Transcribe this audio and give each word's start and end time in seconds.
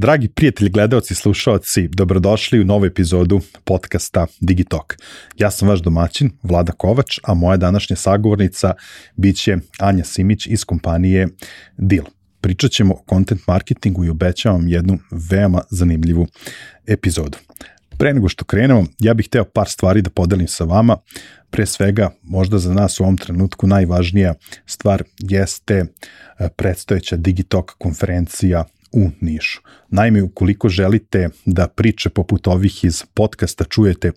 Dragi 0.00 0.28
prijatelji, 0.28 0.70
gledalci, 0.70 1.14
slušalci, 1.14 1.88
dobrodošli 1.88 2.60
u 2.60 2.64
novu 2.64 2.84
epizodu 2.84 3.40
podcasta 3.64 4.26
Digitalk. 4.40 4.96
Ja 5.38 5.50
sam 5.50 5.68
vaš 5.68 5.80
domaćin, 5.80 6.30
Vlada 6.42 6.72
Kovač, 6.72 7.18
a 7.22 7.34
moja 7.34 7.56
današnja 7.56 7.96
sagovornica 7.96 8.74
biće 9.16 9.56
Anja 9.78 10.04
Simić 10.04 10.46
iz 10.46 10.64
kompanije 10.64 11.28
Deal. 11.76 12.04
Pričat 12.40 12.70
ćemo 12.70 12.94
o 12.94 13.04
content 13.10 13.46
marketingu 13.46 14.04
i 14.04 14.08
obećavam 14.08 14.68
jednu 14.68 14.98
veoma 15.30 15.60
zanimljivu 15.70 16.26
epizodu. 16.86 17.38
Pre 17.98 18.14
nego 18.14 18.28
što 18.28 18.44
krenemo, 18.44 18.84
ja 18.98 19.14
bih 19.14 19.26
hteo 19.26 19.44
par 19.44 19.68
stvari 19.68 20.02
da 20.02 20.10
podelim 20.10 20.48
sa 20.48 20.64
vama. 20.64 20.96
Pre 21.50 21.66
svega, 21.66 22.10
možda 22.22 22.58
za 22.58 22.74
nas 22.74 23.00
u 23.00 23.02
ovom 23.02 23.16
trenutku 23.16 23.66
najvažnija 23.66 24.34
stvar 24.66 25.02
jeste 25.18 25.74
e, 25.74 25.84
predstojeća 26.56 27.16
Digitalk 27.16 27.70
konferencija 27.78 28.64
u 28.92 29.10
Nišu. 29.20 29.60
Naime, 29.88 30.22
ukoliko 30.22 30.68
želite 30.68 31.28
da 31.46 31.68
priče 31.68 32.08
poput 32.08 32.46
ovih 32.46 32.84
iz 32.84 33.04
podcasta 33.14 33.64
čujete 33.64 34.12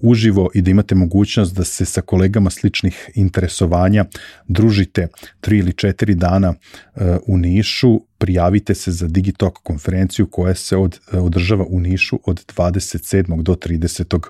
uživo 0.00 0.50
i 0.54 0.62
da 0.62 0.70
imate 0.70 0.94
mogućnost 0.94 1.54
da 1.54 1.64
se 1.64 1.84
sa 1.84 2.00
kolegama 2.00 2.50
sličnih 2.50 3.10
interesovanja 3.14 4.04
družite 4.48 5.08
tri 5.40 5.58
ili 5.58 5.72
četiri 5.72 6.14
dana 6.14 6.54
e, 6.54 7.16
u 7.26 7.38
Nišu, 7.38 8.00
prijavite 8.18 8.74
se 8.74 8.92
za 8.92 9.06
Digitalk 9.08 9.58
konferenciju 9.62 10.26
koja 10.26 10.54
se 10.54 10.76
od, 10.76 11.00
e, 11.12 11.18
održava 11.18 11.64
u 11.68 11.80
Nišu 11.80 12.20
od 12.24 12.44
27. 12.56 13.42
do 13.42 13.54
30. 13.54 14.20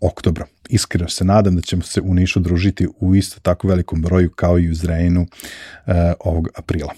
oktobra. 0.00 0.46
Iskreno 0.68 1.08
se 1.08 1.24
nadam 1.24 1.56
da 1.56 1.62
ćemo 1.62 1.82
se 1.82 2.00
u 2.00 2.14
Nišu 2.14 2.40
družiti 2.40 2.88
u 3.00 3.14
isto 3.14 3.40
tako 3.40 3.68
velikom 3.68 4.02
broju 4.02 4.30
kao 4.30 4.58
i 4.58 4.70
u 4.70 4.74
Zrejnu 4.74 5.26
e, 5.86 6.12
ovog 6.20 6.48
aprila 6.54 6.92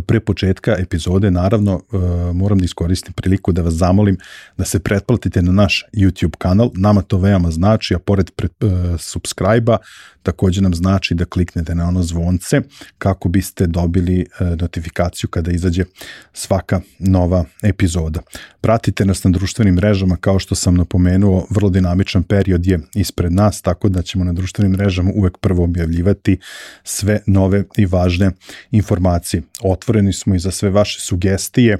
pre 0.00 0.20
početka 0.20 0.76
epizode 0.78 1.30
naravno 1.30 1.74
uh, 1.74 2.02
moram 2.34 2.58
da 2.58 2.64
iskoristim 2.64 3.12
priliku 3.12 3.52
da 3.52 3.62
vas 3.62 3.74
zamolim 3.74 4.16
da 4.56 4.64
se 4.64 4.78
pretplatite 4.78 5.42
na 5.42 5.52
naš 5.52 5.84
YouTube 5.92 6.36
kanal, 6.38 6.70
nama 6.74 7.02
to 7.02 7.18
veoma 7.18 7.50
znači, 7.50 7.94
a 7.94 7.98
pored 7.98 8.30
uh, 8.42 8.70
subscribe-a 8.98 9.76
takođe 10.22 10.62
nam 10.62 10.74
znači 10.74 11.14
da 11.14 11.24
kliknete 11.24 11.74
na 11.74 11.88
ono 11.88 12.02
zvonce 12.02 12.60
kako 12.98 13.28
biste 13.28 13.66
dobili 13.66 14.26
uh, 14.40 14.60
notifikaciju 14.60 15.30
kada 15.30 15.50
izađe 15.50 15.84
svaka 16.32 16.80
nova 16.98 17.44
epizoda. 17.62 18.20
Pratite 18.60 19.04
nas 19.04 19.24
na 19.24 19.30
društvenim 19.30 19.74
mrežama 19.74 20.16
kao 20.16 20.38
što 20.38 20.54
sam 20.54 20.74
napomenuo, 20.74 21.46
vrlo 21.50 21.70
dinamičan 21.70 22.22
period 22.22 22.66
je 22.66 22.80
ispred 22.94 23.32
nas, 23.32 23.62
tako 23.62 23.88
da 23.88 24.02
ćemo 24.02 24.24
na 24.24 24.32
društvenim 24.32 24.72
mrežama 24.72 25.10
uvek 25.14 25.38
prvo 25.38 25.64
objavljivati 25.64 26.38
sve 26.84 27.20
nove 27.26 27.64
i 27.76 27.86
važne 27.86 28.30
informacije. 28.70 29.42
Otvoreni 29.84 30.12
smo 30.12 30.34
i 30.34 30.38
za 30.38 30.50
sve 30.50 30.70
vaše 30.70 31.00
sugestije, 31.00 31.78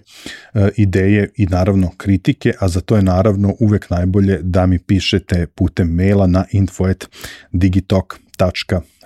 e, 0.55 0.69
ideje 0.77 1.31
i 1.37 1.47
naravno 1.47 1.91
kritike, 1.97 2.53
a 2.61 2.69
za 2.69 2.81
to 2.81 2.97
je 2.97 3.03
naravno 3.03 3.55
uvek 3.61 3.91
najbolje 3.91 4.39
da 4.43 4.67
mi 4.67 4.79
pišete 4.79 5.47
putem 5.47 5.95
maila 5.95 6.27
na 6.27 6.45
info@digitalk 6.53 8.15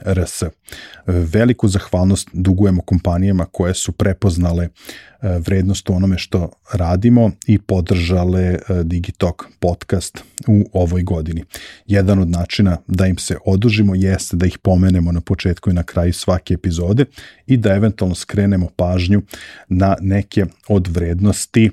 rs. 0.06 0.42
Veliku 1.06 1.68
zahvalnost 1.68 2.28
dugujemo 2.32 2.82
kompanijama 2.82 3.44
koje 3.44 3.74
su 3.74 3.92
prepoznale 3.92 4.64
e, 4.64 4.68
vrednost 5.38 5.90
u 5.90 5.94
onome 5.94 6.18
što 6.18 6.50
radimo 6.72 7.30
i 7.46 7.58
podržale 7.58 8.42
e, 8.42 8.58
Digitalk 8.84 9.44
podcast 9.58 10.18
u 10.46 10.70
ovoj 10.72 11.02
godini. 11.02 11.44
Jedan 11.86 12.18
od 12.18 12.30
načina 12.30 12.76
da 12.86 13.06
im 13.06 13.18
se 13.18 13.36
odužimo 13.44 13.94
jeste 13.94 14.36
da 14.36 14.46
ih 14.46 14.58
pomenemo 14.58 15.12
na 15.12 15.20
početku 15.20 15.70
i 15.70 15.74
na 15.74 15.82
kraju 15.82 16.12
svake 16.12 16.54
epizode 16.54 17.04
i 17.46 17.56
da 17.56 17.74
eventualno 17.74 18.14
skrenemo 18.14 18.68
pažnju 18.76 19.22
na 19.68 19.96
neke 20.00 20.46
od 20.68 20.88
vrednosti 20.88 21.70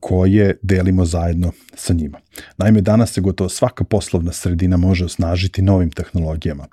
koje 0.00 0.56
delimo 0.62 1.04
zajedno 1.04 1.52
sa 1.74 1.92
njima. 1.92 2.18
Naime, 2.56 2.80
danas 2.80 3.12
se 3.12 3.20
gotovo 3.20 3.48
svaka 3.48 3.84
poslovna 3.84 4.32
sredina 4.32 4.76
može 4.76 5.04
osnažiti 5.04 5.62
novim 5.62 5.90
tehnologijama. 5.90 6.66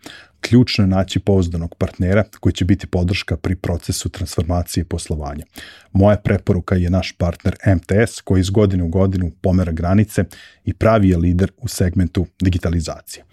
Ključno 0.47 0.83
je 0.83 0.87
naći 0.87 1.19
pouzdanog 1.19 1.75
partnera 1.75 2.23
koji 2.39 2.53
će 2.53 2.65
biti 2.65 2.87
podrška 2.87 3.37
pri 3.37 3.55
procesu 3.55 4.09
transformacije 4.09 4.85
poslovanja. 4.85 5.45
Moja 5.91 6.17
preporuka 6.17 6.75
je 6.75 6.89
naš 6.89 7.11
partner 7.11 7.55
MTS 7.75 8.21
koji 8.21 8.39
iz 8.39 8.49
godine 8.49 8.83
u 8.83 8.87
godinu 8.87 9.31
pomera 9.41 9.71
granice 9.71 10.23
i 10.65 10.73
pravi 10.73 11.09
je 11.09 11.17
lider 11.17 11.51
u 11.57 11.67
segmentu 11.67 12.25
digitalizacije. 12.41 13.23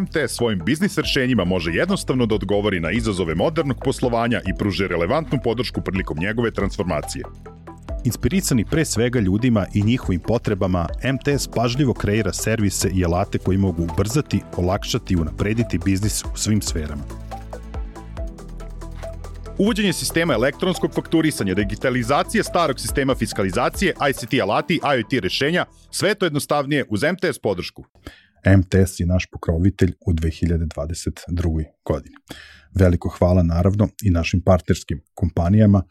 MTS 0.00 0.36
svojim 0.36 0.60
biznis 0.64 0.98
rešenjima 0.98 1.44
može 1.44 1.72
jednostavno 1.72 2.26
da 2.26 2.34
odgovori 2.34 2.80
na 2.80 2.90
izazove 2.90 3.34
modernog 3.34 3.80
poslovanja 3.84 4.40
i 4.46 4.58
pruže 4.58 4.88
relevantnu 4.88 5.38
podršku 5.44 5.80
prilikom 5.80 6.18
njegove 6.18 6.50
transformacije. 6.50 7.24
Inspirisani 8.04 8.64
pre 8.64 8.84
svega 8.84 9.20
ljudima 9.20 9.66
i 9.74 9.82
njihovim 9.82 10.20
potrebama, 10.20 10.86
MTS 11.04 11.48
pažljivo 11.54 11.94
kreira 11.94 12.32
servise 12.32 12.90
i 12.94 13.04
alate 13.04 13.38
koji 13.38 13.58
mogu 13.58 13.82
ubrzati, 13.82 14.40
olakšati 14.56 15.14
i 15.14 15.16
unaprediti 15.16 15.78
biznis 15.84 16.24
u 16.24 16.36
svim 16.36 16.62
sferama. 16.62 17.02
Uvođenje 19.58 19.92
sistema 19.92 20.34
elektronskog 20.34 20.94
fakturisanja, 20.94 21.54
digitalizacije 21.54 22.44
starog 22.44 22.80
sistema 22.80 23.14
fiskalizacije, 23.14 23.94
ICT 24.10 24.40
alati, 24.42 24.80
IoT 24.96 25.22
rešenja, 25.22 25.64
sve 25.90 26.14
to 26.14 26.26
jednostavnije 26.26 26.84
uz 26.88 27.02
MTS 27.02 27.38
podršku. 27.38 27.84
MTS 28.58 29.00
je 29.00 29.06
naš 29.06 29.26
pokrovitelj 29.32 29.92
u 30.06 30.12
2022. 30.12 31.64
godini. 31.84 32.16
Veliko 32.74 33.08
hvala 33.08 33.42
naravno 33.42 33.88
i 34.02 34.10
našim 34.10 34.42
partnerskim 34.42 35.00
kompanijama 35.14 35.82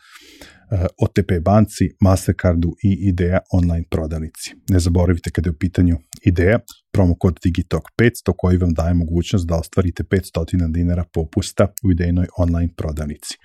OTP 0.98 1.32
banci, 1.42 1.90
Mastercardu 2.02 2.70
i 2.84 3.10
Ideja 3.10 3.40
online 3.52 3.84
prodavnici. 3.90 4.56
Ne 4.70 4.80
zaboravite 4.80 5.30
kada 5.30 5.48
je 5.48 5.52
u 5.52 5.60
pitanju 5.60 5.98
Ideja, 6.26 6.60
promo 6.92 7.16
kod 7.20 7.40
Digitalk 7.44 7.84
500 8.02 8.34
koji 8.38 8.58
vam 8.58 8.74
daje 8.74 8.94
mogućnost 8.94 9.48
da 9.48 9.56
ostvarite 9.56 10.04
500 10.04 10.72
dinara 10.72 11.04
popusta 11.14 11.68
u 11.84 11.92
idejnoj 11.92 12.28
online 12.38 12.74
prodavnici. 12.78 13.38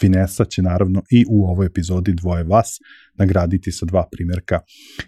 Finesa 0.00 0.44
će 0.44 0.62
naravno 0.62 1.02
i 1.10 1.24
u 1.28 1.44
ovoj 1.44 1.66
epizodi 1.66 2.12
dvoje 2.12 2.44
vas 2.44 2.78
nagraditi 3.14 3.72
sa 3.72 3.86
dva 3.86 4.08
primjerka 4.12 4.60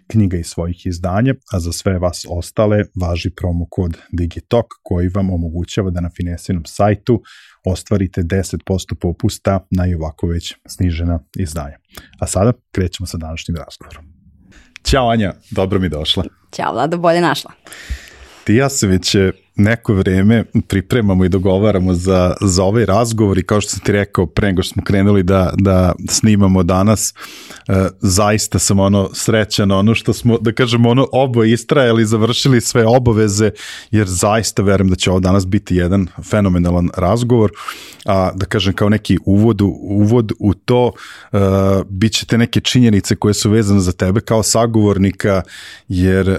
knjiga 0.07 0.37
iz 0.37 0.45
svojih 0.45 0.85
izdanja, 0.85 1.35
a 1.53 1.59
za 1.59 1.71
sve 1.71 1.99
vas 1.99 2.25
ostale 2.29 2.83
važi 3.01 3.29
promo 3.29 3.67
kod 3.69 3.97
Digitalk 4.11 4.65
koji 4.83 5.07
vam 5.07 5.29
omogućava 5.29 5.89
da 5.89 6.01
na 6.01 6.09
Finesinom 6.17 6.63
sajtu 6.65 7.21
ostvarite 7.65 8.21
10% 8.21 8.95
popusta 9.01 9.67
na 9.71 9.87
i 9.87 9.95
ovako 9.95 10.27
već 10.27 10.55
snižena 10.67 11.19
izdanja. 11.37 11.77
A 12.19 12.27
sada 12.27 12.53
krećemo 12.71 13.07
sa 13.07 13.17
današnjim 13.17 13.57
razgovorom. 13.57 14.05
Ćao 14.83 15.09
Anja, 15.09 15.33
dobro 15.51 15.79
mi 15.79 15.89
došla. 15.89 16.23
Ćao 16.55 16.73
Vlado, 16.73 16.97
bolje 16.97 17.21
našla. 17.21 17.51
Ti 18.43 18.55
ja 18.55 18.69
se 18.69 18.87
već 18.87 19.15
neko 19.55 19.93
vreme 19.93 20.43
pripremamo 20.67 21.25
i 21.25 21.29
dogovaramo 21.29 21.93
za, 21.93 22.33
za 22.41 22.63
ovaj 22.63 22.85
razgovor 22.85 23.37
i 23.37 23.43
kao 23.43 23.61
što 23.61 23.71
sam 23.71 23.79
ti 23.79 23.91
rekao 23.91 24.25
pre 24.25 24.47
nego 24.47 24.63
što 24.63 24.73
smo 24.73 24.83
krenuli 24.83 25.23
da, 25.23 25.53
da 25.57 25.93
snimamo 26.09 26.63
danas, 26.63 27.13
e, 27.67 27.87
zaista 27.99 28.59
sam 28.59 28.79
ono 28.79 29.09
srećan 29.13 29.71
ono 29.71 29.95
što 29.95 30.13
smo, 30.13 30.37
da 30.37 30.51
kažemo, 30.51 30.89
ono 30.89 31.07
oboje 31.11 31.53
istrajali, 31.53 32.05
završili 32.05 32.61
sve 32.61 32.85
obaveze, 32.85 33.51
jer 33.91 34.07
zaista 34.07 34.61
verujem 34.61 34.89
da 34.89 34.95
će 34.95 35.11
ovo 35.11 35.19
danas 35.19 35.47
biti 35.47 35.75
jedan 35.75 36.07
fenomenalan 36.23 36.89
razgovor, 36.97 37.51
a 38.05 38.31
da 38.35 38.45
kažem 38.45 38.73
kao 38.73 38.89
neki 38.89 39.17
uvod, 39.25 39.61
uvod 39.81 40.31
u 40.39 40.53
to, 40.53 40.91
e, 41.33 41.37
bit 41.89 42.13
će 42.13 42.25
te 42.25 42.37
neke 42.37 42.59
činjenice 42.59 43.15
koje 43.15 43.33
su 43.33 43.49
vezane 43.49 43.79
za 43.79 43.91
tebe 43.91 44.21
kao 44.21 44.43
sagovornika, 44.43 45.41
jer 45.87 46.29
e, 46.29 46.37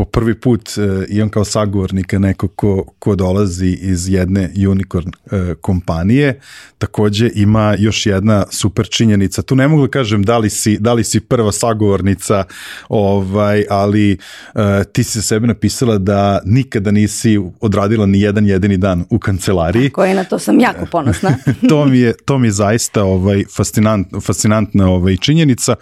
po 0.00 0.04
prvi 0.04 0.34
put 0.34 0.68
e, 0.78 1.06
imam 1.08 1.28
kao 1.28 1.44
sagovornika 1.44 2.18
neko 2.18 2.48
ko, 2.48 2.84
ko 2.98 3.14
dolazi 3.16 3.78
iz 3.80 4.08
jedne 4.08 4.50
unicorn 4.68 5.10
e, 5.30 5.54
kompanije. 5.60 6.40
Takođe 6.78 7.30
ima 7.34 7.76
još 7.78 8.06
jedna 8.06 8.44
super 8.50 8.88
činjenica. 8.88 9.42
Tu 9.42 9.56
ne 9.56 9.68
mogu 9.68 9.82
da 9.82 9.90
kažem 9.90 10.22
da 10.22 10.38
li 10.38 10.50
si, 10.50 10.78
da 10.78 10.92
li 10.92 11.04
si 11.04 11.20
prva 11.20 11.52
sagovornica, 11.52 12.44
ovaj, 12.88 13.64
ali 13.70 14.12
e, 14.12 14.84
ti 14.92 15.04
si 15.04 15.22
sebe 15.22 15.46
napisala 15.46 15.98
da 15.98 16.40
nikada 16.44 16.90
nisi 16.90 17.40
odradila 17.60 18.06
ni 18.06 18.20
jedan 18.20 18.46
jedini 18.46 18.76
dan 18.76 19.04
u 19.10 19.18
kancelariji. 19.18 19.90
Koji 19.90 20.14
na 20.14 20.24
to 20.24 20.38
sam 20.38 20.60
jako 20.60 20.86
ponosna. 20.86 21.36
to 21.68 21.84
mi 21.84 21.98
je 21.98 22.14
to 22.24 22.38
mi 22.38 22.46
je 22.46 22.52
zaista 22.52 23.04
ovaj 23.04 23.44
fascinant 23.56 24.08
fascinantna 24.26 24.90
ovaj 24.90 25.16
činjenica 25.16 25.76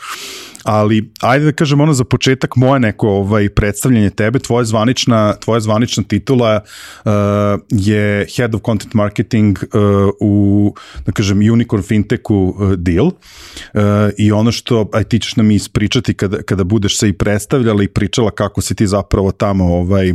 ali 0.69 1.13
ajde 1.21 1.45
da 1.45 1.53
kažem 1.53 1.81
ono 1.81 1.93
za 1.93 2.05
početak 2.05 2.57
moje 2.57 2.81
neko 2.81 3.09
ovaj 3.09 3.49
predstavljanje 3.49 4.11
tebe, 4.11 4.39
tvoja 4.39 4.65
zvanična, 4.65 5.35
tvoja 5.35 5.61
zvanična 5.61 6.03
titula 6.03 6.61
uh, 6.61 7.13
je 7.71 8.27
Head 8.37 8.55
of 8.55 8.61
Content 8.67 8.95
Marketing 8.95 9.59
uh, 9.59 9.81
u, 10.21 10.75
da 11.07 11.13
kažem, 11.13 11.39
Unicorn 11.53 11.83
Fintechu 11.83 12.55
uh, 12.59 12.73
deal. 12.73 13.07
Uh, 13.07 13.13
i 14.19 14.33
ono 14.33 14.53
što, 14.53 14.91
aj 14.93 15.05
ti 15.05 15.19
ćeš 15.19 15.37
nam 15.37 15.51
ispričati 15.51 16.15
kada, 16.15 16.43
kada 16.43 16.65
budeš 16.65 16.99
se 16.99 17.09
i 17.09 17.13
predstavljala 17.13 17.83
i 17.83 17.89
pričala 17.89 18.31
kako 18.31 18.61
si 18.61 18.75
ti 18.75 18.87
zapravo 18.87 19.33
tamo 19.33 19.65
ovaj 19.65 20.13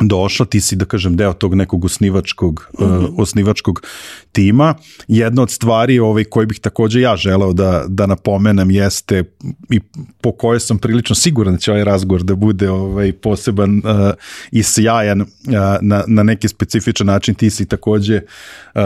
došla, 0.00 0.46
ti 0.46 0.60
si 0.60 0.76
da 0.76 0.84
kažem 0.84 1.16
deo 1.16 1.32
tog 1.32 1.54
nekog 1.54 1.84
osnivačkog, 1.84 2.70
mm 2.80 2.84
-hmm. 2.84 3.08
uh, 3.08 3.18
osnivačkog 3.18 3.82
tima. 4.32 4.74
Jedna 5.08 5.42
od 5.42 5.50
stvari 5.50 5.98
ovaj, 5.98 6.24
koje 6.24 6.46
bih 6.46 6.60
takođe 6.60 7.00
ja 7.00 7.16
želeo 7.16 7.52
da, 7.52 7.84
da 7.88 8.06
napomenem 8.06 8.70
jeste 8.70 9.24
i 9.70 9.80
po 10.20 10.32
kojoj 10.32 10.60
sam 10.60 10.78
prilično 10.78 11.14
siguran 11.14 11.54
da 11.54 11.58
će 11.58 11.70
ovaj 11.70 11.84
razgovor 11.84 12.22
da 12.22 12.34
bude 12.34 12.70
ovaj, 12.70 13.12
poseban 13.12 13.78
uh, 13.78 13.82
i 14.50 14.62
sjajan 14.62 15.20
uh, 15.20 15.26
na, 15.80 16.04
na 16.06 16.22
neki 16.22 16.48
specifičan 16.48 17.06
način. 17.06 17.34
Ti 17.34 17.50
si 17.50 17.66
takođe 17.66 18.20
uh, 18.74 18.80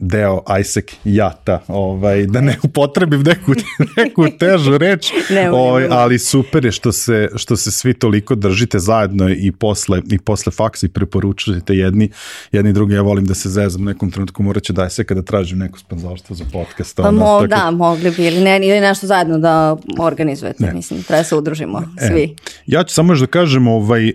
deo 0.00 0.42
Isaac 0.60 0.84
Jata, 1.04 1.60
ovaj, 1.68 2.26
da 2.26 2.40
ne 2.40 2.56
upotrebim 2.62 3.22
neku, 3.22 3.52
neku 3.96 4.26
težu 4.38 4.78
reč, 4.78 5.12
ne, 5.30 5.50
ovaj, 5.50 5.86
ali 5.90 6.18
super 6.18 6.64
je 6.64 6.72
što 6.72 6.92
se, 6.92 7.28
što 7.36 7.56
se 7.56 7.70
svi 7.70 7.94
toliko 7.94 8.34
držite 8.34 8.78
zajedno 8.78 9.30
i 9.30 9.52
posle, 9.52 10.02
i 10.10 10.18
posle 10.18 10.52
faksa 10.52 10.86
i 10.86 10.88
preporučujete 10.88 11.74
jedni, 11.74 12.10
jedni 12.52 12.72
drugi. 12.72 12.94
Ja 12.94 13.02
volim 13.02 13.24
da 13.24 13.34
se 13.34 13.48
zezam 13.48 13.82
u 13.82 13.84
nekom 13.84 14.10
trenutku, 14.10 14.42
morat 14.42 14.62
ću 14.62 14.72
da 14.72 14.88
se 14.88 15.04
kada 15.04 15.22
tražim 15.22 15.58
neko 15.58 15.78
sponzorstvo 15.78 16.36
za 16.36 16.44
podcast. 16.52 16.96
Pa 16.96 17.10
mo, 17.10 17.20
tako... 17.20 17.46
da, 17.46 17.70
mogli 17.70 18.10
bi 18.10 18.26
ili, 18.26 18.40
ne, 18.40 18.56
ili 18.56 18.80
nešto 18.80 19.06
zajedno 19.06 19.38
da 19.38 19.76
organizujete, 19.98 20.64
ne. 20.64 20.72
mislim, 20.72 21.02
treba 21.02 21.24
se 21.24 21.36
udružimo 21.36 21.82
e, 22.00 22.06
svi. 22.06 22.36
Ja 22.66 22.84
ću 22.84 22.94
samo 22.94 23.12
još 23.12 23.20
da 23.20 23.26
kažem 23.26 23.68
ovaj, 23.68 24.08
uh, 24.08 24.14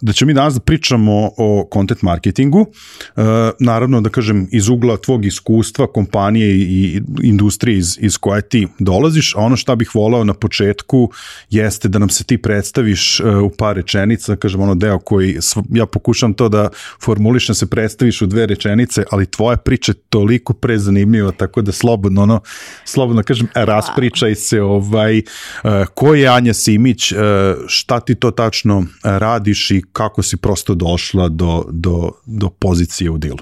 da 0.00 0.12
ćemo 0.12 0.26
mi 0.26 0.34
danas 0.34 0.54
da 0.54 0.60
pričamo 0.60 1.30
o 1.36 1.68
content 1.72 2.02
marketingu, 2.02 2.60
uh, 2.60 3.24
naravno 3.60 4.00
da 4.00 4.10
kažem 4.10 4.48
iz 4.52 4.68
ugla 4.68 4.96
tvog 4.96 5.17
tvog 5.18 5.24
iskustva 5.24 5.86
kompanije 5.86 6.56
i 6.56 7.02
industrije 7.22 7.78
iz, 7.78 7.98
iz 8.00 8.18
koje 8.18 8.42
ti 8.42 8.68
dolaziš, 8.78 9.34
a 9.36 9.38
ono 9.40 9.56
šta 9.56 9.76
bih 9.76 9.94
volao 9.94 10.24
na 10.24 10.34
početku 10.34 11.10
jeste 11.50 11.88
da 11.88 11.98
nam 11.98 12.08
se 12.08 12.24
ti 12.24 12.38
predstaviš 12.38 13.20
uh, 13.20 13.42
u 13.42 13.50
par 13.50 13.76
rečenica, 13.76 14.36
kažem 14.36 14.60
ono 14.60 14.74
deo 14.74 14.98
koji, 14.98 15.38
ja 15.70 15.86
pokušam 15.86 16.34
to 16.34 16.48
da 16.48 16.68
formulišem 17.04 17.54
se 17.54 17.66
predstaviš 17.66 18.22
u 18.22 18.26
dve 18.26 18.46
rečenice, 18.46 19.04
ali 19.10 19.26
tvoja 19.26 19.56
priča 19.56 19.92
je 19.92 19.96
toliko 20.10 20.54
prezanimljiva, 20.54 21.32
tako 21.32 21.62
da 21.62 21.72
slobodno, 21.72 22.22
ono, 22.22 22.40
slobodno 22.84 23.22
kažem, 23.22 23.48
raspričaj 23.54 24.34
se 24.34 24.62
ovaj, 24.62 25.18
uh, 25.18 25.70
ko 25.94 26.14
je 26.14 26.28
Anja 26.28 26.54
Simić, 26.54 27.12
uh, 27.12 27.18
šta 27.66 28.00
ti 28.00 28.14
to 28.14 28.30
tačno 28.30 28.84
radiš 29.02 29.70
i 29.70 29.82
kako 29.92 30.22
si 30.22 30.36
prosto 30.36 30.74
došla 30.74 31.28
do, 31.28 31.64
do, 31.70 32.10
do 32.26 32.50
pozicije 32.50 33.10
u 33.10 33.18
dilu? 33.18 33.38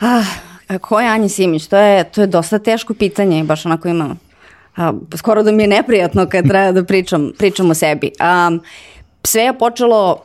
Ah, 0.00 0.53
Ko 0.78 1.00
je 1.00 1.08
Anja 1.08 1.28
Simić? 1.28 1.66
To 1.66 1.76
je, 1.76 2.04
to 2.04 2.20
je 2.20 2.26
dosta 2.26 2.58
teško 2.58 2.94
pitanje 2.94 3.40
i 3.40 3.42
baš 3.42 3.66
onako 3.66 3.88
ima 3.88 4.16
a, 4.76 4.92
skoro 5.16 5.42
da 5.42 5.52
mi 5.52 5.62
je 5.62 5.66
neprijatno 5.66 6.26
kad 6.26 6.48
treba 6.48 6.72
da 6.72 6.84
pričam, 6.84 7.32
pričam 7.38 7.70
o 7.70 7.74
sebi. 7.74 8.10
A, 8.18 8.50
sve 9.24 9.42
je 9.42 9.58
počelo 9.58 10.22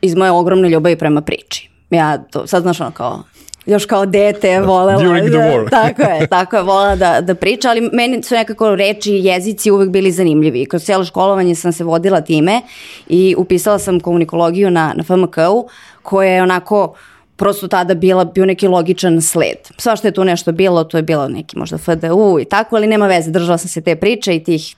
iz 0.00 0.14
moje 0.14 0.30
ogromne 0.30 0.68
ljubavi 0.68 0.96
prema 0.96 1.20
priči. 1.20 1.70
Ja 1.90 2.18
to, 2.18 2.46
sad 2.46 2.62
znaš 2.62 2.80
ono 2.80 2.90
kao, 2.90 3.22
još 3.66 3.86
kao 3.86 4.06
dete 4.06 4.60
volela. 4.60 5.02
During 5.02 5.28
the 5.28 5.38
war. 5.38 5.70
tako 5.70 6.02
je, 6.02 6.26
tako 6.26 6.56
je, 6.56 6.62
volela 6.62 6.96
da, 6.96 7.20
da 7.20 7.34
priča, 7.34 7.70
ali 7.70 7.90
meni 7.92 8.22
su 8.22 8.34
nekako 8.34 8.74
reči 8.76 9.12
i 9.12 9.24
jezici 9.24 9.70
uvek 9.70 9.90
bili 9.90 10.12
zanimljivi. 10.12 10.66
Kroz 10.66 10.82
cijelo 10.82 11.04
školovanje 11.04 11.54
sam 11.54 11.72
se 11.72 11.84
vodila 11.84 12.20
time 12.20 12.60
i 13.08 13.34
upisala 13.38 13.78
sam 13.78 14.00
komunikologiju 14.00 14.70
na, 14.70 14.94
na 14.96 15.02
FMK-u, 15.02 15.68
koja 16.02 16.32
je 16.32 16.42
onako 16.42 16.84
uh, 16.84 17.11
prosto 17.36 17.68
tada 17.68 17.94
bila, 17.94 18.24
bio 18.24 18.46
neki 18.46 18.68
logičan 18.68 19.20
sled. 19.20 19.58
Sva 19.78 19.96
što 19.96 20.08
je 20.08 20.12
tu 20.12 20.24
nešto 20.24 20.52
bilo, 20.52 20.84
to 20.84 20.96
je 20.96 21.02
bilo 21.02 21.28
neki 21.28 21.58
možda 21.58 21.78
FDU 21.78 22.38
i 22.40 22.44
tako, 22.44 22.76
ali 22.76 22.86
nema 22.86 23.06
veze, 23.06 23.30
držala 23.30 23.58
sam 23.58 23.68
se 23.68 23.80
te 23.80 23.96
priče 23.96 24.36
i 24.36 24.44
tih 24.44 24.74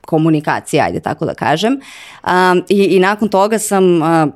komunikacija, 0.00 0.84
ajde 0.84 1.00
tako 1.00 1.26
da 1.26 1.34
kažem. 1.34 1.72
Um, 1.72 2.62
i, 2.68 2.84
I 2.84 3.00
nakon 3.00 3.28
toga 3.28 3.58
sam 3.58 4.02
uh, 4.02 4.32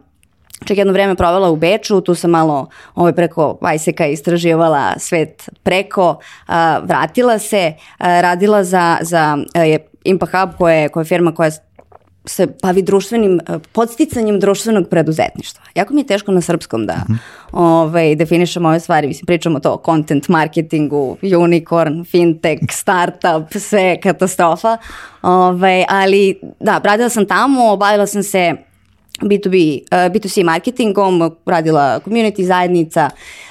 čak 0.64 0.78
jedno 0.78 0.92
vreme 0.92 1.14
provela 1.14 1.50
u 1.50 1.56
Beču, 1.56 2.00
tu 2.00 2.14
sam 2.14 2.30
malo 2.30 2.68
ovaj, 2.94 3.12
preko 3.12 3.58
Vajseka 3.60 4.06
istraživala 4.06 4.94
svet 4.98 5.48
preko, 5.62 6.08
uh, 6.10 6.54
vratila 6.82 7.38
se, 7.38 7.72
uh, 7.76 8.06
radila 8.06 8.64
za, 8.64 8.98
za 9.00 9.38
uh, 9.38 9.80
Impact 10.04 10.32
Hub 10.32 10.50
koja 10.58 10.74
je, 10.74 10.88
koja 10.88 11.00
je 11.00 11.04
firma 11.04 11.34
koja 11.34 11.50
se 12.30 12.46
bavi 12.62 12.82
društvenim, 12.82 13.40
e, 13.40 13.58
podsticanjem 13.72 14.40
društvenog 14.40 14.88
preduzetništva. 14.88 15.64
Jako 15.74 15.94
mi 15.94 16.00
je 16.00 16.06
teško 16.06 16.32
na 16.32 16.40
srpskom 16.40 16.86
da 16.86 16.96
mm 17.10 17.14
ovaj, 17.52 18.14
definišemo 18.14 18.68
ove 18.68 18.80
stvari. 18.80 19.08
Mislim, 19.08 19.26
pričamo 19.26 19.60
to 19.60 19.72
o 19.72 19.82
content 19.84 20.28
marketingu, 20.28 21.16
unicorn, 21.38 22.04
fintech, 22.04 22.60
startup, 22.70 23.54
sve 23.58 24.00
katastrofa. 24.00 24.76
Ovaj, 25.22 25.84
ali 25.88 26.40
da, 26.60 26.80
radila 26.84 27.08
sam 27.08 27.26
tamo, 27.26 27.72
obavila 27.72 28.06
sam 28.06 28.22
se 28.22 28.54
B2B, 29.20 29.80
uh, 29.80 30.12
B2C 30.12 30.44
marketingom, 30.44 31.36
radila 31.46 32.00
community 32.06 32.46
zajednica 32.46 33.10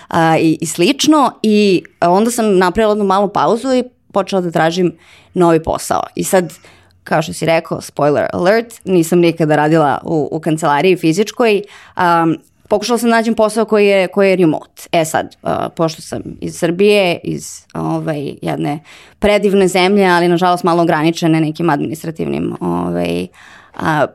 uh, 0.09 0.15
i, 0.39 0.57
i 0.61 0.65
slično 0.65 1.31
i 1.43 1.83
onda 2.01 2.31
sam 2.31 2.57
napravila 2.57 2.91
jednu 2.91 3.05
malu 3.05 3.29
pauzu 3.29 3.73
i 3.73 3.83
počela 4.13 4.41
da 4.41 4.51
tražim 4.51 4.97
novi 5.33 5.63
posao. 5.63 6.03
I 6.15 6.23
sad 6.23 6.45
uh, 6.45 6.78
kao 7.03 7.21
što 7.21 7.33
si 7.33 7.45
rekao, 7.45 7.81
spoiler 7.81 8.25
alert, 8.33 8.73
nisam 8.85 9.19
nikada 9.19 9.55
radila 9.55 10.01
u, 10.03 10.29
u 10.31 10.39
kancelariji 10.39 10.97
fizičkoj, 10.97 11.61
um, 11.97 12.37
pokušala 12.69 12.97
sam 12.97 13.09
da 13.09 13.15
nađem 13.15 13.35
posao 13.35 13.65
koji 13.65 13.87
je, 13.87 14.07
koji 14.07 14.29
je 14.29 14.35
remote. 14.35 14.87
E 14.91 15.05
sad, 15.05 15.35
uh, 15.41 15.49
pošto 15.75 16.01
sam 16.01 16.21
iz 16.41 16.55
Srbije, 16.55 17.19
iz 17.23 17.65
ovaj, 17.73 18.33
jedne 18.41 18.79
predivne 19.19 19.67
zemlje, 19.67 20.05
ali 20.05 20.27
nažalost 20.27 20.63
malo 20.63 20.83
ograničene 20.83 21.41
nekim 21.41 21.69
administrativnim 21.69 22.55
ovaj, 22.59 23.27
a, 23.79 24.05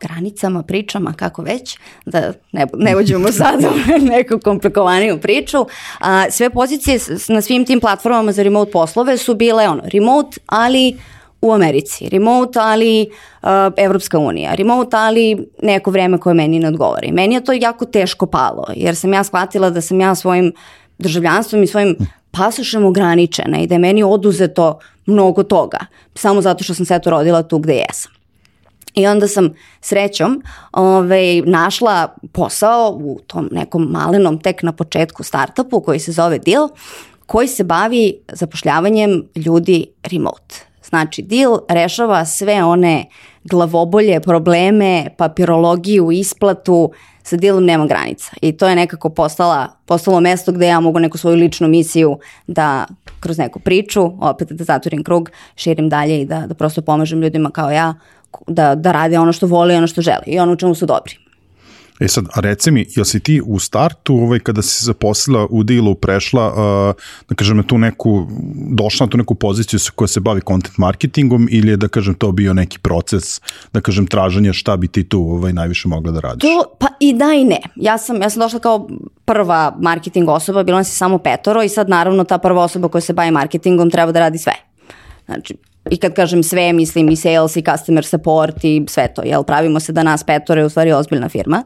granicama, 0.00 0.62
pričama, 0.62 1.12
kako 1.12 1.42
već, 1.42 1.78
da 2.06 2.32
ne, 2.52 2.66
ne 2.74 2.96
uđemo 2.96 3.32
sad 3.42 3.64
u 3.64 4.04
neku 4.04 4.38
komplikovaniju 4.44 5.20
priču. 5.20 5.66
A, 6.00 6.30
sve 6.30 6.50
pozicije 6.50 6.98
na 7.28 7.42
svim 7.42 7.66
tim 7.66 7.80
platformama 7.80 8.32
za 8.32 8.42
remote 8.42 8.70
poslove 8.70 9.18
su 9.18 9.34
bile 9.34 9.68
ono, 9.68 9.82
remote, 9.92 10.40
ali 10.46 10.96
u 11.42 11.52
Americi, 11.52 12.08
remote, 12.08 12.58
ali 12.62 13.10
uh, 13.42 13.48
Evropska 13.76 14.18
unija, 14.18 14.54
remote, 14.54 14.96
ali 14.96 15.48
neko 15.62 15.90
vreme 15.90 16.18
koje 16.18 16.34
meni 16.34 16.58
ne 16.58 16.68
odgovori. 16.68 17.12
Meni 17.12 17.34
je 17.34 17.44
to 17.44 17.52
jako 17.52 17.84
teško 17.84 18.26
palo, 18.26 18.64
jer 18.76 18.96
sam 18.96 19.12
ja 19.12 19.24
shvatila 19.24 19.70
da 19.70 19.80
sam 19.80 20.00
ja 20.00 20.14
svojim 20.14 20.52
državljanstvom 20.98 21.62
i 21.62 21.66
svojim 21.66 21.96
pasošem 22.30 22.84
ograničena 22.84 23.58
i 23.58 23.66
da 23.66 23.74
je 23.74 23.78
meni 23.78 24.02
oduzeto 24.02 24.78
mnogo 25.06 25.42
toga, 25.42 25.78
samo 26.14 26.40
zato 26.40 26.64
što 26.64 26.74
sam 26.74 26.86
se 26.86 26.98
to 26.98 27.10
rodila 27.10 27.42
tu 27.42 27.58
gde 27.58 27.74
jesam. 27.74 28.12
I 28.94 29.06
onda 29.06 29.28
sam 29.28 29.50
srećom 29.80 30.42
ovaj, 30.72 31.40
našla 31.40 32.14
posao 32.32 32.90
u 32.90 33.20
tom 33.26 33.48
nekom 33.52 33.82
malenom 33.82 34.38
tek 34.38 34.62
na 34.62 34.72
početku 34.72 35.22
startupu 35.22 35.80
koji 35.80 35.98
se 35.98 36.12
zove 36.12 36.38
Deal, 36.38 36.68
koji 37.26 37.48
se 37.48 37.64
bavi 37.64 38.18
zapošljavanjem 38.32 39.28
ljudi 39.36 39.86
remote. 40.02 40.69
Znači, 40.84 41.22
deal 41.22 41.58
rešava 41.68 42.24
sve 42.24 42.64
one 42.64 43.04
glavobolje, 43.44 44.20
probleme, 44.20 45.06
papirologiju, 45.16 46.10
isplatu, 46.12 46.90
sa 47.22 47.36
dealom 47.36 47.64
nema 47.64 47.86
granica. 47.86 48.32
I 48.42 48.52
to 48.52 48.68
je 48.68 48.76
nekako 48.76 49.08
postala, 49.08 49.68
postalo 49.86 50.20
mesto 50.20 50.52
gde 50.52 50.66
ja 50.66 50.80
mogu 50.80 50.98
neku 50.98 51.18
svoju 51.18 51.36
ličnu 51.36 51.68
misiju 51.68 52.18
da 52.46 52.86
kroz 53.20 53.38
neku 53.38 53.60
priču, 53.60 54.12
opet 54.20 54.52
da 54.52 54.64
zatvorim 54.64 55.04
krug, 55.04 55.30
širim 55.56 55.88
dalje 55.88 56.20
i 56.20 56.24
da, 56.24 56.46
da 56.46 56.54
prosto 56.54 56.82
pomažem 56.82 57.20
ljudima 57.20 57.50
kao 57.50 57.70
ja 57.70 57.94
da, 58.46 58.74
da 58.74 58.92
rade 58.92 59.18
ono 59.18 59.32
što 59.32 59.46
vole 59.46 59.74
i 59.74 59.76
ono 59.76 59.86
što 59.86 60.02
žele 60.02 60.22
i 60.26 60.38
ono 60.38 60.52
u 60.52 60.56
čemu 60.56 60.74
su 60.74 60.86
dobri. 60.86 61.29
E 62.00 62.08
sad, 62.08 62.24
a 62.32 62.40
reci 62.40 62.70
mi, 62.70 62.86
jel 62.96 63.04
si 63.04 63.20
ti 63.20 63.40
u 63.44 63.58
startu, 63.58 64.14
ovaj, 64.14 64.38
kada 64.38 64.62
si 64.62 64.84
zaposlila 64.84 65.46
u 65.50 65.62
dealu, 65.62 65.94
prešla, 65.94 66.46
uh, 66.48 66.94
da 67.28 67.34
kažem, 67.34 67.56
na 67.56 67.62
tu 67.62 67.78
neku, 67.78 68.26
došla 68.72 69.06
na 69.06 69.10
tu 69.10 69.18
neku 69.18 69.34
poziciju 69.34 69.78
koja 69.94 70.08
se 70.08 70.20
bavi 70.20 70.40
content 70.48 70.78
marketingom 70.78 71.48
ili 71.50 71.70
je, 71.70 71.76
da 71.76 71.88
kažem, 71.88 72.14
to 72.14 72.32
bio 72.32 72.54
neki 72.54 72.78
proces, 72.78 73.40
da 73.72 73.80
kažem, 73.80 74.06
traženja 74.06 74.52
šta 74.52 74.76
bi 74.76 74.88
ti 74.88 75.04
tu 75.04 75.20
ovaj, 75.20 75.52
najviše 75.52 75.88
mogla 75.88 76.12
da 76.12 76.20
radiš? 76.20 76.40
To, 76.40 76.64
pa 76.78 76.86
i 77.00 77.12
da 77.12 77.32
i 77.32 77.44
ne. 77.44 77.60
Ja 77.76 77.98
sam, 77.98 78.22
ja 78.22 78.30
sam 78.30 78.40
došla 78.40 78.58
kao 78.58 78.88
prva 79.24 79.76
marketing 79.80 80.28
osoba, 80.28 80.62
bila 80.62 80.78
nas 80.78 80.88
je 80.88 80.96
samo 80.96 81.18
petoro 81.18 81.62
i 81.62 81.68
sad 81.68 81.88
naravno 81.88 82.24
ta 82.24 82.38
prva 82.38 82.62
osoba 82.62 82.88
koja 82.88 83.02
se 83.02 83.12
bavi 83.12 83.30
marketingom 83.30 83.90
treba 83.90 84.12
da 84.12 84.20
radi 84.20 84.38
sve. 84.38 84.54
Znači, 85.26 85.54
i 85.90 85.96
kad 85.96 86.14
kažem 86.14 86.42
sve, 86.42 86.72
mislim 86.72 87.08
i 87.08 87.16
sales 87.16 87.56
i 87.56 87.62
customer 87.62 88.04
support 88.04 88.64
i 88.64 88.84
sve 88.88 89.08
to, 89.14 89.22
jel, 89.24 89.42
pravimo 89.42 89.80
se 89.80 89.92
da 89.92 90.02
nas 90.02 90.24
petore 90.24 90.64
u 90.64 90.68
stvari 90.68 90.92
ozbiljna 90.92 91.28
firma. 91.28 91.64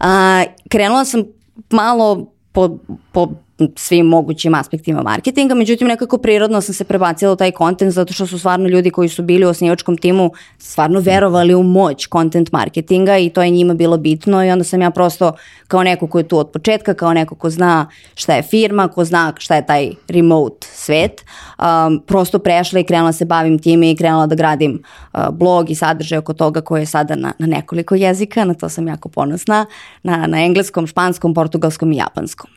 A, 0.00 0.44
krenula 0.68 1.04
sam 1.04 1.24
malo 1.70 2.32
po, 2.52 2.78
po 3.12 3.28
svim 3.76 4.06
mogućim 4.06 4.54
aspektima 4.54 5.02
marketinga, 5.02 5.54
međutim 5.54 5.88
nekako 5.88 6.18
prirodno 6.18 6.60
sam 6.60 6.74
se 6.74 6.84
prebacila 6.84 7.32
u 7.32 7.36
taj 7.36 7.50
kontent 7.50 7.92
zato 7.92 8.12
što 8.12 8.26
su 8.26 8.38
stvarno 8.38 8.68
ljudi 8.68 8.90
koji 8.90 9.08
su 9.08 9.22
bili 9.22 9.46
u 9.46 9.48
osnivačkom 9.48 9.96
timu 9.96 10.30
stvarno 10.58 11.00
verovali 11.00 11.54
u 11.54 11.62
moć 11.62 12.08
content 12.12 12.52
marketinga 12.52 13.18
i 13.18 13.30
to 13.30 13.42
je 13.42 13.50
njima 13.50 13.74
bilo 13.74 13.96
bitno 13.96 14.44
i 14.44 14.50
onda 14.50 14.64
sam 14.64 14.82
ja 14.82 14.90
prosto 14.90 15.32
kao 15.68 15.82
neko 15.82 16.06
ko 16.06 16.18
je 16.18 16.28
tu 16.28 16.38
od 16.38 16.50
početka, 16.50 16.94
kao 16.94 17.14
neko 17.14 17.34
ko 17.34 17.50
zna 17.50 17.86
šta 18.14 18.34
je 18.34 18.42
firma, 18.42 18.88
ko 18.88 19.04
zna 19.04 19.32
šta 19.38 19.54
je 19.54 19.66
taj 19.66 19.90
remote 20.08 20.66
svet, 20.70 21.24
um, 21.58 22.02
prosto 22.06 22.38
prešla 22.38 22.80
i 22.80 22.84
krenula 22.84 23.12
se 23.12 23.24
bavim 23.24 23.58
time 23.58 23.90
i 23.90 23.96
krenula 23.96 24.26
da 24.26 24.34
gradim 24.34 24.82
uh, 25.12 25.20
blog 25.32 25.70
i 25.70 25.74
sadržaj 25.74 26.18
oko 26.18 26.32
toga 26.32 26.60
koji 26.60 26.82
je 26.82 26.86
sada 26.86 27.14
na, 27.16 27.32
na 27.38 27.46
nekoliko 27.46 27.94
jezika, 27.94 28.44
na 28.44 28.54
to 28.54 28.68
sam 28.68 28.88
jako 28.88 29.08
ponosna, 29.08 29.66
na, 30.02 30.26
na 30.26 30.44
engleskom, 30.44 30.86
španskom, 30.86 31.34
portugalskom 31.34 31.92
i 31.92 31.96
japanskom. 31.96 32.50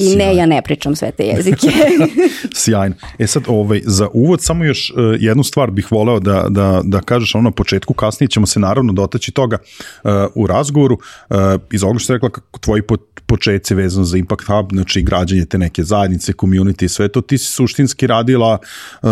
I 0.00 0.04
Sjajno. 0.04 0.24
ne, 0.24 0.36
ja 0.36 0.46
ne 0.46 0.62
pričam 0.62 0.96
sve 0.96 1.10
te 1.10 1.24
jezike. 1.24 1.68
Sjajno. 2.62 2.94
E 3.18 3.26
sad, 3.26 3.42
ovaj, 3.46 3.80
za 3.84 4.08
uvod 4.12 4.42
samo 4.42 4.64
još 4.64 4.90
uh, 4.90 4.96
jednu 5.18 5.44
stvar 5.44 5.70
bih 5.70 5.92
voleo 5.92 6.20
da, 6.20 6.46
da, 6.48 6.80
da 6.84 7.00
kažeš 7.00 7.34
ono 7.34 7.44
na 7.44 7.50
početku, 7.50 7.94
kasnije 7.94 8.28
ćemo 8.28 8.46
se 8.46 8.60
naravno 8.60 8.92
dotaći 8.92 9.32
toga 9.32 9.58
uh, 10.04 10.10
u 10.34 10.46
razgovoru. 10.46 10.98
Uh, 11.30 11.36
iz 11.72 11.82
ovoga 11.82 11.98
što 11.98 12.04
ste 12.04 12.12
rekla 12.12 12.30
kako 12.30 12.58
tvoji 12.58 12.82
po, 12.82 12.96
početci 13.26 13.74
vezano 13.74 14.04
za 14.04 14.18
Impact 14.18 14.42
Hub, 14.46 14.66
znači 14.72 15.02
građanje 15.02 15.44
te 15.44 15.58
neke 15.58 15.84
zajednice, 15.84 16.32
community 16.32 16.84
i 16.84 16.88
sve 16.88 17.08
to, 17.08 17.20
ti 17.20 17.38
si 17.38 17.52
suštinski 17.52 18.06
radila 18.06 18.58
uh, 19.02 19.10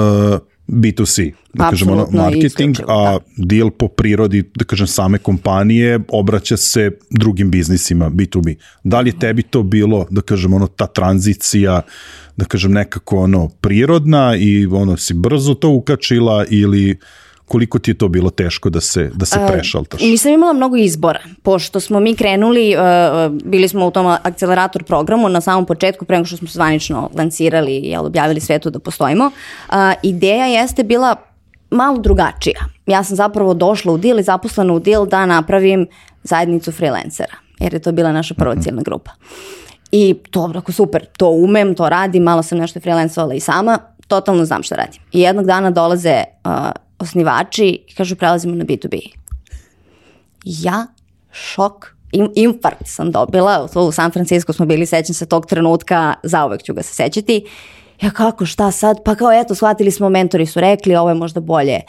B2C, 0.68 1.32
da 1.54 1.70
kažemo 1.70 1.92
ono, 1.92 2.06
marketing, 2.12 2.76
a 2.88 3.12
da. 3.12 3.18
deal 3.36 3.70
po 3.70 3.88
prirodi, 3.88 4.42
da 4.54 4.64
kažem, 4.64 4.86
same 4.86 5.18
kompanije 5.18 6.00
obraća 6.08 6.56
se 6.56 6.90
drugim 7.10 7.50
biznisima, 7.50 8.10
B2B. 8.10 8.54
Da 8.84 9.00
li 9.00 9.10
je 9.10 9.18
tebi 9.18 9.42
to 9.42 9.62
bilo, 9.62 10.06
da 10.10 10.20
kažem, 10.20 10.54
ono, 10.54 10.66
ta 10.66 10.86
tranzicija, 10.86 11.82
da 12.36 12.44
kažem, 12.44 12.72
nekako 12.72 13.18
ono, 13.18 13.48
prirodna 13.60 14.36
i 14.36 14.66
ono, 14.66 14.96
si 14.96 15.14
brzo 15.14 15.54
to 15.54 15.70
ukačila 15.70 16.44
ili 16.50 16.98
koliko 17.48 17.78
ti 17.78 17.90
je 17.90 17.94
to 17.98 18.08
bilo 18.08 18.30
teško 18.30 18.70
da 18.70 18.80
se, 18.80 19.10
da 19.14 19.26
se 19.26 19.38
prešaltaš? 19.48 20.00
Uh, 20.00 20.06
nisam 20.06 20.32
imala 20.32 20.52
mnogo 20.52 20.76
izbora, 20.76 21.20
pošto 21.42 21.80
smo 21.80 22.00
mi 22.00 22.16
krenuli, 22.16 22.76
uh, 22.76 23.32
bili 23.44 23.68
smo 23.68 23.86
u 23.86 23.90
tom 23.90 24.06
akcelerator 24.06 24.84
programu 24.84 25.28
na 25.28 25.40
samom 25.40 25.66
početku, 25.66 26.04
prema 26.04 26.24
što 26.24 26.36
smo 26.36 26.48
zvanično 26.48 27.10
lancirali 27.14 27.76
i 27.76 27.96
objavili 27.96 28.40
svetu 28.40 28.70
da 28.70 28.78
postojimo. 28.78 29.24
Uh, 29.24 29.74
ideja 30.02 30.46
jeste 30.46 30.84
bila 30.84 31.16
malo 31.70 31.98
drugačija. 31.98 32.60
Ja 32.86 33.04
sam 33.04 33.16
zapravo 33.16 33.54
došla 33.54 33.92
u 33.92 33.98
deal 33.98 34.18
i 34.18 34.22
zaposlena 34.22 34.72
u 34.72 34.80
deal 34.80 35.06
da 35.06 35.26
napravim 35.26 35.86
zajednicu 36.22 36.72
freelancera, 36.72 37.34
jer 37.60 37.74
je 37.74 37.80
to 37.80 37.92
bila 37.92 38.12
naša 38.12 38.34
prva 38.34 38.52
mhm. 38.52 38.62
ciljna 38.62 38.82
grupa. 38.82 39.10
I 39.92 40.14
to, 40.30 40.52
ako 40.56 40.72
super, 40.72 41.06
to 41.16 41.28
umem, 41.28 41.74
to 41.74 41.88
radim, 41.88 42.22
malo 42.22 42.42
sam 42.42 42.58
nešto 42.58 42.80
freelancovala 42.80 43.34
i 43.34 43.40
sama, 43.40 43.78
totalno 44.08 44.44
znam 44.44 44.62
šta 44.62 44.74
radim. 44.74 45.00
I 45.12 45.20
jednog 45.20 45.46
dana 45.46 45.70
dolaze 45.70 46.22
uh, 46.44 46.52
osnivači 46.98 47.84
i 47.88 47.94
kažu 47.94 48.16
prelazimo 48.16 48.54
na 48.54 48.64
B2B. 48.64 49.00
Ja, 50.44 50.86
šok, 51.32 51.94
in, 52.12 52.28
infarkt 52.34 52.86
sam 52.86 53.10
dobila, 53.12 53.68
u 53.74 53.92
San 53.92 54.10
Francisco 54.10 54.52
smo 54.52 54.66
bili, 54.66 54.86
sećam 54.86 55.14
se 55.14 55.26
tog 55.26 55.46
trenutka, 55.46 56.14
zauvek 56.22 56.62
ću 56.62 56.74
ga 56.74 56.82
se 56.82 56.94
sećati. 56.94 57.46
Ja 58.02 58.10
kako, 58.10 58.46
šta 58.46 58.70
sad? 58.70 58.96
Pa 59.04 59.14
kao 59.14 59.32
eto, 59.32 59.54
shvatili 59.54 59.90
smo, 59.90 60.08
mentori 60.08 60.46
su 60.46 60.60
rekli, 60.60 60.96
ovo 60.96 61.08
je 61.08 61.14
možda 61.14 61.40
bolje, 61.40 61.80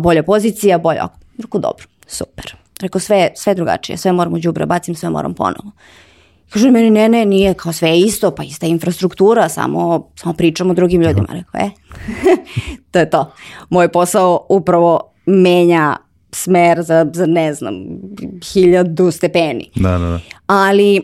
bolja 0.00 0.22
pozicija, 0.22 0.78
bolje, 0.78 1.00
Rekao, 1.38 1.60
dobro, 1.60 1.84
super. 2.06 2.56
Rekao, 2.80 3.00
sve, 3.00 3.30
sve 3.36 3.54
drugačije, 3.54 3.96
sve 3.96 4.12
moram 4.12 4.34
u 4.34 4.38
džubre, 4.38 4.66
bacim, 4.66 4.94
sve 4.94 5.10
moram 5.10 5.34
ponovo. 5.34 5.70
Kaže 6.52 6.70
meni, 6.70 6.90
ne, 6.90 7.08
ne, 7.08 7.24
nije, 7.26 7.54
kao 7.54 7.72
sve 7.72 7.98
isto, 7.98 8.30
pa 8.30 8.42
ista 8.42 8.66
infrastruktura, 8.66 9.48
samo, 9.48 10.10
samo 10.16 10.34
pričamo 10.34 10.74
drugim 10.74 11.02
ljudima. 11.02 11.26
Rekao, 11.30 11.60
e, 11.60 11.70
to 12.90 12.98
je 12.98 13.10
to. 13.10 13.32
Moj 13.70 13.88
posao 13.88 14.46
upravo 14.48 15.00
menja 15.26 15.96
smer 16.32 16.82
za, 16.82 17.06
za 17.12 17.26
ne 17.26 17.54
znam, 17.54 17.74
hiljadu 18.52 19.10
stepeni. 19.10 19.70
Da, 19.74 19.90
da, 19.90 19.98
da. 19.98 20.20
Ali 20.46 21.02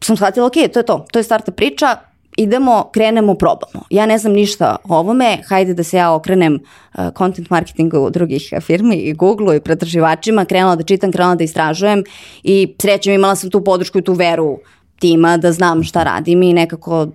sam 0.00 0.16
shvatila, 0.16 0.46
ok, 0.46 0.54
to 0.72 0.78
je 0.78 0.86
to, 0.86 1.06
to 1.12 1.18
je 1.18 1.22
starta 1.22 1.52
priča, 1.52 1.96
idemo, 2.36 2.90
krenemo, 2.92 3.34
probamo. 3.34 3.84
Ja 3.90 4.06
ne 4.06 4.18
znam 4.18 4.32
ništa 4.32 4.76
o 4.84 4.96
ovome, 4.96 5.38
hajde 5.48 5.74
da 5.74 5.82
se 5.82 5.96
ja 5.96 6.12
okrenem 6.12 6.54
uh, 6.54 7.04
content 7.18 7.50
marketingu 7.50 8.10
drugih 8.10 8.52
firmi 8.60 8.96
i 8.96 9.12
Google 9.12 9.56
i 9.56 9.60
pretraživačima, 9.60 10.44
krenula 10.44 10.76
da 10.76 10.82
čitam, 10.82 11.12
krenula 11.12 11.34
da 11.34 11.44
istražujem 11.44 12.04
i 12.42 12.74
srećem 12.80 13.14
imala 13.14 13.36
sam 13.36 13.50
tu 13.50 13.64
podršku 13.64 13.98
i 13.98 14.02
tu 14.02 14.12
veru 14.12 14.58
tima 14.98 15.36
da 15.36 15.52
znam 15.52 15.82
šta 15.82 16.02
radim 16.02 16.42
i 16.42 16.52
nekako, 16.52 17.08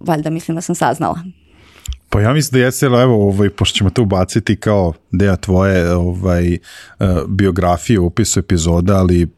valjda 0.00 0.30
mislim 0.30 0.54
da 0.54 0.60
sam 0.60 0.74
saznala. 0.74 1.18
Pa 2.08 2.20
ja 2.20 2.32
mislim 2.32 2.60
da 2.60 2.64
jeste, 2.64 2.86
evo, 2.86 3.28
ovaj, 3.28 3.50
pošto 3.50 3.76
ćemo 3.76 3.90
to 3.90 4.02
ubaciti 4.02 4.56
kao 4.56 4.92
deo 5.10 5.36
tvoje 5.36 5.94
ovaj, 5.94 6.52
uh, 6.52 7.06
biografije 7.28 7.98
u 7.98 8.06
opisu 8.06 8.40
epizoda, 8.40 8.96
ali 8.96 9.28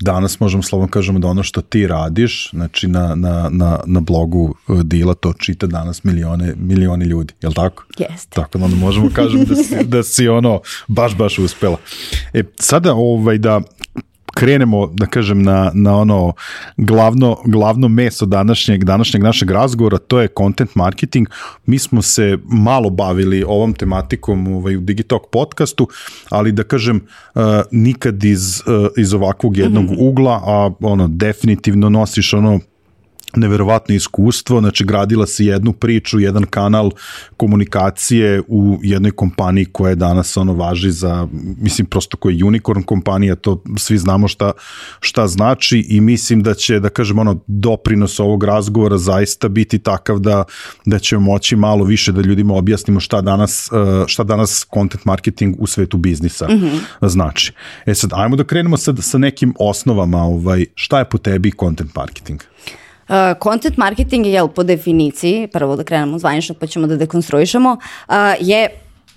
danas 0.00 0.40
možemo 0.40 0.62
slovno 0.62 0.88
kažemo 0.88 1.18
da 1.18 1.28
ono 1.28 1.42
što 1.42 1.60
ti 1.60 1.86
radiš, 1.86 2.50
znači 2.50 2.86
na, 2.88 3.14
na, 3.14 3.48
na, 3.52 3.80
na 3.86 4.00
blogu 4.00 4.54
e, 4.68 4.72
Dila 4.82 5.14
to 5.14 5.32
čita 5.32 5.66
danas 5.66 6.04
milione, 6.04 6.54
milioni 6.56 7.04
ljudi, 7.04 7.34
je 7.42 7.48
li 7.48 7.54
tako? 7.54 7.84
Jeste. 7.98 8.34
Tako 8.34 8.58
da 8.58 8.64
onda 8.64 8.76
možemo 8.76 9.10
kažemo 9.14 9.44
da 9.44 9.54
si, 9.54 9.84
da 9.84 10.02
si 10.02 10.28
ono 10.28 10.60
baš, 10.86 11.16
baš 11.16 11.38
uspela. 11.38 11.76
E, 12.32 12.42
sada 12.58 12.94
ovaj, 12.94 13.38
da 13.38 13.60
krenemo, 14.36 14.86
da 14.86 15.06
kažem, 15.06 15.42
na, 15.42 15.70
na 15.74 15.96
ono 15.96 16.32
glavno, 16.76 17.36
glavno 17.44 17.88
meso 17.88 18.26
današnjeg, 18.26 18.84
današnjeg 18.84 19.22
našeg 19.22 19.50
razgovora, 19.50 19.98
to 19.98 20.20
je 20.20 20.28
content 20.38 20.74
marketing. 20.74 21.28
Mi 21.66 21.78
smo 21.78 22.02
se 22.02 22.38
malo 22.44 22.90
bavili 22.90 23.44
ovom 23.44 23.74
tematikom 23.74 24.46
ovaj, 24.48 24.76
u 24.76 24.80
Digitalk 24.80 25.22
podcastu, 25.32 25.88
ali 26.28 26.52
da 26.52 26.62
kažem, 26.62 26.96
uh, 27.34 27.42
nikad 27.70 28.24
iz, 28.24 28.62
uh, 28.66 28.88
iz 28.96 29.14
ovakvog 29.14 29.56
jednog 29.56 29.84
mm 29.84 29.88
-hmm. 29.88 30.08
ugla, 30.08 30.40
a 30.44 30.70
ono, 30.80 31.08
definitivno 31.08 31.88
nosiš 31.88 32.34
ono 32.34 32.60
neverovatno 33.36 33.94
iskustvo, 33.94 34.60
znači 34.60 34.84
gradila 34.84 35.26
si 35.26 35.44
jednu 35.44 35.72
priču, 35.72 36.20
jedan 36.20 36.44
kanal 36.44 36.90
komunikacije 37.36 38.42
u 38.48 38.78
jednoj 38.82 39.10
kompaniji 39.10 39.64
koja 39.64 39.90
je 39.90 39.96
danas 39.96 40.36
ono 40.36 40.54
važi 40.54 40.90
za, 40.90 41.28
mislim 41.60 41.86
prosto 41.86 42.16
koja 42.16 42.36
je 42.36 42.44
unicorn 42.44 42.82
kompanija, 42.82 43.34
to 43.34 43.62
svi 43.78 43.98
znamo 43.98 44.28
šta, 44.28 44.52
šta 45.00 45.26
znači 45.26 45.86
i 45.88 46.00
mislim 46.00 46.42
da 46.42 46.54
će, 46.54 46.80
da 46.80 46.88
kažem 46.88 47.18
ono, 47.18 47.40
doprinos 47.46 48.20
ovog 48.20 48.44
razgovora 48.44 48.98
zaista 48.98 49.48
biti 49.48 49.78
takav 49.78 50.18
da, 50.18 50.44
da 50.84 50.98
ćemo 50.98 51.20
moći 51.20 51.56
malo 51.56 51.84
više 51.84 52.12
da 52.12 52.20
ljudima 52.20 52.54
objasnimo 52.54 53.00
šta 53.00 53.20
danas, 53.20 53.70
eh, 53.72 54.04
šta 54.06 54.24
danas 54.24 54.66
content 54.74 55.04
marketing 55.04 55.56
u 55.58 55.66
svetu 55.66 55.96
biznisa 55.96 56.48
mm 56.48 56.52
-hmm. 56.52 57.08
znači. 57.08 57.52
E 57.86 57.94
sad, 57.94 58.10
ajmo 58.14 58.36
da 58.36 58.44
krenemo 58.44 58.76
sad 58.76 58.98
sa 59.00 59.18
nekim 59.18 59.54
osnovama, 59.58 60.22
ovaj, 60.22 60.66
šta 60.74 60.98
je 60.98 61.04
po 61.04 61.18
tebi 61.18 61.52
content 61.60 61.94
marketing? 61.94 62.40
Uh, 62.40 62.85
content 63.42 63.76
marketing 63.76 64.26
je 64.26 64.48
po 64.54 64.62
definiciji, 64.62 65.46
prvo 65.46 65.76
da 65.76 65.84
krenemo 65.84 66.18
zvanično 66.18 66.54
pa 66.60 66.66
ćemo 66.66 66.86
da 66.86 66.96
dekonstruišemo, 66.96 67.76
uh, 68.08 68.14
je 68.40 68.68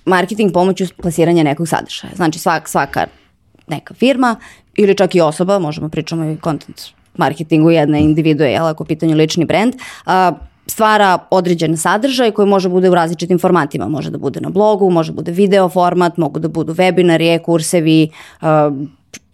marketing 0.04 0.52
pomoću 0.52 0.84
plasiranja 1.02 1.42
nekog 1.42 1.68
sadržaja. 1.68 2.12
Znači 2.16 2.38
svak, 2.38 2.68
svaka 2.68 3.06
neka 3.68 3.94
firma 3.94 4.36
ili 4.76 4.96
čak 4.96 5.14
i 5.14 5.20
osoba, 5.20 5.58
možemo 5.58 5.88
pričamo 5.88 6.24
i 6.24 6.36
content 6.44 6.80
marketingu 7.16 7.70
jedne 7.70 8.00
individue, 8.00 8.50
jel, 8.50 8.66
ako 8.66 8.84
pitanju 8.84 9.16
lični 9.16 9.44
brand, 9.44 9.74
uh, 9.74 10.12
stvara 10.66 11.18
određen 11.30 11.76
sadržaj 11.76 12.30
koji 12.30 12.48
može 12.48 12.68
bude 12.68 12.90
u 12.90 12.94
različitim 12.94 13.38
formatima. 13.38 13.88
Može 13.88 14.10
da 14.10 14.18
bude 14.18 14.40
na 14.40 14.50
blogu, 14.50 14.90
može 14.90 15.12
da 15.12 15.16
bude 15.16 15.32
video 15.32 15.68
format, 15.68 16.16
mogu 16.16 16.38
da 16.38 16.48
budu 16.48 16.74
webinari, 16.74 17.34
e-kursevi, 17.34 18.10
uh, 18.40 18.48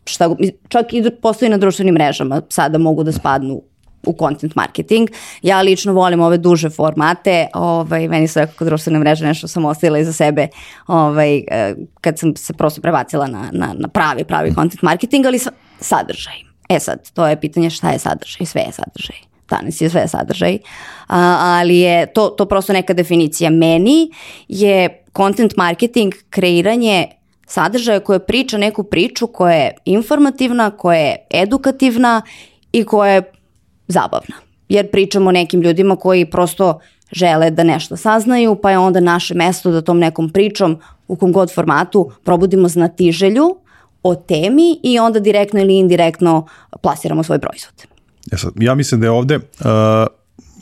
šta, 0.04 0.30
čak 0.68 0.92
i 0.92 1.10
postoji 1.22 1.50
na 1.50 1.58
društvenim 1.58 1.94
mrežama, 1.94 2.42
sada 2.48 2.78
mogu 2.78 3.04
da 3.04 3.12
spadnu 3.12 3.62
u 4.06 4.14
content 4.18 4.54
marketing. 4.54 5.08
Ja 5.42 5.62
lično 5.62 5.92
volim 5.92 6.20
ove 6.20 6.38
duže 6.38 6.70
formate, 6.70 7.46
ovaj, 7.54 8.08
meni 8.08 8.28
su 8.28 8.38
nekako 8.38 8.64
društvene 8.64 8.98
mreže 8.98 9.26
nešto 9.26 9.48
sam 9.48 9.64
ostavila 9.64 9.98
iza 9.98 10.12
sebe 10.12 10.48
ovaj, 10.86 11.36
eh, 11.38 11.74
kad 12.00 12.18
sam 12.18 12.36
se 12.36 12.52
prosto 12.52 12.80
prebacila 12.80 13.26
na, 13.26 13.50
na, 13.52 13.74
na 13.78 13.88
pravi, 13.88 14.24
pravi 14.24 14.54
content 14.54 14.82
marketing, 14.82 15.26
ali 15.26 15.40
sadržaj. 15.80 16.34
E 16.68 16.78
sad, 16.78 17.10
to 17.10 17.26
je 17.26 17.40
pitanje 17.40 17.70
šta 17.70 17.90
je 17.90 17.98
sadržaj, 17.98 18.46
sve 18.46 18.62
je 18.62 18.72
sadržaj 18.72 19.16
danas 19.50 19.80
je 19.80 19.90
sve 19.90 20.08
sadržaj, 20.08 20.58
a, 21.06 21.36
ali 21.40 21.78
je 21.78 22.06
to, 22.06 22.28
to 22.28 22.46
prosto 22.46 22.72
neka 22.72 22.94
definicija. 22.94 23.50
Meni 23.50 24.10
je 24.48 25.04
content 25.16 25.56
marketing 25.56 26.14
kreiranje 26.30 27.06
sadržaja 27.46 28.00
koja 28.00 28.18
priča 28.18 28.58
neku 28.58 28.84
priču 28.84 29.26
koja 29.26 29.54
je 29.54 29.74
informativna, 29.84 30.70
koja 30.70 30.98
je 30.98 31.16
edukativna 31.30 32.22
i 32.72 32.84
koja 32.84 33.12
je 33.12 33.32
zabavna. 33.88 34.36
Jer 34.68 34.90
pričamo 34.90 35.28
o 35.28 35.32
nekim 35.32 35.60
ljudima 35.60 35.96
koji 35.96 36.30
prosto 36.30 36.80
žele 37.12 37.50
da 37.50 37.64
nešto 37.64 37.96
saznaju, 37.96 38.56
pa 38.62 38.70
je 38.70 38.78
onda 38.78 39.00
naše 39.00 39.34
mesto 39.34 39.70
da 39.70 39.80
tom 39.80 39.98
nekom 39.98 40.30
pričom 40.30 40.78
u 41.08 41.16
kom 41.16 41.32
god 41.32 41.54
formatu 41.54 42.10
probudimo 42.24 42.68
znatiželju 42.68 43.56
o 44.02 44.14
temi 44.14 44.80
i 44.82 44.98
onda 44.98 45.20
direktno 45.20 45.60
ili 45.60 45.76
indirektno 45.76 46.46
plasiramo 46.82 47.22
svoj 47.22 47.38
proizvod. 47.38 47.86
Ja, 48.32 48.38
sad, 48.38 48.52
ja 48.60 48.74
mislim 48.74 49.00
da 49.00 49.06
je 49.06 49.10
ovde 49.10 49.36
uh, 49.36 49.42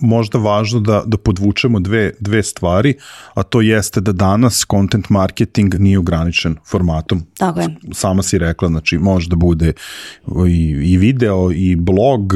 možda 0.01 0.39
važno 0.39 0.81
da, 0.81 1.03
da 1.07 1.17
podvučemo 1.17 1.81
dve, 1.81 2.13
dve 2.21 2.43
stvari, 2.43 2.95
a 3.35 3.43
to 3.43 3.61
jeste 3.61 4.01
da 4.01 4.13
danas 4.13 4.67
content 4.71 5.09
marketing 5.09 5.75
nije 5.75 5.99
ograničen 5.99 6.57
formatom. 6.67 7.23
Tako 7.39 7.61
je. 7.61 7.77
Sama 7.93 8.23
si 8.23 8.39
rekla, 8.39 8.69
znači 8.69 8.99
može 8.99 9.29
da 9.29 9.37
bude 9.37 9.73
i, 10.49 10.93
i 10.93 10.97
video 10.97 11.53
i 11.53 11.77
blog, 11.77 12.33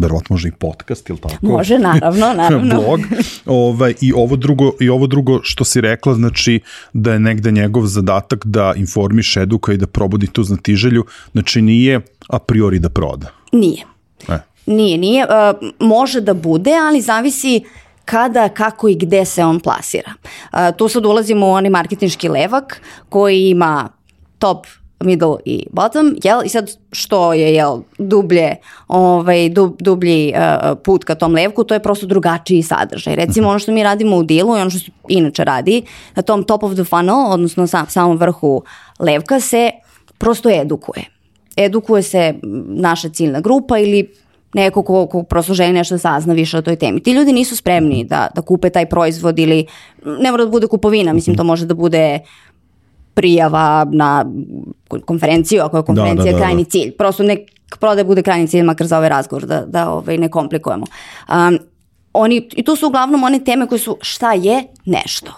verovatno 0.00 0.34
može 0.34 0.48
i 0.48 0.52
podcast 0.52 1.10
ili 1.10 1.18
tako. 1.18 1.36
Može, 1.42 1.78
naravno, 1.78 2.32
naravno. 2.42 2.74
blog. 2.74 3.00
Ovaj, 3.46 3.94
i, 4.00 4.12
ovo 4.12 4.36
drugo, 4.36 4.72
I 4.80 4.88
ovo 4.88 5.06
drugo 5.06 5.40
što 5.42 5.64
si 5.64 5.80
rekla, 5.80 6.14
znači 6.14 6.60
da 6.92 7.12
je 7.12 7.20
negde 7.20 7.50
njegov 7.50 7.86
zadatak 7.86 8.46
da 8.46 8.72
informiše, 8.76 9.40
eduka 9.40 9.72
i 9.72 9.76
da 9.76 9.86
probudi 9.86 10.26
tu 10.26 10.42
znatiželju, 10.42 11.04
znači 11.32 11.62
nije 11.62 12.00
a 12.28 12.38
priori 12.38 12.78
da 12.78 12.88
proda. 12.88 13.26
Nije. 13.52 13.84
E. 14.28 14.38
Nije, 14.66 14.98
nije. 14.98 15.24
Uh, 15.24 15.68
može 15.78 16.20
da 16.20 16.34
bude, 16.34 16.72
ali 16.88 17.00
zavisi 17.00 17.64
kada, 18.04 18.48
kako 18.48 18.88
i 18.88 18.94
gde 18.94 19.24
se 19.24 19.44
on 19.44 19.60
plasira. 19.60 20.12
Uh, 20.52 20.58
tu 20.76 20.88
sad 20.88 21.06
ulazimo 21.06 21.46
u 21.46 21.50
onaj 21.50 21.70
marketinški 21.70 22.28
levak 22.28 22.82
koji 23.08 23.48
ima 23.48 23.88
top 24.38 24.66
middle 25.04 25.36
i 25.44 25.66
bottom, 25.72 26.16
jel? 26.24 26.40
I 26.44 26.48
sad 26.48 26.70
što 26.92 27.32
je, 27.32 27.54
jel, 27.54 27.80
dublje, 27.98 28.56
ovaj, 28.88 29.48
dub, 29.48 29.72
dublji 29.78 30.32
uh, 30.34 30.78
put 30.84 31.04
ka 31.04 31.14
tom 31.14 31.34
levku, 31.34 31.64
to 31.64 31.74
je 31.74 31.82
prosto 31.82 32.06
drugačiji 32.06 32.62
sadržaj. 32.62 33.16
Recimo 33.16 33.48
ono 33.48 33.58
što 33.58 33.72
mi 33.72 33.82
radimo 33.82 34.16
u 34.16 34.22
dilu 34.22 34.56
i 34.56 34.60
ono 34.60 34.70
što 34.70 34.78
se 34.78 34.90
inače 35.08 35.44
radi, 35.44 35.82
na 36.14 36.22
tom 36.22 36.44
top 36.44 36.62
of 36.62 36.74
the 36.74 36.84
funnel, 36.84 37.32
odnosno 37.32 37.66
sam, 37.66 37.86
samom 37.88 38.16
vrhu 38.16 38.62
levka 38.98 39.40
se 39.40 39.70
prosto 40.18 40.50
edukuje. 40.50 41.04
Edukuje 41.56 42.02
se 42.02 42.34
naša 42.66 43.08
ciljna 43.08 43.40
grupa 43.40 43.78
ili 43.78 44.14
neko 44.54 44.82
ko, 44.82 45.06
ko 45.06 45.22
prosto 45.22 45.54
želi 45.54 45.72
nešto 45.72 45.94
da 45.94 45.98
sazna 45.98 46.34
više 46.34 46.58
o 46.58 46.62
toj 46.62 46.76
temi. 46.76 47.02
Ti 47.02 47.12
ljudi 47.12 47.32
nisu 47.32 47.56
spremni 47.56 48.04
da, 48.04 48.28
da 48.34 48.42
kupe 48.42 48.70
taj 48.70 48.86
proizvod 48.86 49.38
ili 49.38 49.66
ne 50.04 50.30
mora 50.30 50.44
da 50.44 50.50
bude 50.50 50.66
kupovina, 50.66 51.12
mislim 51.12 51.36
to 51.36 51.44
može 51.44 51.66
da 51.66 51.74
bude 51.74 52.18
prijava 53.20 53.86
na 53.92 54.24
konferenciju, 55.04 55.62
ako 55.62 55.76
je 55.76 55.82
konferencija 55.82 56.24
da, 56.24 56.32
da, 56.32 56.38
da, 56.38 56.44
krajni 56.44 56.64
cilj. 56.64 56.92
Prosto 56.96 57.22
nek 57.22 57.40
prodaje 57.80 58.04
bude 58.04 58.22
krajni 58.22 58.48
cilj, 58.48 58.62
makar 58.62 58.86
za 58.86 58.96
ovaj 58.96 59.08
razgovor, 59.08 59.46
da, 59.46 59.60
da 59.66 59.90
ovaj, 59.90 60.18
ne 60.18 60.28
komplikujemo. 60.28 60.86
Um, 61.28 61.58
oni, 62.12 62.48
I 62.56 62.64
tu 62.64 62.76
su 62.76 62.86
uglavnom 62.86 63.24
one 63.24 63.44
teme 63.44 63.66
koje 63.66 63.78
su 63.78 63.96
šta 64.00 64.32
je 64.32 64.64
nešto. 64.84 65.32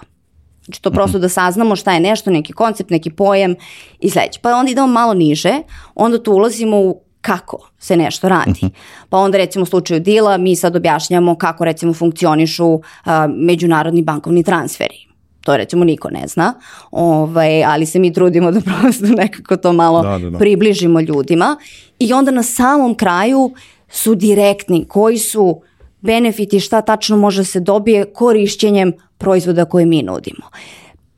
Znači 0.64 0.82
to 0.82 0.90
prosto 0.90 1.18
da 1.18 1.28
saznamo 1.28 1.76
šta 1.76 1.92
je 1.92 2.00
nešto, 2.00 2.30
neki 2.30 2.52
koncept, 2.52 2.90
neki 2.90 3.10
pojem 3.10 3.56
i 4.00 4.10
sledeće. 4.10 4.40
Pa 4.42 4.54
onda 4.54 4.70
idemo 4.70 4.86
malo 4.86 5.14
niže, 5.14 5.52
onda 5.94 6.22
tu 6.22 6.32
ulazimo 6.32 6.76
u 6.76 7.02
kako 7.20 7.70
se 7.78 7.96
nešto 7.96 8.28
radi. 8.28 8.60
Pa 9.08 9.18
onda 9.18 9.38
recimo 9.38 9.62
u 9.62 9.66
slučaju 9.66 10.00
dila 10.00 10.36
mi 10.36 10.56
sad 10.56 10.76
objašnjamo 10.76 11.34
kako 11.34 11.64
recimo 11.64 11.94
funkcionišu 11.94 12.66
uh, 12.72 12.82
međunarodni 13.28 14.02
bankovni 14.02 14.42
transferi 14.42 15.01
to 15.44 15.56
recimo 15.56 15.84
niko 15.84 16.10
ne 16.10 16.26
zna, 16.26 16.54
ovaj, 16.90 17.64
ali 17.64 17.86
se 17.86 17.98
mi 17.98 18.12
trudimo 18.12 18.50
da 18.56 18.60
prosto 18.60 19.06
nekako 19.06 19.56
to 19.56 19.72
malo 19.72 20.02
da, 20.02 20.18
da, 20.18 20.30
da. 20.30 20.38
približimo 20.38 21.00
ljudima 21.00 21.56
i 21.98 22.12
onda 22.12 22.30
na 22.30 22.42
samom 22.42 22.94
kraju 22.94 23.52
su 23.88 24.14
direktni 24.14 24.84
koji 24.88 25.18
su 25.18 25.60
benefiti 26.00 26.60
šta 26.60 26.80
tačno 26.80 27.16
može 27.16 27.44
se 27.44 27.60
dobije 27.60 28.04
korišćenjem 28.04 28.92
proizvoda 29.18 29.64
koje 29.64 29.86
mi 29.86 30.02
nudimo. 30.02 30.46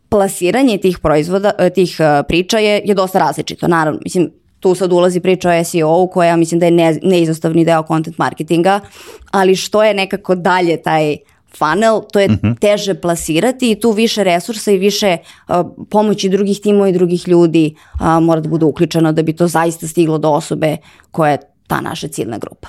Plasiranje 0.09 0.78
tih 0.78 0.99
proizvoda, 0.99 1.52
eh, 1.59 1.71
tih 1.71 1.97
eh, 2.00 2.23
priča 2.28 2.59
je, 2.59 2.83
je 2.85 2.95
dosta 2.95 3.19
različito. 3.19 3.69
Naravno, 3.69 4.00
mislim, 4.04 4.31
tu 4.61 4.75
sad 4.75 4.93
ulazi 4.93 5.21
priča 5.21 5.50
o 5.50 5.64
SEO-u 5.64 6.07
koja 6.11 6.37
mislim 6.37 6.61
da 6.61 6.66
je 6.66 6.73
ne, 6.73 6.99
neizostavni 7.02 7.64
deo 7.64 7.83
content 7.88 8.19
marketinga, 8.19 8.81
ali 9.31 9.57
što 9.57 9.83
je 9.85 9.95
nekako 9.95 10.35
dalje 10.35 10.83
taj 10.83 11.16
funnel, 11.59 12.01
to 12.13 12.21
je 12.21 12.27
uh 12.27 12.33
mhm. 12.33 12.47
-huh. 12.47 12.59
teže 12.59 12.95
plasirati 12.95 13.71
i 13.71 13.81
tu 13.81 13.91
više 13.91 14.25
resursa 14.25 14.71
i 14.71 14.79
više 14.79 15.17
uh, 15.49 15.55
pomoći 15.91 16.29
drugih 16.29 16.61
timova 16.61 16.89
i 16.89 16.93
drugih 16.93 17.29
ljudi 17.29 17.75
uh, 17.95 18.23
mora 18.23 18.41
da 18.41 18.49
bude 18.49 18.65
uključeno 18.65 19.13
da 19.13 19.23
bi 19.23 19.33
to 19.33 19.49
zaista 19.49 19.89
stiglo 19.89 20.19
do 20.19 20.31
osobe 20.31 20.77
koja 21.11 21.31
je 21.31 21.39
ta 21.67 21.81
naša 21.81 22.09
ciljna 22.09 22.39
grupa. 22.39 22.69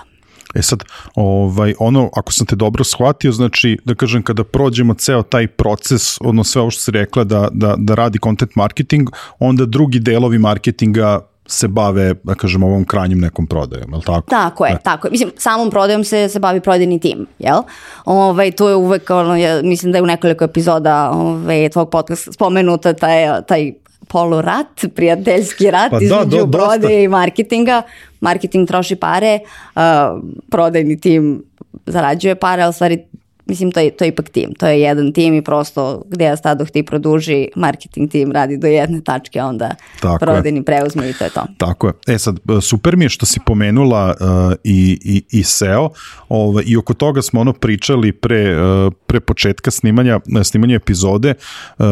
E 0.56 0.62
sad, 0.62 0.84
ovaj, 1.15 1.74
ono, 1.80 2.10
ako 2.15 2.32
sam 2.32 2.48
te 2.48 2.56
dobro 2.56 2.84
shvatio, 2.84 3.32
znači, 3.32 3.77
da 3.86 3.96
kažem, 3.96 4.24
kada 4.24 4.44
prođemo 4.44 4.94
ceo 4.94 5.24
taj 5.24 5.48
proces, 5.48 6.18
odnosno 6.22 6.44
sve 6.44 6.62
ovo 6.62 6.72
što 6.72 6.82
si 6.82 6.92
rekla 6.92 7.24
da, 7.24 7.48
da, 7.51 7.75
da 7.77 7.96
radi 7.96 8.20
content 8.24 8.56
marketing, 8.56 9.10
onda 9.39 9.65
drugi 9.65 10.00
delovi 10.00 10.38
marketinga 10.38 11.20
se 11.47 11.67
bave, 11.67 12.13
da 12.23 12.35
kažem, 12.35 12.63
ovom 12.63 12.85
krajnjim 12.85 13.19
nekom 13.19 13.47
prodajom, 13.47 13.91
je 13.91 13.97
li 13.97 14.03
tako? 14.03 14.29
Tako 14.29 14.65
je, 14.65 14.73
ne. 14.73 14.79
tako 14.83 15.07
je. 15.07 15.11
Mislim, 15.11 15.31
samom 15.37 15.69
prodajom 15.69 16.03
se, 16.03 16.29
se 16.29 16.39
bavi 16.39 16.59
prodajni 16.59 16.99
tim, 16.99 17.27
jel? 17.39 17.61
Ovaj, 18.05 18.51
to 18.51 18.69
je 18.69 18.75
uvek, 18.75 19.09
ono, 19.09 19.36
ja, 19.36 19.62
mislim 19.62 19.91
da 19.91 19.97
je 19.97 20.01
u 20.01 20.05
nekoliko 20.05 20.43
epizoda 20.43 21.10
ovaj, 21.13 21.69
tvog 21.69 21.89
podcasta 21.89 22.31
spomenuta 22.31 22.93
taj, 22.93 23.41
taj 23.47 23.73
polurat, 24.08 24.86
prijateljski 24.95 25.71
rat 25.71 25.91
pa 25.91 25.99
da, 25.99 26.05
između 26.05 26.45
da, 26.45 26.58
prodaje 26.58 27.03
i 27.03 27.08
marketinga. 27.08 27.81
Marketing 28.21 28.67
troši 28.67 28.95
pare, 28.95 29.39
uh, 29.75 29.81
prodajni 30.51 30.99
tim 30.99 31.43
zarađuje 31.86 32.36
pare, 32.36 32.63
ali 32.63 32.73
stvari 32.73 33.05
mislim 33.45 33.71
to 33.71 33.79
je, 33.79 33.91
to 33.91 34.03
je 34.03 34.08
ipak 34.08 34.29
tim, 34.29 34.53
to 34.53 34.67
je 34.67 34.81
jedan 34.81 35.13
tim 35.13 35.34
i 35.34 35.41
prosto 35.41 36.03
gde 36.10 36.25
ja 36.25 36.36
stadoh 36.36 36.69
ti 36.69 36.84
produži, 36.84 37.47
marketing 37.55 38.12
tim 38.12 38.31
radi 38.31 38.58
do 38.58 38.67
jedne 38.67 39.01
tačke, 39.01 39.41
onda 39.41 39.75
Tako 40.01 40.25
prodajni 40.25 40.60
je. 40.60 40.65
preuzme 40.65 41.10
i 41.10 41.13
to 41.13 41.23
je 41.23 41.29
to. 41.29 41.43
Tako 41.58 41.88
je. 41.88 41.93
E 42.08 42.17
sad, 42.17 42.39
super 42.62 42.97
mi 42.97 43.05
je 43.05 43.10
što 43.10 43.25
si 43.25 43.39
pomenula 43.45 44.15
uh, 44.19 44.53
i, 44.63 44.99
i, 45.03 45.39
i 45.39 45.43
SEO 45.43 45.89
ovaj, 46.29 46.63
i 46.67 46.77
oko 46.77 46.93
toga 46.93 47.21
smo 47.21 47.41
ono 47.41 47.53
pričali 47.53 48.12
pre, 48.12 48.62
uh, 48.62 48.93
pre 49.08 49.19
početka 49.19 49.71
snimanja, 49.71 50.19
snimanja 50.43 50.75
epizode. 50.75 51.34
Uh, 51.77 51.86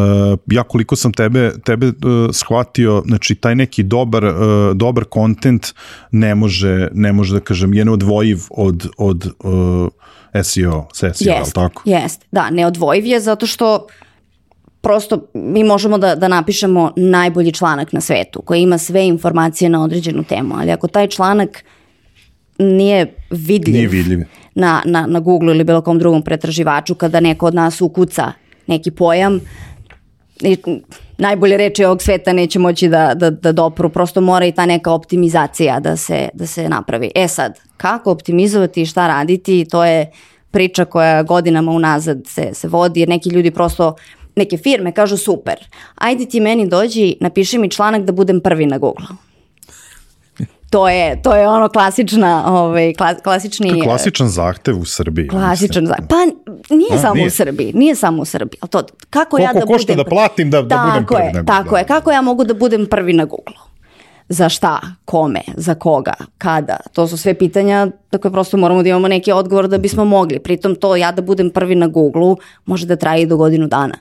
ja 0.47 0.63
koliko 0.63 0.95
sam 0.95 1.13
tebe, 1.13 1.51
tebe 1.65 1.87
uh, 1.87 1.93
shvatio, 2.31 3.03
znači 3.05 3.35
taj 3.35 3.55
neki 3.55 3.83
dobar, 3.83 4.25
uh, 4.25 4.33
dobar 4.75 5.03
kontent 5.03 5.67
ne 6.11 6.35
može, 6.35 6.87
ne 6.93 7.13
može 7.13 7.33
da 7.33 7.39
kažem, 7.39 7.73
je 7.73 7.85
neodvojiv 7.85 8.39
od, 8.49 8.89
od 8.97 9.27
uh, 9.43 9.87
SEO 10.43 10.87
sesija, 10.93 11.35
jest, 11.35 11.53
tako? 11.53 11.81
Jest, 11.85 12.25
da, 12.31 12.49
neodvojiv 12.49 13.05
je 13.05 13.19
zato 13.19 13.45
što 13.45 13.87
prosto 14.81 15.27
mi 15.33 15.63
možemo 15.63 15.97
da, 15.97 16.15
da 16.15 16.27
napišemo 16.27 16.91
najbolji 16.95 17.51
članak 17.51 17.93
na 17.93 18.01
svetu 18.01 18.41
koji 18.41 18.61
ima 18.61 18.77
sve 18.77 19.07
informacije 19.07 19.69
na 19.69 19.83
određenu 19.83 20.23
temu, 20.23 20.55
ali 20.57 20.71
ako 20.71 20.87
taj 20.87 21.07
članak 21.07 21.63
nije 22.59 23.13
vidljiv, 23.29 23.75
nije 23.75 23.87
vidljiv. 23.87 24.19
Na, 24.55 24.81
na, 24.85 25.07
na 25.07 25.19
Google 25.19 25.53
ili 25.55 25.63
bilo 25.63 25.81
kom 25.81 25.99
drugom 25.99 26.21
pretraživaču 26.21 26.95
kada 26.95 27.19
neko 27.19 27.45
od 27.45 27.53
nas 27.53 27.81
ukuca 27.81 28.31
neki 28.67 28.91
pojam, 28.91 29.39
najbolje 31.17 31.57
reči 31.57 31.85
ovog 31.85 32.01
sveta 32.01 32.33
neće 32.33 32.59
moći 32.59 32.87
da, 32.87 33.13
da, 33.13 33.29
da 33.29 33.51
dopru, 33.51 33.89
prosto 33.89 34.21
mora 34.21 34.45
i 34.45 34.51
ta 34.51 34.65
neka 34.65 34.91
optimizacija 34.91 35.79
da 35.79 35.97
se, 35.97 36.29
da 36.33 36.47
se 36.47 36.69
napravi. 36.69 37.11
E 37.15 37.27
sad, 37.27 37.59
kako 37.83 38.11
optimizovati 38.11 38.81
i 38.81 38.85
šta 38.85 39.07
raditi, 39.07 39.65
to 39.71 39.83
je 39.85 40.11
priča 40.51 40.85
koja 40.85 41.23
godinama 41.23 41.71
unazad 41.71 42.21
se, 42.27 42.49
se 42.53 42.67
vodi, 42.67 42.99
jer 42.99 43.09
neki 43.09 43.29
ljudi 43.29 43.51
prosto 43.51 43.95
neke 44.35 44.57
firme 44.57 44.91
kažu 44.91 45.17
super, 45.17 45.55
ajde 45.95 46.25
ti 46.25 46.39
meni 46.39 46.67
dođi, 46.67 47.15
napiši 47.19 47.57
mi 47.57 47.69
članak 47.69 48.01
da 48.03 48.11
budem 48.11 48.41
prvi 48.41 48.65
na 48.65 48.77
Google 48.77 49.07
to 50.73 50.89
je, 50.89 51.21
to 51.21 51.35
je 51.35 51.47
ono 51.47 51.69
klasična, 51.69 52.43
ovaj, 52.47 52.93
klasični... 53.23 53.69
To 53.69 53.75
je 53.75 53.81
klasičan 53.83 54.27
zahtev 54.27 54.79
u 54.79 54.85
Srbiji. 54.85 55.27
Klasičan 55.27 55.85
zahtev. 55.85 56.07
Pa 56.07 56.15
nije 56.75 56.93
A, 56.93 56.97
samo 56.97 57.13
nije. 57.13 57.27
u 57.27 57.29
Srbiji, 57.29 57.73
nije 57.73 57.95
samo 57.95 58.21
u 58.21 58.25
Srbiji. 58.25 58.57
Ali 58.61 58.69
to, 58.69 58.83
kako 59.09 59.29
Koliko 59.29 59.49
ja 59.49 59.53
da 59.53 59.65
košta 59.65 59.93
budem... 59.93 59.97
da 59.97 60.09
platim 60.09 60.49
da, 60.51 60.61
da 60.61 60.85
budem 60.87 61.05
prvi 61.05 61.21
je, 61.21 61.33
na 61.33 61.41
Google. 61.41 61.45
Tako 61.45 61.77
je, 61.77 61.83
kako 61.83 62.11
ja 62.11 62.21
mogu 62.21 62.43
da 62.43 62.53
budem 62.53 62.85
prvi 62.85 63.13
na 63.13 63.25
Google? 63.25 63.72
Za 64.33 64.49
šta, 64.49 64.79
kome, 65.05 65.41
za 65.57 65.75
koga, 65.75 66.13
kada? 66.37 66.77
To 66.93 67.07
su 67.07 67.17
sve 67.17 67.33
pitanja 67.33 67.87
na 68.11 68.19
koje 68.19 68.31
prosto 68.31 68.57
moramo 68.57 68.83
da 68.83 68.89
imamo 68.89 69.07
neki 69.07 69.31
odgovor 69.31 69.67
da 69.67 69.77
bismo 69.77 70.05
mogli. 70.05 70.39
Pritom 70.39 70.75
to 70.75 70.95
ja 70.95 71.11
da 71.11 71.21
budem 71.21 71.49
prvi 71.49 71.75
na 71.75 71.87
Google 71.87 72.35
može 72.65 72.85
da 72.85 72.95
traje 72.95 73.21
i 73.21 73.25
do 73.25 73.37
godinu 73.37 73.67
dana. 73.67 73.97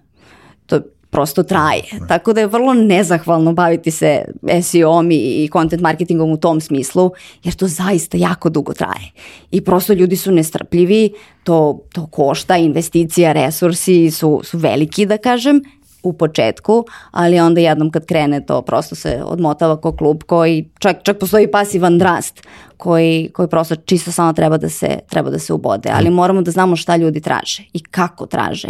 To 0.66 0.80
prosto 1.10 1.42
traje. 1.42 1.82
Tako 2.08 2.32
da 2.32 2.40
je 2.40 2.46
vrlo 2.46 2.74
nezahvalno 2.74 3.52
baviti 3.52 3.90
se 3.90 4.24
SEO-om 4.62 5.10
i 5.10 5.48
content 5.52 5.82
marketingom 5.82 6.30
u 6.30 6.36
tom 6.36 6.60
smislu, 6.60 7.10
jer 7.44 7.54
to 7.54 7.68
zaista 7.68 8.16
jako 8.16 8.50
dugo 8.50 8.72
traje. 8.72 9.12
I 9.50 9.60
prosto 9.60 9.92
ljudi 9.92 10.16
su 10.16 10.32
nestrpljivi, 10.32 11.12
to, 11.44 11.80
to 11.92 12.06
košta, 12.06 12.56
investicija, 12.56 13.32
resursi 13.32 14.10
su, 14.10 14.40
su 14.44 14.58
veliki, 14.58 15.06
da 15.06 15.18
kažem, 15.18 15.60
u 16.02 16.12
početku, 16.12 16.84
ali 17.10 17.40
onda 17.40 17.60
jednom 17.60 17.90
kad 17.90 18.06
krene 18.06 18.46
to 18.46 18.62
prosto 18.62 18.94
se 18.94 19.22
odmotava 19.24 19.80
ko 19.80 19.96
klub 19.96 20.22
koji 20.26 20.68
čak, 20.78 20.96
čak 21.02 21.18
postoji 21.18 21.50
pasivan 21.50 21.98
drast 21.98 22.42
koji, 22.76 23.30
koji 23.34 23.48
prosto 23.48 23.76
čisto 23.76 24.12
samo 24.12 24.32
treba 24.32 24.56
da 24.56 24.68
se, 24.68 24.98
treba 25.10 25.30
da 25.30 25.38
se 25.38 25.52
ubode, 25.52 25.90
ali 25.92 26.10
moramo 26.10 26.42
da 26.42 26.50
znamo 26.50 26.76
šta 26.76 26.96
ljudi 26.96 27.20
traže 27.20 27.62
i 27.72 27.82
kako 27.82 28.26
traže 28.26 28.68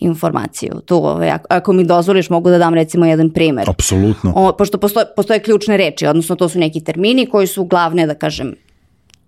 informaciju. 0.00 0.80
Tu, 0.86 0.96
ovaj, 0.96 1.30
ako, 1.30 1.46
ako 1.50 1.72
mi 1.72 1.84
dozvoliš, 1.84 2.30
mogu 2.30 2.50
da 2.50 2.58
dam 2.58 2.74
recimo 2.74 3.06
jedan 3.06 3.30
primer. 3.30 3.70
Apsolutno. 3.70 4.32
O, 4.36 4.52
pošto 4.52 4.78
postoje, 4.78 5.06
postoje 5.16 5.42
ključne 5.42 5.76
reči, 5.76 6.06
odnosno 6.06 6.36
to 6.36 6.48
su 6.48 6.58
neki 6.58 6.80
termini 6.80 7.26
koji 7.26 7.46
su 7.46 7.64
glavne, 7.64 8.06
da 8.06 8.14
kažem, 8.14 8.54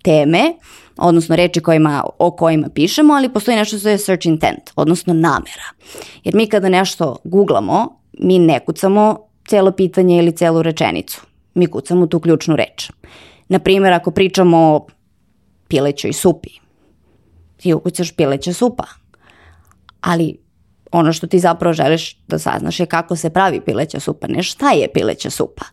teme, 0.03 0.55
odnosno 0.97 1.37
reči 1.37 1.61
kojima, 1.61 2.05
o 2.19 2.31
kojima 2.31 2.69
pišemo, 2.75 3.15
ali 3.15 3.33
postoji 3.33 3.57
nešto 3.57 3.79
što 3.79 3.89
je 3.89 3.99
search 3.99 4.27
intent, 4.27 4.71
odnosno 4.77 5.15
namera. 5.15 5.69
Jer 6.25 6.35
mi 6.35 6.47
kada 6.47 6.69
nešto 6.69 7.17
googlamo, 7.25 8.01
mi 8.19 8.39
ne 8.39 8.61
kucamo 8.61 9.19
celo 9.49 9.73
pitanje 9.73 10.19
ili 10.19 10.37
celu 10.37 10.63
rečenicu. 10.63 11.21
Mi 11.55 11.67
kucamo 11.67 12.07
tu 12.07 12.21
ključnu 12.21 12.57
reč. 12.57 12.91
Naprimjer, 13.49 13.93
ako 13.93 14.11
pričamo 14.11 14.59
o 14.59 14.87
pilećoj 15.69 16.13
supi, 16.13 16.51
ti 17.57 17.75
ukucaš 17.75 18.13
pileća 18.13 18.53
supa, 18.53 18.85
ali 20.01 20.39
ono 20.93 21.13
što 21.13 21.27
ti 21.27 21.39
zapravo 21.39 21.73
želiš 21.73 22.19
da 22.29 22.39
saznaš 22.39 22.81
je 22.81 22.87
kako 22.87 23.17
se 23.17 23.31
pravi 23.31 23.61
pileća 23.61 24.01
supa, 24.01 24.27
ne 24.27 24.43
šta 24.43 24.71
je 24.71 24.93
pileća 24.93 25.31
supa. 25.31 25.65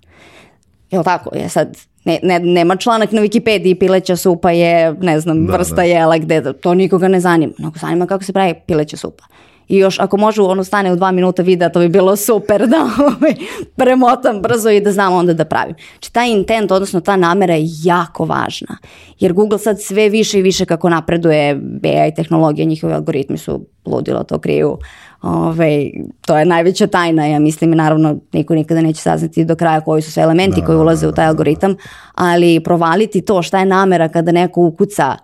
Jel 0.91 1.03
tako? 1.03 1.35
Je 1.35 1.49
sad, 1.49 1.77
ne, 2.09 2.19
ne, 2.23 2.39
nema 2.39 2.75
članak 2.75 3.11
na 3.11 3.21
Wikipediji 3.21 3.79
pileća 3.79 4.15
supa 4.15 4.51
je, 4.51 4.93
ne 4.93 5.19
znam, 5.19 5.45
Da, 5.45 5.53
vrsta 5.53 5.75
da. 5.75 5.83
jela 5.83 6.17
gde, 6.17 6.53
to 6.53 6.73
nikoga 6.73 7.07
ne 7.07 7.19
zanima. 7.19 7.53
Nego 7.57 7.73
zanima 7.79 8.07
kako 8.07 8.23
se 8.23 8.33
pravi 8.33 8.53
pileća 8.67 8.97
supa. 8.97 9.23
I 9.67 9.77
još 9.77 9.99
ako 9.99 10.17
može 10.17 10.41
ono 10.41 10.63
stane 10.63 10.93
u 10.93 10.95
dva 10.95 11.11
minuta 11.11 11.41
videa, 11.41 11.69
to 11.69 11.79
bi 11.79 11.89
bilo 11.89 12.15
super 12.15 12.67
da 12.67 12.77
ovaj, 13.05 13.35
premotam 13.75 14.41
brzo 14.41 14.69
i 14.69 14.81
da 14.81 14.91
znam 14.91 15.13
onda 15.13 15.33
da 15.33 15.45
pravim. 15.45 15.75
Znači 15.93 16.13
taj 16.13 16.31
intent, 16.31 16.71
odnosno 16.71 16.99
ta 16.99 17.15
namera 17.15 17.55
je 17.55 17.65
jako 17.83 18.25
važna. 18.25 18.77
Jer 19.19 19.33
Google 19.33 19.59
sad 19.59 19.81
sve 19.81 20.09
više 20.09 20.39
i 20.39 20.41
više 20.41 20.65
kako 20.65 20.89
napreduje 20.89 21.61
AI 21.83 22.13
tehnologija, 22.15 22.65
njihovi 22.65 22.93
algoritmi 22.93 23.37
su 23.37 23.65
ludilo 23.85 24.23
to 24.23 24.39
kriju. 24.39 24.77
Ove, 25.21 25.89
to 26.21 26.37
je 26.37 26.45
najveća 26.45 26.87
tajna, 26.87 27.25
ja 27.25 27.39
mislim, 27.39 27.73
i 27.73 27.75
naravno 27.75 28.19
niko 28.33 28.55
nikada 28.55 28.81
neće 28.81 29.01
saznati 29.01 29.45
do 29.45 29.55
kraja 29.55 29.81
koji 29.81 30.01
su 30.01 30.11
sve 30.11 30.23
elementi 30.23 30.61
Da, 30.61 30.65
koji 30.65 30.75
da, 30.75 30.81
ulaze 30.81 31.05
da, 31.05 31.09
u 31.09 31.15
taj 31.15 31.25
da, 31.25 31.29
algoritam, 31.29 31.75
ali 32.15 32.63
provaliti 32.63 33.21
to 33.21 33.41
šta 33.41 33.59
je 33.59 33.65
namera 33.65 34.09
kada 34.09 34.31
neko 34.31 34.61
ukuca 34.61 35.17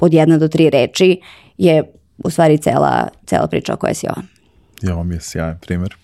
od 0.00 0.14
jedna 0.14 0.38
do 0.38 0.48
tri 0.48 0.70
reči 0.70 1.20
je 1.58 1.82
u 2.24 2.30
stvari 2.30 2.58
cela, 2.58 3.08
cela 3.26 3.46
priča 3.46 3.74
o 3.74 3.76
kojoj 3.76 3.94
si 3.94 4.06
ova. 4.06 4.22
Ja, 4.82 4.94
ovo 4.94 5.04
mi 5.04 5.14
je 5.14 5.20
sjajan 5.20 5.58
primjer. 5.60 5.94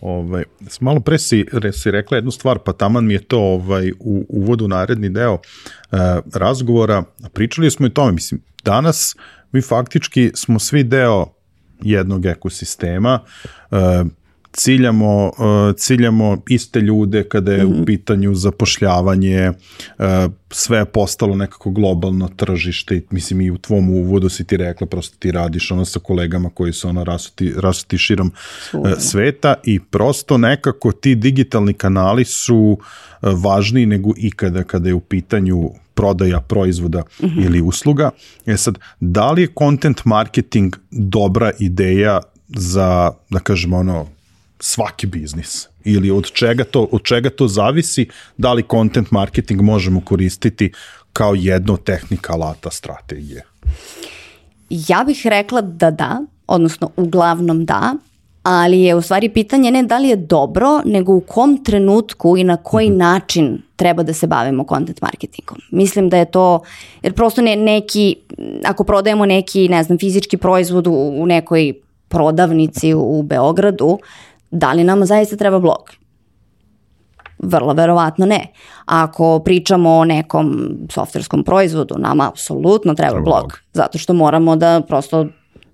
Ovaj, 0.00 0.44
malo 0.80 1.00
pre 1.00 1.18
si, 1.18 1.46
re, 1.52 1.72
si 1.72 1.90
rekla 1.90 2.16
jednu 2.16 2.30
stvar, 2.30 2.58
pa 2.58 2.72
taman 2.72 3.06
mi 3.06 3.14
je 3.14 3.24
to 3.24 3.40
ovaj, 3.40 3.90
u 4.00 4.26
uvodu 4.28 4.68
naredni 4.68 5.08
deo 5.08 5.34
e, 5.34 5.96
razgovora. 6.34 7.02
Pričali 7.32 7.70
smo 7.70 7.86
i 7.86 7.90
tome, 7.90 8.12
mislim, 8.12 8.40
danas 8.64 9.16
mi 9.52 9.62
faktički 9.62 10.30
smo 10.34 10.58
svi 10.58 10.84
deo 10.84 11.33
jednog 11.82 12.26
ekosistema, 12.26 13.20
e, 13.70 14.04
ciljamo, 14.56 15.32
e, 15.70 15.72
ciljamo 15.76 16.42
iste 16.48 16.80
ljude 16.80 17.24
kada 17.28 17.52
je 17.52 17.66
u 17.66 17.84
pitanju 17.86 18.34
zapošljavanje, 18.34 19.36
e, 19.38 19.52
sve 20.50 20.78
je 20.78 20.84
postalo 20.84 21.36
nekako 21.36 21.70
globalno 21.70 22.28
tržište, 22.28 23.02
mislim 23.10 23.40
i 23.40 23.50
u 23.50 23.58
tvom 23.58 23.90
uvodu 23.90 24.28
si 24.28 24.44
ti 24.44 24.56
rekla, 24.56 24.86
prosto 24.86 25.16
ti 25.18 25.32
radiš 25.32 25.70
ono 25.70 25.84
sa 25.84 26.00
kolegama 26.00 26.50
koji 26.50 26.72
su 26.72 26.88
ono 26.88 27.04
rasuti, 27.04 27.52
rasuti 27.56 27.98
širom 27.98 28.32
e, 28.72 28.76
sveta 28.98 29.54
i 29.64 29.80
prosto 29.80 30.38
nekako 30.38 30.92
ti 30.92 31.14
digitalni 31.14 31.74
kanali 31.74 32.24
su 32.24 32.78
važniji 33.22 33.86
nego 33.86 34.10
ikada 34.16 34.62
kada 34.62 34.88
je 34.88 34.94
u 34.94 35.00
pitanju 35.00 35.70
prodaja 35.94 36.40
proizvoda 36.40 37.02
ili 37.44 37.60
usluga. 37.60 38.10
E 38.46 38.56
sad, 38.56 38.78
da 39.00 39.30
li 39.30 39.42
je 39.42 39.52
content 39.58 40.04
marketing 40.04 40.76
dobra 40.90 41.50
ideja 41.58 42.20
za, 42.48 43.12
da 43.30 43.38
kažemo 43.38 43.76
ono, 43.76 44.06
svaki 44.60 45.06
biznis? 45.06 45.68
Ili 45.84 46.10
od 46.10 46.32
čega 46.32 46.64
to, 46.64 46.88
od 46.92 47.02
čega 47.02 47.30
to 47.30 47.48
zavisi 47.48 48.08
da 48.36 48.52
li 48.52 48.64
content 48.70 49.10
marketing 49.10 49.62
možemo 49.62 50.00
koristiti 50.00 50.72
kao 51.12 51.34
jedno 51.34 51.76
tehnika 51.76 52.32
alata 52.32 52.70
strategije? 52.70 53.44
Ja 54.70 55.04
bih 55.06 55.20
rekla 55.24 55.60
da 55.60 55.90
da, 55.90 56.22
odnosno 56.46 56.90
uglavnom 56.96 57.64
da, 57.64 57.94
ali 58.44 58.80
je 58.82 58.94
u 58.94 59.02
stvari 59.02 59.28
pitanje 59.28 59.70
ne 59.70 59.82
da 59.82 59.98
li 59.98 60.08
je 60.08 60.16
dobro, 60.16 60.82
nego 60.84 61.12
u 61.14 61.20
kom 61.20 61.64
trenutku 61.64 62.36
i 62.36 62.44
na 62.44 62.56
koji 62.56 62.90
način 62.90 63.62
treba 63.76 64.02
da 64.02 64.12
se 64.12 64.26
bavimo 64.26 64.64
content 64.68 65.02
marketingom. 65.02 65.58
Mislim 65.70 66.08
da 66.08 66.16
je 66.16 66.24
to, 66.24 66.60
jer 67.02 67.14
prosto 67.14 67.42
ne, 67.42 67.56
neki, 67.56 68.16
ako 68.64 68.84
prodajemo 68.84 69.26
neki, 69.26 69.68
ne 69.68 69.82
znam, 69.82 69.98
fizički 69.98 70.36
proizvod 70.36 70.86
u, 70.86 70.92
u 70.92 71.26
nekoj 71.26 71.72
prodavnici 72.08 72.94
u, 72.94 73.18
u 73.18 73.22
Beogradu, 73.22 73.98
da 74.50 74.72
li 74.72 74.84
nam 74.84 75.04
zaista 75.06 75.36
treba 75.36 75.58
blog? 75.58 75.90
Vrlo 77.38 77.72
verovatno 77.72 78.26
ne. 78.26 78.46
Ako 78.84 79.38
pričamo 79.38 79.90
o 79.90 80.04
nekom 80.04 80.70
softverskom 80.90 81.44
proizvodu, 81.44 81.94
nama 81.98 82.28
apsolutno 82.28 82.94
treba, 82.94 83.10
Treba 83.10 83.24
blog, 83.24 83.42
blog. 83.42 83.58
zato 83.72 83.98
što 83.98 84.12
moramo 84.12 84.56
da 84.56 84.82
prosto 84.88 85.26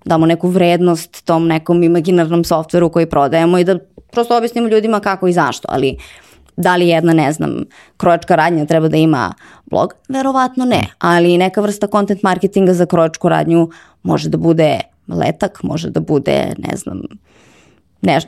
damo 0.05 0.25
neku 0.25 0.47
vrednost 0.47 1.25
tom 1.25 1.47
nekom 1.47 1.83
imaginarnom 1.83 2.43
softveru 2.43 2.89
koji 2.89 3.05
prodajemo 3.05 3.57
i 3.57 3.63
da 3.63 3.79
prosto 4.11 4.37
objasnimo 4.37 4.67
ljudima 4.67 4.99
kako 4.99 5.27
i 5.27 5.33
zašto, 5.33 5.67
ali 5.71 5.97
da 6.57 6.75
li 6.75 6.87
jedna, 6.87 7.13
ne 7.13 7.31
znam, 7.31 7.63
krojačka 7.97 8.35
radnja 8.35 8.65
treba 8.65 8.87
da 8.87 8.97
ima 8.97 9.33
blog? 9.65 9.93
Verovatno 10.09 10.65
ne, 10.65 10.87
ali 10.99 11.37
neka 11.37 11.61
vrsta 11.61 11.87
content 11.87 12.23
marketinga 12.23 12.73
za 12.73 12.85
krojačku 12.85 13.29
radnju 13.29 13.69
može 14.03 14.29
da 14.29 14.37
bude 14.37 14.79
letak, 15.07 15.63
može 15.63 15.89
da 15.89 15.99
bude, 15.99 16.53
ne 16.57 16.77
znam, 16.77 17.01
ne, 18.01 18.19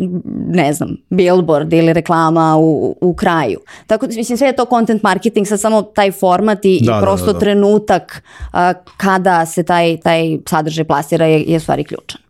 ne 0.48 0.74
znam, 0.74 0.98
billboard 1.10 1.74
ili 1.74 1.94
reklama 1.94 2.58
u, 2.58 2.98
u 3.02 3.14
kraju. 3.14 3.60
Tako 3.88 4.08
da, 4.08 4.16
mislim, 4.16 4.38
sve 4.38 4.48
je 4.48 4.56
to 4.56 4.66
content 4.66 5.04
marketing, 5.04 5.48
sad 5.48 5.60
samo 5.60 5.82
taj 5.82 6.12
format 6.12 6.66
i, 6.66 6.80
Da, 6.82 6.92
i 6.92 6.96
da, 6.96 7.02
prosto 7.02 7.26
da, 7.26 7.34
da. 7.34 7.40
trenutak 7.40 8.24
a, 8.52 8.74
kada 8.98 9.46
se 9.46 9.64
taj, 9.64 9.98
taj 9.98 10.38
sadržaj 10.50 10.84
plasira 10.84 11.26
je, 11.26 11.42
je 11.42 11.60
stvari 11.60 11.84
ključan. 11.84 12.22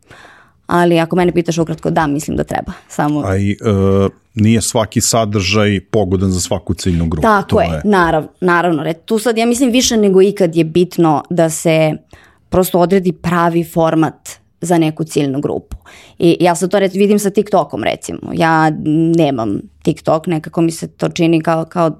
Ali 0.67 0.99
ako 0.99 1.15
mene 1.15 1.31
pitaš 1.31 1.57
ukratko, 1.57 1.89
da, 1.89 2.07
mislim 2.07 2.37
da 2.37 2.43
treba. 2.43 2.71
Samo... 2.87 3.23
A 3.25 3.37
i 3.37 3.51
e, 3.51 3.55
nije 4.33 4.61
svaki 4.61 5.01
sadržaj 5.01 5.79
pogodan 5.91 6.31
za 6.31 6.39
svaku 6.39 6.73
ciljnu 6.73 7.05
grupu. 7.05 7.21
Tako 7.21 7.49
to 7.49 7.61
je, 7.61 7.81
Narav, 7.83 8.23
naravno. 8.41 8.83
Re, 8.83 8.93
Tu 8.93 9.19
sad 9.19 9.37
ja 9.37 9.45
mislim 9.45 9.71
više 9.71 9.97
nego 9.97 10.21
ikad 10.21 10.55
je 10.55 10.63
bitno 10.63 11.23
da 11.29 11.49
se 11.49 11.91
prosto 12.49 12.79
odredi 12.79 13.11
pravi 13.11 13.63
format 13.63 14.42
za 14.63 14.77
neku 14.77 15.03
ciljnu 15.03 15.41
grupu. 15.41 15.77
I 16.19 16.37
ja 16.39 16.55
sad 16.55 16.71
to 16.71 16.79
rec, 16.79 16.93
vidim 16.93 17.19
sa 17.19 17.29
TikTokom 17.29 17.83
recimo. 17.83 18.19
Ja 18.33 18.71
nemam 19.17 19.59
TikTok, 19.81 20.27
nekako 20.27 20.61
mi 20.61 20.71
se 20.71 20.87
to 20.87 21.09
čini 21.09 21.41
kao, 21.41 21.65
kao 21.65 21.91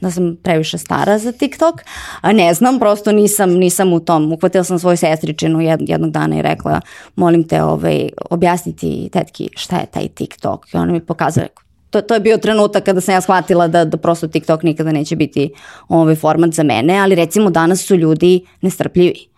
da 0.00 0.10
sam 0.10 0.36
previše 0.42 0.78
stara 0.78 1.18
za 1.18 1.32
TikTok, 1.32 1.74
a 2.20 2.32
ne 2.32 2.54
znam, 2.54 2.78
prosto 2.78 3.12
nisam, 3.12 3.50
nisam 3.50 3.92
u 3.92 4.00
tom. 4.00 4.32
Uhvatila 4.32 4.64
sam 4.64 4.78
svoju 4.78 4.96
sestričinu 4.96 5.60
jed, 5.60 5.80
jednog 5.88 6.10
dana 6.10 6.38
i 6.38 6.42
rekla, 6.42 6.80
molim 7.16 7.44
te 7.44 7.62
ovaj, 7.62 8.08
objasniti 8.30 9.08
tetki 9.12 9.48
šta 9.56 9.76
je 9.76 9.86
taj 9.86 10.08
TikTok. 10.08 10.74
I 10.74 10.76
ona 10.76 10.92
mi 10.92 11.00
pokazala, 11.00 11.46
to, 11.90 12.00
to 12.00 12.14
je 12.14 12.20
bio 12.20 12.38
trenutak 12.38 12.84
kada 12.84 13.00
sam 13.00 13.14
ja 13.14 13.20
shvatila 13.20 13.68
da, 13.68 13.84
da 13.84 13.96
prosto 13.96 14.28
TikTok 14.28 14.62
nikada 14.62 14.92
neće 14.92 15.16
biti 15.16 15.50
ovaj 15.88 16.14
format 16.14 16.54
za 16.54 16.62
mene, 16.62 16.98
ali 16.98 17.14
recimo 17.14 17.50
danas 17.50 17.86
su 17.86 17.96
ljudi 17.96 18.46
nestrpljivi. 18.60 19.28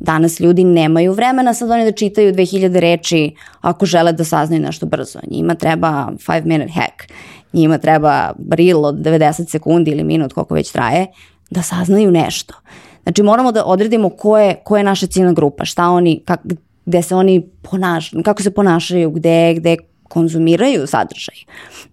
Danas 0.00 0.40
ljudi 0.40 0.64
nemaju 0.64 1.12
vremena 1.12 1.54
sad 1.54 1.70
oni 1.70 1.84
da 1.84 1.92
čitaju 1.92 2.32
2000 2.32 2.78
reči 2.78 3.34
ako 3.60 3.86
žele 3.86 4.12
da 4.12 4.24
saznaju 4.24 4.62
nešto 4.62 4.86
brzo. 4.86 5.18
Njima 5.30 5.54
treba 5.54 6.08
5 6.26 6.44
minute 6.44 6.72
hack, 6.72 7.12
njima 7.52 7.78
treba 7.78 8.32
reel 8.50 8.84
od 8.84 8.94
90 8.94 9.50
sekundi 9.50 9.90
ili 9.90 10.04
minut 10.04 10.32
koliko 10.32 10.54
već 10.54 10.70
traje 10.70 11.06
da 11.50 11.62
saznaju 11.62 12.10
nešto. 12.10 12.54
Znači 13.02 13.22
moramo 13.22 13.52
da 13.52 13.64
odredimo 13.64 14.08
ko 14.10 14.38
je, 14.38 14.54
ko 14.64 14.76
je 14.76 14.84
naša 14.84 15.06
ciljna 15.06 15.32
grupa, 15.32 15.64
šta 15.64 15.88
oni, 15.88 16.22
kak, 16.24 16.40
gde 16.86 17.02
se 17.02 17.14
oni 17.14 17.48
ponašaju, 17.62 18.22
kako 18.22 18.42
se 18.42 18.50
ponašaju, 18.50 19.10
gde, 19.10 19.54
gde 19.54 19.76
konzumiraju 20.02 20.86
sadržaj. 20.86 21.34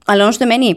Ali 0.05 0.21
ono 0.21 0.31
što 0.31 0.43
je 0.43 0.47
meni 0.47 0.75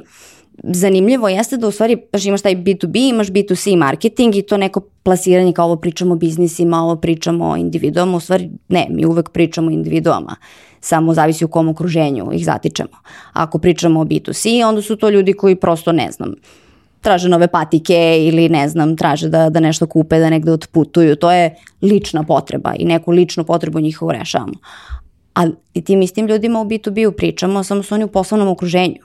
zanimljivo 0.62 1.28
jeste 1.28 1.56
da 1.56 1.68
u 1.68 1.70
stvari 1.70 1.96
baš 2.12 2.24
imaš 2.24 2.42
taj 2.42 2.56
B2B, 2.56 3.08
imaš 3.08 3.28
B2C 3.28 3.76
marketing 3.76 4.36
i 4.36 4.42
to 4.42 4.56
neko 4.56 4.80
plasiranje 4.80 5.52
kao 5.52 5.66
ovo 5.66 5.76
pričamo 5.76 6.12
o 6.12 6.16
biznisima, 6.16 6.82
ovo 6.82 6.96
pričamo 6.96 7.50
o 7.50 7.56
individuama, 7.56 8.16
u 8.16 8.20
stvari 8.20 8.50
ne, 8.68 8.86
mi 8.90 9.06
uvek 9.06 9.28
pričamo 9.28 9.68
o 9.68 9.70
individuama, 9.70 10.36
samo 10.80 11.14
zavisi 11.14 11.44
u 11.44 11.48
kom 11.48 11.68
okruženju 11.68 12.30
ih 12.32 12.44
zatičemo. 12.44 12.96
Ako 13.32 13.58
pričamo 13.58 14.00
o 14.00 14.04
B2C, 14.04 14.64
onda 14.68 14.82
su 14.82 14.96
to 14.96 15.08
ljudi 15.08 15.32
koji 15.32 15.56
prosto 15.56 15.92
ne 15.92 16.10
znam, 16.10 16.34
traže 17.00 17.28
nove 17.28 17.48
patike 17.48 18.18
ili 18.20 18.48
ne 18.48 18.68
znam, 18.68 18.96
traže 18.96 19.28
da, 19.28 19.50
da 19.50 19.60
nešto 19.60 19.86
kupe, 19.86 20.18
da 20.18 20.30
negde 20.30 20.52
otputuju. 20.52 21.16
To 21.16 21.32
je 21.32 21.54
lična 21.82 22.22
potreba 22.22 22.74
i 22.78 22.84
neku 22.84 23.10
ličnu 23.10 23.44
potrebu 23.44 23.80
njihovu 23.80 24.12
rešavamo. 24.12 24.54
A 25.34 25.46
i 25.74 25.82
tim 25.82 26.02
istim 26.02 26.26
ljudima 26.26 26.60
u 26.60 26.64
B2B-u 26.64 27.12
pričamo, 27.12 27.64
samo 27.64 27.82
su 27.82 27.94
oni 27.94 28.04
u 28.04 28.08
poslovnom 28.08 28.48
okruženju. 28.48 29.02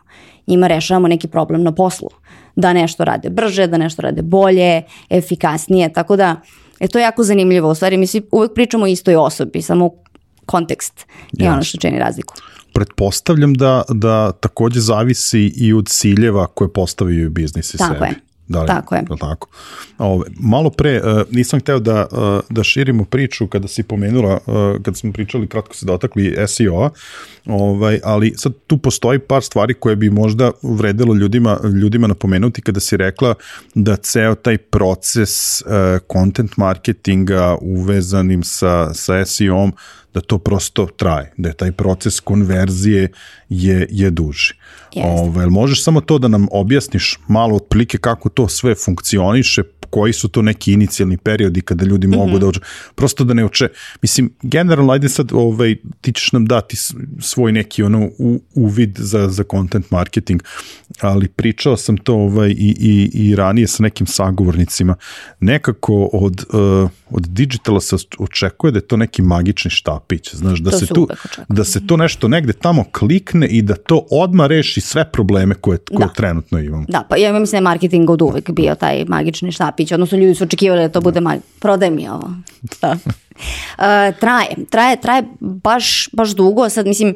Njima 0.47 0.67
rešavamo 0.67 1.07
neki 1.07 1.27
problem 1.27 1.63
na 1.63 1.71
poslu. 1.71 2.09
Da 2.55 2.73
nešto 2.73 3.05
rade 3.05 3.29
brže, 3.29 3.67
da 3.67 3.77
nešto 3.77 4.01
rade 4.01 4.21
bolje, 4.21 4.81
efikasnije. 5.09 5.93
Tako 5.93 6.15
da, 6.15 6.41
je 6.79 6.87
to 6.87 6.99
jako 6.99 7.23
zanimljivo. 7.23 7.71
U 7.71 7.75
stvari, 7.75 7.97
mi 7.97 8.07
svi 8.07 8.21
uvek 8.31 8.53
pričamo 8.53 8.83
o 8.83 8.87
istoj 8.87 9.15
osobi, 9.15 9.61
samo 9.61 9.91
kontekst 10.45 11.05
je 11.31 11.51
ono 11.51 11.63
što 11.63 11.77
čini 11.77 11.99
razliku. 11.99 12.33
Pretpostavljam 12.73 13.53
da, 13.53 13.83
da 13.89 14.31
takođe 14.31 14.79
zavisi 14.79 15.53
i 15.55 15.73
od 15.73 15.89
ciljeva 15.89 16.47
koje 16.47 16.73
postavljaju 16.73 17.29
biznisi 17.29 17.77
Tako 17.77 17.93
sebi. 17.93 18.05
je. 18.05 18.15
Da 18.47 18.61
li, 18.61 18.67
Tako 18.67 18.95
je. 18.95 19.03
li 19.09 19.17
Tako. 19.19 19.47
Ove, 19.97 20.25
malo 20.39 20.69
pre, 20.69 21.01
uh, 21.01 21.21
nisam 21.31 21.59
hteo 21.59 21.79
da, 21.79 22.07
uh, 22.11 22.39
da 22.49 22.63
širimo 22.63 23.05
priču 23.05 23.47
kada 23.47 23.67
si 23.67 23.83
pomenula, 23.83 24.39
uh, 24.45 24.53
kada 24.83 24.97
smo 24.97 25.11
pričali, 25.11 25.47
kratko 25.47 25.75
se 25.75 25.85
dotakli 25.85 26.35
SEO-a, 26.47 26.89
ovaj, 27.45 27.99
ali 28.03 28.33
sad 28.37 28.53
tu 28.67 28.77
postoji 28.77 29.19
par 29.19 29.43
stvari 29.43 29.73
koje 29.73 29.95
bi 29.95 30.09
možda 30.09 30.51
vredelo 30.61 31.13
ljudima, 31.13 31.59
ljudima 31.81 32.07
napomenuti 32.07 32.61
kada 32.61 32.79
si 32.79 32.97
rekla 32.97 33.33
da 33.75 33.95
ceo 33.95 34.35
taj 34.35 34.57
proces 34.57 35.61
uh, 35.61 35.67
content 36.13 36.57
marketinga 36.57 37.57
uvezanim 37.61 38.43
sa, 38.43 38.93
sa 38.93 39.25
SEO-om 39.25 39.73
da 40.13 40.21
to 40.21 40.37
prosto 40.37 40.87
traje, 40.97 41.33
da 41.37 41.49
je 41.49 41.53
taj 41.53 41.71
proces 41.71 42.19
konverzije 42.19 43.11
je, 43.49 43.87
je 43.89 44.09
duži. 44.09 44.53
Ove, 44.95 45.41
jel 45.41 45.49
možeš 45.49 45.83
samo 45.83 46.01
to 46.01 46.17
da 46.19 46.27
nam 46.27 46.47
objasniš 46.51 47.19
malo 47.27 47.55
otprilike 47.55 47.97
kako 47.97 48.29
to 48.29 48.47
sve 48.47 48.75
funkcioniše, 48.75 49.63
koji 49.89 50.13
su 50.13 50.27
to 50.27 50.41
neki 50.41 50.73
inicijalni 50.73 51.17
periodi 51.17 51.61
kada 51.61 51.85
ljudi 51.85 52.07
mogu 52.07 52.27
mm 52.27 52.33
-hmm. 52.35 52.39
da 52.39 52.47
oče, 52.47 52.59
prosto 52.95 53.23
da 53.23 53.33
ne 53.33 53.45
oče, 53.45 53.67
mislim, 54.01 54.33
generalno, 54.41 54.93
ajde 54.93 55.09
sad, 55.09 55.31
ovaj, 55.33 55.75
ti 56.01 56.11
ćeš 56.11 56.31
nam 56.31 56.45
dati 56.45 56.77
svoj 57.19 57.51
neki 57.51 57.83
ono 57.83 58.09
u, 58.19 58.41
uvid 58.53 58.97
za, 58.99 59.29
za 59.29 59.43
content 59.51 59.91
marketing, 59.91 60.43
ali 61.01 61.27
pričao 61.27 61.77
sam 61.77 61.97
to 61.97 62.15
ovaj, 62.15 62.49
i, 62.49 62.75
i, 62.79 63.09
i 63.13 63.35
ranije 63.35 63.67
sa 63.67 63.83
nekim 63.83 64.07
sagovornicima, 64.07 64.95
nekako 65.39 66.09
od, 66.13 66.45
uh, 66.53 66.89
od 67.09 67.27
digitala 67.27 67.81
se 67.81 67.95
očekuje 68.19 68.71
da 68.71 68.77
je 68.77 68.87
to 68.87 68.97
neki 68.97 69.21
magični 69.21 69.71
štapić, 69.71 70.35
znaš, 70.35 70.59
da 70.59 70.71
To 70.71 70.79
se 70.79 70.85
tu, 70.87 71.07
da 71.49 71.63
se 71.63 71.87
to 71.87 71.97
nešto 71.97 72.27
negde 72.27 72.53
tamo 72.53 72.83
klikne 72.91 73.47
i 73.47 73.61
da 73.61 73.75
to 73.75 74.07
odma 74.11 74.47
reši 74.47 74.81
sve 74.87 75.11
probleme 75.11 75.55
koje, 75.55 75.77
koje 75.77 76.07
Da. 76.07 76.13
trenutno 76.13 76.59
imamo. 76.59 76.85
Da, 76.87 77.03
pa 77.09 77.17
ja 77.17 77.33
mislim 77.33 77.51
da 77.51 77.57
je 77.57 77.61
marketing 77.61 78.09
od 78.09 78.21
uvek 78.21 78.51
bio 78.51 78.75
taj 78.75 79.05
magični 79.07 79.51
štapić, 79.51 79.91
odnosno 79.91 80.17
ljudi 80.17 80.35
su 80.35 80.43
očekivali 80.43 80.81
da 80.81 80.89
to 80.89 81.01
bude 81.01 81.21
mag... 81.21 81.39
Prodaj 81.59 81.91
mi 81.91 82.09
ovo. 82.09 82.31
Da. 82.81 82.91
Uh, 82.91 84.19
traje, 84.19 84.55
traje, 84.69 85.01
traje 85.01 85.23
baš, 85.39 86.09
baš 86.13 86.29
dugo, 86.29 86.69
sad 86.69 86.87
mislim, 86.87 87.15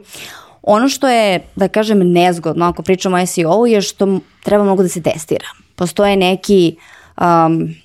ono 0.62 0.90
što 0.90 1.10
je, 1.10 1.40
da 1.56 1.68
kažem, 1.68 2.12
nezgodno 2.12 2.66
ako 2.66 2.84
pričamo 2.84 3.18
o 3.18 3.26
SEO-u 3.26 3.68
je 3.68 3.82
što 3.82 4.20
treba 4.44 4.64
mnogo 4.64 4.84
da 4.84 4.90
se 4.90 5.02
testira. 5.02 5.46
Postoje 5.76 6.16
neki, 6.16 6.76
um, 7.22 7.76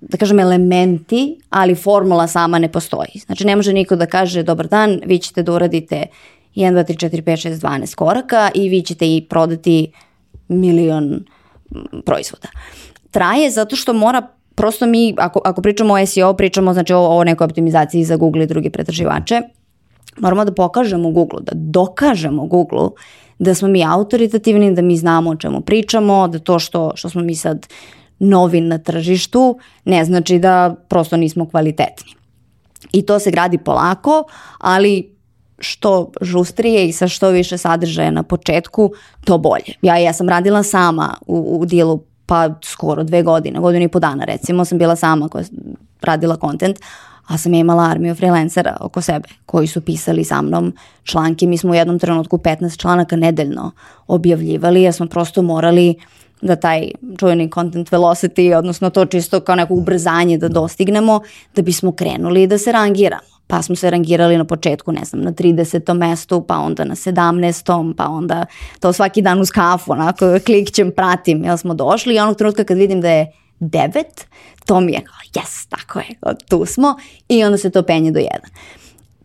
da 0.00 0.16
kažem, 0.16 0.38
elementi, 0.38 1.40
ali 1.50 1.74
formula 1.74 2.26
sama 2.26 2.58
ne 2.58 2.72
postoji. 2.72 3.20
Znači, 3.26 3.44
ne 3.44 3.56
može 3.56 3.72
niko 3.72 3.96
da 3.96 4.06
kaže, 4.06 4.42
dobar 4.42 4.66
dan, 4.66 5.00
vi 5.06 5.18
ćete 5.18 5.42
da 5.42 5.52
uradite 5.52 6.06
1, 6.54 6.74
2, 6.74 6.84
3, 6.84 7.08
4, 7.08 7.22
5, 7.22 7.48
6, 7.48 7.60
12 7.60 7.94
koraka 7.94 8.50
i 8.54 8.68
vi 8.68 8.82
ćete 8.82 9.16
i 9.16 9.26
prodati 9.28 9.92
milion 10.48 11.04
mm, 11.04 12.00
proizvoda. 12.06 12.48
Traje 13.10 13.50
zato 13.50 13.76
što 13.76 13.92
mora 13.92 14.28
prosto 14.54 14.86
mi, 14.86 15.14
ako, 15.18 15.40
ako 15.44 15.62
pričamo 15.62 15.94
o 15.94 16.06
SEO, 16.06 16.34
pričamo 16.34 16.72
znači 16.72 16.92
o, 16.92 17.00
o 17.00 17.24
nekoj 17.24 17.44
optimizaciji 17.44 18.04
za 18.04 18.16
Google 18.16 18.42
i 18.42 18.46
druge 18.46 18.70
pretraživače, 18.70 19.40
moramo 20.18 20.44
da 20.44 20.54
pokažemo 20.54 21.10
Google, 21.10 21.40
da 21.42 21.52
dokažemo 21.54 22.46
Google 22.46 22.88
da 23.40 23.54
smo 23.54 23.68
mi 23.68 23.84
autoritativni, 23.84 24.74
da 24.74 24.82
mi 24.82 24.96
znamo 24.96 25.30
o 25.30 25.36
čemu 25.36 25.60
pričamo, 25.60 26.28
da 26.28 26.38
to 26.38 26.58
što, 26.58 26.92
što 26.94 27.08
smo 27.08 27.22
mi 27.22 27.34
sad 27.34 27.66
novi 28.18 28.60
na 28.60 28.78
tržištu 28.78 29.58
ne 29.84 30.04
znači 30.04 30.38
da 30.38 30.74
prosto 30.88 31.16
nismo 31.16 31.48
kvalitetni. 31.48 32.12
I 32.92 33.06
to 33.06 33.18
se 33.18 33.30
gradi 33.30 33.58
polako, 33.58 34.24
ali 34.58 35.16
što 35.60 36.10
žustrije 36.20 36.88
i 36.88 36.92
sa 36.92 37.08
što 37.08 37.28
više 37.28 37.58
sadržaja 37.58 38.10
na 38.10 38.22
početku, 38.22 38.90
to 39.24 39.38
bolje. 39.38 39.74
Ja, 39.82 39.96
ja 39.96 40.12
sam 40.12 40.28
radila 40.28 40.62
sama 40.62 41.14
u, 41.26 41.58
u 41.60 41.66
dijelu 41.66 42.00
pa 42.26 42.50
skoro 42.64 43.04
dve 43.04 43.22
godine, 43.22 43.60
godinu 43.60 43.84
i 43.84 43.88
po 43.88 43.98
dana 43.98 44.24
recimo, 44.24 44.64
sam 44.64 44.78
bila 44.78 44.96
sama 44.96 45.28
koja 45.28 45.44
radila 46.02 46.36
kontent, 46.36 46.78
a 47.26 47.38
sam 47.38 47.54
ja 47.54 47.60
imala 47.60 47.84
armiju 47.84 48.14
freelancera 48.14 48.76
oko 48.80 49.00
sebe 49.00 49.28
koji 49.46 49.66
su 49.66 49.80
pisali 49.80 50.24
sa 50.24 50.42
mnom 50.42 50.72
članke. 51.02 51.46
Mi 51.46 51.58
smo 51.58 51.70
u 51.70 51.74
jednom 51.74 51.98
trenutku 51.98 52.38
15 52.38 52.78
članaka 52.78 53.16
nedeljno 53.16 53.70
objavljivali 54.06 54.82
jer 54.82 54.94
smo 54.94 55.06
prosto 55.06 55.42
morali 55.42 55.94
da 56.42 56.56
taj 56.56 56.90
čuveni 57.18 57.50
content 57.54 57.90
velocity, 57.90 58.54
odnosno 58.56 58.90
to 58.90 59.04
čisto 59.04 59.40
kao 59.40 59.54
neko 59.54 59.74
ubrzanje 59.74 60.38
da 60.38 60.48
dostignemo, 60.48 61.20
da 61.54 61.62
bismo 61.62 61.92
krenuli 61.92 62.46
da 62.46 62.58
se 62.58 62.72
rangiramo. 62.72 63.39
Pa 63.50 63.62
smo 63.62 63.76
se 63.76 63.90
rangirali 63.90 64.38
na 64.38 64.44
početku, 64.44 64.92
ne 64.92 65.04
znam, 65.04 65.22
na 65.22 65.32
30. 65.32 65.94
mestu, 65.94 66.44
pa 66.48 66.58
onda 66.58 66.84
na 66.84 66.94
17. 66.94 67.94
pa 67.96 68.08
onda 68.08 68.46
to 68.80 68.92
svaki 68.92 69.22
dan 69.22 69.40
uz 69.40 69.50
kafu, 69.50 69.92
onako 69.92 70.38
klikćem, 70.46 70.92
pratim, 70.96 71.44
jel 71.44 71.56
smo 71.56 71.74
došli 71.74 72.14
i 72.14 72.18
onog 72.18 72.36
trenutka 72.36 72.64
kad 72.64 72.78
vidim 72.78 73.00
da 73.00 73.10
je 73.10 73.32
9, 73.60 74.02
to 74.66 74.80
mi 74.80 74.92
je 74.92 75.00
kao, 75.00 75.42
yes, 75.42 75.68
tako 75.68 75.98
je, 75.98 76.36
tu 76.48 76.66
smo 76.66 76.94
i 77.28 77.44
onda 77.44 77.58
se 77.58 77.70
to 77.70 77.82
penje 77.82 78.10
do 78.10 78.20
1 78.20 78.26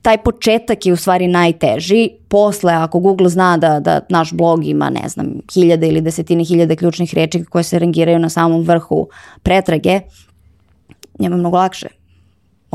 taj 0.05 0.17
početak 0.17 0.85
je 0.85 0.93
u 0.93 0.97
stvari 0.97 1.27
najteži. 1.27 2.09
Posle, 2.27 2.73
ako 2.73 2.99
Google 2.99 3.29
zna 3.29 3.57
da, 3.57 3.79
da 3.79 3.99
naš 4.09 4.33
blog 4.33 4.65
ima, 4.65 4.89
ne 4.89 5.09
znam, 5.09 5.33
hiljade 5.53 5.87
ili 5.87 6.01
desetine 6.01 6.43
hiljade 6.43 6.75
ključnih 6.75 7.13
reči 7.15 7.43
koje 7.45 7.63
se 7.63 7.79
rangiraju 7.79 8.19
na 8.19 8.29
samom 8.29 8.61
vrhu 8.61 9.07
pretrage, 9.43 10.01
njemu 11.19 11.35
je 11.35 11.39
mnogo 11.39 11.57
lakše. 11.57 11.87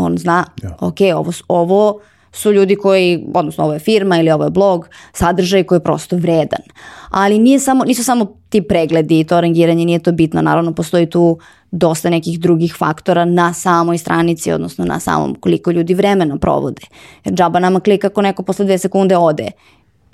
On 0.01 0.19
zna, 0.19 0.45
Ja. 0.63 0.77
ok, 0.81 0.97
ovo, 1.17 1.33
ovo 1.49 2.01
su 2.33 2.53
ljudi 2.53 2.77
koji, 2.77 3.27
odnosno 3.35 3.65
ovo 3.65 3.73
je 3.73 3.79
firma 3.79 4.19
ili 4.19 4.31
ovo 4.31 4.45
je 4.45 4.51
blog, 4.51 4.89
sadržaj 5.13 5.65
koji 5.65 5.77
je 5.77 5.85
prosto 5.85 6.17
vredan. 6.17 6.63
Ali 7.11 7.39
nije 7.39 7.61
samo, 7.61 7.85
nisu 7.85 8.05
samo 8.05 8.37
ti 8.49 8.63
pregledi 8.63 9.21
i 9.21 9.25
to 9.25 9.41
rangiranje, 9.41 9.85
nije 9.85 9.99
to 9.99 10.13
bitno. 10.13 10.43
Naravno, 10.43 10.75
postoji 10.75 11.07
tu 11.07 11.39
dosta 11.71 12.11
nekih 12.11 12.41
drugih 12.41 12.75
faktora 12.79 13.25
na 13.25 13.53
samoj 13.53 13.99
stranici, 13.99 14.53
odnosno 14.53 14.85
na 14.85 15.01
samom 15.01 15.35
koliko 15.35 15.71
ljudi 15.71 15.95
vremena 15.95 16.37
provode. 16.39 16.83
Jer 17.25 17.35
džaba 17.35 17.59
nama 17.59 17.81
klika 17.81 18.07
ako 18.07 18.23
neko 18.23 18.43
posle 18.43 18.65
dve 18.65 18.79
sekunde 18.79 19.17
ode 19.17 19.51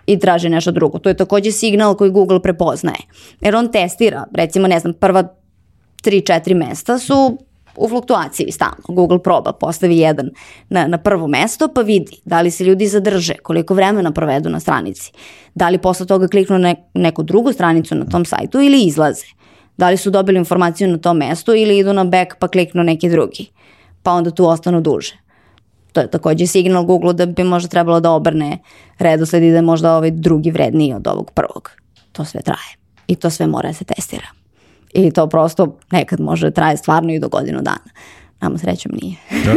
i 0.06 0.18
traži 0.18 0.48
nešto 0.48 0.72
drugo. 0.72 0.98
To 0.98 1.08
je 1.08 1.16
takođe 1.16 1.52
signal 1.52 1.94
koji 1.94 2.10
Google 2.10 2.42
prepoznaje. 2.42 2.98
Jer 3.40 3.56
on 3.56 3.72
testira, 3.72 4.24
recimo, 4.34 4.68
ne 4.68 4.80
znam, 4.80 4.92
prva 4.92 5.22
3-4 6.04 6.54
mesta 6.54 6.98
su 6.98 7.38
u 7.76 7.88
fluktuaciji 7.88 8.52
stalno. 8.52 8.84
Google 8.88 9.22
proba, 9.22 9.52
postavi 9.52 9.98
jedan 9.98 10.30
na, 10.68 10.86
na 10.86 10.98
prvo 10.98 11.26
mesto 11.26 11.68
pa 11.68 11.80
vidi 11.80 12.16
da 12.24 12.40
li 12.40 12.50
se 12.50 12.64
ljudi 12.64 12.86
zadrže, 12.86 13.34
koliko 13.42 13.74
vremena 13.74 14.12
provedu 14.12 14.48
na 14.48 14.60
stranici. 14.60 15.12
Da 15.54 15.68
li 15.68 15.78
posle 15.78 16.06
toga 16.06 16.28
kliknu 16.28 16.58
na 16.58 16.74
neku 16.94 17.22
drugu 17.22 17.52
stranicu 17.52 17.94
na 17.94 18.04
tom 18.04 18.24
sajtu 18.24 18.60
ili 18.60 18.82
izlaze. 18.82 19.26
Da 19.76 19.90
li 19.90 19.96
su 19.96 20.10
dobili 20.10 20.38
informaciju 20.38 20.88
na 20.88 20.98
tom 20.98 21.16
mestu 21.16 21.54
ili 21.54 21.78
idu 21.78 21.92
na 21.92 22.04
back 22.04 22.34
pa 22.38 22.48
kliknu 22.48 22.82
neki 22.82 23.08
drugi. 23.08 23.50
Pa 24.02 24.12
onda 24.12 24.30
tu 24.30 24.48
ostanu 24.48 24.80
duže. 24.80 25.16
To 25.92 26.00
je 26.00 26.10
takođe 26.10 26.46
signal 26.46 26.84
Google 26.84 27.12
da 27.12 27.26
bi 27.26 27.44
možda 27.44 27.68
trebalo 27.68 28.00
da 28.00 28.10
obrne 28.10 28.58
redosled 28.98 29.42
i 29.42 29.50
da 29.50 29.56
je 29.56 29.62
možda 29.62 29.96
ovaj 29.96 30.10
drugi 30.10 30.50
vredniji 30.50 30.94
od 30.94 31.06
ovog 31.06 31.30
prvog. 31.30 31.70
To 32.12 32.24
sve 32.24 32.42
traje. 32.42 32.76
I 33.06 33.16
to 33.16 33.30
sve 33.30 33.46
mora 33.46 33.68
da 33.68 33.74
se 33.74 33.84
testira. 33.84 34.45
I 34.96 35.10
to 35.10 35.26
prosto 35.26 35.78
nekad 35.90 36.20
može 36.20 36.46
da 36.46 36.50
traje 36.50 36.76
stvarno 36.76 37.12
i 37.12 37.18
do 37.18 37.28
godinu 37.28 37.62
dana. 37.62 37.90
Nama 38.40 38.58
srećom 38.58 38.92
nije. 39.02 39.16
Da. 39.44 39.52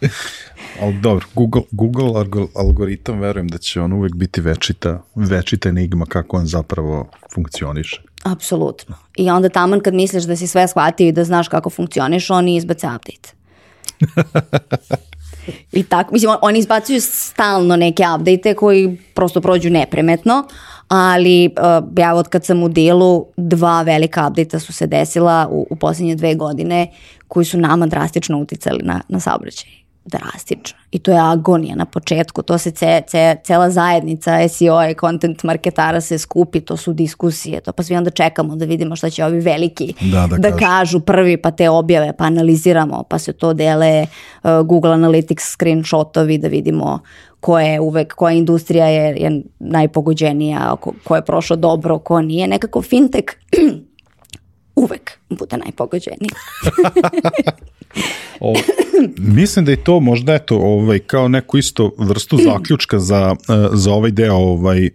Ali 0.80 0.94
dobro, 0.94 1.26
Google, 1.34 1.62
Google 1.70 2.04
algo- 2.06 2.48
algoritam 2.56 3.20
verujem 3.20 3.48
da 3.48 3.58
će 3.58 3.80
on 3.80 3.92
uvek 3.92 4.14
biti 4.14 4.40
večita, 4.40 5.02
večita 5.14 5.68
enigma 5.68 6.06
kako 6.06 6.36
on 6.36 6.46
zapravo 6.46 7.08
funkcioniše. 7.34 8.02
Apsolutno. 8.22 8.96
I 9.16 9.30
onda 9.30 9.48
taman 9.48 9.80
kad 9.80 9.94
misliš 9.94 10.24
da 10.24 10.36
si 10.36 10.46
sve 10.46 10.68
shvatio 10.68 11.08
i 11.08 11.12
da 11.12 11.24
znaš 11.24 11.48
kako 11.48 11.70
funkcioniš, 11.70 12.30
oni 12.30 12.56
izbace 12.56 12.86
update. 12.86 13.30
I 15.72 15.82
tako, 15.82 16.12
mislim, 16.12 16.30
on- 16.30 16.38
oni 16.42 16.58
izbacuju 16.58 17.00
stalno 17.00 17.76
neke 17.76 18.02
update 18.16 18.54
koji 18.54 18.98
prosto 19.14 19.40
prođu 19.40 19.70
nepremetno, 19.70 20.48
ali 20.90 21.46
uh, 21.46 21.88
ja 21.98 22.14
od 22.14 22.28
kad 22.28 22.44
sam 22.44 22.62
u 22.62 22.68
delu, 22.68 23.26
dva 23.36 23.82
velika 23.82 24.28
update 24.28 24.58
su 24.60 24.72
se 24.72 24.86
desila 24.86 25.48
u, 25.50 25.66
u 25.70 25.76
posljednje 25.76 26.14
dve 26.14 26.34
godine 26.34 26.90
koji 27.28 27.44
su 27.44 27.58
nama 27.58 27.86
drastično 27.86 28.38
uticali 28.38 28.80
na, 28.82 29.00
na 29.08 29.20
saobraćaj. 29.20 29.70
Drastično. 30.04 30.78
I 30.90 30.98
to 30.98 31.10
je 31.10 31.18
agonija 31.20 31.76
na 31.76 31.84
početku. 31.84 32.42
To 32.42 32.58
se 32.58 32.70
ce, 32.70 33.02
ce, 33.06 33.36
cela 33.44 33.70
zajednica 33.70 34.48
SEO 34.48 34.90
i 34.90 34.94
content 35.00 35.42
marketara 35.42 36.00
se 36.00 36.18
skupi, 36.18 36.60
to 36.60 36.76
su 36.76 36.92
diskusije. 36.92 37.60
To 37.60 37.72
pa 37.72 37.82
svi 37.82 37.96
onda 37.96 38.10
čekamo 38.10 38.56
da 38.56 38.64
vidimo 38.64 38.96
šta 38.96 39.10
će 39.10 39.24
ovi 39.24 39.40
veliki 39.40 39.94
Da, 40.00 40.26
da 40.26 40.50
kažu. 40.50 40.58
kažu 40.58 41.00
prvi, 41.00 41.36
pa 41.36 41.50
te 41.50 41.68
objave, 41.68 42.12
pa 42.18 42.24
analiziramo, 42.24 43.02
pa 43.02 43.18
se 43.18 43.32
to 43.32 43.52
dele 43.54 44.06
uh, 44.42 44.50
Google 44.66 44.90
Analytics 44.90 45.52
screenshotovi 45.52 46.38
da 46.38 46.48
vidimo 46.48 46.98
ko 47.40 47.58
je 47.58 47.80
uvek, 47.80 48.14
koja 48.14 48.32
industrija 48.32 48.86
je, 48.86 49.16
je 49.16 49.42
najpogođenija, 49.58 50.76
ko, 50.80 50.92
ko 51.04 51.16
je 51.16 51.24
prošao 51.24 51.56
dobro, 51.56 51.98
ko 51.98 52.22
nije. 52.22 52.48
Nekako 52.48 52.82
fintech 52.82 53.24
uvek 54.76 55.18
bude 55.30 55.56
najpogođeniji. 55.56 56.30
O, 58.40 58.54
mislim 59.18 59.64
da 59.64 59.70
je 59.70 59.84
to 59.84 60.00
možda 60.00 60.34
eto 60.34 60.56
ovaj 60.56 60.98
kao 60.98 61.28
neku 61.28 61.58
isto 61.58 61.92
vrstu 61.98 62.38
zaključka 62.52 62.98
za, 62.98 63.36
eh, 63.48 63.68
za 63.72 63.92
ovaj 63.92 64.10
deo 64.10 64.34
ovaj 64.34 64.90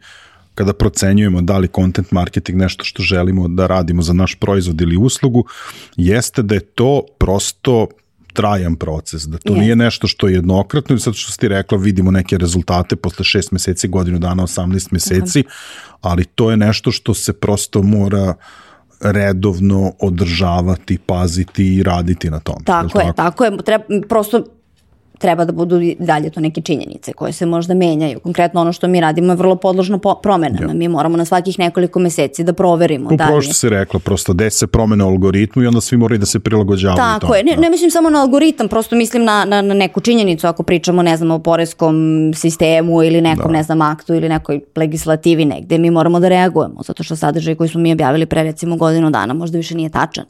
kada 0.55 0.73
procenjujemo 0.73 1.41
da 1.41 1.57
li 1.57 1.67
content 1.75 2.11
marketing 2.11 2.57
nešto 2.57 2.83
što 2.83 3.03
želimo 3.03 3.47
da 3.47 3.67
radimo 3.67 4.01
za 4.01 4.13
naš 4.13 4.35
proizvod 4.35 4.81
ili 4.81 4.97
uslugu, 4.97 5.45
jeste 5.95 6.41
da 6.41 6.55
je 6.55 6.61
to 6.61 7.01
prosto 7.17 7.87
trajan 8.35 8.75
proces, 8.75 9.23
da 9.23 9.37
to 9.37 9.53
Jest. 9.53 9.61
nije 9.61 9.75
nešto 9.75 10.07
što 10.07 10.27
je 10.27 10.33
jednokratno 10.33 10.95
i 10.95 10.99
sad 10.99 11.13
što 11.15 11.31
si 11.31 11.39
ti 11.39 11.47
rekla 11.47 11.77
vidimo 11.77 12.11
neke 12.11 12.37
rezultate 12.37 12.95
posle 12.95 13.25
šest 13.25 13.51
meseci, 13.51 13.87
godinu 13.87 14.19
dana, 14.19 14.43
18 14.43 14.87
meseci, 14.91 15.43
ali 16.01 16.25
to 16.25 16.51
je 16.51 16.57
nešto 16.57 16.91
što 16.91 17.13
se 17.13 17.33
prosto 17.33 17.81
mora 17.81 18.33
redovno 19.01 19.91
održavati, 19.99 20.97
paziti 20.97 21.75
i 21.75 21.83
raditi 21.83 22.29
na 22.29 22.39
tom. 22.39 22.63
Tako 22.63 22.99
je, 22.99 23.13
tako 23.15 23.45
je. 23.45 23.57
Treba, 23.65 23.83
prosto 24.09 24.43
treba 25.19 25.45
da 25.45 25.51
budu 25.51 25.81
i 25.81 25.95
dalje 25.99 26.29
to 26.29 26.39
neke 26.39 26.61
činjenice 26.61 27.13
koje 27.13 27.31
se 27.33 27.45
možda 27.45 27.73
menjaju. 27.73 28.19
Konkretno 28.19 28.61
ono 28.61 28.73
što 28.73 28.87
mi 28.87 29.01
radimo 29.01 29.31
je 29.33 29.35
vrlo 29.37 29.55
podložno 29.55 29.97
po 29.99 30.15
promenama. 30.15 30.73
Mi 30.73 30.87
moramo 30.87 31.17
na 31.17 31.25
svakih 31.25 31.59
nekoliko 31.59 31.99
meseci 31.99 32.43
da 32.43 32.53
proverimo 32.53 33.09
da 33.09 33.13
Upravo 33.15 33.35
li 33.37 33.43
što 33.43 33.53
si 33.53 33.69
rekla, 33.69 33.99
prosto 33.99 34.33
desi 34.33 34.57
se 34.57 34.67
promene 34.67 35.03
u 35.03 35.07
algoritmu 35.07 35.63
i 35.63 35.67
onda 35.67 35.81
svi 35.81 35.97
moraju 35.97 36.19
da 36.19 36.25
se 36.25 36.39
prilagođavaju 36.39 36.97
Tako 36.97 37.19
tome. 37.27 37.37
je, 37.37 37.43
ne, 37.43 37.57
ne 37.57 37.69
mislim 37.69 37.91
samo 37.91 38.09
na 38.09 38.21
algoritam, 38.21 38.67
prosto 38.67 38.95
mislim 38.95 39.23
na, 39.23 39.45
na, 39.45 39.61
na 39.61 39.73
neku 39.73 40.01
činjenicu 40.01 40.47
ako 40.47 40.63
pričamo, 40.63 41.01
ne 41.01 41.17
znam, 41.17 41.31
o 41.31 41.39
poreskom 41.39 41.95
sistemu 42.35 43.03
ili 43.03 43.21
nekom, 43.21 43.51
Da. 43.51 43.57
ne 43.57 43.63
znam, 43.63 43.81
aktu 43.81 44.13
ili 44.15 44.29
nekoj 44.29 44.59
legislativi 44.75 45.45
negde, 45.45 45.77
mi 45.77 45.91
moramo 45.91 46.19
da 46.19 46.27
reagujemo, 46.29 46.81
zato 46.85 47.03
što 47.03 47.15
sadržaj 47.15 47.55
koji 47.55 47.69
smo 47.69 47.81
mi 47.81 47.91
objavili 47.91 48.25
pre 48.25 48.43
recimo 48.43 48.75
godinu 48.77 49.09
dana 49.09 49.33
možda 49.33 49.57
više 49.57 49.75
nije 49.75 49.89
tačan. 49.89 50.25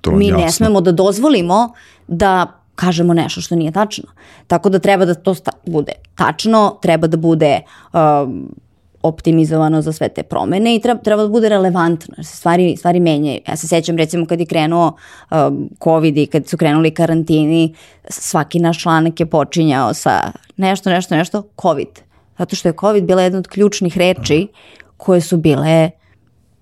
To 0.00 0.10
vam 0.10 0.18
mi 0.18 0.26
jasno. 0.26 0.44
ne 0.44 0.52
smemo 0.52 0.80
da 0.80 0.92
dozvolimo 0.92 1.72
da 2.08 2.46
kažemo 2.76 3.14
nešto 3.14 3.40
što 3.40 3.56
nije 3.56 3.72
tačno. 3.72 4.04
Tako 4.46 4.68
da 4.68 4.78
treba 4.78 5.04
da 5.04 5.14
to 5.14 5.34
bude 5.66 5.92
tačno, 6.14 6.78
treba 6.82 7.06
da 7.06 7.16
bude 7.16 7.60
um, 7.92 8.54
optimizovano 9.02 9.82
za 9.82 9.92
sve 9.92 10.08
te 10.08 10.22
promene 10.22 10.76
i 10.76 10.80
treba, 10.80 11.00
treba 11.00 11.22
da 11.22 11.28
bude 11.28 11.48
relevantno, 11.48 12.14
jer 12.16 12.26
se 12.26 12.36
stvari, 12.36 12.76
stvari 12.76 13.00
menjaju. 13.00 13.40
Ja 13.48 13.56
se 13.56 13.68
sećam 13.68 13.96
recimo 13.96 14.26
kad 14.26 14.40
je 14.40 14.46
krenuo 14.46 14.92
um, 15.30 15.68
COVID 15.84 16.18
i 16.18 16.26
kad 16.26 16.48
su 16.48 16.56
krenuli 16.56 16.94
karantini, 16.94 17.74
svaki 18.08 18.60
naš 18.60 18.82
članak 18.82 19.20
je 19.20 19.26
počinjao 19.26 19.94
sa 19.94 20.32
nešto, 20.56 20.90
nešto, 20.90 21.16
nešto, 21.16 21.42
COVID. 21.62 22.00
Zato 22.38 22.56
što 22.56 22.68
je 22.68 22.74
COVID 22.80 23.04
bila 23.04 23.22
jedna 23.22 23.38
od 23.38 23.48
ključnih 23.48 23.98
reči 23.98 24.48
koje 24.96 25.20
su 25.20 25.36
bile 25.36 25.90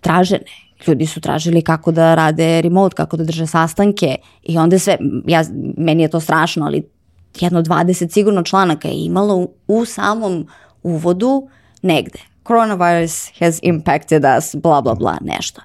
tražene. 0.01 0.64
Ljudi 0.87 1.07
su 1.07 1.21
tražili 1.21 1.63
kako 1.63 1.93
da 1.93 2.15
rade 2.15 2.63
remote, 2.63 2.95
kako 2.95 3.17
da 3.17 3.25
drže 3.25 3.47
sastanke 3.47 4.17
i 4.43 4.59
onda 4.59 4.77
je 4.77 4.81
sve, 4.81 4.99
ja, 5.27 5.45
meni 5.77 6.03
je 6.03 6.09
to 6.09 6.21
strašno, 6.21 6.67
ali 6.67 6.89
jedno 7.41 7.63
20 7.63 8.11
sigurno 8.11 8.43
članaka 8.43 8.89
je 8.89 9.05
imalo 9.05 9.37
u, 9.37 9.55
u 9.67 9.85
samom 9.85 10.47
uvodu 10.83 11.49
negde. 11.83 12.19
Coronavirus 12.47 13.31
has 13.39 13.59
impacted 13.63 14.23
us, 14.39 14.55
bla, 14.55 14.81
bla, 14.81 14.95
bla, 14.95 15.19
nešto. 15.21 15.61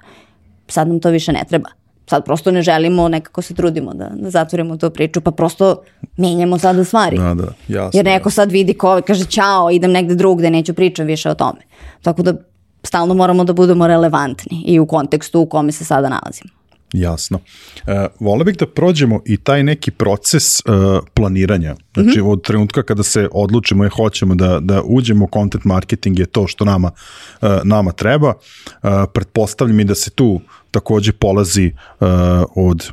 Sad 0.68 0.88
nam 0.88 1.00
to 1.00 1.10
više 1.10 1.32
ne 1.32 1.44
treba. 1.48 1.68
Sad 2.06 2.24
prosto 2.24 2.50
ne 2.50 2.62
želimo, 2.62 3.08
nekako 3.08 3.42
se 3.42 3.54
trudimo 3.54 3.94
da, 3.94 4.10
da 4.14 4.30
zatvorimo 4.30 4.76
tu 4.76 4.90
priču, 4.90 5.20
pa 5.20 5.30
prosto 5.30 5.82
menjamo 6.16 6.58
sada 6.58 6.84
stvari. 6.84 7.18
Da, 7.18 7.34
da, 7.34 7.52
jasno. 7.68 7.98
Jer 7.98 8.04
neko 8.04 8.30
sad 8.30 8.52
vidi 8.52 8.74
ko 8.74 9.00
kaže 9.06 9.24
ćao, 9.24 9.70
idem 9.70 9.92
negde 9.92 10.14
drugde, 10.14 10.50
neću 10.50 10.74
pričam 10.74 11.06
više 11.06 11.30
o 11.30 11.34
tome. 11.34 11.60
Tako 12.02 12.22
da 12.22 12.34
stalno 12.82 13.14
moramo 13.14 13.44
da 13.44 13.52
budemo 13.52 13.86
relevantni 13.86 14.62
i 14.66 14.78
u 14.78 14.86
kontekstu 14.86 15.40
u 15.40 15.46
kome 15.46 15.72
se 15.72 15.84
sada 15.84 16.08
nalazimo. 16.08 16.60
Jasno. 16.92 17.38
E, 17.86 18.06
vole 18.20 18.44
bih 18.44 18.56
da 18.56 18.66
prođemo 18.66 19.20
i 19.26 19.36
taj 19.36 19.62
neki 19.62 19.90
proces 19.90 20.60
e, 20.60 20.62
planiranja. 21.14 21.74
Znači, 21.94 22.20
od 22.24 22.42
trenutka 22.42 22.82
kada 22.82 23.02
se 23.02 23.28
odlučimo 23.32 23.84
je 23.84 23.90
hoćemo 23.90 24.34
da, 24.34 24.60
da 24.60 24.82
uđemo 24.84 25.24
u 25.24 25.28
content 25.32 25.64
marketing 25.64 26.18
je 26.18 26.26
to 26.26 26.46
što 26.46 26.64
nama, 26.64 26.90
e, 27.42 27.58
nama 27.64 27.92
treba. 27.92 28.34
E, 28.82 28.88
pretpostavljam 29.14 29.80
i 29.80 29.84
da 29.84 29.94
se 29.94 30.10
tu 30.10 30.40
takođe 30.70 31.12
polazi 31.12 31.66
e, 31.66 31.72
od 32.54 32.92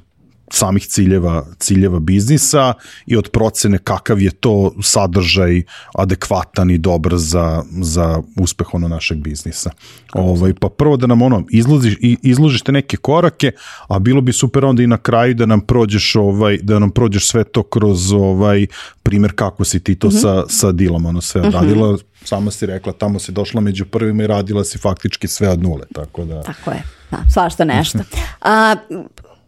samih 0.51 0.87
ciljeva, 0.87 1.45
ciljeva 1.59 1.99
biznisa 1.99 2.73
i 3.05 3.17
od 3.17 3.29
procene 3.29 3.77
kakav 3.77 4.21
je 4.21 4.31
to 4.31 4.73
sadržaj 4.81 5.61
adekvatan 5.93 6.71
i 6.71 6.77
dobar 6.77 7.17
za, 7.17 7.63
za 7.81 8.21
uspeh 8.39 8.73
ono 8.73 8.87
našeg 8.87 9.17
biznisa. 9.17 9.71
Ovaj, 10.13 10.53
pa 10.53 10.69
prvo 10.69 10.97
da 10.97 11.07
nam 11.07 11.21
ono 11.21 11.43
izložiš, 11.49 11.95
izložiš 12.01 12.61
te 12.61 12.71
neke 12.71 12.97
korake, 12.97 13.51
a 13.87 13.99
bilo 13.99 14.21
bi 14.21 14.33
super 14.33 14.65
onda 14.65 14.83
i 14.83 14.87
na 14.87 14.97
kraju 14.97 15.33
da 15.33 15.45
nam 15.45 15.61
prođeš 15.61 16.15
ovaj 16.15 16.57
da 16.57 16.79
nam 16.79 16.91
prođeš 16.91 17.27
sve 17.27 17.43
to 17.43 17.63
kroz 17.63 18.11
ovaj 18.11 18.65
primer 19.03 19.31
kako 19.35 19.65
si 19.65 19.79
ti 19.79 19.95
to 19.95 20.11
sa 20.11 20.43
sa 20.49 20.71
dilom 20.71 21.05
ono 21.05 21.21
sve 21.21 21.41
odradila. 21.41 21.97
Sama 22.23 22.51
si 22.51 22.65
rekla 22.65 22.93
tamo 22.93 23.19
si 23.19 23.31
došla 23.31 23.61
među 23.61 23.85
prvima 23.85 24.23
i 24.23 24.27
radila 24.27 24.63
si 24.63 24.77
faktički 24.77 25.27
sve 25.27 25.49
od 25.49 25.63
nule, 25.63 25.85
tako 25.93 26.25
da 26.25 26.41
Tako 26.41 26.71
je, 26.71 26.83
da, 27.11 27.17
svašta 27.33 27.63
nešto. 27.63 27.99
A, 28.41 28.75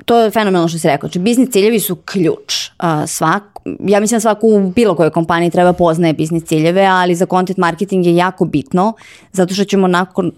to 0.05 0.19
je 0.19 0.31
fenomenalno 0.31 0.67
što 0.67 0.79
si 0.79 0.87
rekao. 0.87 1.07
Znači, 1.07 1.19
biznis 1.19 1.49
ciljevi 1.49 1.79
su 1.79 1.95
ključ. 1.95 2.69
Svak, 3.07 3.43
ja 3.79 3.99
mislim 3.99 4.15
da 4.15 4.21
svako 4.21 4.47
u 4.47 4.71
bilo 4.75 4.95
kojoj 4.95 5.09
kompaniji 5.09 5.49
treba 5.49 5.73
poznaje 5.73 6.13
biznis 6.13 6.43
ciljeve, 6.43 6.85
ali 6.85 7.15
za 7.15 7.25
content 7.25 7.57
marketing 7.57 8.05
je 8.05 8.15
jako 8.15 8.45
bitno, 8.45 8.93
zato 9.31 9.53
što 9.53 9.63
ćemo 9.63 9.87
nakon 9.87 10.31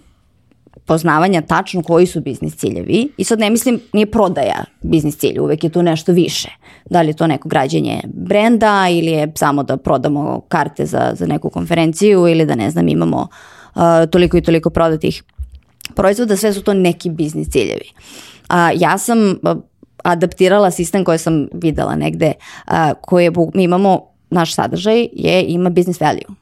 poznavanja 0.86 1.42
tačno 1.42 1.82
koji 1.82 2.06
su 2.06 2.20
biznis 2.20 2.56
ciljevi 2.56 3.08
i 3.16 3.24
sad 3.24 3.38
ne 3.38 3.50
mislim 3.50 3.80
nije 3.92 4.06
prodaja 4.06 4.64
biznis 4.82 5.16
cilj, 5.18 5.38
uvek 5.38 5.64
je 5.64 5.70
tu 5.70 5.82
nešto 5.82 6.12
više. 6.12 6.48
Da 6.90 7.02
li 7.02 7.08
je 7.08 7.16
to 7.16 7.26
neko 7.26 7.48
građenje 7.48 8.00
brenda 8.04 8.86
ili 8.90 9.10
je 9.10 9.32
samo 9.34 9.62
da 9.62 9.76
prodamo 9.76 10.40
karte 10.48 10.86
za, 10.86 11.12
za 11.14 11.26
neku 11.26 11.50
konferenciju 11.50 12.28
ili 12.28 12.46
da 12.46 12.54
ne 12.54 12.70
znam 12.70 12.88
imamo 12.88 13.28
uh, 13.74 13.82
toliko 14.10 14.36
i 14.36 14.42
toliko 14.42 14.70
prodatih 14.70 15.22
proizvoda, 15.94 16.36
sve 16.36 16.52
su 16.52 16.62
to 16.62 16.74
neki 16.74 17.10
biznis 17.10 17.50
ciljevi. 17.50 17.92
A, 18.52 18.70
ja 18.74 18.98
sam 18.98 19.18
adaptirala 20.04 20.70
sistem 20.70 21.04
koji 21.04 21.18
sam 21.18 21.46
videla 21.52 21.94
negde, 21.96 22.32
a, 22.66 22.94
koji 22.94 23.30
bu- 23.30 23.50
mi 23.54 23.62
imamo, 23.62 24.00
naš 24.30 24.54
sadržaj 24.54 25.08
je, 25.12 25.44
ima 25.48 25.70
business 25.70 26.00
value. 26.00 26.36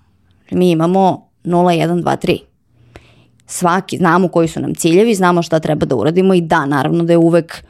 Mi 0.50 0.70
imamo 0.70 1.28
0, 1.44 1.70
1, 1.70 2.02
2, 2.02 2.16
3 2.26 2.38
svaki, 3.46 3.96
znamo 3.96 4.28
koji 4.28 4.48
su 4.48 4.60
nam 4.60 4.74
ciljevi, 4.74 5.14
znamo 5.14 5.42
šta 5.42 5.58
treba 5.58 5.86
da 5.86 5.96
uradimo 5.96 6.34
i 6.34 6.40
da, 6.40 6.66
naravno 6.66 7.04
da 7.04 7.12
je 7.12 7.16
uvek 7.16 7.64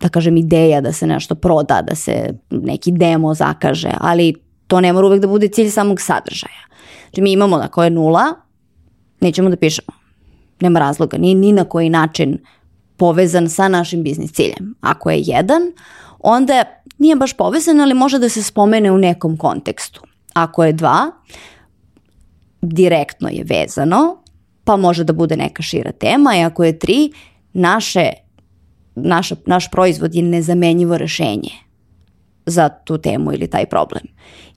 da 0.00 0.08
kažem 0.08 0.36
ideja 0.36 0.80
da 0.80 0.92
se 0.92 1.06
nešto 1.06 1.34
proda, 1.34 1.82
da 1.82 1.94
se 1.94 2.34
neki 2.50 2.92
demo 2.92 3.34
zakaže, 3.34 3.90
ali 4.00 4.34
to 4.66 4.80
ne 4.80 4.92
mora 4.92 5.06
uvek 5.06 5.20
da 5.20 5.28
bude 5.28 5.48
cilj 5.48 5.70
samog 5.70 6.00
sadržaja. 6.00 6.66
Znači 7.02 7.20
mi 7.20 7.32
imamo 7.32 7.56
na 7.56 7.68
koje 7.68 7.90
nula, 7.90 8.24
nećemo 9.20 9.50
da 9.50 9.56
pišemo. 9.56 9.96
Nema 10.60 10.78
razloga, 10.78 11.18
ni, 11.18 11.34
ni 11.34 11.52
na 11.52 11.64
koji 11.64 11.90
način 11.90 12.38
povezan 12.96 13.48
sa 13.48 13.68
našim 13.68 14.02
biznis 14.02 14.32
ciljem. 14.32 14.74
Ako 14.80 15.10
je 15.10 15.20
jedan, 15.20 15.62
onda 16.18 16.64
nije 16.98 17.16
baš 17.16 17.32
povezan, 17.32 17.80
ali 17.80 17.94
može 17.94 18.18
da 18.18 18.28
se 18.28 18.42
spomene 18.42 18.92
u 18.92 18.98
nekom 18.98 19.36
kontekstu. 19.36 20.02
Ako 20.34 20.64
je 20.64 20.72
dva, 20.72 21.10
direktno 22.62 23.28
je 23.28 23.44
vezano, 23.44 24.22
pa 24.64 24.76
može 24.76 25.04
da 25.04 25.12
bude 25.12 25.36
neka 25.36 25.62
šira 25.62 25.92
tema 25.92 26.36
i 26.36 26.44
ako 26.44 26.64
je 26.64 26.78
tri, 26.78 27.12
naše, 27.52 28.10
naša, 28.94 29.36
naš 29.46 29.70
proizvod 29.70 30.14
je 30.14 30.22
nezamenjivo 30.22 30.98
rešenje 30.98 31.50
za 32.46 32.68
tu 32.68 32.98
temu 32.98 33.32
ili 33.32 33.50
taj 33.50 33.66
problem. 33.66 34.02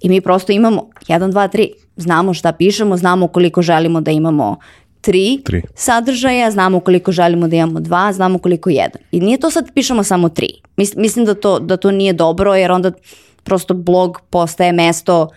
I 0.02 0.10
mi 0.10 0.22
prosto 0.22 0.52
imamo 0.52 0.90
1, 1.08 1.32
2, 1.32 1.58
3, 1.58 1.68
znamo 1.96 2.34
šta 2.34 2.52
pišemo, 2.52 2.98
znamo 2.98 3.28
koliko 3.28 3.62
želimo 3.62 4.02
da 4.02 4.12
imamo 4.12 4.58
tri, 5.02 5.42
Tri. 5.46 5.62
sadržaja, 5.76 6.52
znamo 6.52 6.80
koliko 6.80 7.12
želimo 7.12 7.48
da 7.48 7.56
imamo 7.56 7.80
dva, 7.80 8.14
znamo 8.14 8.40
koliko 8.40 8.70
jedan. 8.70 9.02
I 9.12 9.20
nije 9.20 9.40
to 9.40 9.52
sad 9.52 9.74
pišemo 9.74 10.04
samo 10.04 10.30
tri. 10.30 10.50
Mis, 10.78 10.96
mislim 10.96 11.26
da 11.26 11.34
to, 11.34 11.60
da 11.60 11.78
to 11.78 11.92
nije 11.92 12.14
dobro 12.14 12.56
jer 12.56 12.72
onda 12.72 12.92
prosto 13.44 13.74
blog 13.74 14.22
postaje 14.30 14.72
mesto 14.72 15.30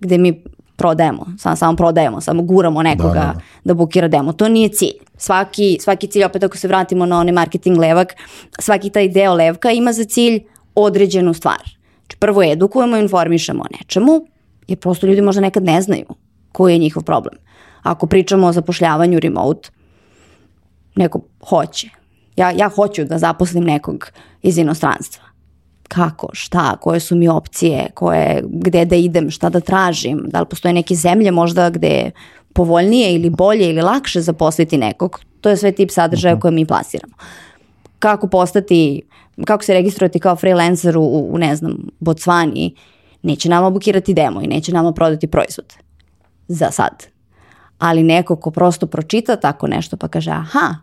gde 0.00 0.18
mi 0.18 0.42
prodajemo, 0.76 1.26
samo, 1.38 1.56
samo 1.56 1.76
prodajemo, 1.76 2.20
samo 2.20 2.42
guramo 2.42 2.82
nekoga 2.82 3.12
Da, 3.12 3.20
da, 3.20 3.32
da, 3.32 3.40
da, 3.64 3.74
bukira 3.74 4.08
demo. 4.08 4.32
To 4.32 4.48
nije 4.48 4.68
cilj. 4.68 4.98
Svaki, 5.16 5.78
svaki 5.80 6.06
cilj, 6.06 6.24
opet 6.24 6.42
ako 6.42 6.56
se 6.56 6.68
vratimo 6.68 7.06
na 7.06 7.18
onaj 7.18 7.32
marketing 7.32 7.78
levak, 7.78 8.14
svaki 8.58 8.90
taj 8.90 9.08
deo 9.08 9.34
levka 9.34 9.70
ima 9.70 9.92
za 9.92 10.04
cilj 10.04 10.42
određenu 10.74 11.34
stvar. 11.34 11.62
Znači, 12.06 12.16
prvo 12.18 12.42
edukujemo 12.42 12.96
i 12.96 13.00
informišemo 13.00 13.62
o 13.62 13.76
nečemu, 13.78 14.26
jer 14.68 14.78
prosto 14.78 15.06
ljudi 15.06 15.20
možda 15.20 15.40
nekad 15.40 15.64
ne 15.64 15.82
znaju 15.82 16.06
koji 16.52 16.72
je 16.72 16.78
njihov 16.78 17.02
problem. 17.02 17.34
Ako 17.84 18.06
pričamo 18.06 18.46
o 18.46 18.52
zapošljavanju 18.52 19.20
remote, 19.20 19.70
neko 20.94 21.20
hoće. 21.48 21.88
Ja, 22.36 22.50
ja 22.50 22.68
hoću 22.68 23.04
da 23.04 23.18
zaposlim 23.18 23.64
nekog 23.64 24.10
iz 24.42 24.58
inostranstva. 24.58 25.24
Kako, 25.88 26.28
šta, 26.32 26.76
koje 26.76 27.00
su 27.00 27.16
mi 27.16 27.28
opcije, 27.28 27.90
koje, 27.94 28.42
gde 28.48 28.84
da 28.84 28.96
idem, 28.96 29.30
šta 29.30 29.48
da 29.48 29.60
tražim, 29.60 30.24
da 30.26 30.40
li 30.40 30.46
postoje 30.50 30.74
neke 30.74 30.94
zemlje 30.94 31.30
možda 31.30 31.70
gde 31.70 31.88
je 31.88 32.10
povoljnije 32.52 33.14
ili 33.14 33.30
bolje 33.30 33.70
ili 33.70 33.82
lakše 33.82 34.20
zaposliti 34.20 34.78
nekog. 34.78 35.20
To 35.40 35.48
je 35.48 35.56
sve 35.56 35.72
tip 35.72 35.90
sadržaja 35.90 36.40
koje 36.40 36.52
mi 36.52 36.66
plasiramo. 36.66 37.14
Kako 37.98 38.28
postati, 38.28 39.02
kako 39.44 39.64
se 39.64 39.74
registrovati 39.74 40.18
kao 40.18 40.36
freelancer 40.36 40.96
u, 40.96 41.28
u 41.30 41.38
ne 41.38 41.56
znam, 41.56 41.76
Botsvani, 42.00 42.74
neće 43.22 43.48
nama 43.48 43.70
bukirati 43.70 44.14
demo 44.14 44.42
i 44.42 44.46
neće 44.46 44.72
nama 44.72 44.92
prodati 44.92 45.26
proizvod. 45.26 45.74
Za 46.48 46.70
sad 46.70 47.13
ali 47.78 48.02
neko 48.02 48.36
ko 48.36 48.50
prosto 48.50 48.86
pročita 48.86 49.36
tako 49.36 49.66
nešto 49.66 49.96
pa 49.96 50.08
kaže 50.08 50.30
aha, 50.30 50.74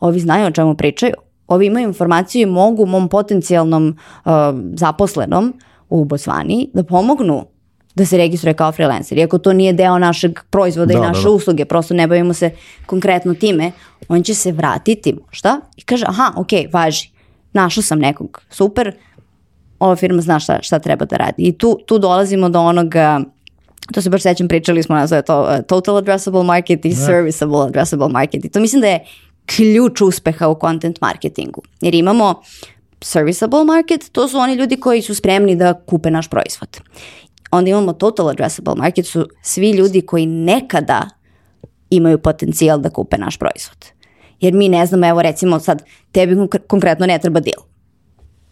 ovi 0.00 0.20
znaju 0.20 0.46
o 0.46 0.50
čemu 0.50 0.74
pričaju, 0.74 1.12
ovi 1.48 1.66
imaju 1.66 1.88
informaciju 1.88 2.42
i 2.42 2.52
mogu 2.52 2.86
mom 2.86 3.08
potencijalnom 3.08 3.88
uh, 4.24 4.32
zaposlenom 4.74 5.54
u 5.88 6.04
Botsvani 6.04 6.70
da 6.74 6.84
pomognu 6.84 7.46
da 7.94 8.06
se 8.06 8.16
registruje 8.16 8.54
kao 8.54 8.72
freelancer. 8.72 9.18
Iako 9.18 9.38
to 9.38 9.52
nije 9.52 9.72
deo 9.72 9.98
našeg 9.98 10.38
proizvoda 10.50 10.92
Da, 10.92 10.98
i 10.98 11.00
da, 11.00 11.08
naše 11.08 11.22
da. 11.22 11.30
usluge, 11.30 11.64
prosto 11.64 11.94
ne 11.94 12.06
bavimo 12.06 12.34
se 12.34 12.50
konkretno 12.86 13.34
time, 13.34 13.72
on 14.08 14.22
će 14.22 14.34
se 14.34 14.52
vratiti 14.52 15.14
možda 15.26 15.60
i 15.76 15.82
kaže, 15.82 16.04
aha, 16.08 16.32
ok, 16.36 16.48
važi, 16.72 17.10
našao 17.52 17.82
sam 17.82 17.98
nekog, 17.98 18.42
super, 18.50 18.94
ova 19.78 19.96
firma 19.96 20.22
zna 20.22 20.38
šta, 20.38 20.58
šta 20.62 20.78
treba 20.78 21.04
da 21.04 21.16
radi. 21.16 21.42
I 21.42 21.52
tu, 21.58 21.78
tu 21.86 21.98
dolazimo 21.98 22.48
do 22.48 22.60
onoga, 22.60 23.20
to 23.92 24.02
se 24.02 24.10
baš 24.10 24.22
sećam, 24.22 24.48
pričali 24.48 24.82
smo 24.82 24.96
nazove 24.96 25.22
to 25.22 25.42
uh, 25.42 25.66
total 25.66 25.96
addressable 25.96 26.42
market 26.42 26.84
i 26.84 26.94
serviceable 26.94 27.66
addressable 27.66 28.08
market. 28.08 28.44
I 28.44 28.48
to 28.48 28.60
mislim 28.60 28.80
da 28.80 28.86
je 28.88 29.04
ključ 29.46 30.00
uspeha 30.00 30.48
u 30.48 30.58
content 30.60 31.00
marketingu. 31.00 31.62
Jer 31.80 31.94
imamo 31.94 32.42
serviceable 33.00 33.64
market, 33.64 34.12
to 34.12 34.28
su 34.28 34.38
oni 34.38 34.54
ljudi 34.54 34.76
koji 34.76 35.02
su 35.02 35.14
spremni 35.14 35.56
da 35.56 35.74
kupe 35.74 36.10
naš 36.10 36.28
proizvod. 36.28 36.80
Onda 37.50 37.70
imamo 37.70 37.92
total 37.92 38.28
addressable 38.28 38.74
market, 38.74 39.06
su 39.06 39.28
svi 39.42 39.70
ljudi 39.70 40.00
koji 40.00 40.26
nekada 40.26 41.08
imaju 41.90 42.18
potencijal 42.18 42.78
da 42.78 42.90
kupe 42.90 43.18
naš 43.18 43.36
proizvod. 43.38 43.86
Jer 44.40 44.54
mi 44.54 44.68
ne 44.68 44.86
znamo, 44.86 45.06
evo 45.06 45.22
recimo 45.22 45.60
sad, 45.60 45.82
tebi 46.12 46.34
konkre- 46.34 46.66
konkretno 46.66 47.06
ne 47.06 47.18
treba 47.18 47.40
deal 47.40 47.69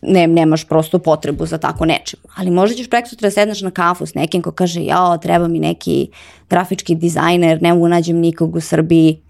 ne, 0.03 0.27
nemaš 0.27 0.65
prosto 0.65 0.99
potrebu 0.99 1.47
za 1.47 1.59
tako 1.59 1.85
nečim. 1.85 2.19
Ali 2.35 2.51
možda 2.51 2.77
ćeš 2.77 2.91
preko 2.91 3.09
sutra 3.09 3.27
da 3.27 3.31
sedneš 3.31 3.61
na 3.61 3.71
kafu 3.71 4.07
s 4.07 4.15
nekim 4.15 4.43
ko 4.43 4.51
kaže, 4.51 4.85
jao, 4.85 5.19
treba 5.19 5.49
mi 5.49 5.59
neki 5.59 6.09
grafički 6.51 6.95
dizajner, 6.95 7.63
ne 7.63 7.75
mogu 7.75 7.89
nađem 7.89 8.17
nikog 8.17 8.57
u 8.57 8.61
Srbiji. 8.61 9.21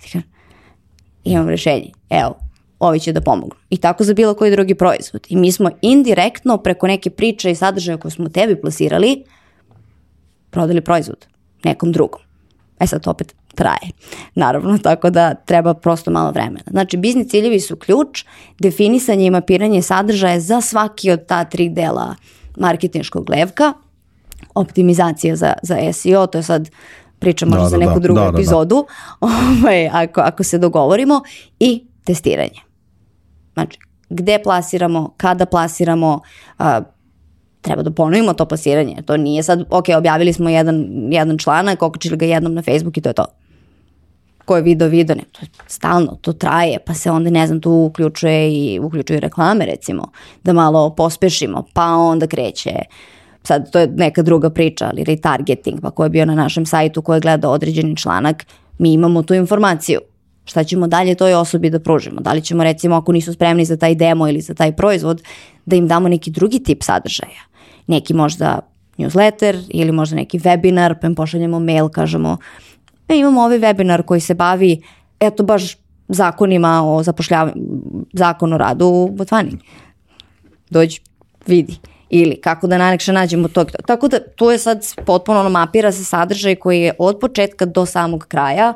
Imam 1.25 1.49
rešenje, 1.49 1.91
evo, 2.11 2.39
ovi 2.79 3.01
će 3.01 3.12
da 3.12 3.21
pomognu. 3.21 3.55
I 3.71 3.77
tako 3.77 4.05
za 4.05 4.14
bilo 4.14 4.35
koji 4.35 4.51
drugi 4.51 4.75
proizvod. 4.75 5.27
I 5.29 5.37
mi 5.37 5.53
smo 5.53 5.71
indirektno 5.83 6.59
preko 6.59 6.87
neke 6.87 7.11
priče 7.11 7.51
i 7.51 7.55
sadržaja 7.55 7.99
koje 7.99 8.12
smo 8.12 8.29
tebi 8.29 8.61
plasirali, 8.61 9.25
prodali 10.51 10.81
proizvod 10.81 11.27
nekom 11.64 11.93
drugom. 11.93 12.21
E 12.81 12.87
sad 12.87 13.09
opet 13.09 13.35
traje, 13.59 13.91
naravno, 14.35 14.79
tako 14.79 15.11
da 15.11 15.35
treba 15.35 15.75
prosto 15.75 16.11
malo 16.11 16.31
vremena. 16.31 16.65
Znači, 16.71 16.97
biznis 16.97 17.29
ciljevi 17.29 17.61
su 17.61 17.77
ključ, 17.77 18.25
definisanje 18.59 19.27
i 19.27 19.31
mapiranje 19.31 19.83
sadržaja 19.83 20.41
za 20.41 20.61
svaki 20.61 21.11
od 21.11 21.27
ta 21.27 21.45
tri 21.45 21.69
dela 21.69 22.15
marketinškog 22.57 23.31
levka, 23.31 23.73
optimizacija 24.55 25.37
za, 25.37 25.53
za 25.63 25.93
SEO, 25.93 26.27
to 26.27 26.39
je 26.39 26.43
sad 26.43 26.71
priča 27.19 27.47
možda 27.47 27.63
Da, 27.63 27.69
za 27.69 27.79
da, 27.79 27.87
neku 27.87 28.01
da, 28.01 28.01
drugu 28.01 28.21
da, 28.21 28.25
da, 28.25 28.31
da. 28.31 28.39
epizodu, 28.39 28.87
ovaj, 29.21 29.89
ako, 29.89 30.21
ako 30.21 30.45
se 30.45 30.59
dogovorimo, 30.59 31.23
i 31.61 31.85
testiranje. 32.05 32.61
Znači, 33.55 33.79
gde 34.11 34.39
plasiramo, 34.43 35.15
kada 35.17 35.47
plasiramo, 35.47 36.21
a, 36.59 36.81
treba 37.61 37.83
da 37.83 37.91
ponovimo 37.91 38.33
to 38.33 38.47
plasiranje. 38.47 39.03
To 39.07 39.17
nije 39.17 39.43
sad, 39.43 39.65
ok, 39.71 39.85
objavili 39.99 40.33
smo 40.33 40.51
jedan, 40.51 40.87
jedan 41.11 41.39
članak, 41.39 41.83
okačili 41.83 42.17
ga 42.17 42.27
jednom 42.27 42.55
na 42.55 42.63
Facebook 42.63 42.97
i 42.97 43.01
to 43.01 43.09
je 43.09 43.13
to. 43.13 43.25
Ko 44.49 44.57
je 44.57 44.63
video, 44.63 44.89
video, 44.89 45.17
ne, 45.17 45.25
to 45.33 45.47
stalno, 45.67 46.17
to 46.21 46.33
traje, 46.33 46.79
pa 46.87 46.95
se 46.95 47.11
onda, 47.11 47.31
ne 47.31 47.47
znam, 47.47 47.61
tu 47.61 47.73
uključuje 47.73 48.53
i 48.53 48.81
uključuju 48.81 49.21
reklame, 49.21 49.67
recimo, 49.67 50.09
da 50.45 50.53
malo 50.53 50.91
pospešimo, 50.95 51.65
pa 51.75 51.85
onda 51.85 52.27
kreće 52.27 52.73
sad 53.49 53.71
to 53.73 53.79
je 53.79 53.87
neka 53.87 54.23
druga 54.23 54.51
priča, 54.51 54.89
ali 54.93 55.05
retargeting, 55.05 55.81
pa 55.81 55.91
ko 55.91 56.05
je 56.05 56.11
bio 56.11 56.27
na 56.27 56.35
našem 56.35 56.67
sajtu, 56.67 57.03
ko 57.03 57.15
je 57.15 57.21
gledao 57.21 57.53
određeni 57.53 57.97
članak, 57.97 58.47
mi 58.79 58.93
imamo 58.93 59.23
tu 59.23 59.35
informaciju. 59.35 60.01
Šta 60.45 60.65
ćemo 60.65 60.87
dalje 60.87 61.15
toj 61.15 61.35
osobi 61.35 61.71
da 61.71 61.81
pružimo? 61.81 62.21
Da 62.21 62.33
li 62.33 62.43
ćemo 62.43 62.65
recimo 62.65 62.97
ako 62.97 63.13
nisu 63.13 63.33
spremni 63.33 63.65
za 63.65 63.77
taj 63.77 63.95
demo 63.95 64.29
ili 64.29 64.41
za 64.41 64.55
taj 64.55 64.73
proizvod, 64.77 65.23
da 65.67 65.77
im 65.77 65.89
damo 65.89 66.09
neki 66.09 66.31
drugi 66.31 66.63
tip 66.63 66.83
sadržaja? 66.83 67.45
Neki 67.87 68.15
možda 68.15 68.61
newsletter 68.99 69.65
ili 69.69 69.93
možda 69.93 70.17
neki 70.17 70.39
webinar, 70.39 70.95
pa 71.01 71.07
im 71.07 71.15
pošaljemo 71.15 71.61
mail, 71.61 71.89
kažemo 71.89 72.37
e, 73.09 73.17
imamo 73.17 73.41
ovaj 73.41 73.59
webinar 73.59 74.03
koji 74.03 74.21
se 74.21 74.35
bavi 74.35 74.83
eto 75.21 75.43
baš 75.43 75.77
zakonima 76.09 76.83
o 76.85 77.03
zapošljavanju, 77.03 77.63
zakon 78.13 78.53
o 78.53 78.59
radu 78.59 78.87
u 78.87 79.11
Botvani 79.11 79.59
dođi, 80.71 81.01
vidi. 81.47 81.77
Ili 82.11 82.41
kako 82.41 82.67
da 82.67 82.79
najlakše 82.79 83.13
nađemo 83.13 83.49
to. 83.49 83.65
Tako 83.65 84.09
da 84.09 84.19
tu 84.37 84.51
je 84.51 84.59
sad 84.59 84.87
potpuno 85.07 85.41
ono 85.41 85.51
mapira 85.51 85.93
se 85.93 86.05
sadržaj 86.05 86.57
koji 86.57 86.81
je 86.81 86.93
od 86.99 87.19
početka 87.21 87.65
do 87.65 87.87
samog 87.87 88.25
kraja 88.29 88.75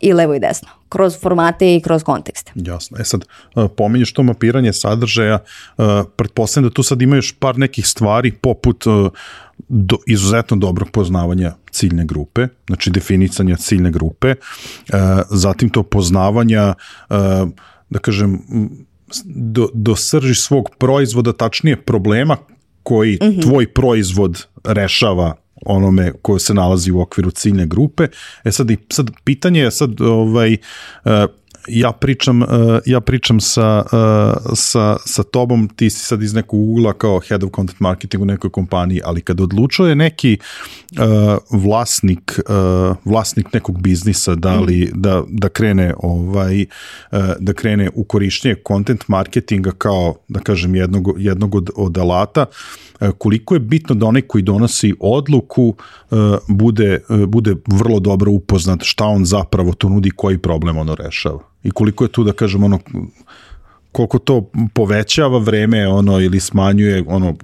i 0.00 0.12
levo 0.12 0.34
i 0.34 0.40
desno. 0.40 0.68
Kroz 0.88 1.20
formate 1.20 1.76
i 1.76 1.80
kroz 1.80 2.02
kontekste. 2.02 2.52
Jasno. 2.54 2.98
E 3.00 3.04
sad, 3.04 3.24
pominješ 3.76 4.12
to 4.12 4.22
mapiranje 4.22 4.72
sadržaja, 4.72 5.38
pretpostavljam 6.16 6.68
da 6.68 6.74
tu 6.74 6.82
sad 6.82 7.02
ima 7.02 7.16
još 7.16 7.34
par 7.38 7.58
nekih 7.58 7.86
stvari 7.86 8.32
poput 8.32 8.84
do, 9.68 9.96
izuzetno 10.06 10.56
dobrog 10.56 10.90
poznavanja 10.90 11.54
ciljne 11.76 12.04
grupe, 12.04 12.48
znači 12.66 12.90
definicanja 12.90 13.56
ciljne 13.56 13.90
grupe, 13.90 14.34
uh, 14.34 14.98
zatim 15.30 15.68
to 15.68 15.82
poznavanja, 15.82 16.74
uh, 17.10 17.16
da 17.90 17.98
kažem, 17.98 18.40
do, 19.24 19.68
do 19.74 19.96
srži 19.96 20.34
svog 20.34 20.70
proizvoda, 20.78 21.32
tačnije 21.32 21.76
problema 21.76 22.36
koji 22.82 23.18
mm 23.22 23.26
-hmm. 23.26 23.42
tvoj 23.42 23.72
proizvod 23.72 24.46
rešava 24.64 25.34
onome 25.66 26.12
ko 26.22 26.38
se 26.38 26.54
nalazi 26.54 26.90
u 26.92 27.00
okviru 27.00 27.30
ciljne 27.30 27.66
grupe. 27.66 28.08
E 28.44 28.52
sad, 28.52 28.70
sad 28.92 29.10
pitanje 29.24 29.60
je 29.60 29.70
sad 29.70 30.00
ovaj 30.00 30.52
uh, 31.04 31.12
ja 31.68 31.92
pričam 31.92 32.42
uh, 32.42 32.48
ja 32.86 33.00
pričam 33.00 33.40
sa, 33.40 33.84
uh, 33.92 34.52
sa, 34.54 34.96
sa 35.04 35.22
tobom, 35.22 35.68
ti 35.68 35.90
si 35.90 36.04
sad 36.04 36.22
iz 36.22 36.34
nekog 36.34 36.60
ugla 36.60 36.92
kao 36.92 37.20
head 37.28 37.44
of 37.44 37.50
content 37.56 37.80
marketing 37.80 38.22
u 38.22 38.26
nekoj 38.26 38.50
kompaniji, 38.50 39.00
ali 39.04 39.20
kad 39.20 39.40
odlučuje 39.40 39.94
neki 39.94 40.38
uh, 40.40 41.62
vlasnik 41.62 42.40
uh, 42.48 42.96
vlasnik 43.04 43.52
nekog 43.52 43.80
biznisa 43.80 44.34
da 44.34 44.60
li 44.60 44.90
da, 44.94 45.22
da 45.28 45.48
krene 45.48 45.94
ovaj 45.98 46.62
uh, 46.62 47.18
da 47.38 47.52
krene 47.52 47.90
u 47.94 48.04
korišćenje 48.04 48.54
content 48.68 49.08
marketinga 49.08 49.70
kao 49.70 50.14
da 50.28 50.40
kažem 50.40 50.74
jednog, 50.74 51.14
jednog 51.18 51.54
od, 51.54 51.70
od 51.76 51.98
alata 51.98 52.46
uh, 53.00 53.08
koliko 53.18 53.54
je 53.54 53.60
bitno 53.60 53.94
da 53.94 54.06
onaj 54.06 54.22
koji 54.22 54.42
donosi 54.42 54.94
odluku 55.00 55.74
uh, 56.10 56.18
bude, 56.48 57.00
uh, 57.08 57.26
bude 57.26 57.54
vrlo 57.66 58.00
dobro 58.00 58.32
upoznat 58.32 58.80
šta 58.82 59.04
on 59.04 59.24
zapravo 59.24 59.72
to 59.72 59.88
nudi 59.88 60.10
koji 60.10 60.38
problem 60.38 60.78
ono 60.78 60.94
rešava 60.94 61.55
i 61.66 61.70
koliko 61.70 62.04
je 62.04 62.12
tu 62.12 62.24
da 62.24 62.32
kažem 62.32 62.64
ono 62.64 62.78
koliko 63.92 64.18
to 64.18 64.50
povećava 64.74 65.38
vreme 65.38 65.88
ono 65.88 66.20
ili 66.20 66.40
smanjuje 66.40 67.04
ono 67.06 67.34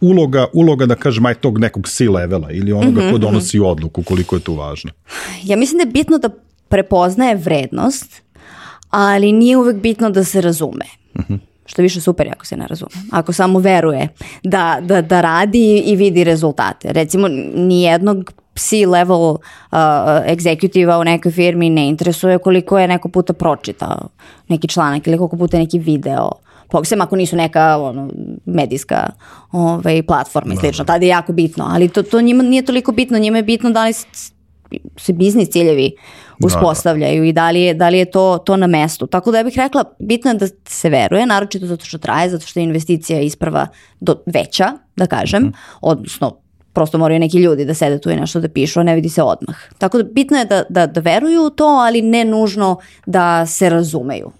uloga, 0.00 0.46
uloga 0.52 0.86
da 0.86 0.94
kažem 0.94 1.26
aj 1.26 1.34
tog 1.34 1.58
nekog 1.58 1.88
C-levela 1.88 2.50
ili 2.50 2.72
onoga 2.72 3.00
Mhm, 3.00 3.10
ko 3.10 3.18
donosi 3.18 3.60
odluku, 3.60 4.02
koliko 4.02 4.36
je 4.36 4.40
tu 4.40 4.54
važno. 4.54 4.90
Ja 5.42 5.56
mislim 5.56 5.78
da 5.78 5.82
je 5.82 5.92
bitno 5.92 6.18
da 6.18 6.30
prepoznaje 6.68 7.36
vrednost, 7.36 8.22
ali 8.90 9.32
nije 9.32 9.56
uvek 9.56 9.76
bitno 9.76 10.10
da 10.10 10.24
se 10.24 10.40
razume. 10.40 10.84
Što 11.66 11.82
je 11.82 11.84
više 11.84 12.00
super 12.00 12.28
ako 12.32 12.46
se 12.46 12.56
ne 12.56 12.66
razume. 12.66 12.90
Ako 13.10 13.32
samo 13.32 13.58
veruje 13.58 14.08
da, 14.42 14.78
da, 14.82 15.02
da 15.02 15.20
radi 15.20 15.82
i 15.86 15.96
vidi 15.96 16.24
rezultate. 16.24 16.92
Recimo, 16.92 17.28
nijednog 17.54 18.32
C-level 18.54 19.20
uh, 19.20 19.78
egzekutiva 20.26 20.98
u 20.98 21.04
nekoj 21.04 21.32
firmi 21.32 21.70
ne 21.70 21.88
interesuje 21.88 22.38
koliko 22.38 22.78
je 22.78 22.88
neko 22.88 23.08
puta 23.08 23.32
pročitao 23.32 24.08
neki 24.48 24.68
članak 24.68 25.06
ili 25.06 25.18
koliko 25.18 25.36
puta 25.36 25.58
neki 25.58 25.78
video. 25.78 26.30
Sem 26.84 27.00
ako 27.00 27.16
nisu 27.16 27.36
neka 27.36 27.78
ono, 27.78 28.08
medijska 28.44 29.10
ovaj, 29.52 30.02
platforma 30.02 30.54
i 30.54 30.56
slično. 30.56 30.84
Tada 30.84 31.04
je 31.04 31.08
jako 31.08 31.32
bitno. 31.32 31.66
Ali 31.70 31.88
to, 31.88 32.02
to 32.02 32.20
njima 32.20 32.42
nije 32.42 32.64
toliko 32.64 32.92
bitno. 32.92 33.18
Njima 33.18 33.36
je 33.36 33.42
bitno 33.42 33.70
da 33.70 33.84
li 33.84 33.92
se 34.96 35.12
biznis 35.12 35.50
ciljevi 35.50 35.92
uspostavljaju 36.44 37.24
i 37.24 37.32
da 37.32 37.50
li 37.50 37.60
je, 37.60 37.74
da 37.74 37.88
li 37.88 37.98
je 37.98 38.04
to, 38.04 38.38
to 38.46 38.56
na 38.56 38.66
mestu. 38.66 39.06
Tako 39.06 39.30
da 39.30 39.38
ja 39.38 39.44
bih 39.44 39.54
rekla, 39.56 39.84
bitno 39.98 40.30
je 40.30 40.34
da 40.34 40.46
se 40.66 40.88
veruje, 40.88 41.26
naročito 41.26 41.66
zato 41.66 41.84
što 41.84 41.98
traje, 41.98 42.30
zato 42.30 42.46
što 42.46 42.60
je 42.60 42.64
investicija 42.64 43.20
isprva 43.20 43.66
do, 44.00 44.16
veća, 44.26 44.72
da 44.96 45.06
kažem, 45.06 45.52
odnosno 45.80 46.41
prosto 46.72 46.98
moraju 46.98 47.20
neki 47.20 47.38
ljudi 47.38 47.64
da 47.64 47.74
sede 47.74 48.00
tu 48.00 48.10
i 48.10 48.16
nešto 48.16 48.40
da 48.40 48.48
pišu, 48.48 48.80
a 48.80 48.82
ne 48.82 48.94
vidi 48.94 49.08
se 49.08 49.22
odmah. 49.22 49.56
Tako 49.78 49.98
da 49.98 50.04
bitno 50.12 50.38
je 50.38 50.44
da, 50.44 50.62
da, 50.68 50.86
da 50.86 51.00
veruju 51.00 51.46
u 51.46 51.50
to, 51.50 51.66
ali 51.66 52.02
ne 52.02 52.24
nužno 52.24 52.76
da 53.06 53.46
se 53.46 53.70
razumeju 53.70 54.32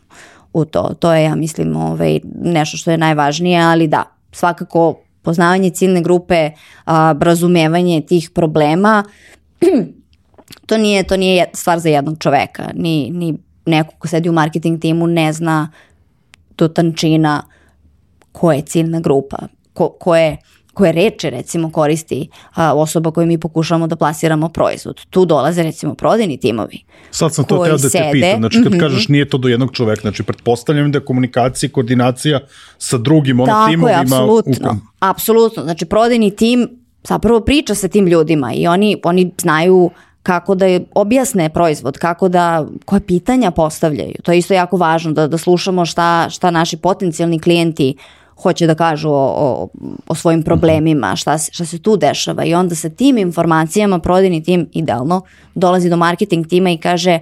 u 0.52 0.64
to. 0.64 0.94
To 0.98 1.12
je, 1.14 1.24
ja 1.24 1.34
mislim, 1.34 1.76
ovaj, 1.76 2.20
nešto 2.42 2.76
što 2.76 2.90
je 2.90 2.98
najvažnije, 2.98 3.60
ali 3.60 3.88
da, 3.88 4.04
svakako 4.32 5.00
poznavanje 5.22 5.70
ciljne 5.70 6.02
grupe, 6.02 6.50
a, 6.84 7.14
razumevanje 7.20 8.00
tih 8.00 8.30
problema, 8.30 9.04
to 10.66 10.78
nije, 10.78 11.02
to 11.02 11.16
nije 11.16 11.50
stvar 11.52 11.78
za 11.78 11.88
jednog 11.88 12.18
čoveka, 12.18 12.70
ni, 12.74 13.10
ni 13.10 13.34
neko 13.66 13.94
ko 13.98 14.08
sedi 14.08 14.28
u 14.28 14.32
marketing 14.32 14.80
timu 14.80 15.06
ne 15.06 15.32
zna 15.32 15.70
do 16.58 16.68
tančina 16.68 17.42
ko 18.32 18.52
je 18.52 18.62
ciljna 18.62 19.00
grupa, 19.00 19.38
ko, 19.72 19.88
ko 19.88 20.16
je 20.16 20.36
koje 20.74 20.92
reče 20.92 21.30
recimo 21.30 21.70
koristi 21.70 22.28
a, 22.54 22.74
osoba 22.74 23.10
koju 23.10 23.26
mi 23.26 23.38
pokušavamo 23.38 23.86
da 23.86 23.96
plasiramo 23.96 24.48
proizvod. 24.48 25.00
Tu 25.06 25.24
dolaze 25.24 25.62
recimo 25.62 25.94
prodajni 25.94 26.36
timovi. 26.36 26.82
Sad 27.10 27.34
sam 27.34 27.44
to 27.44 27.56
teo 27.56 27.66
da 27.68 27.82
te 27.82 27.88
sede. 27.90 28.10
pitam, 28.12 28.38
znači 28.38 28.58
kad 28.58 28.72
Mhm. 28.72 28.80
kažeš 28.80 29.08
nije 29.08 29.28
to 29.28 29.38
do 29.38 29.48
jednog 29.48 29.72
čoveka, 29.72 30.00
znači 30.00 30.22
pretpostavljam 30.22 30.92
da 30.92 30.98
je 30.98 31.04
komunikacija 31.04 31.68
i 31.68 31.72
koordinacija 31.72 32.40
sa 32.78 32.98
drugim 32.98 33.40
ono 33.40 33.46
Tako 33.46 33.62
je, 33.62 33.70
timovima. 33.70 34.00
apsolutno. 34.00 34.70
u- 34.70 34.76
Apsolutno. 35.00 35.62
Znači, 35.62 35.84
prodajni 35.84 36.30
tim 36.32 36.68
zapravo 37.04 37.40
priča 37.40 37.74
sa 37.74 37.88
tim 37.88 38.06
ljudima 38.06 38.52
i 38.52 38.66
oni, 38.66 39.00
oni 39.04 39.32
znaju 39.38 39.90
kako 40.22 40.54
da 40.54 40.66
je, 40.66 40.84
objasne 40.92 41.48
proizvod, 41.50 41.98
kako 41.98 42.28
da, 42.28 42.66
koje 42.84 43.00
pitanja 43.00 43.50
postavljaju. 43.50 44.14
To 44.22 44.32
je 44.32 44.38
isto 44.38 44.54
jako 44.54 44.76
važno, 44.76 45.12
da, 45.12 45.26
da 45.26 45.38
slušamo 45.38 45.84
šta, 45.84 46.26
šta 46.30 46.50
naši 46.50 46.76
potencijalni 46.76 47.38
klijenti 47.38 47.94
hoće 48.42 48.66
da 48.66 48.74
kažu 48.74 49.08
o, 49.10 49.34
o, 49.36 49.68
o 50.08 50.14
svojim 50.14 50.42
problemima, 50.42 51.16
šta, 51.16 51.38
se- 51.38 51.52
šta 51.52 51.64
se 51.64 51.78
tu 51.78 51.96
dešava 51.96 52.44
i 52.44 52.54
onda 52.54 52.74
sa 52.74 52.88
tim 52.88 53.18
informacijama 53.18 53.98
prodajni 53.98 54.42
tim 54.42 54.68
idealno 54.72 55.22
dolazi 55.54 55.90
do 55.90 55.96
marketing 55.96 56.46
tima 56.46 56.70
i 56.70 56.76
kaže 56.78 57.18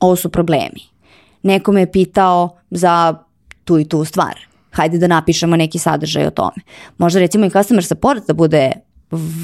ovo 0.00 0.16
su 0.16 0.28
problemi. 0.28 0.80
Neko 1.42 1.72
me 1.72 1.80
je 1.80 1.92
pitao 1.92 2.56
za 2.70 3.14
tu 3.64 3.78
i 3.78 3.84
tu 3.84 4.04
stvar. 4.04 4.34
Hajde 4.70 4.98
da 4.98 5.06
napišemo 5.06 5.56
neki 5.56 5.78
sadržaj 5.78 6.26
o 6.26 6.30
tome. 6.30 6.62
Možda 6.98 7.20
recimo 7.20 7.46
i 7.46 7.50
customer 7.50 7.84
support 7.84 8.26
da 8.26 8.34
bude 8.34 8.72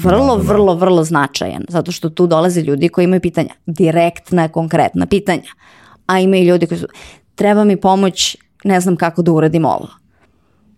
vrlo, 0.03 0.35
vrlo, 0.37 0.75
vrlo 0.75 1.03
značajan, 1.03 1.63
zato 1.69 1.91
što 1.91 2.09
tu 2.09 2.27
dolaze 2.27 2.61
ljudi 2.61 2.89
koji 2.89 3.03
imaju 3.05 3.21
pitanja, 3.21 3.53
direktna, 3.65 4.47
konkretna 4.47 5.05
pitanja. 5.05 5.49
A 6.07 6.19
ima 6.19 6.37
i 6.37 6.45
ljudi 6.45 6.67
koji 6.67 6.79
su, 6.79 6.87
treba 7.35 7.63
mi 7.63 7.77
pomoć, 7.77 8.37
ne 8.63 8.79
znam 8.79 8.95
kako 8.95 9.21
da 9.21 9.31
uradim 9.31 9.65
ovo. 9.65 9.87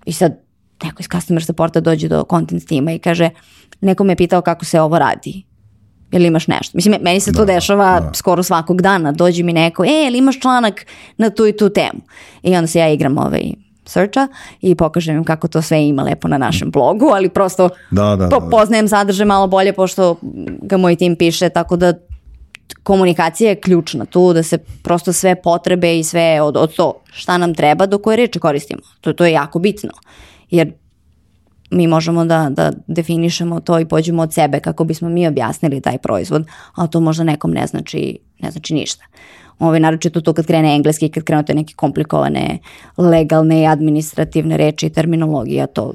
I 0.06 0.14
sad 0.14 0.40
neko 0.84 0.96
iz 1.00 1.08
customer 1.12 1.44
supporta 1.46 1.80
dođe 1.80 2.08
do 2.08 2.24
content 2.30 2.68
tima 2.68 2.92
i 2.92 3.00
kaže, 3.00 3.30
neko 3.82 4.04
me 4.04 4.12
je 4.12 4.18
pitao 4.18 4.42
kako 4.42 4.66
se 4.66 4.82
ovo 4.82 5.00
radi. 5.00 5.44
Jel 6.12 6.26
imaš 6.26 6.48
nešto? 6.48 6.72
Mislim, 6.76 6.96
meni 7.02 7.20
se 7.20 7.32
to 7.32 7.46
dešava 7.46 8.12
skoro 8.14 8.44
svakog 8.44 8.82
dana. 8.82 9.12
Dođe 9.12 9.44
mi 9.44 9.54
neko, 9.54 9.86
e, 9.86 9.90
jel 9.90 10.16
imaš 10.16 10.40
članak 10.40 10.86
na 11.18 11.30
tu 11.30 11.48
i 11.48 11.58
tu 11.58 11.70
temu? 11.70 12.00
I 12.44 12.56
onda 12.56 12.68
se 12.68 12.80
ja 12.80 12.90
igram 12.90 13.18
ovaj 13.18 13.52
searcha 13.86 14.28
i 14.62 14.76
pokažem 14.76 15.16
im 15.16 15.24
kako 15.24 15.48
to 15.48 15.62
sve 15.62 15.88
ima 15.88 16.04
lepo 16.04 16.28
na 16.28 16.38
našem 16.38 16.72
blogu, 16.72 17.06
ali 17.14 17.30
prosto 17.30 17.70
Da, 17.92 18.16
da, 18.16 18.30
po- 18.30 18.40
da. 18.40 18.50
poznajem 18.50 18.88
sadržaj 18.88 19.26
malo 19.26 19.48
bolje 19.48 19.74
pošto 19.74 20.16
ga 20.62 20.78
moj 20.78 20.96
tim 20.96 21.16
piše, 21.16 21.50
tako 21.50 21.76
da 21.76 21.94
komunikacija 22.84 23.50
je 23.50 23.62
ključna 23.62 24.06
tu, 24.06 24.34
da 24.34 24.44
se 24.44 24.58
prosto 24.58 25.14
sve 25.14 25.36
potrebe 25.42 26.00
i 26.00 26.04
sve 26.04 26.42
od, 26.42 26.58
od 26.58 26.76
to 26.76 26.94
šta 27.12 27.38
nam 27.38 27.54
treba 27.56 27.86
do 27.86 27.98
koje 27.98 28.18
reči 28.18 28.40
koristimo. 28.40 28.82
To, 29.02 29.14
to 29.14 29.26
je 29.26 29.32
jako 29.32 29.60
bitno. 29.60 29.90
Jer 30.50 30.74
mi 31.72 31.88
možemo 31.88 32.26
da, 32.26 32.50
da 32.50 32.72
definišemo 32.88 33.60
to 33.60 33.80
i 33.80 33.86
pođemo 33.86 34.22
od 34.22 34.34
sebe 34.34 34.60
kako 34.60 34.84
bismo 34.84 35.10
mi 35.10 35.28
objasnili 35.28 35.82
taj 35.82 35.98
proizvod, 35.98 36.46
a 36.76 36.88
to 36.88 37.00
možda 37.00 37.24
nekom 37.24 37.52
ne 37.52 37.68
znači, 37.68 38.20
ne 38.40 38.52
znači 38.52 38.74
ništa. 38.74 39.06
Ove, 39.60 39.80
naročito 39.80 40.22
to 40.22 40.34
kad 40.34 40.46
krene 40.46 40.76
engleski, 40.76 41.10
kad 41.10 41.24
krenu 41.24 41.44
te 41.46 41.54
neke 41.54 41.74
komplikovane 41.74 42.60
legalne 42.98 43.62
i 43.62 43.68
administrativne 43.68 44.58
reči 44.58 44.86
i 44.86 44.90
terminologija, 44.90 45.68
to 45.68 45.94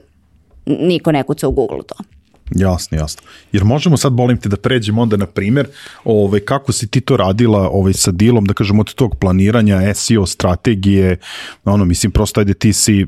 niko 0.67 1.13
ne 1.13 1.23
kuca 1.23 1.49
u 1.49 1.53
Google 1.53 1.83
to. 1.87 2.16
Jasno, 2.55 2.99
jasno. 2.99 3.23
Jer 3.53 3.65
možemo 3.65 3.97
sad, 3.97 4.13
bolim 4.13 4.39
te, 4.39 4.49
da 4.49 4.57
pređemo 4.57 5.03
onda 5.03 5.17
na 5.17 5.27
primjer, 5.27 5.67
ovaj, 6.05 6.41
kako 6.41 6.73
si 6.73 6.89
ti 6.89 7.01
to 7.01 7.17
radila 7.17 7.69
ovaj, 7.69 7.93
sa 7.93 8.11
dilom, 8.11 8.45
da 8.45 8.55
kažem, 8.55 8.81
od 8.81 8.95
tog 8.95 9.17
planiranja, 9.19 9.95
SEO, 9.95 10.27
strategije, 10.27 11.17
ono, 11.65 11.85
mislim, 11.85 12.13
prosto 12.13 12.41
ajde 12.41 12.55
ti 12.55 12.73
si, 12.73 13.07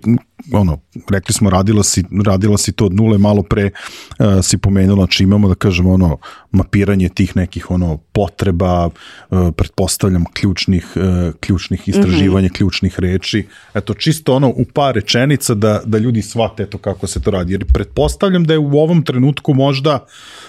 ono, 0.52 0.80
rekli 1.10 1.34
smo, 1.34 1.50
radila 1.50 1.82
si, 1.82 2.04
radila 2.24 2.58
si 2.58 2.72
to 2.72 2.86
od 2.86 2.94
nule, 2.94 3.18
malo 3.18 3.42
pre 3.42 3.70
uh, 3.70 4.26
si 4.42 4.58
pomenula, 4.58 5.04
znači 5.04 5.22
imamo, 5.22 5.48
da 5.48 5.54
kažem, 5.54 5.86
ono, 5.86 6.18
mapiranje 6.50 7.08
tih 7.08 7.36
nekih, 7.36 7.70
ono, 7.70 7.96
potreba, 7.96 8.86
uh, 8.86 8.92
pretpostavljam, 9.56 10.24
ključnih, 10.24 10.92
uh, 10.96 11.34
ključnih 11.40 11.88
istraživanja, 11.88 12.48
ključnih 12.48 13.00
reči, 13.00 13.46
eto, 13.74 13.94
čisto 13.94 14.34
ono, 14.34 14.48
u 14.48 14.64
par 14.74 14.94
rečenica 14.94 15.54
da, 15.54 15.80
da 15.84 15.98
ljudi 15.98 16.22
shvate 16.22 16.62
eto 16.62 16.78
kako 16.78 17.06
se 17.06 17.20
to 17.20 17.30
radi, 17.30 17.52
jer 17.52 17.64
pretpostavljam 17.64 18.44
da 18.44 18.52
je 18.52 18.58
u 18.58 18.78
ovom 18.78 19.02
trenutku 19.02 19.54
možda 19.54 20.06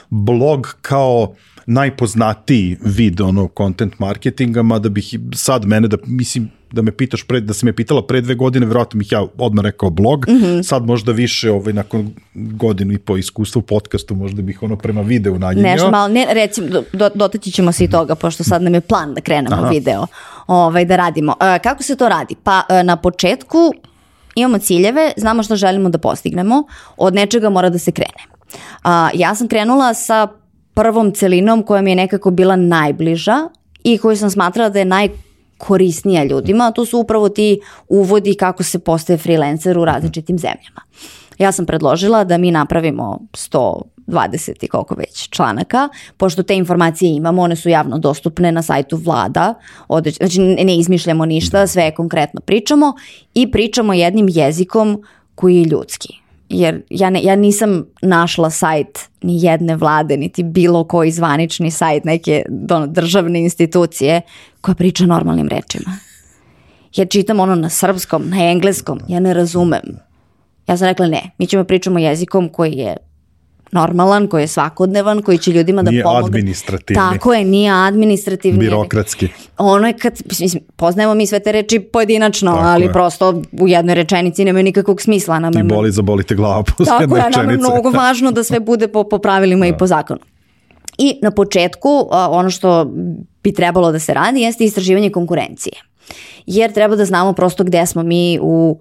blog 0.10 0.78
kao 0.82 1.34
najpoznatiji 1.66 2.78
vid 2.82 3.22
ono 3.22 3.50
content 3.58 4.00
marketinga, 4.00 4.64
mada 4.64 4.90
bih 4.90 5.20
sad 5.34 5.66
mene 5.66 5.88
da 5.88 5.98
mislim 6.06 6.50
da 6.72 6.82
me 6.82 6.92
pitaš 6.92 7.24
pre, 7.24 7.42
da 7.42 7.54
si 7.54 7.66
me 7.66 7.74
pitala 7.74 8.02
pre 8.08 8.22
dve 8.22 8.36
godine, 8.36 8.66
verovatno 8.66 8.98
bih 8.98 9.12
ja 9.12 9.26
odmah 9.38 9.64
rekao 9.64 9.90
blog, 9.90 10.26
mm 10.30 10.32
-hmm. 10.32 10.64
sad 10.64 10.86
možda 10.86 11.12
više 11.12 11.52
ovaj, 11.52 11.74
nakon 11.74 12.14
godinu 12.34 12.94
i 12.94 12.98
po 12.98 13.18
iskustva 13.18 13.60
u 13.60 13.62
podcastu, 13.62 14.16
možda 14.16 14.42
bih 14.42 14.64
ono 14.64 14.76
prema 14.76 15.02
videu 15.02 15.40
naginjao. 15.40 15.72
Nešto 15.72 15.92
malo, 15.92 16.08
ne, 16.08 16.28
recimo, 16.30 16.68
do, 16.68 16.84
do, 16.94 17.10
dotaći 17.16 17.52
ćemo 17.52 17.72
se 17.72 17.84
i 17.84 17.90
toga, 17.90 18.16
pošto 18.16 18.44
sad 18.44 18.62
nam 18.62 18.74
je 18.74 18.82
plan 18.82 19.14
da 19.14 19.22
krenemo 19.22 19.56
Aha. 19.56 19.70
video, 19.70 20.08
ovaj, 20.48 20.86
da 20.86 20.96
radimo. 20.96 21.36
E, 21.42 21.60
kako 21.60 21.84
se 21.84 21.96
to 21.96 22.10
radi? 22.10 22.36
Pa 22.44 22.64
e, 22.70 22.84
na 22.84 22.96
početku 22.96 23.74
imamo 24.36 24.58
ciljeve, 24.58 25.12
znamo 25.18 25.44
što 25.44 25.56
želimo 25.56 25.90
da 25.90 25.98
postignemo, 25.98 26.64
od 26.98 27.14
nečega 27.14 27.50
mora 27.50 27.70
da 27.70 27.80
se 27.80 27.92
krene. 27.92 28.24
A, 28.84 29.10
ja 29.14 29.36
sam 29.36 29.48
krenula 29.48 29.94
sa 29.94 30.28
prvom 30.74 31.12
celinom 31.12 31.64
koja 31.64 31.82
mi 31.82 31.92
je 31.92 31.96
nekako 31.96 32.32
bila 32.32 32.56
najbliža 32.56 33.50
i 33.84 33.98
koju 33.98 34.18
sam 34.18 34.30
smatrala 34.30 34.70
da 34.70 34.80
je 34.80 34.86
najkorisnija 35.60 36.24
ljudima, 36.24 36.68
a 36.68 36.72
to 36.72 36.86
su 36.86 37.00
upravo 37.00 37.30
ti 37.30 37.60
uvodi 37.88 38.36
kako 38.36 38.64
se 38.64 38.80
postaje 38.80 39.18
freelancer 39.18 39.78
u 39.78 39.86
različitim 39.86 40.38
zemljama. 40.38 40.82
Ja 41.38 41.52
sam 41.52 41.66
predložila 41.66 42.24
da 42.24 42.38
mi 42.38 42.52
napravimo 42.52 43.20
120 43.34 44.66
i 44.66 44.68
koliko 44.68 44.96
već 44.96 45.30
članaka, 45.30 45.90
pošto 46.18 46.44
te 46.44 46.56
informacije 46.56 47.16
imamo, 47.16 47.42
one 47.42 47.56
su 47.56 47.70
javno 47.70 47.98
dostupne 47.98 48.52
na 48.52 48.62
sajtu 48.62 48.98
vlada, 48.98 49.54
odreć, 49.88 50.18
znači 50.18 50.40
ne, 50.40 50.78
izmišljamo 50.78 51.26
ništa, 51.26 51.68
sve 51.68 51.92
konkretno 51.96 52.42
pričamo 52.42 52.94
i 53.34 53.52
pričamo 53.52 53.94
jednim 53.94 54.28
jezikom 54.30 55.04
koji 55.36 55.58
je 55.58 55.64
ljudski. 55.64 56.29
Jer 56.50 56.82
ja, 56.90 57.10
ne, 57.10 57.24
ja 57.24 57.36
nisam 57.36 57.86
našla 58.02 58.50
sajt 58.50 59.00
ni 59.22 59.44
jedne 59.44 59.76
vlade, 59.76 60.18
niti 60.18 60.44
bilo 60.44 60.84
koji 60.84 61.12
zvanični 61.12 61.72
sajt 61.72 62.04
neke 62.04 62.44
ono, 62.72 62.88
državne 62.88 63.42
institucije 63.42 64.22
koja 64.62 64.76
priča 64.76 65.06
normalnim 65.06 65.48
rečima. 65.48 65.98
Ja 66.96 67.06
čitam 67.06 67.40
ono 67.40 67.56
na 67.56 67.70
srpskom, 67.70 68.30
na 68.30 68.52
engleskom, 68.52 69.00
ja 69.08 69.20
ne 69.20 69.34
razumem. 69.34 70.00
Ja 70.68 70.78
sam 70.78 70.88
rekla 70.88 71.08
ne, 71.08 71.32
mi 71.38 71.48
ćemo 71.48 71.64
pričamo 71.64 72.00
jezikom 72.00 72.50
koji 72.50 72.74
je 72.74 72.98
normalan, 73.72 74.28
koji 74.28 74.44
je 74.44 74.48
svakodnevan, 74.48 75.22
koji 75.22 75.38
će 75.38 75.52
ljudima 75.52 75.84
da 75.84 75.92
Nije 75.92 76.04
pomogne. 76.04 76.26
administrativni. 76.28 76.96
Tako 77.04 77.34
je, 77.34 77.46
nije 77.46 77.72
administrativni. 77.74 78.60
Birokratski. 78.60 79.28
Ono 79.58 79.88
je 79.88 79.94
kad, 79.94 80.14
mislim, 80.32 80.64
poznajemo 80.76 81.14
mi 81.14 81.28
sve 81.28 81.40
te 81.40 81.52
reči 81.52 81.80
pojedinačno, 81.82 82.52
Tako 82.52 82.66
ali 82.66 82.84
je. 82.84 82.94
prosto 82.94 83.30
u 83.54 83.68
jednoj 83.68 83.96
rečenici 83.96 84.46
nemaju 84.46 84.64
nikakvog 84.64 85.02
smisla. 85.02 85.40
Nama 85.40 85.52
Ti 85.52 85.58
je- 85.58 85.64
boli, 85.66 85.92
zaboli 85.92 86.24
te 86.24 86.36
glava 86.36 86.64
posle 86.64 86.86
Tako 86.86 87.02
jedne 87.04 87.16
je, 87.16 87.22
nama 87.22 87.42
je 87.44 87.48
rečenice. 87.48 87.72
mnogo 87.72 87.90
važno 87.92 88.32
da 88.32 88.44
sve 88.44 88.60
bude 88.60 88.88
po, 88.88 89.04
po 89.04 89.18
pravilima 89.20 89.68
i 89.68 89.78
po 89.78 89.88
zakonu. 89.88 90.20
I 90.98 91.20
na 91.22 91.32
početku 91.32 91.90
ono 92.12 92.50
što 92.50 92.92
bi 93.44 93.54
trebalo 93.54 93.92
da 93.92 94.00
se 94.00 94.14
radi 94.14 94.42
jeste 94.42 94.64
istraživanje 94.64 95.10
konkurencije. 95.10 95.74
Jer 96.46 96.74
treba 96.74 96.96
da 96.96 97.06
znamo 97.06 97.34
prosto 97.34 97.64
gde 97.64 97.86
smo 97.86 98.04
mi 98.04 98.40
u 98.42 98.80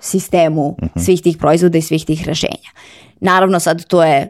sistemu 0.00 0.76
svih 0.96 1.22
tih 1.22 1.36
proizvoda 1.36 1.78
i 1.78 1.82
svih 1.82 2.04
tih 2.04 2.24
rešenja. 2.24 2.70
Naravno 3.24 3.60
sad 3.60 3.84
to 3.84 4.04
je 4.04 4.28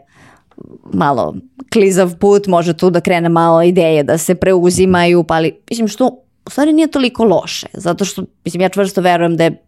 malo 0.92 1.34
klizav 1.72 2.18
put, 2.18 2.46
može 2.46 2.72
tu 2.72 2.90
da 2.90 3.00
krene 3.00 3.28
malo 3.28 3.62
ideje 3.62 4.02
da 4.02 4.18
se 4.18 4.34
preuzimaju, 4.34 5.24
pa 5.24 5.34
ali 5.34 5.56
mislim 5.70 5.88
što 5.88 6.06
u 6.46 6.50
stvari 6.50 6.72
nije 6.72 6.90
toliko 6.90 7.24
loše, 7.24 7.66
zato 7.72 8.04
što 8.04 8.24
mislim 8.44 8.60
ja 8.60 8.68
čvrsto 8.68 9.00
verujem 9.00 9.36
da 9.36 9.44
je 9.44 9.62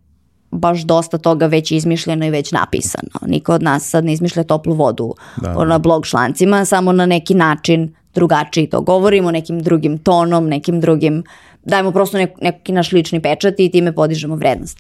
baš 0.51 0.83
dosta 0.83 1.19
toga 1.19 1.47
već 1.47 1.71
izmišljeno 1.71 2.27
i 2.27 2.31
već 2.31 2.53
napisano. 2.53 3.27
Niko 3.27 3.55
od 3.55 3.63
nas 3.63 3.91
sad 3.91 4.05
ne 4.05 4.13
izmišlja 4.13 4.45
toplu 4.45 4.75
vodu 4.75 5.15
Da, 5.37 5.65
na 5.65 5.79
blog 5.79 6.07
člancima, 6.07 6.65
samo 6.65 6.93
na 6.93 7.07
neki 7.07 7.35
način 7.35 7.95
drugačiji 8.15 8.71
to 8.71 8.81
govorimo, 8.81 9.31
nekim 9.31 9.61
drugim 9.63 9.99
tonom, 9.99 10.49
nekim 10.49 10.81
drugim, 10.81 11.25
dajemo 11.65 11.93
prosto 11.93 12.19
nek, 12.19 12.31
neki 12.41 12.73
naš 12.73 12.93
lični 12.93 13.21
pečat 13.23 13.55
i 13.59 13.71
time 13.71 13.93
podižemo 13.95 14.37
vrednost. 14.37 14.79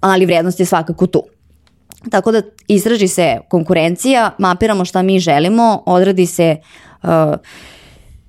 Ali 0.00 0.26
vrednost 0.26 0.60
je 0.60 0.66
svakako 0.66 1.06
tu. 1.06 1.22
Tako 2.10 2.32
da 2.32 2.42
istraži 2.68 3.08
se 3.08 3.38
konkurencija, 3.48 4.30
mapiramo 4.38 4.84
šta 4.84 5.02
mi 5.02 5.20
želimo, 5.20 5.82
odradi 5.86 6.26
se 6.26 6.56
uh, 7.02 7.08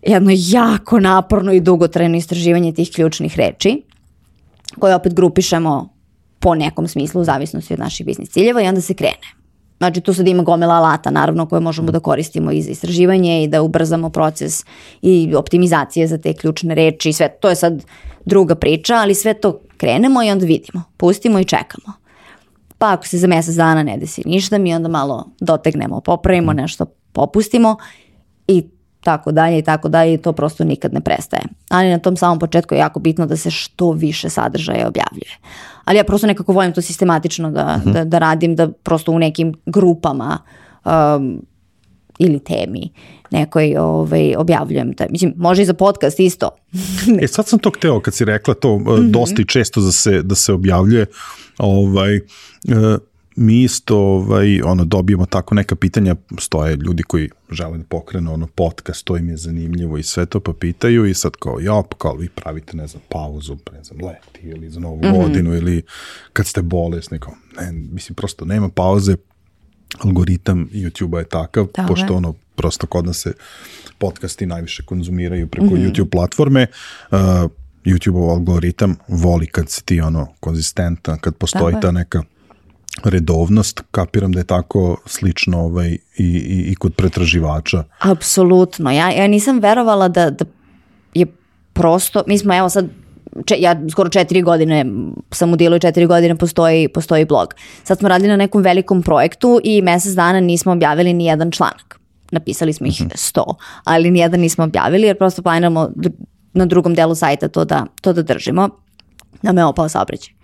jedno 0.01 0.32
jako 0.34 0.99
naporno 0.99 1.53
i 1.53 1.59
dugotrajno 1.59 2.17
istraživanje 2.17 2.73
tih 2.73 2.91
ključnih 2.95 3.38
reči, 3.38 3.82
koje 4.80 4.95
opet 4.95 5.13
grupišemo 5.13 5.89
po 6.39 6.55
nekom 6.55 6.88
smislu 6.88 7.21
u 7.21 7.23
zavisnosti 7.23 7.73
od 7.73 7.80
naših 7.80 8.05
biznis 8.05 8.30
ciljeva 8.30 8.61
i 8.61 8.67
onda 8.67 8.82
se 8.82 8.93
krene. 8.93 9.36
Znači 9.78 10.01
tu 10.01 10.13
sad 10.13 10.28
ima 10.28 10.43
gomila 10.43 10.76
alata 10.76 11.11
naravno 11.11 11.45
koje 11.45 11.59
možemo 11.59 11.91
da 11.91 11.99
koristimo 11.99 12.51
i 12.51 12.61
za 12.61 12.71
istraživanje 12.71 13.43
i 13.43 13.47
da 13.47 13.61
ubrzamo 13.61 14.09
proces 14.09 14.65
i 15.01 15.36
optimizacije 15.36 16.07
za 16.07 16.17
te 16.17 16.34
ključne 16.34 16.76
reči 16.76 17.09
i 17.09 17.13
sve. 17.13 17.30
To 17.39 17.49
je 17.49 17.55
sad 17.55 17.84
druga 18.26 18.55
priča, 18.55 18.95
ali 18.95 19.15
sve 19.15 19.34
to 19.34 19.59
krenemo 19.78 20.23
i 20.23 20.32
onda 20.32 20.45
vidimo, 20.45 20.84
pustimo 20.97 21.39
i 21.39 21.45
čekamo. 21.45 22.04
Pa 22.78 22.93
ako 22.93 23.07
se 23.07 23.17
za 23.17 23.28
mesec 23.28 23.55
dana 23.55 23.84
ne 23.84 23.97
desi 23.97 24.21
ništa, 24.26 24.57
mi 24.57 24.76
onda 24.76 24.89
malo 24.89 25.26
dotegnemo, 25.39 26.01
popravimo 26.01 26.53
nešto, 26.53 26.86
popustimo 27.13 27.78
i 28.47 28.63
tako 29.03 29.32
dalje 29.32 29.59
i 29.59 29.61
tako 29.61 29.89
dalje 29.89 30.13
i 30.13 30.17
to 30.17 30.34
prosto 30.34 30.63
nikad 30.63 30.93
ne 30.93 31.01
prestaje. 31.01 31.43
Ali 31.69 31.89
na 31.89 31.99
tom 31.99 32.17
samom 32.17 32.39
početku 32.39 32.76
je 32.76 32.80
jako 32.80 32.99
bitno 32.99 33.26
da 33.26 33.38
se 33.38 33.51
što 33.51 33.91
više 33.91 34.30
sadržaja 34.30 34.88
objavljuje. 34.88 35.38
Ali 35.86 35.97
ja 35.97 36.03
prosto 36.03 36.28
nekako 36.28 36.53
volim 36.53 36.73
to 36.73 36.82
sistematično 36.82 37.51
da, 37.51 37.80
da, 37.86 38.03
da 38.03 38.19
radim, 38.19 38.55
da 38.55 38.71
prosto 38.71 39.11
u 39.11 39.19
nekim 39.19 39.53
grupama 39.65 40.38
um, 40.86 41.41
ili 42.19 42.39
temi 42.39 42.89
nekoj 43.32 43.76
ovaj, 43.78 44.36
objavljujem. 44.36 44.93
Taj. 44.93 45.07
Mislim, 45.09 45.34
može 45.38 45.61
i 45.61 45.65
za 45.65 45.73
podcast 45.73 46.19
isto. 46.19 46.49
e, 47.21 47.28
sad 47.28 47.47
sam 47.47 47.59
to 47.59 47.69
hteo 47.69 47.99
kad 47.99 48.13
si 48.13 48.26
rekla 48.26 48.53
to 48.53 48.78
mm 48.78 48.86
-hmm. 48.86 49.11
dosta 49.11 49.41
i 49.41 49.45
često 49.45 49.82
da 49.82 49.91
se, 49.91 50.21
da 50.21 50.36
se 50.36 50.53
objavljuje. 50.53 51.05
Ovaj, 51.57 52.17
uh, 52.17 52.23
mi 53.36 53.63
isto 53.63 53.97
ovaj, 53.97 54.61
ono, 54.61 54.86
dobijemo 54.86 55.26
tako 55.26 55.55
neka 55.55 55.76
pitanja, 55.76 56.15
stoje 56.39 56.76
ljudi 56.76 57.03
koji 57.03 57.30
žele 57.51 57.78
da 57.78 57.84
pokrenu 57.84 58.34
ono 58.34 58.47
podcast, 58.47 59.05
to 59.05 59.17
im 59.17 59.30
je 59.30 59.38
zanimljivo 59.38 59.97
i 59.97 60.03
sve 60.03 60.26
to 60.26 60.39
pa 60.39 60.53
pitaju 60.53 61.05
i 61.05 61.13
sad 61.13 61.32
kao, 61.32 61.59
ja, 61.59 61.84
pa 61.89 61.97
kao 61.97 62.15
vi 62.15 62.30
pravite, 62.30 62.78
ne 62.78 62.88
znam, 62.88 63.03
pauzu, 63.09 63.57
ne 63.73 63.84
znam, 63.84 63.99
leti 64.07 64.47
ili 64.47 64.69
za 64.69 64.80
novu 64.80 64.97
mm 64.97 65.01
-hmm. 65.01 65.21
godinu 65.21 65.55
ili 65.55 65.82
kad 66.34 66.47
ste 66.47 66.61
bolesni, 66.61 67.19
kao, 67.19 67.34
ne, 67.61 67.71
mislim, 67.71 68.15
prosto 68.15 68.45
nema 68.45 68.69
pauze, 68.69 69.15
algoritam 69.99 70.69
YouTube-a 70.73 71.19
je 71.19 71.25
takav, 71.25 71.65
Dobre. 71.65 71.87
pošto 71.87 72.15
ono, 72.15 72.33
prosto 72.55 72.87
kod 72.87 73.05
nas 73.05 73.17
se 73.17 73.33
podcasti 73.97 74.45
najviše 74.45 74.83
konzumiraju 74.83 75.47
preko 75.47 75.65
mm 75.65 75.77
-hmm. 75.77 75.91
YouTube 75.91 76.09
platforme, 76.09 76.67
uh, 77.11 77.17
YouTube-ov 77.85 78.29
algoritam 78.29 78.95
voli 79.07 79.47
kad 79.47 79.69
si 79.69 79.85
ti 79.85 80.01
ono 80.01 80.27
konzistentan, 80.39 81.19
kad 81.19 81.35
postoji 81.35 81.73
Dobre. 81.73 81.81
ta 81.81 81.91
neka 81.91 82.23
redovnost, 83.03 83.81
kapiram 83.91 84.31
da 84.31 84.39
je 84.39 84.43
tako 84.43 84.97
slično 85.05 85.59
ovaj, 85.59 85.89
i, 85.91 85.99
i, 86.17 86.71
i 86.71 86.75
kod 86.75 86.93
pretraživača. 86.95 87.83
Apsolutno, 87.99 88.91
ja, 88.91 89.11
ja 89.11 89.27
nisam 89.27 89.59
verovala 89.59 90.07
da, 90.07 90.29
da 90.29 90.45
je 91.13 91.25
prosto, 91.73 92.23
mi 92.27 92.37
smo 92.37 92.57
evo 92.57 92.69
sad 92.69 92.89
če, 93.45 93.55
ja 93.59 93.76
skoro 93.91 94.09
četiri 94.09 94.41
godine 94.41 94.86
sam 95.32 95.53
u 95.53 95.55
dilu 95.55 95.76
i 95.76 95.80
četiri 95.80 96.05
godine 96.05 96.36
postoji, 96.36 96.88
postoji 96.88 97.26
blog. 97.26 97.53
Sad 97.84 97.99
smo 97.99 98.09
radili 98.09 98.30
na 98.30 98.38
nekom 98.38 98.61
velikom 98.61 99.03
projektu 99.03 99.59
i 99.63 99.82
mesec 99.82 100.13
dana 100.13 100.39
nismo 100.39 100.71
objavili 100.71 101.13
ni 101.13 101.26
jedan 101.26 101.51
članak. 101.51 101.99
Napisali 102.32 102.73
smo 102.73 102.88
ih 102.88 103.01
mhm. 103.01 103.09
sto, 103.15 103.45
ali 103.84 104.11
ni 104.11 104.19
jedan 104.19 104.39
nismo 104.39 104.63
objavili 104.63 105.07
jer 105.07 105.17
prosto 105.17 105.41
planiramo 105.41 105.89
na 106.53 106.65
drugom 106.65 106.95
delu 106.95 107.15
sajta 107.15 107.47
to 107.47 107.65
da, 107.65 107.86
to 108.01 108.13
da 108.13 108.21
držimo. 108.21 108.69
Da 109.41 109.51
me 109.51 109.65
opao 109.65 109.89
saobraćaj 109.89 110.36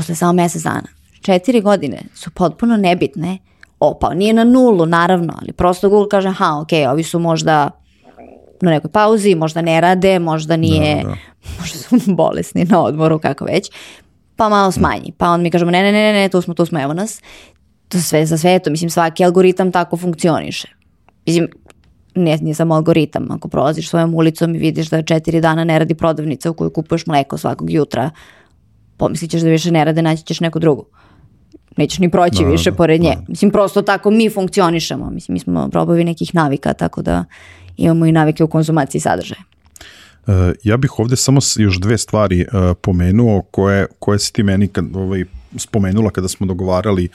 posle 0.00 0.14
samo 0.14 0.32
mesec 0.32 0.62
dana. 0.62 0.88
Četiri 1.22 1.60
godine 1.60 2.02
su 2.14 2.30
potpuno 2.30 2.76
nebitne, 2.76 3.38
opao. 3.80 4.14
Nije 4.14 4.32
na 4.32 4.44
nulu, 4.44 4.86
naravno, 4.86 5.34
ali 5.42 5.52
prosto 5.52 5.88
Google 5.88 6.08
kaže, 6.08 6.30
ha, 6.30 6.58
ok, 6.60 6.68
ovi 6.90 7.02
su 7.02 7.18
možda 7.18 7.70
na 8.60 8.70
nekoj 8.70 8.90
pauzi, 8.90 9.34
možda 9.34 9.62
ne 9.62 9.80
rade, 9.80 10.18
možda 10.18 10.56
nije, 10.56 10.96
da, 10.96 11.08
da. 11.08 11.16
možda 11.60 11.78
su 11.78 11.96
bolesni 12.22 12.64
na 12.64 12.82
odmoru, 12.82 13.18
kako 13.18 13.44
već, 13.44 13.70
pa 14.36 14.48
malo 14.48 14.72
smanji. 14.72 15.12
Pa 15.16 15.28
on 15.28 15.42
mi 15.42 15.50
kažemo, 15.50 15.70
ne, 15.70 15.82
ne, 15.82 15.92
ne, 15.92 16.12
ne, 16.12 16.28
tu 16.28 16.40
smo, 16.40 16.54
tu 16.54 16.66
smo, 16.66 16.80
evo 16.80 16.92
nas. 16.92 17.22
To 17.88 18.00
sve 18.00 18.26
za 18.26 18.38
sve 18.38 18.58
to, 18.58 18.70
mislim, 18.70 18.90
svaki 18.90 19.24
algoritam 19.24 19.72
tako 19.72 19.96
funkcioniše. 19.96 20.68
Mislim, 21.26 21.48
ne, 22.14 22.36
nije 22.36 22.54
samo 22.54 22.74
algoritam, 22.74 23.30
ako 23.30 23.48
prolaziš 23.48 23.88
svojom 23.88 24.14
ulicom 24.14 24.54
i 24.54 24.58
vidiš 24.58 24.90
da 24.90 25.02
četiri 25.02 25.40
dana 25.40 25.64
ne 25.64 25.78
radi 25.78 25.94
prodavnica 25.94 26.50
u 26.50 26.54
kojoj 26.54 26.72
kupuješ 26.72 27.06
mleko 27.06 27.38
svakog 27.38 27.70
jutra, 27.70 28.10
pomislit 28.96 29.30
ćeš 29.30 29.40
da 29.40 29.48
više 29.48 29.70
ne 29.70 29.84
rade, 29.84 30.02
naći 30.02 30.22
ćeš 30.22 30.40
neku 30.40 30.58
drugu. 30.58 30.86
Nećeš 31.76 31.98
ni 31.98 32.10
proći 32.10 32.42
da, 32.44 32.50
više 32.50 32.70
da, 32.70 32.76
pored 32.76 33.00
nje. 33.00 33.14
Da. 33.16 33.24
Mislim, 33.28 33.50
prosto 33.50 33.82
tako 33.82 34.10
mi 34.10 34.30
funkcionišemo. 34.30 35.10
Mislim, 35.10 35.32
mi 35.32 35.38
smo 35.38 35.68
robovi 35.72 36.04
nekih 36.04 36.34
navika, 36.34 36.72
tako 36.72 37.02
da 37.02 37.24
imamo 37.76 38.06
i 38.06 38.12
navike 38.12 38.44
u 38.44 38.48
konzumaciji 38.48 39.00
sadržaja. 39.00 39.42
Uh, 40.26 40.34
ja 40.64 40.76
bih 40.76 40.98
ovde 40.98 41.16
samo 41.16 41.40
još 41.56 41.80
dve 41.80 41.98
stvari 41.98 42.40
uh, 42.52 42.76
pomenuo 42.80 43.42
koje, 43.42 43.86
koje 43.98 44.18
si 44.18 44.32
ti 44.32 44.42
meni 44.42 44.68
kad, 44.68 44.96
ovaj, 44.96 45.24
spomenula 45.56 46.10
kada 46.10 46.28
smo 46.28 46.46
dogovarali, 46.46 47.08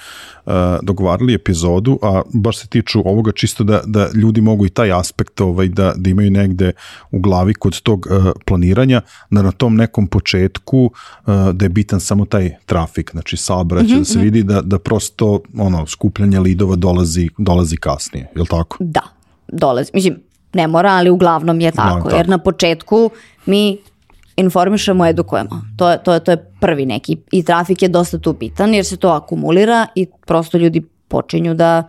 uh, 0.46 0.54
dogovarali 0.82 1.34
epizodu, 1.34 2.00
a 2.02 2.22
baš 2.34 2.58
se 2.58 2.68
tiču 2.68 3.02
ovoga 3.06 3.32
čisto 3.32 3.64
da, 3.64 3.82
da 3.86 4.10
ljudi 4.14 4.42
mogu 4.42 4.66
i 4.66 4.70
taj 4.70 4.92
aspekt 4.92 5.42
ovaj, 5.42 5.68
da, 5.68 5.94
da 5.96 6.10
imaju 6.10 6.32
negde 6.32 6.72
u 7.12 7.20
glavi 7.20 7.54
kod 7.54 7.82
tog 7.82 8.08
uh, 8.10 8.32
planiranja, 8.46 9.02
da 9.32 9.42
na 9.42 9.52
tom 9.52 9.76
nekom 9.76 10.08
početku 10.08 10.86
uh, 10.86 11.34
da 11.54 11.66
je 11.66 11.70
bitan 11.70 12.00
samo 12.00 12.26
taj 12.26 12.56
trafik, 12.66 13.12
znači 13.12 13.38
saobraćaj, 13.38 13.88
mm 13.88 13.96
-hmm, 13.96 14.00
da 14.00 14.06
se 14.06 14.18
mhm. 14.18 14.24
vidi 14.24 14.44
da, 14.44 14.62
da 14.62 14.80
prosto 14.80 15.42
ono, 15.58 15.88
skupljanje 15.88 16.40
lidova 16.40 16.76
dolazi, 16.76 17.30
dolazi 17.38 17.78
kasnije, 17.78 18.28
je 18.36 18.42
li 18.42 18.48
tako? 18.48 18.78
Da, 18.80 19.02
dolazi. 19.48 19.92
Mislim, 19.94 20.25
ne 20.56 20.68
mora, 20.68 20.92
ali 20.92 21.10
uglavnom 21.10 21.62
je 21.62 21.72
tako, 21.72 21.98
no, 21.98 22.04
tako. 22.04 22.16
jer 22.16 22.30
na 22.30 22.38
početku 22.38 23.10
mi 23.46 23.78
informišemo, 24.36 25.06
edukujemo. 25.06 25.62
To 25.78 25.90
je, 25.90 26.04
to, 26.04 26.14
je, 26.14 26.20
to 26.20 26.32
je 26.32 26.52
prvi 26.60 26.86
neki. 26.86 27.18
I 27.32 27.44
trafik 27.44 27.82
je 27.82 27.90
dosta 27.90 28.20
tu 28.20 28.34
bitan 28.34 28.74
jer 28.74 28.86
se 28.86 28.98
to 28.98 29.10
akumulira 29.10 29.88
i 29.96 30.08
prosto 30.26 30.58
ljudi 30.58 30.82
počinju 31.08 31.54
da 31.54 31.84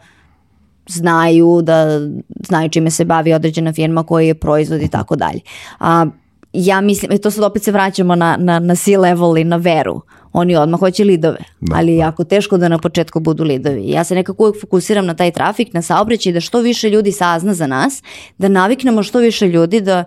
znaju, 0.88 1.62
da 1.62 2.00
znaju 2.46 2.68
čime 2.68 2.90
se 2.90 3.04
bavi 3.04 3.32
određena 3.32 3.72
firma 3.72 4.02
koji 4.02 4.26
je 4.26 4.34
proizvod 4.34 4.82
i 4.82 4.88
tako 4.88 5.16
dalje. 5.16 5.40
A, 5.78 6.06
ja 6.52 6.80
mislim, 6.80 7.12
i 7.12 7.18
to 7.18 7.30
sad 7.30 7.44
opet 7.44 7.62
se 7.62 7.72
vraćamo 7.72 8.14
na, 8.14 8.36
na, 8.40 8.58
na 8.58 8.74
C-level 8.74 9.38
i 9.38 9.44
na 9.44 9.56
veru. 9.56 10.00
Oni 10.38 10.56
odmah 10.56 10.80
hoće 10.80 11.04
lidove, 11.04 11.38
da, 11.60 11.76
ali 11.76 11.92
je 11.92 11.96
da. 11.96 12.04
jako 12.04 12.24
teško 12.24 12.58
da 12.58 12.68
na 12.68 12.78
početku 12.78 13.20
budu 13.20 13.44
lidovi. 13.44 13.90
Ja 13.90 14.04
se 14.04 14.14
nekako 14.14 14.42
uvijek 14.42 14.60
fokusiram 14.60 15.06
na 15.06 15.14
taj 15.14 15.30
trafik, 15.30 15.72
na 15.72 15.82
saobraćaj, 15.82 16.32
da 16.32 16.40
što 16.40 16.60
više 16.60 16.90
ljudi 16.90 17.12
sazna 17.12 17.54
za 17.54 17.66
nas, 17.66 18.02
da 18.38 18.48
naviknemo 18.48 19.02
što 19.02 19.18
više 19.18 19.48
ljudi 19.48 19.80
da 19.80 20.04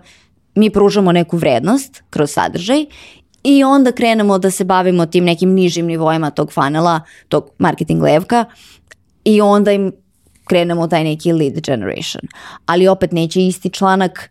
mi 0.54 0.70
pružamo 0.70 1.12
neku 1.12 1.36
vrednost 1.36 2.02
kroz 2.10 2.30
sadržaj 2.30 2.84
i 3.44 3.64
onda 3.64 3.92
krenemo 3.92 4.38
da 4.38 4.50
se 4.50 4.64
bavimo 4.64 5.06
tim 5.06 5.24
nekim 5.24 5.50
nižim 5.54 5.86
nivoima 5.86 6.30
tog 6.30 6.52
funnela, 6.52 7.00
tog 7.28 7.50
marketing 7.58 8.02
levka 8.02 8.44
i 9.24 9.40
onda 9.40 9.72
im 9.72 9.92
krenemo 10.44 10.86
taj 10.86 11.04
neki 11.04 11.32
lead 11.32 11.60
generation. 11.60 12.22
Ali 12.66 12.88
opet 12.88 13.12
neće 13.12 13.42
isti 13.42 13.70
članak 13.70 14.30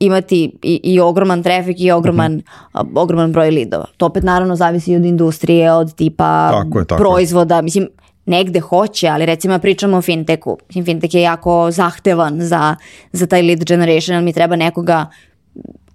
imati 0.00 0.52
i, 0.62 0.80
i 0.82 1.00
ogroman 1.00 1.42
trafik 1.42 1.80
i 1.80 1.90
ogroman, 1.90 2.32
mm 2.32 2.42
-hmm. 2.72 2.88
ogroman 2.94 3.32
broj 3.32 3.50
lidova. 3.50 3.86
To 3.96 4.06
opet 4.06 4.22
naravno 4.22 4.56
zavisi 4.56 4.96
od 4.96 5.04
industrije, 5.04 5.72
od 5.72 5.94
tipa 5.94 6.50
tako 6.50 6.78
je, 6.78 6.84
tako 6.84 7.02
proizvoda. 7.02 7.56
Je. 7.56 7.62
Mislim, 7.62 7.88
negde 8.26 8.60
hoće, 8.60 9.08
ali 9.08 9.26
recimo 9.26 9.58
pričamo 9.58 9.96
o 9.96 10.02
fintechu. 10.02 10.58
Mislim, 10.68 10.84
fintech 10.84 11.14
je 11.14 11.22
jako 11.22 11.70
zahtevan 11.70 12.40
za, 12.40 12.76
za 13.12 13.26
taj 13.26 13.42
lead 13.42 13.64
generation, 13.64 14.16
ali 14.16 14.24
mi 14.24 14.32
treba 14.32 14.56
nekoga 14.56 15.06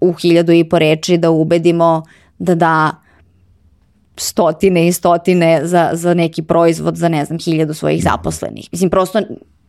u 0.02 0.14
hiljadu 0.14 0.52
i 0.52 0.64
po 0.70 0.80
reči 0.80 1.18
da 1.18 1.32
ubedimo 1.32 2.04
da 2.40 2.56
da 2.56 2.92
stotine 4.18 4.88
i 4.88 4.92
stotine 4.92 5.62
za, 5.64 5.90
za 5.94 6.14
neki 6.14 6.42
proizvod 6.42 6.96
za 6.96 7.10
ne 7.10 7.26
znam 7.26 7.40
hiljadu 7.40 7.74
svojih 7.74 8.04
zaposlenih. 8.04 8.70
Mislim 8.72 8.90
prosto 8.90 9.20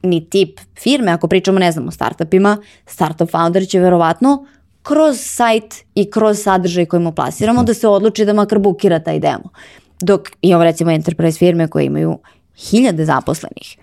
ni 0.04 0.30
tip 0.30 0.60
firme, 0.78 1.12
ako 1.12 1.28
pričamo 1.28 1.58
ne 1.58 1.72
znam 1.72 1.88
o 1.88 1.90
startupima, 1.90 2.58
startup 2.86 3.30
founder 3.30 3.66
će 3.68 3.80
verovatno 3.80 4.46
kroz 4.82 5.20
sajt 5.20 5.74
i 5.94 6.10
kroz 6.10 6.38
sadržaj 6.42 6.86
koji 6.86 7.02
mu 7.02 7.12
plasiramo 7.12 7.62
da 7.62 7.74
se 7.74 7.88
odluči 7.88 8.24
da 8.24 8.32
makar 8.32 8.58
bukira 8.58 8.98
taj 8.98 9.18
demo. 9.18 9.50
Dok 10.00 10.30
imamo 10.42 10.64
recimo 10.64 10.90
enterprise 10.90 11.38
firme 11.38 11.68
koje 11.68 11.84
imaju 11.84 12.18
hiljade 12.56 13.04
zaposlenih 13.04 13.76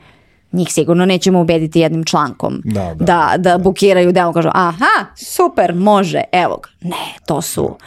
njih 0.51 0.74
sigurno 0.74 1.05
nećemo 1.05 1.41
ubediti 1.41 1.80
jednim 1.80 2.03
člankom 2.03 2.61
da, 2.65 2.95
da, 2.99 3.05
da, 3.05 3.38
da 3.38 3.57
bukiraju 3.57 4.11
demo, 4.11 4.34
kažu 4.34 4.49
aha, 4.53 5.05
super, 5.15 5.76
može, 5.76 6.22
evo 6.32 6.59
ga. 6.63 6.69
Ne, 6.89 7.13
to 7.26 7.41
su 7.41 7.78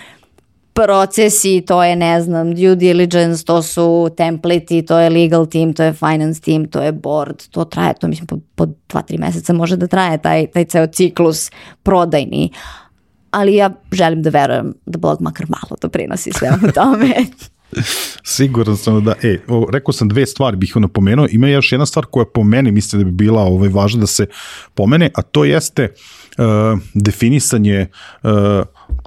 procesi, 0.75 1.61
to 1.66 1.83
je, 1.85 1.97
ne 1.97 2.22
znam, 2.22 2.55
due 2.55 2.75
diligence, 2.77 3.45
to 3.45 3.62
su 3.62 4.11
templeti, 4.16 4.83
to 4.83 4.99
je 4.99 5.11
legal 5.11 5.47
team, 5.47 5.72
to 5.72 5.83
je 5.83 5.93
finance 5.93 6.41
team, 6.41 6.66
to 6.66 6.83
je 6.83 6.93
board, 6.93 7.49
to 7.51 7.64
traje, 7.64 7.95
to 8.01 8.09
mislim 8.09 8.27
po, 8.27 8.39
po 8.55 8.66
dva, 8.89 9.03
tri 9.03 9.18
meseca 9.18 9.53
može 9.53 9.77
da 9.77 9.87
traje 9.87 10.18
taj, 10.18 10.47
taj 10.47 10.64
ceo 10.64 10.87
ciklus 10.87 11.51
prodajni. 11.83 12.51
Ali 13.31 13.55
ja 13.55 13.70
želim 13.93 14.22
da 14.22 14.31
verujem 14.31 14.75
da 14.87 14.99
blog 14.99 15.20
makar 15.20 15.47
malo 15.49 15.77
doprinosi 15.83 16.33
svemu 16.33 16.72
tome. 16.75 17.14
Siguran 18.25 18.77
sam 18.77 19.05
da, 19.05 19.14
e, 19.22 19.39
o, 19.49 19.66
rekao 19.72 19.93
sam 19.93 20.09
dve 20.09 20.27
stvari 20.27 20.57
bih 20.57 20.72
napomenuo, 20.77 21.27
ima 21.31 21.49
još 21.49 21.72
jedna 21.72 21.87
stvar 21.87 22.07
koja 22.07 22.27
po 22.35 22.45
meni 22.45 22.72
mislim 22.72 23.03
da 23.03 23.05
bi 23.05 23.12
bila 23.12 23.43
ovaj, 23.43 23.68
važna 23.68 24.01
da 24.01 24.07
se 24.07 24.27
pomene, 24.75 25.11
a 25.14 25.22
to 25.22 25.45
jeste 25.45 25.89
uh, 26.39 26.79
definisanje 26.95 27.87
uh, 28.22 28.31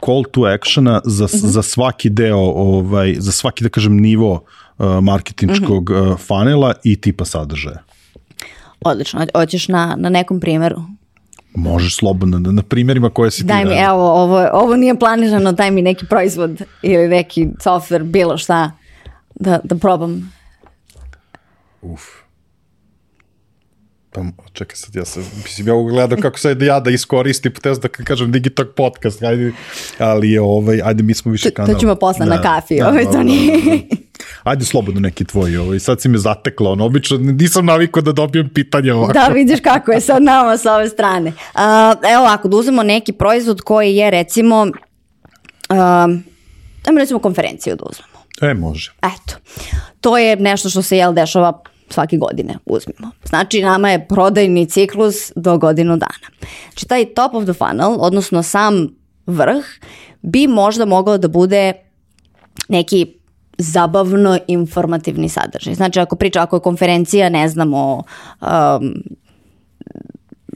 call 0.05 0.23
to 0.31 0.41
actiona 0.41 1.01
za, 1.05 1.25
mhm. 1.25 1.33
-huh. 1.33 1.45
za 1.45 1.61
svaki 1.61 2.09
deo, 2.09 2.39
ovaj, 2.55 3.15
za 3.19 3.31
svaki, 3.31 3.63
da 3.63 3.69
kažem, 3.69 3.97
nivo 3.97 4.43
uh, 4.77 4.85
marketinčkog 5.01 5.89
uh 5.89 5.97
-huh. 5.97 6.11
uh, 6.11 6.19
funnela 6.19 6.73
i 6.83 7.01
tipa 7.01 7.25
sadržaja. 7.25 7.83
Odlično, 8.81 9.25
hoćeš 9.35 9.67
na, 9.67 9.95
na 9.99 10.09
nekom 10.09 10.39
primjeru? 10.39 10.81
Možeš 11.55 11.95
slobodno, 11.95 12.39
na, 12.39 12.51
na 12.51 12.61
primjerima 12.61 13.09
koje 13.09 13.31
si 13.31 13.41
ti 13.41 13.47
Daj 13.47 13.65
mi, 13.65 13.75
evo, 13.75 14.23
ovo, 14.23 14.49
ovo 14.53 14.75
nije 14.75 14.99
planirano, 14.99 15.51
daj 15.51 15.71
mi 15.71 15.81
neki 15.81 16.05
proizvod 16.05 16.61
ili 16.81 17.07
neki 17.07 17.47
software, 17.63 18.03
bilo 18.03 18.37
šta, 18.37 18.71
da, 19.35 19.59
da 19.63 19.75
probam. 19.75 20.33
Uf. 21.81 22.01
Pa, 24.37 24.43
čekaj 24.53 24.75
sad, 24.75 24.95
ja 24.95 25.05
sam, 25.05 25.23
mislim, 25.43 25.67
ja 25.67 25.73
gledam 25.89 26.21
kako 26.21 26.39
sad 26.39 26.61
ja 26.61 26.79
da 26.79 26.89
iskoristim, 26.89 27.51
potez 27.51 27.79
da 27.79 27.87
kažem 27.87 28.31
Digitalk 28.31 28.67
podcast, 28.75 29.23
ajde, 29.23 29.51
ali 29.99 30.31
je 30.31 30.41
ovaj, 30.41 30.81
ajde, 30.83 31.03
mi 31.03 31.13
smo 31.13 31.31
više 31.31 31.51
kanal. 31.51 31.73
To, 31.73 31.79
ćemo 31.79 31.95
posle 31.95 32.25
da, 32.25 32.35
na 32.35 32.41
kafi, 32.41 32.79
da, 32.79 32.89
ovaj, 32.89 33.03
to 33.03 33.23
nije. 33.23 33.57
Ajde 34.43 34.65
slobodno 34.65 34.99
neki 34.99 35.25
tvoj, 35.25 35.57
ovaj, 35.57 35.79
sad 35.79 36.01
si 36.01 36.09
me 36.09 36.17
zatekla, 36.17 36.71
on 36.71 36.81
obično 36.81 37.17
nisam 37.17 37.65
navikao 37.65 38.01
da 38.01 38.11
dobijem 38.11 38.49
pitanje 38.49 38.93
ovako. 38.93 39.13
Da, 39.13 39.27
vidiš 39.27 39.59
kako 39.59 39.91
je 39.91 40.01
sad 40.01 40.23
nama 40.23 40.57
sa 40.57 40.75
ove 40.75 40.89
strane. 40.89 41.29
Uh, 41.29 41.61
evo 42.13 42.25
ako 42.27 42.47
da 42.47 42.57
uzmemo 42.57 42.83
neki 42.83 43.13
proizvod 43.13 43.61
koji 43.61 43.95
je 43.95 44.11
recimo, 44.11 44.61
uh, 45.69 46.97
recimo 46.99 47.19
konferenciju 47.19 47.75
da 47.75 47.83
uzmemo. 47.89 48.17
E, 48.41 48.53
može. 48.53 48.93
Eto, 48.97 49.35
to 50.01 50.17
je 50.17 50.35
nešto 50.35 50.69
što 50.69 50.81
se 50.81 50.97
jel 50.97 51.13
dešava 51.13 51.61
svake 51.89 52.17
godine 52.17 52.57
uzmimo. 52.65 53.11
Znači 53.25 53.61
nama 53.61 53.89
je 53.89 54.07
prodajni 54.07 54.65
ciklus 54.65 55.31
do 55.35 55.57
godinu 55.57 55.97
dana. 55.97 56.47
Znači 56.71 56.87
taj 56.87 57.05
top 57.05 57.33
of 57.33 57.43
the 57.43 57.53
funnel, 57.53 57.95
odnosno 57.99 58.43
sam 58.43 58.87
vrh, 59.25 59.65
bi 60.21 60.47
možda 60.47 60.85
mogao 60.85 61.17
da 61.17 61.27
bude 61.27 61.73
neki 62.69 63.13
zabavno 63.57 64.37
informativni 64.47 65.29
sadržaj. 65.29 65.73
Znači 65.73 65.99
ako 65.99 66.15
priča, 66.15 66.41
ako 66.41 66.55
je 66.55 66.59
konferencija, 66.59 67.29
ne 67.29 67.49
znam, 67.49 67.73
o 67.73 68.03
um, 68.41 69.03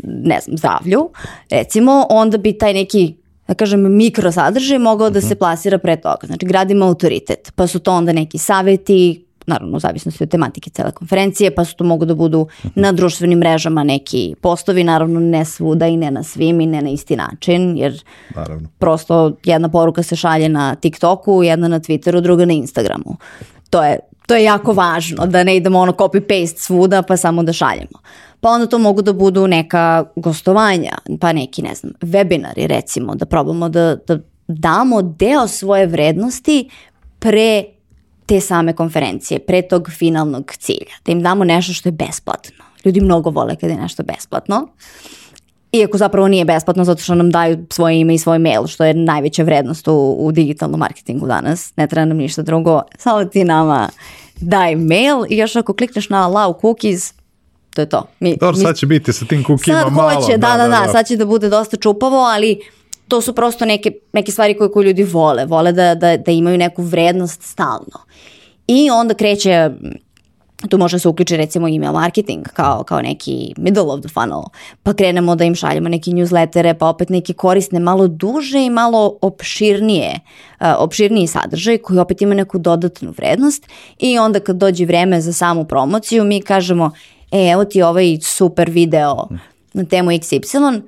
ne 0.04 0.40
znam, 0.40 0.58
zdravlju, 0.58 1.10
recimo, 1.50 2.06
onda 2.10 2.38
bi 2.38 2.58
taj 2.58 2.74
neki 2.74 3.22
da 3.48 3.56
kažem, 3.56 3.96
mikrosadržaj 3.96 4.80
mogao 4.80 5.10
da 5.10 5.22
se 5.22 5.28
mhm. 5.28 5.38
plasira 5.40 5.78
pre 5.78 5.96
toga. 6.02 6.28
Znači, 6.28 6.46
gradimo 6.46 6.86
autoritet, 6.86 7.52
pa 7.56 7.68
su 7.68 7.80
to 7.80 7.94
onda 7.94 8.14
neki 8.14 8.38
saveti, 8.38 9.26
naravno 9.52 9.78
u 9.78 9.80
zavisnosti 9.80 10.24
od 10.24 10.30
tematike 10.30 10.70
cele 10.70 10.92
konferencije, 10.92 11.56
pa 11.56 11.66
su 11.66 11.76
to 11.76 11.84
mogu 11.84 12.06
da 12.06 12.16
budu 12.16 12.48
na 12.76 12.92
društvenim 12.92 13.40
mrežama 13.40 13.84
neki 13.84 14.36
postovi, 14.42 14.84
naravno 14.84 15.20
ne 15.20 15.46
svuda 15.46 15.88
i 15.88 15.98
ne 15.98 16.12
na 16.12 16.24
svim 16.24 16.62
i 16.62 16.66
ne 16.66 16.82
na 16.82 16.90
isti 16.90 17.16
način, 17.16 17.78
jer 17.78 18.04
naravno. 18.36 18.70
prosto 18.80 19.32
jedna 19.44 19.70
poruka 19.70 20.04
se 20.04 20.16
šalje 20.16 20.50
na 20.50 20.76
TikToku, 20.76 21.44
jedna 21.44 21.68
na 21.68 21.80
Twitteru, 21.80 22.22
druga 22.22 22.46
na 22.46 22.54
Instagramu. 22.54 23.18
To 23.70 23.84
je, 23.84 24.00
to 24.28 24.36
je 24.36 24.44
jako 24.44 24.74
važno, 24.74 25.26
da 25.28 25.44
ne 25.44 25.56
idemo 25.58 25.80
ono 25.80 25.92
copy-paste 25.92 26.60
svuda 26.60 27.02
pa 27.02 27.18
samo 27.18 27.44
da 27.44 27.54
šaljemo. 27.54 28.00
Pa 28.42 28.50
onda 28.50 28.68
to 28.68 28.78
mogu 28.78 29.02
da 29.02 29.14
budu 29.14 29.48
neka 29.48 30.06
gostovanja, 30.16 30.98
pa 31.20 31.34
neki, 31.34 31.62
ne 31.62 31.76
znam, 31.76 31.94
webinari 32.02 32.68
recimo, 32.68 33.16
da 33.16 33.26
probamo 33.26 33.70
da, 33.70 33.96
da 34.08 34.20
damo 34.48 35.02
deo 35.02 35.48
svoje 35.48 35.88
vrednosti 35.88 36.70
pre 37.20 37.64
te 38.32 38.42
same 38.42 38.74
konferencije, 38.74 39.40
pre 39.40 39.62
tog 39.62 39.90
finalnog 39.98 40.52
cilja. 40.58 40.96
Da 41.06 41.12
im 41.12 41.24
damo 41.24 41.44
nešto 41.44 41.74
što 41.74 41.90
je 41.90 41.94
besplatno. 41.94 42.66
Ljudi 42.86 43.02
mnogo 43.02 43.30
vole 43.30 43.56
kada 43.56 43.74
je 43.74 43.80
nešto 43.80 44.04
besplatno. 44.04 44.68
Iako 45.72 45.98
zapravo 45.98 46.28
nije 46.28 46.46
besplatno 46.46 46.84
zato 46.84 47.02
što 47.02 47.16
nam 47.16 47.32
daju 47.32 47.66
svoje 47.70 48.00
ime 48.00 48.14
i 48.14 48.18
svoj 48.18 48.40
mail, 48.40 48.68
što 48.68 48.86
je 48.86 48.94
najveća 48.94 49.44
vrednost 49.44 49.88
u, 49.88 50.16
u 50.20 50.32
digitalnom 50.32 50.80
marketingu 50.80 51.28
danas. 51.28 51.74
Ne 51.76 51.88
treba 51.88 52.06
nam 52.06 52.18
ništa 52.18 52.42
drugo, 52.42 52.82
samo 52.98 53.26
ti 53.26 53.44
nama 53.44 53.90
daj 54.36 54.76
mail 54.76 55.26
i 55.30 55.38
još 55.38 55.56
ako 55.56 55.74
klikneš 55.74 56.10
na 56.10 56.30
allow 56.30 56.62
cookies, 56.62 57.14
to 57.76 57.82
je 57.82 57.90
to. 57.90 58.08
Mi, 58.20 58.38
Dobro, 58.38 58.58
mi, 58.58 58.64
sad 58.64 58.76
će 58.76 58.86
biti 58.86 59.14
sa 59.14 59.26
tim 59.26 59.44
kukima 59.44 59.90
malo. 59.90 60.10
Sad 60.10 60.24
hoće, 60.24 60.38
da, 60.38 60.58
da, 60.58 60.68
da, 60.68 60.86
da, 60.86 60.92
sad 60.92 61.08
će 61.08 61.18
da 61.18 61.26
bude 61.26 61.50
dosta 61.50 61.78
čupavo, 61.78 62.18
ali 62.18 62.60
to 63.12 63.22
su 63.22 63.34
prosto 63.36 63.66
neke, 63.66 63.92
neke 64.14 64.32
stvari 64.32 64.58
koje, 64.58 64.72
koje 64.72 64.86
ljudi 64.86 65.04
vole. 65.04 65.46
Vole 65.46 65.72
da, 65.72 65.96
da, 65.96 66.18
da 66.18 66.32
imaju 66.32 66.58
neku 66.58 66.84
vrednost 66.84 67.44
stalno. 67.44 68.06
I 68.68 68.90
onda 68.90 69.14
kreće 69.14 69.70
tu 70.70 70.78
može 70.78 71.00
se 71.00 71.08
uključi 71.08 71.38
recimo 71.38 71.68
email 71.68 71.92
marketing 71.92 72.48
kao, 72.54 72.84
kao 72.84 73.02
neki 73.02 73.54
middle 73.58 73.84
of 73.84 74.00
the 74.00 74.10
funnel, 74.10 74.42
pa 74.84 74.94
krenemo 74.94 75.36
da 75.36 75.44
im 75.44 75.56
šaljemo 75.56 75.90
neki 75.90 76.12
newslettere, 76.12 76.74
pa 76.74 76.88
opet 76.88 77.10
neke 77.10 77.34
korisne, 77.34 77.80
malo 77.80 78.08
duže 78.08 78.66
i 78.66 78.70
malo 78.70 79.18
opširnije, 79.22 80.20
uh, 80.60 80.68
opširniji 80.78 81.28
sadržaj 81.28 81.78
koji 81.78 82.00
opet 82.00 82.22
ima 82.22 82.34
neku 82.34 82.60
dodatnu 82.60 83.14
vrednost 83.18 83.68
i 84.00 84.20
onda 84.20 84.40
kad 84.40 84.56
dođe 84.56 84.86
vreme 84.86 85.22
za 85.22 85.34
samu 85.34 85.66
promociju 85.66 86.24
mi 86.24 86.42
kažemo, 86.42 86.92
e, 87.32 87.48
evo 87.48 87.66
ti 87.66 87.82
ovaj 87.82 88.18
super 88.22 88.70
video 88.70 89.28
na 89.74 89.86
temu 89.86 90.12
XY, 90.12 90.82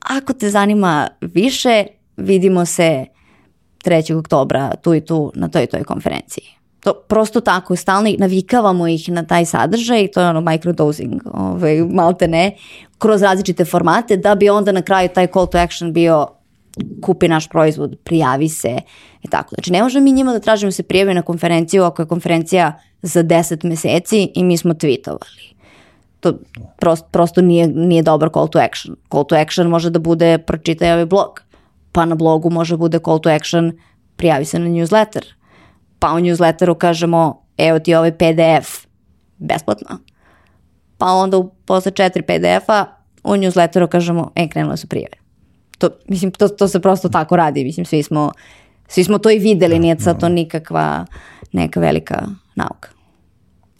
ako 0.00 0.32
te 0.32 0.50
zanima 0.50 1.08
više, 1.20 1.84
vidimo 2.16 2.66
se 2.66 3.06
3. 3.84 4.18
oktobra 4.18 4.74
tu 4.82 4.94
i 4.94 5.00
tu 5.00 5.32
na 5.34 5.48
toj 5.48 5.64
i 5.64 5.66
toj 5.66 5.84
konferenciji. 5.84 6.44
To 6.80 6.94
prosto 7.08 7.40
tako, 7.40 7.76
stalno 7.76 8.10
navikavamo 8.18 8.88
ih 8.88 9.08
na 9.08 9.26
taj 9.26 9.44
sadržaj, 9.44 10.08
to 10.08 10.20
je 10.20 10.28
ono 10.28 10.40
microdosing, 10.40 11.22
ovaj, 11.32 11.82
malte 11.82 12.28
ne, 12.28 12.56
kroz 12.98 13.22
različite 13.22 13.64
formate, 13.64 14.16
da 14.16 14.34
bi 14.34 14.48
onda 14.48 14.72
na 14.72 14.82
kraju 14.82 15.08
taj 15.14 15.26
call 15.26 15.46
to 15.46 15.58
action 15.58 15.92
bio 15.92 16.26
kupi 17.02 17.28
naš 17.28 17.48
proizvod, 17.48 17.96
prijavi 18.04 18.48
se 18.48 18.76
i 19.22 19.28
tako. 19.28 19.54
Znači 19.54 19.72
ne 19.72 19.82
možemo 19.82 20.04
mi 20.04 20.12
njima 20.12 20.32
da 20.32 20.40
tražimo 20.40 20.68
da 20.68 20.72
se 20.72 20.82
prijavi 20.82 21.14
na 21.14 21.22
konferenciju 21.22 21.84
ako 21.84 22.02
je 22.02 22.06
konferencija 22.06 22.80
za 23.02 23.24
10 23.24 23.64
meseci 23.64 24.30
i 24.34 24.44
mi 24.44 24.56
smo 24.56 24.74
tweetovali 24.74 25.55
to 26.32 26.38
prost, 26.76 27.04
prosto 27.10 27.42
nije, 27.42 27.66
nije 27.68 28.02
dobar 28.02 28.30
call 28.34 28.48
to 28.48 28.58
action. 28.58 28.96
Call 29.12 29.24
to 29.24 29.36
action 29.36 29.66
može 29.66 29.90
da 29.90 29.98
bude 29.98 30.38
pročitaj 30.38 30.92
ovaj 30.92 31.06
blog, 31.06 31.42
pa 31.92 32.04
na 32.04 32.14
blogu 32.14 32.50
može 32.50 32.74
da 32.74 32.78
bude 32.78 32.98
call 32.98 33.20
to 33.20 33.30
action 33.30 33.72
prijavi 34.16 34.44
se 34.44 34.58
na 34.58 34.66
newsletter, 34.66 35.24
pa 35.98 36.12
u 36.12 36.18
newsletteru 36.18 36.74
kažemo 36.74 37.42
evo 37.58 37.78
ti 37.78 37.94
ovaj 37.94 38.12
PDF 38.12 38.86
besplatno, 39.38 39.98
pa 40.98 41.06
onda 41.06 41.42
posle 41.66 41.92
četiri 41.92 42.22
PDF-a 42.22 42.84
u 43.24 43.32
newsletteru 43.32 43.88
kažemo 43.88 44.30
e 44.34 44.48
krenule 44.48 44.76
su 44.76 44.86
prijave. 44.86 45.16
To, 45.78 45.90
mislim, 46.08 46.30
to, 46.30 46.48
to 46.48 46.68
se 46.68 46.80
prosto 46.80 47.08
tako 47.08 47.36
radi, 47.36 47.64
mislim, 47.64 47.86
svi 47.86 48.02
smo, 48.02 48.32
svi 48.88 49.04
smo 49.04 49.18
to 49.18 49.30
i 49.30 49.38
videli, 49.38 49.78
nije 49.78 50.00
sad 50.00 50.20
to 50.20 50.28
nikakva 50.28 51.06
neka 51.52 51.80
velika 51.80 52.22
nauka. 52.54 52.95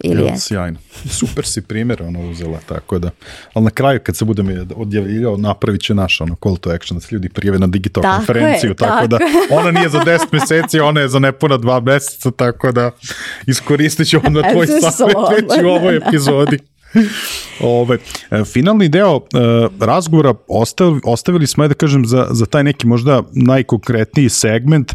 Ili 0.04 0.22
je? 0.22 0.38
Sjajno. 0.38 0.78
Super 1.18 1.46
si 1.46 1.62
primjer 1.62 2.02
ono 2.02 2.30
uzela, 2.30 2.58
tako 2.68 2.98
da. 2.98 3.10
Ali 3.54 3.64
na 3.64 3.70
kraju 3.70 4.00
kad 4.02 4.16
se 4.16 4.24
budem 4.24 4.68
odjavljivao, 4.76 5.36
napravit 5.36 5.82
će 5.82 5.94
naš 5.94 6.20
ono 6.20 6.36
call 6.42 6.56
to 6.56 6.70
action, 6.70 6.98
da 6.98 7.06
se 7.06 7.14
ljudi 7.14 7.28
prijeve 7.28 7.58
na 7.58 7.66
digital 7.66 8.02
tako 8.02 8.16
konferenciju, 8.16 8.70
je, 8.70 8.74
tako, 8.74 8.90
tako, 8.90 9.06
da 9.06 9.18
ona 9.50 9.70
nije 9.70 9.88
za 9.88 9.98
10 9.98 10.18
meseci, 10.32 10.80
ona 10.80 11.00
je 11.00 11.08
za 11.08 11.18
nepuna 11.18 11.56
dva 11.56 11.80
meseca, 11.80 12.30
tako 12.30 12.72
da 12.72 12.90
iskoristit 13.46 14.08
ću 14.08 14.20
onda 14.24 14.42
tvoj 14.52 14.66
savjet 14.66 15.16
već 15.30 15.64
u 15.64 15.68
ovoj 15.68 15.96
epizodi. 15.96 16.58
Ove, 17.60 17.98
e, 18.30 18.44
finalni 18.44 18.88
deo 18.88 19.16
e, 19.16 19.20
razgovora 19.80 20.34
ostavili, 20.48 21.00
ostavili 21.04 21.46
smo, 21.46 21.68
da 21.68 21.74
kažem, 21.74 22.06
za, 22.06 22.26
za 22.30 22.46
taj 22.46 22.64
neki 22.64 22.86
možda 22.86 23.22
najkonkretniji 23.32 24.28
segment 24.28 24.92
e, 24.92 24.94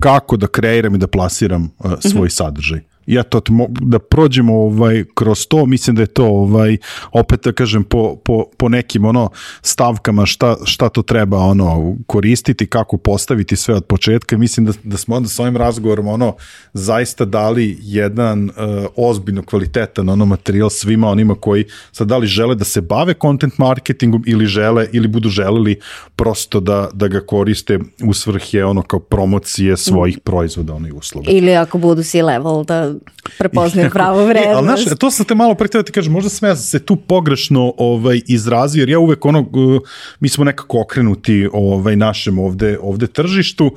kako 0.00 0.36
da 0.36 0.46
kreiram 0.46 0.94
i 0.94 0.98
da 0.98 1.06
plasiram 1.06 1.70
svoj 2.00 2.20
mm 2.20 2.24
-hmm. 2.24 2.28
sadržaj 2.28 2.87
ja 3.08 3.22
to 3.22 3.40
da 3.80 3.98
prođemo 3.98 4.54
ovaj 4.54 5.04
kroz 5.14 5.46
to 5.46 5.66
mislim 5.66 5.96
da 5.96 6.02
je 6.02 6.06
to 6.06 6.26
ovaj 6.26 6.76
opet 7.12 7.44
da 7.44 7.52
kažem 7.52 7.84
po, 7.84 8.16
po, 8.24 8.44
po 8.56 8.68
nekim 8.68 9.04
ono 9.04 9.30
stavkama 9.62 10.26
šta, 10.26 10.56
šta 10.64 10.88
to 10.88 11.02
treba 11.02 11.38
ono 11.38 11.96
koristiti 12.06 12.66
kako 12.66 12.96
postaviti 12.96 13.56
sve 13.56 13.74
od 13.74 13.84
početka 13.84 14.38
mislim 14.38 14.66
da, 14.66 14.72
da 14.84 14.96
smo 14.96 15.16
onda 15.16 15.28
s 15.28 15.38
ovim 15.38 15.56
razgovorom 15.56 16.08
ono 16.08 16.34
zaista 16.72 17.24
dali 17.24 17.78
jedan 17.80 18.44
uh, 18.44 18.52
ozbiljno 18.96 19.42
kvalitetan 19.42 20.08
ono 20.08 20.26
materijal 20.26 20.70
svima 20.70 21.08
onima 21.08 21.34
koji 21.34 21.64
sad 21.92 22.08
da 22.08 22.16
li 22.16 22.26
žele 22.26 22.54
da 22.54 22.64
se 22.64 22.80
bave 22.80 23.14
content 23.22 23.58
marketingom 23.58 24.24
ili 24.26 24.46
žele 24.46 24.88
ili 24.92 25.08
budu 25.08 25.28
želeli 25.28 25.80
prosto 26.16 26.60
da, 26.60 26.88
da 26.92 27.08
ga 27.08 27.20
koriste 27.20 27.78
u 28.04 28.14
svrhe 28.14 28.64
ono 28.64 28.82
kao 28.82 29.00
promocije 29.00 29.76
svojih 29.76 30.18
proizvoda 30.18 30.74
ono 30.74 30.88
i 30.88 30.92
usluga. 30.92 31.30
Ili 31.30 31.54
ako 31.54 31.78
budu 31.78 32.02
si 32.02 32.22
level 32.22 32.64
da 32.64 32.94
prepoznaju 33.38 33.90
pravu 33.94 34.26
vrednost. 34.26 34.56
ali 34.56 34.64
znaš, 34.66 34.98
to 34.98 35.10
sam 35.10 35.26
te 35.26 35.34
malo 35.34 35.54
pretio 35.54 35.78
da 35.78 35.84
ti 35.84 35.92
kažem, 35.92 36.12
možda 36.12 36.30
sam 36.30 36.48
ja 36.48 36.56
se 36.56 36.78
tu 36.78 36.96
pogrešno 36.96 37.74
ovaj, 37.76 38.20
izrazio, 38.26 38.80
jer 38.80 38.88
ja 38.88 38.98
uvek 38.98 39.24
ono, 39.24 39.40
uh, 39.40 39.82
mi 40.20 40.28
smo 40.28 40.44
nekako 40.44 40.80
okrenuti 40.80 41.48
ovaj, 41.52 41.96
našem 41.96 42.38
ovde, 42.38 42.78
ovde 42.82 43.06
tržištu 43.06 43.70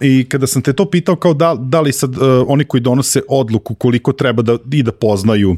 i 0.00 0.26
kada 0.28 0.46
sam 0.46 0.62
te 0.62 0.72
to 0.72 0.90
pitao 0.90 1.16
kao 1.16 1.34
da, 1.34 1.54
da 1.58 1.80
li 1.80 1.92
sad 1.92 2.10
uh, 2.16 2.22
oni 2.48 2.64
koji 2.64 2.80
donose 2.80 3.20
odluku 3.28 3.74
koliko 3.74 4.12
treba 4.12 4.42
da 4.42 4.58
i 4.72 4.82
da 4.82 4.92
poznaju 4.92 5.56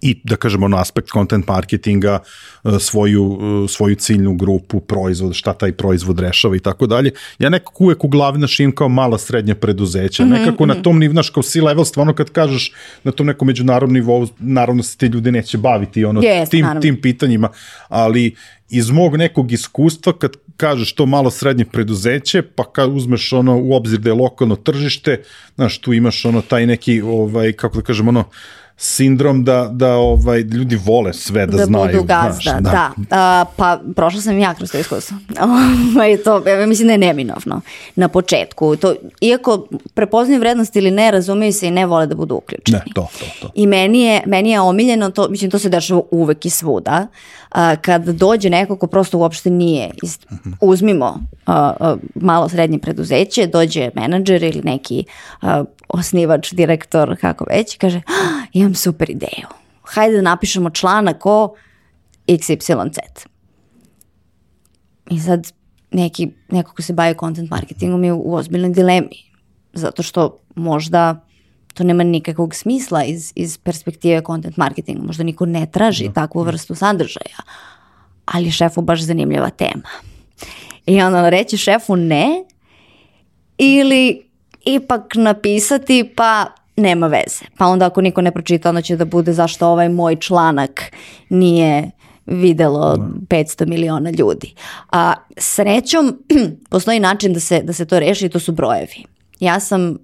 i 0.00 0.20
da 0.24 0.36
kažemo 0.36 0.68
na 0.68 0.80
aspekt 0.80 1.08
content 1.12 1.48
marketinga 1.48 2.18
e, 2.64 2.78
svoju, 2.80 3.38
e, 3.64 3.68
svoju 3.68 3.94
ciljnu 3.94 4.34
grupu, 4.34 4.80
proizvod, 4.80 5.34
šta 5.34 5.52
taj 5.52 5.72
proizvod 5.72 6.20
rešava 6.20 6.56
i 6.56 6.60
tako 6.60 6.86
dalje. 6.86 7.10
Ja 7.38 7.48
nekako 7.48 7.84
uvek 7.84 8.04
u 8.04 8.08
glavi 8.08 8.38
našim 8.38 8.74
kao 8.74 8.88
mala 8.88 9.18
srednja 9.18 9.54
preduzeća, 9.54 10.24
mm 10.24 10.28
-hmm, 10.28 10.38
nekako 10.38 10.64
mm 10.64 10.70
-hmm. 10.70 10.76
na 10.76 10.82
tom 10.82 10.98
nivou, 10.98 11.12
znaš, 11.12 11.30
kao 11.30 11.42
C-level, 11.42 11.84
stvarno 11.84 12.14
kad 12.14 12.30
kažeš 12.30 12.72
na 13.04 13.12
tom 13.12 13.26
nekom 13.26 13.46
međunarodnom 13.46 13.94
nivou, 13.94 14.26
naravno 14.38 14.82
se 14.82 14.96
ti 14.96 15.06
ljudi 15.06 15.32
neće 15.32 15.58
baviti 15.58 16.04
ono, 16.04 16.20
yes, 16.20 16.50
tim, 16.50 16.60
naravno. 16.60 16.80
tim 16.80 17.00
pitanjima, 17.00 17.48
ali 17.88 18.34
iz 18.70 18.90
mog 18.90 19.16
nekog 19.16 19.52
iskustva 19.52 20.12
kad 20.12 20.36
kažeš 20.56 20.92
to 20.92 21.06
malo 21.06 21.30
srednje 21.30 21.64
preduzeće, 21.64 22.42
pa 22.42 22.72
kad 22.72 22.90
uzmeš 22.90 23.32
ono 23.32 23.58
u 23.58 23.74
obzir 23.74 23.98
da 23.98 24.10
je 24.10 24.14
lokalno 24.14 24.56
tržište, 24.56 25.22
znaš, 25.54 25.78
tu 25.78 25.92
imaš 25.92 26.24
ono 26.24 26.40
taj 26.40 26.66
neki, 26.66 27.00
ovaj, 27.02 27.52
kako 27.52 27.76
da 27.76 27.82
kažem, 27.82 28.08
ono, 28.08 28.24
sindrom 28.80 29.44
da, 29.44 29.68
da 29.72 29.96
ovaj, 29.96 30.40
ljudi 30.40 30.80
vole 30.84 31.12
sve 31.12 31.46
da, 31.46 31.56
da 31.56 31.64
znaju. 31.64 31.86
budu 31.86 32.04
gazda, 32.04 32.58
znaš, 32.60 32.62
da. 32.62 32.92
A, 33.10 33.44
pa 33.56 33.80
prošla 33.96 34.20
sam 34.20 34.38
ja 34.38 34.54
kroz 34.54 34.70
to 34.70 34.78
iskustvo. 34.78 35.16
Ovaj, 35.94 36.16
to, 36.16 36.48
ja 36.48 36.66
mislim 36.66 36.86
da 36.86 36.92
je 36.92 36.98
neminovno 36.98 37.60
na 37.96 38.08
početku. 38.08 38.76
To, 38.76 38.94
iako 39.20 39.66
prepoznaju 39.94 40.40
vrednost 40.40 40.76
ili 40.76 40.90
ne, 40.90 41.10
razumeju 41.10 41.52
se 41.52 41.68
i 41.68 41.70
ne 41.70 41.86
vole 41.86 42.06
da 42.06 42.14
budu 42.14 42.34
uključeni. 42.34 42.78
Ne, 42.78 42.92
to, 42.94 43.08
to, 43.18 43.24
to. 43.40 43.50
I 43.54 43.66
meni 43.66 44.00
je, 44.00 44.22
meni 44.26 44.50
je 44.50 44.60
omiljeno, 44.60 45.10
to, 45.10 45.28
mislim, 45.28 45.50
to 45.50 45.58
se 45.58 45.68
dešava 45.68 46.02
uvek 46.10 46.46
i 46.46 46.50
svuda, 46.50 47.06
a, 47.50 47.76
kad 47.76 48.04
dođe 48.04 48.50
neko 48.50 48.76
ko 48.76 48.86
prosto 48.86 49.18
uopšte 49.18 49.50
nije, 49.50 49.90
iz, 50.02 50.18
uzmimo 50.60 51.20
a, 51.46 51.72
a, 51.80 51.96
malo 52.14 52.48
srednje 52.48 52.78
preduzeće, 52.78 53.46
dođe 53.46 53.90
menadžer 53.94 54.42
ili 54.42 54.62
neki 54.64 55.04
a, 55.42 55.64
osnivač, 55.88 56.52
direktor, 56.52 57.16
kako 57.20 57.46
već, 57.50 57.74
i 57.74 57.78
kaže, 57.78 57.98
"Ah, 57.98 58.46
imam 58.52 58.74
super 58.74 59.10
ideju, 59.10 59.48
hajde 59.82 60.16
da 60.16 60.22
napišemo 60.22 60.70
članak 60.70 61.26
o 61.26 61.54
XYZ. 62.26 62.98
I 65.10 65.20
sad 65.20 65.52
neki, 65.90 66.30
neko 66.50 66.74
ko 66.74 66.82
se 66.82 66.92
bavi 66.92 67.14
content 67.20 67.50
marketingom 67.50 68.04
je 68.04 68.12
u 68.12 68.34
ozbiljnoj 68.34 68.70
dilemi, 68.70 69.30
zato 69.72 70.02
što 70.02 70.38
možda 70.54 71.24
to 71.74 71.84
nema 71.84 72.02
nikakvog 72.02 72.54
smisla 72.54 73.04
iz, 73.04 73.32
iz 73.36 73.58
perspektive 73.58 74.22
content 74.26 74.56
marketinga. 74.56 75.02
Možda 75.02 75.24
niko 75.24 75.46
ne 75.46 75.66
traži 75.66 76.10
takvu 76.14 76.42
vrstu 76.42 76.74
sadržaja, 76.74 77.38
ali 78.24 78.50
šefu 78.50 78.82
baš 78.82 79.00
zanimljiva 79.00 79.50
tema. 79.50 79.88
I 80.86 81.02
onda 81.02 81.28
reći 81.28 81.56
šefu 81.56 81.96
ne 81.96 82.44
ili 83.58 84.27
ipak 84.74 85.14
napisati 85.14 86.12
pa 86.16 86.46
nema 86.76 87.06
veze. 87.06 87.44
Pa 87.56 87.66
onda 87.66 87.86
ako 87.86 88.00
niko 88.00 88.20
ne 88.20 88.32
pročita, 88.32 88.68
onda 88.68 88.82
će 88.82 88.96
da 88.96 89.04
bude 89.04 89.32
zašto 89.32 89.68
ovaj 89.68 89.88
moj 89.88 90.16
članak 90.16 90.82
nije 91.28 91.90
videlo 92.26 92.96
500 93.28 93.66
miliona 93.66 94.10
ljudi. 94.10 94.54
A 94.92 95.14
srećom 95.36 96.18
postoji 96.70 97.00
način 97.00 97.32
da 97.32 97.40
se, 97.40 97.62
da 97.62 97.72
se 97.72 97.86
to 97.86 98.00
reši 98.00 98.26
i 98.26 98.28
to 98.28 98.40
su 98.40 98.52
brojevi. 98.52 99.04
Ja 99.40 99.60
sam 99.60 99.90
e, 99.90 99.96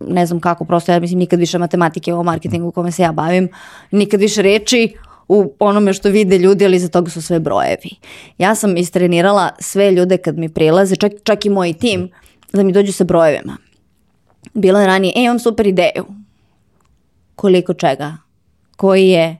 ne 0.00 0.26
znam 0.26 0.40
kako, 0.40 0.64
prosto 0.64 0.92
ja 0.92 1.00
mislim 1.00 1.18
nikad 1.18 1.38
više 1.38 1.58
matematike 1.58 2.14
u 2.14 2.22
marketingu 2.22 2.68
u 2.68 2.72
kome 2.72 2.92
se 2.92 3.02
ja 3.02 3.12
bavim, 3.12 3.48
nikad 3.90 4.20
više 4.20 4.42
reči 4.42 4.94
u 5.28 5.54
onome 5.58 5.92
što 5.92 6.08
vide 6.08 6.38
ljudi, 6.38 6.64
ali 6.64 6.78
za 6.78 6.88
toga 6.88 7.10
su 7.10 7.22
sve 7.22 7.40
brojevi. 7.40 7.90
Ja 8.38 8.54
sam 8.54 8.76
istrenirala 8.76 9.50
sve 9.58 9.90
ljude 9.90 10.16
kad 10.16 10.38
mi 10.38 10.48
prilaze, 10.48 10.96
čak, 10.96 11.12
čak 11.22 11.46
i 11.46 11.50
moj 11.50 11.72
tim, 11.72 12.10
da 12.52 12.62
mi 12.62 12.72
dođu 12.72 12.92
sa 12.92 13.04
brojevima. 13.04 13.56
Bilo 14.54 14.80
je 14.80 14.86
ranije, 14.86 15.12
e, 15.16 15.22
imam 15.22 15.38
super 15.38 15.66
ideju. 15.66 16.06
Koliko 17.36 17.74
čega? 17.74 18.16
Koji 18.76 19.08
je 19.08 19.36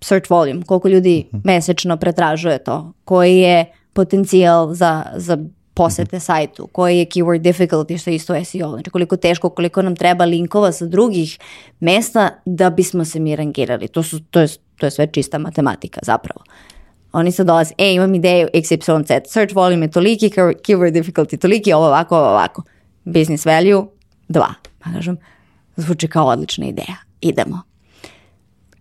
search 0.00 0.30
volume? 0.30 0.62
Koliko 0.66 0.88
ljudi 0.88 1.26
mesečno 1.44 1.96
pretražuje 1.96 2.58
to? 2.58 2.92
Koji 3.04 3.38
je 3.38 3.64
potencijal 3.92 4.74
za, 4.74 5.04
za 5.16 5.38
posete 5.74 6.20
sajtu? 6.20 6.66
Koji 6.66 6.98
je 6.98 7.06
keyword 7.06 7.40
difficulty, 7.40 7.98
što 7.98 8.10
je 8.10 8.16
isto 8.16 8.44
SEO? 8.44 8.70
Znači 8.70 8.90
koliko 8.90 9.16
teško, 9.16 9.50
koliko 9.50 9.82
nam 9.82 9.96
treba 9.96 10.24
linkova 10.24 10.72
sa 10.72 10.86
drugih 10.86 11.38
mesta 11.80 12.30
da 12.44 12.70
bismo 12.70 13.04
se 13.04 13.20
mi 13.20 13.36
rangirali. 13.36 13.88
To, 13.88 14.02
su, 14.02 14.20
to, 14.30 14.40
je, 14.40 14.48
to 14.76 14.86
je 14.86 14.90
sve 14.90 15.06
čista 15.06 15.38
matematika 15.38 16.00
zapravo. 16.02 16.40
Oni 17.14 17.32
sad 17.32 17.46
dolaze, 17.46 17.74
e, 17.78 17.92
imam 17.94 18.14
ideju 18.14 18.48
XYZ, 18.54 19.20
search 19.28 19.54
volume 19.54 19.86
je 19.86 19.90
toliki, 19.90 20.30
keyword 20.30 20.92
difficulty 20.92 21.38
toliki, 21.38 21.72
ovo 21.72 21.86
ovako, 21.86 22.16
ovo 22.16 22.28
ovako. 22.28 22.62
Business 23.04 23.46
value, 23.46 23.84
dva. 24.28 24.54
Pa 24.78 24.92
kažem, 24.92 25.16
zvuči 25.76 26.08
kao 26.08 26.26
odlična 26.26 26.66
ideja. 26.66 26.96
Idemo. 27.20 27.60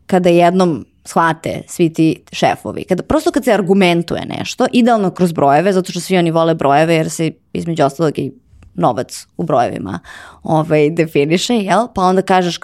Kada 0.06 0.30
jednom 0.30 0.86
shvate 1.06 1.62
svi 1.68 1.94
ti 1.94 2.24
šefovi, 2.32 2.84
kada, 2.84 3.04
prosto 3.04 3.32
kad 3.32 3.44
se 3.44 3.54
argumentuje 3.54 4.26
nešto, 4.26 4.66
idealno 4.72 5.12
kroz 5.12 5.32
brojeve, 5.32 5.74
zato 5.74 5.92
što 5.92 6.00
svi 6.00 6.18
oni 6.18 6.32
vole 6.32 6.56
brojeve, 6.56 6.96
jer 6.96 7.10
se 7.10 7.32
između 7.54 7.84
ostalog 7.84 8.20
i 8.20 8.32
novac 8.74 9.28
u 9.38 9.44
brojevima 9.44 10.00
ovaj, 10.44 10.90
definiše, 10.90 11.56
jel? 11.56 11.88
Pa 11.96 12.02
onda 12.02 12.22
kažeš 12.22 12.60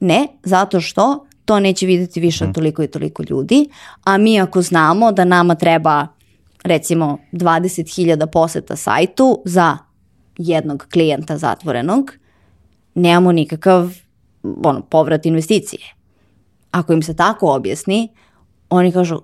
ne, 0.00 0.26
zato 0.42 0.80
što 0.80 1.26
to 1.44 1.60
neće 1.60 1.86
videti 1.86 2.20
više 2.20 2.44
od 2.44 2.54
toliko 2.54 2.82
i 2.82 2.88
toliko 2.88 3.22
ljudi, 3.30 3.68
a 4.04 4.18
mi 4.18 4.40
ako 4.40 4.62
znamo 4.62 5.12
da 5.12 5.24
nama 5.24 5.54
treba 5.54 6.06
recimo 6.64 7.18
20.000 7.32 8.26
poseta 8.26 8.76
sajtu 8.76 9.42
za 9.44 9.78
jednog 10.38 10.86
klijenta 10.92 11.38
zatvorenog, 11.38 12.12
nemamo 12.94 13.32
nikakav 13.32 13.90
ono, 14.42 14.82
povrat 14.82 15.26
investicije. 15.26 15.94
Ako 16.70 16.92
im 16.92 17.02
se 17.02 17.16
tako 17.16 17.54
objasni, 17.54 18.08
oni 18.70 18.92
kažu, 18.92 19.20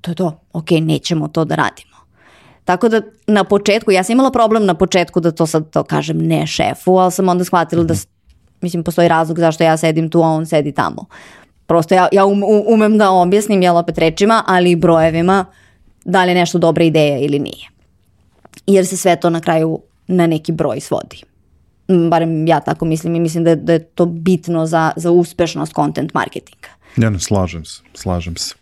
to 0.00 0.10
je 0.10 0.14
to, 0.14 0.40
ok, 0.52 0.70
nećemo 0.70 1.28
to 1.28 1.44
da 1.44 1.54
radimo. 1.54 1.96
Tako 2.64 2.88
da 2.88 3.02
na 3.26 3.44
početku, 3.44 3.90
ja 3.90 4.04
sam 4.04 4.12
imala 4.12 4.30
problem 4.30 4.66
na 4.66 4.74
početku 4.74 5.20
da 5.20 5.30
to 5.30 5.46
sad 5.46 5.70
to 5.70 5.84
kažem 5.84 6.18
ne 6.18 6.46
šefu, 6.46 6.96
ali 6.96 7.12
sam 7.12 7.28
onda 7.28 7.44
shvatila 7.44 7.84
da, 7.84 7.94
mislim, 8.62 8.84
postoji 8.84 9.08
razlog 9.08 9.38
zašto 9.38 9.64
ja 9.64 9.76
sedim 9.76 10.10
tu, 10.10 10.22
a 10.22 10.26
on 10.26 10.46
sedi 10.46 10.72
tamo. 10.72 11.06
Prosto 11.66 11.94
ja, 11.94 12.08
ja 12.12 12.24
um, 12.24 12.42
umem 12.66 12.98
da 12.98 13.10
objasnim, 13.10 13.62
jel 13.62 13.76
opet 13.76 13.98
rečima, 13.98 14.44
ali 14.46 14.70
i 14.70 14.76
brojevima, 14.76 15.44
da 16.04 16.24
li 16.24 16.30
je 16.30 16.34
nešto 16.34 16.58
dobra 16.58 16.84
ideja 16.84 17.18
ili 17.18 17.38
nije. 17.38 17.68
Jer 18.66 18.86
se 18.86 18.96
sve 18.96 19.16
to 19.16 19.30
na 19.30 19.40
kraju 19.40 19.80
na 20.06 20.26
neki 20.26 20.52
broj 20.52 20.80
svodi. 20.80 21.22
Mm, 21.88 22.10
Barem 22.10 22.46
ja 22.46 22.60
tako 22.60 22.84
mislim 22.84 23.14
i 23.14 23.20
mislim 23.20 23.44
da 23.44 23.54
da 23.54 23.72
je 23.72 23.84
to 23.84 24.06
bitno 24.06 24.66
za, 24.66 24.90
za 24.96 25.10
uspešnost 25.10 25.74
content 25.74 26.14
marketinga. 26.14 26.68
Ja 26.96 27.10
ne, 27.10 27.20
slažem 27.20 27.64
se, 27.64 27.82
slažem 27.94 28.36
se. 28.36 28.54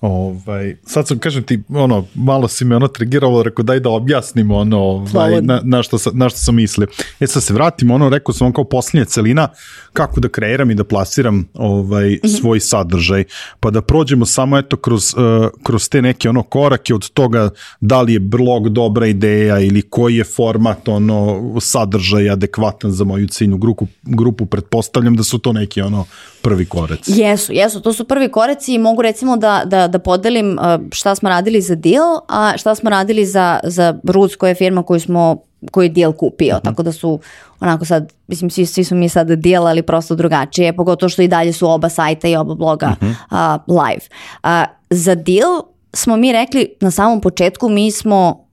Ovaj, 0.00 0.76
sad 0.86 1.08
sam, 1.08 1.18
kažem 1.18 1.42
ti, 1.42 1.62
ono, 1.68 2.04
malo 2.14 2.48
si 2.48 2.64
me 2.64 2.76
ono 2.76 2.88
trigiralo, 2.88 3.42
rekao 3.42 3.62
daj 3.62 3.80
da 3.80 3.90
objasnimo 3.90 4.56
ono, 4.56 4.78
ovaj, 4.78 5.42
na, 5.42 5.60
na, 5.64 5.82
što, 5.82 5.96
na 6.12 6.28
što 6.28 6.38
sam 6.38 6.54
mislio. 6.54 6.86
E 7.20 7.26
sad 7.26 7.42
se 7.42 7.54
vratimo, 7.54 7.94
ono, 7.94 8.08
rekao 8.08 8.34
sam 8.34 8.52
kao 8.52 8.64
posljednja 8.64 9.04
celina, 9.04 9.48
kako 9.92 10.20
da 10.20 10.28
kreiram 10.28 10.70
i 10.70 10.74
da 10.74 10.84
plasiram 10.84 11.48
ovaj, 11.54 12.18
svoj 12.40 12.60
sadržaj, 12.60 13.24
pa 13.60 13.70
da 13.70 13.82
prođemo 13.82 14.26
samo 14.26 14.58
eto 14.58 14.76
kroz, 14.76 15.14
uh, 15.14 15.48
kroz 15.62 15.88
te 15.88 16.02
neke 16.02 16.28
ono 16.28 16.42
korake 16.42 16.94
od 16.94 17.10
toga 17.10 17.50
da 17.80 18.02
li 18.02 18.12
je 18.12 18.20
blog 18.20 18.68
dobra 18.68 19.06
ideja 19.06 19.60
ili 19.60 19.82
koji 19.82 20.16
je 20.16 20.24
format 20.24 20.88
ono 20.88 21.40
sadržaja 21.60 22.32
adekvatan 22.32 22.92
za 22.92 23.04
moju 23.04 23.28
ciljnu 23.28 23.58
grupu, 23.58 23.86
grupu 24.02 24.46
pretpostavljam 24.46 25.16
da 25.16 25.22
su 25.22 25.38
to 25.38 25.52
neki 25.52 25.80
ono 25.80 26.04
prvi 26.42 26.64
koraci. 26.64 27.12
Jesu, 27.20 27.52
jesu, 27.52 27.80
to 27.80 27.92
su 27.92 28.04
prvi 28.04 28.28
koreci 28.28 28.74
i 28.74 28.78
mogu 28.78 29.02
recimo 29.02 29.36
da, 29.36 29.62
da, 29.66 29.88
da 29.90 29.98
podelim 29.98 30.58
uh, 30.58 30.80
šta 30.92 31.14
smo 31.14 31.28
radili 31.28 31.60
za 31.60 31.74
deal, 31.74 32.20
a 32.28 32.52
šta 32.56 32.74
smo 32.74 32.90
radili 32.90 33.26
za, 33.26 33.60
za 33.64 33.94
Roots 34.04 34.36
koja 34.36 34.48
je 34.48 34.54
firma 34.54 34.82
koju 34.82 35.00
smo 35.00 35.36
koji 35.70 35.86
je 35.86 35.90
deal 35.90 36.12
kupio, 36.12 36.60
tako 36.64 36.82
da 36.82 36.92
su 36.92 37.20
onako 37.60 37.84
sad, 37.84 38.12
mislim 38.28 38.50
svi, 38.50 38.66
svi 38.66 38.84
smo 38.84 38.96
mi 38.96 39.08
sad 39.08 39.30
deal, 39.30 39.66
ali 39.66 39.82
prosto 39.82 40.14
drugačije, 40.14 40.76
pogotovo 40.76 41.10
što 41.10 41.22
i 41.22 41.28
dalje 41.28 41.52
su 41.52 41.70
oba 41.70 41.88
sajta 41.88 42.28
i 42.28 42.36
oba 42.36 42.54
bloga 42.54 42.94
a, 43.30 43.58
live. 43.66 44.06
A, 44.42 44.64
za 44.90 45.14
deal 45.14 45.62
smo 45.92 46.16
mi 46.16 46.32
rekli 46.32 46.74
na 46.80 46.90
samom 46.90 47.20
početku 47.20 47.68
mi 47.68 47.90
smo 47.90 48.50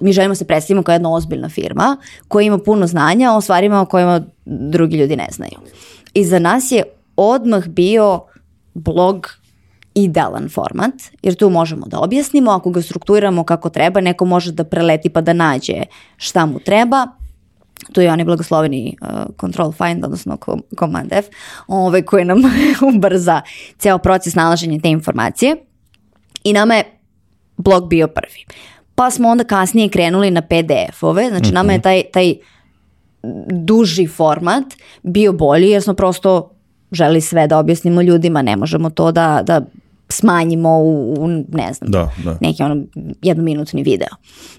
mi 0.00 0.12
želimo 0.12 0.34
se 0.34 0.44
predstavimo 0.44 0.82
kao 0.82 0.92
jedna 0.92 1.14
ozbiljna 1.14 1.48
firma 1.48 1.96
koja 2.28 2.44
ima 2.46 2.58
puno 2.58 2.86
znanja 2.86 3.32
o 3.32 3.40
stvarima 3.40 3.80
o 3.80 3.86
kojima 3.86 4.20
drugi 4.44 4.96
ljudi 4.96 5.16
ne 5.16 5.28
znaju. 5.30 5.58
I 6.14 6.24
za 6.24 6.38
nas 6.38 6.72
je 6.72 6.82
odmah 7.16 7.66
bio 7.66 8.20
blog 8.74 9.28
idealan 9.96 10.48
format, 10.48 10.94
jer 11.22 11.34
tu 11.34 11.50
možemo 11.50 11.86
da 11.86 12.00
objasnimo, 12.00 12.50
ako 12.50 12.70
ga 12.70 12.82
strukturiramo 12.82 13.44
kako 13.44 13.68
treba, 13.68 14.00
neko 14.00 14.24
može 14.24 14.52
da 14.52 14.64
preleti 14.64 15.08
pa 15.08 15.20
da 15.20 15.32
nađe 15.32 15.82
šta 16.16 16.46
mu 16.46 16.58
treba, 16.58 17.06
tu 17.92 18.00
je 18.00 18.12
onaj 18.12 18.24
blagosloveni 18.24 18.96
uh, 19.00 19.08
control 19.40 19.72
find, 19.72 20.04
odnosno 20.04 20.36
com- 20.36 20.62
command 20.78 21.12
F, 21.12 21.26
ovaj, 21.66 22.02
koji 22.02 22.24
nam 22.24 22.42
ubrza 22.96 23.40
ceo 23.78 23.98
proces 23.98 24.34
nalaženja 24.34 24.80
te 24.82 24.90
informacije. 24.90 25.56
I 26.44 26.52
nama 26.52 26.74
je 26.74 26.84
blog 27.56 27.88
bio 27.88 28.08
prvi. 28.08 28.44
Pa 28.94 29.10
smo 29.10 29.28
onda 29.28 29.44
kasnije 29.44 29.88
krenuli 29.88 30.30
na 30.30 30.42
PDF-ove, 30.42 31.28
znači 31.28 31.52
nama 31.52 31.72
je 31.72 31.82
taj, 31.82 32.02
taj 32.12 32.34
duži 33.50 34.06
format 34.06 34.64
bio 35.02 35.32
bolji 35.32 35.70
jer 35.70 35.82
smo 35.82 35.94
prosto 35.94 36.50
želi 36.92 37.20
sve 37.20 37.46
da 37.46 37.58
objasnimo 37.58 38.02
ljudima, 38.02 38.42
ne 38.42 38.56
možemo 38.56 38.90
to 38.90 39.12
da, 39.12 39.42
da 39.46 39.60
smanjimo 40.08 40.78
u, 40.78 41.14
u 41.18 41.28
ne 41.28 41.72
znam, 41.72 41.90
Da, 41.90 42.10
da. 42.24 42.38
neki 42.40 42.62
ono 42.62 42.84
jednominutni 43.22 43.82
video. 43.82 44.08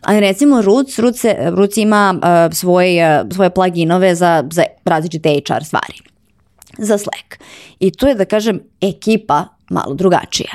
Ali 0.02 0.20
recimo 0.20 0.62
Roots, 0.62 1.00
Roots, 1.00 1.24
Roots 1.50 1.78
ima 1.78 2.16
uh, 2.16 2.56
svoj, 2.58 2.98
uh, 3.22 3.34
svoje 3.34 3.50
pluginove 3.50 4.16
za, 4.16 4.44
za 4.52 4.64
različite 4.86 5.30
HR 5.30 5.64
stvari. 5.64 5.94
Za 6.78 6.98
Slack. 6.98 7.44
I 7.80 7.92
tu 7.92 8.08
je 8.08 8.16
da 8.16 8.26
kažem 8.26 8.60
ekipa 8.82 9.46
malo 9.70 9.94
drugačija. 9.94 10.52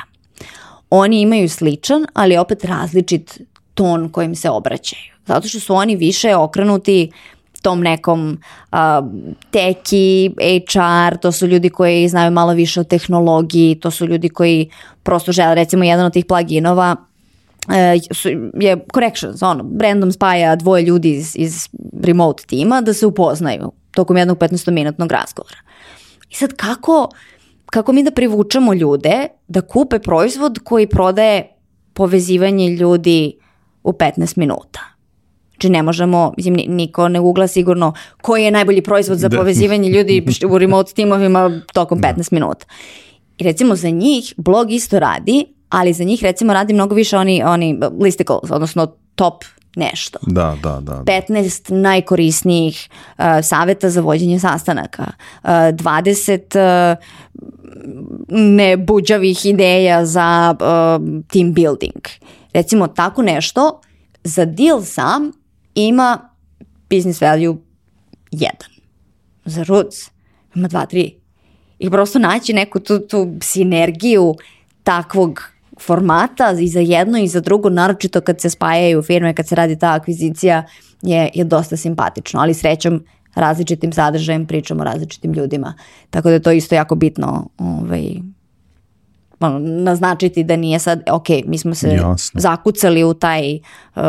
Oni 0.90 1.20
imaju 1.20 1.48
sličan, 1.48 2.06
ali 2.14 2.36
opet 2.36 2.64
različit 2.64 3.40
ton 3.74 4.08
kojim 4.08 4.34
se 4.34 4.50
obraćaju. 4.50 5.12
Zato 5.26 5.48
što 5.48 5.60
su 5.60 5.74
oni 5.74 5.96
više 5.96 6.36
okrenuti 6.36 7.10
tom 7.62 7.80
nekom 7.80 8.38
uh, 8.72 8.78
teki, 9.50 10.30
HR, 10.72 11.16
to 11.16 11.32
su 11.32 11.46
ljudi 11.46 11.70
koji 11.70 12.08
znaju 12.08 12.30
malo 12.30 12.52
više 12.52 12.80
o 12.80 12.84
tehnologiji, 12.84 13.74
to 13.74 13.90
su 13.90 14.06
ljudi 14.06 14.28
koji 14.28 14.70
prosto 15.02 15.32
žele, 15.32 15.54
recimo 15.54 15.84
jedan 15.84 16.06
od 16.06 16.12
tih 16.12 16.24
pluginova 16.24 16.96
je 18.54 18.84
Corrections, 18.94 19.42
ono, 19.42 19.70
random 19.80 20.12
spaja 20.12 20.56
dvoje 20.56 20.82
ljudi 20.82 21.10
iz, 21.10 21.32
iz 21.36 21.68
remote 22.02 22.44
tima 22.46 22.80
da 22.80 22.94
se 22.94 23.06
upoznaju 23.06 23.72
tokom 23.90 24.16
jednog 24.16 24.38
15-minutnog 24.38 25.12
razgovora. 25.12 25.56
I 26.30 26.34
sad 26.34 26.52
kako, 26.52 27.08
kako 27.66 27.92
mi 27.92 28.02
da 28.02 28.10
privučemo 28.10 28.74
ljude 28.74 29.26
da 29.48 29.60
kupe 29.60 29.98
proizvod 29.98 30.58
koji 30.64 30.86
prodaje 30.86 31.48
povezivanje 31.94 32.68
ljudi 32.68 33.34
u 33.82 33.92
15 33.92 34.38
minuta? 34.38 34.80
Znači 35.62 35.72
ne 35.72 35.82
možemo, 35.82 36.32
mislim, 36.36 36.56
niko 36.66 37.08
ne 37.08 37.20
ugla 37.20 37.46
sigurno 37.46 37.92
koji 38.20 38.44
je 38.44 38.50
najbolji 38.50 38.82
proizvod 38.82 39.18
za 39.18 39.28
da. 39.28 39.36
povezivanje 39.36 39.88
ljudi 39.88 40.26
u 40.52 40.58
remote 40.58 40.92
timovima 40.94 41.60
tokom 41.72 41.98
15 41.98 42.16
da. 42.16 42.24
minuta. 42.30 42.66
I 43.38 43.44
recimo 43.44 43.76
za 43.76 43.90
njih 43.90 44.34
blog 44.36 44.72
isto 44.72 44.98
radi, 44.98 45.44
ali 45.68 45.92
za 45.92 46.04
njih 46.04 46.22
recimo 46.22 46.52
radi 46.52 46.74
mnogo 46.74 46.94
više 46.94 47.16
oni, 47.16 47.42
oni 47.42 47.78
listicles, 48.00 48.50
odnosno 48.50 48.86
top 49.14 49.44
nešto. 49.76 50.18
Da, 50.26 50.56
da, 50.62 50.80
da. 50.80 51.02
15 51.06 51.70
da. 51.70 51.76
najkorisnijih 51.76 52.88
uh, 53.18 53.24
saveta 53.42 53.90
za 53.90 54.00
vođenje 54.00 54.38
sastanaka, 54.38 55.04
uh, 55.42 55.50
20 55.50 56.92
uh, 56.92 56.98
nebuđavih 58.28 59.46
ideja 59.46 60.06
za 60.06 60.54
uh, 60.54 61.22
team 61.32 61.52
building. 61.52 62.02
Recimo 62.52 62.86
tako 62.86 63.22
nešto 63.22 63.80
za 64.24 64.44
deal 64.44 64.82
sam 64.82 65.41
ima 65.74 66.30
business 66.90 67.20
value 67.20 67.56
1. 68.32 68.46
Za 69.44 69.62
Roots 69.62 70.10
ima 70.54 70.68
2, 70.68 70.86
3. 70.86 71.12
I 71.78 71.90
prosto 71.90 72.18
naći 72.18 72.52
neku 72.52 72.80
tu, 72.80 72.98
tu 72.98 73.32
sinergiju 73.42 74.34
takvog 74.82 75.42
formata 75.80 76.56
i 76.60 76.68
za 76.68 76.80
jedno 76.80 77.18
i 77.18 77.28
za 77.28 77.40
drugo, 77.40 77.70
naročito 77.70 78.20
kad 78.20 78.40
se 78.40 78.50
spajaju 78.50 79.02
firme, 79.02 79.34
kad 79.34 79.48
se 79.48 79.54
radi 79.54 79.78
ta 79.78 79.92
akvizicija, 79.92 80.64
je, 81.02 81.30
je 81.34 81.44
dosta 81.44 81.76
simpatično, 81.76 82.40
ali 82.40 82.54
srećom 82.54 83.04
različitim 83.34 83.92
sadržajem 83.92 84.46
pričamo 84.46 84.84
različitim 84.84 85.32
ljudima. 85.32 85.74
Tako 86.10 86.28
da 86.28 86.34
je 86.34 86.42
to 86.42 86.50
isto 86.50 86.74
jako 86.74 86.94
bitno 86.94 87.48
ovaj, 87.58 88.14
ono, 89.42 89.58
naznačiti 89.58 90.44
da 90.44 90.56
nije 90.56 90.78
sad, 90.78 91.02
ok, 91.10 91.28
mi 91.46 91.58
smo 91.58 91.74
se 91.74 91.88
Jasno. 91.88 92.40
zakucali 92.40 93.04
u 93.04 93.14
taj 93.14 93.54
uh, 93.54 94.02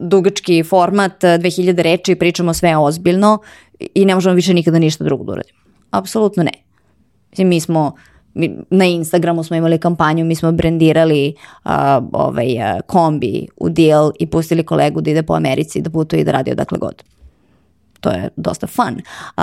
dugački 0.00 0.62
format 0.62 1.22
2000 1.22 1.82
reči 1.82 2.12
i 2.12 2.16
pričamo 2.16 2.54
sve 2.54 2.76
ozbiljno 2.76 3.38
i 3.94 4.04
ne 4.04 4.14
možemo 4.14 4.34
više 4.34 4.54
nikada 4.54 4.78
ništa 4.78 5.04
drugo 5.04 5.24
da 5.24 5.32
uradimo. 5.32 5.58
Apsolutno 5.90 6.42
ne. 6.42 6.52
Mislim, 7.30 7.48
mi 7.48 7.60
smo 7.60 7.94
na 8.70 8.84
Instagramu 8.84 9.44
smo 9.44 9.56
imali 9.56 9.78
kampanju, 9.78 10.24
mi 10.24 10.34
smo 10.34 10.52
brendirali 10.52 11.34
uh, 11.64 11.70
ovaj, 12.12 12.54
uh, 12.54 12.80
kombi 12.86 13.46
u 13.56 13.68
deal 13.68 14.12
i 14.18 14.26
pustili 14.26 14.66
kolegu 14.66 15.00
da 15.00 15.10
ide 15.10 15.22
po 15.22 15.34
Americi, 15.34 15.80
da 15.80 15.90
putuje 15.90 16.20
i 16.20 16.24
da 16.24 16.32
radi 16.32 16.50
odakle 16.50 16.78
god. 16.78 17.02
To 18.00 18.10
je 18.10 18.28
dosta 18.36 18.66
fun. 18.66 19.00
Uh, 19.36 19.42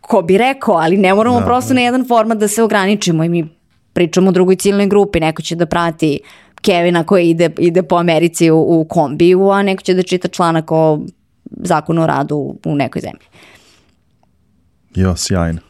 ko 0.00 0.22
bi 0.22 0.38
rekao, 0.38 0.74
ali 0.74 0.96
ne 0.96 1.14
moramo 1.14 1.40
da, 1.40 1.46
prosto 1.46 1.68
da. 1.68 1.74
na 1.74 1.80
jedan 1.80 2.08
format 2.08 2.38
da 2.38 2.48
se 2.48 2.62
ograničimo 2.62 3.24
i 3.24 3.28
mi 3.28 3.48
pričamo 3.94 4.28
o 4.28 4.32
drugoj 4.32 4.56
ciljnoj 4.56 4.86
grupi, 4.86 5.20
neko 5.20 5.42
će 5.42 5.56
da 5.56 5.66
prati 5.66 6.20
Kevina 6.62 7.04
koji 7.04 7.30
ide, 7.30 7.50
ide 7.58 7.82
po 7.82 7.96
Americi 7.96 8.50
u, 8.50 8.80
u 8.80 8.84
kombiju, 8.84 9.50
a 9.50 9.62
neko 9.62 9.82
će 9.82 9.94
da 9.94 10.02
čita 10.02 10.28
članak 10.28 10.72
o 10.72 11.00
zakonu 11.50 12.02
o 12.02 12.06
radu 12.06 12.58
u 12.64 12.74
nekoj 12.74 13.02
zemlji. 13.02 13.26
Jo, 14.94 15.16
sjajno. 15.16 15.60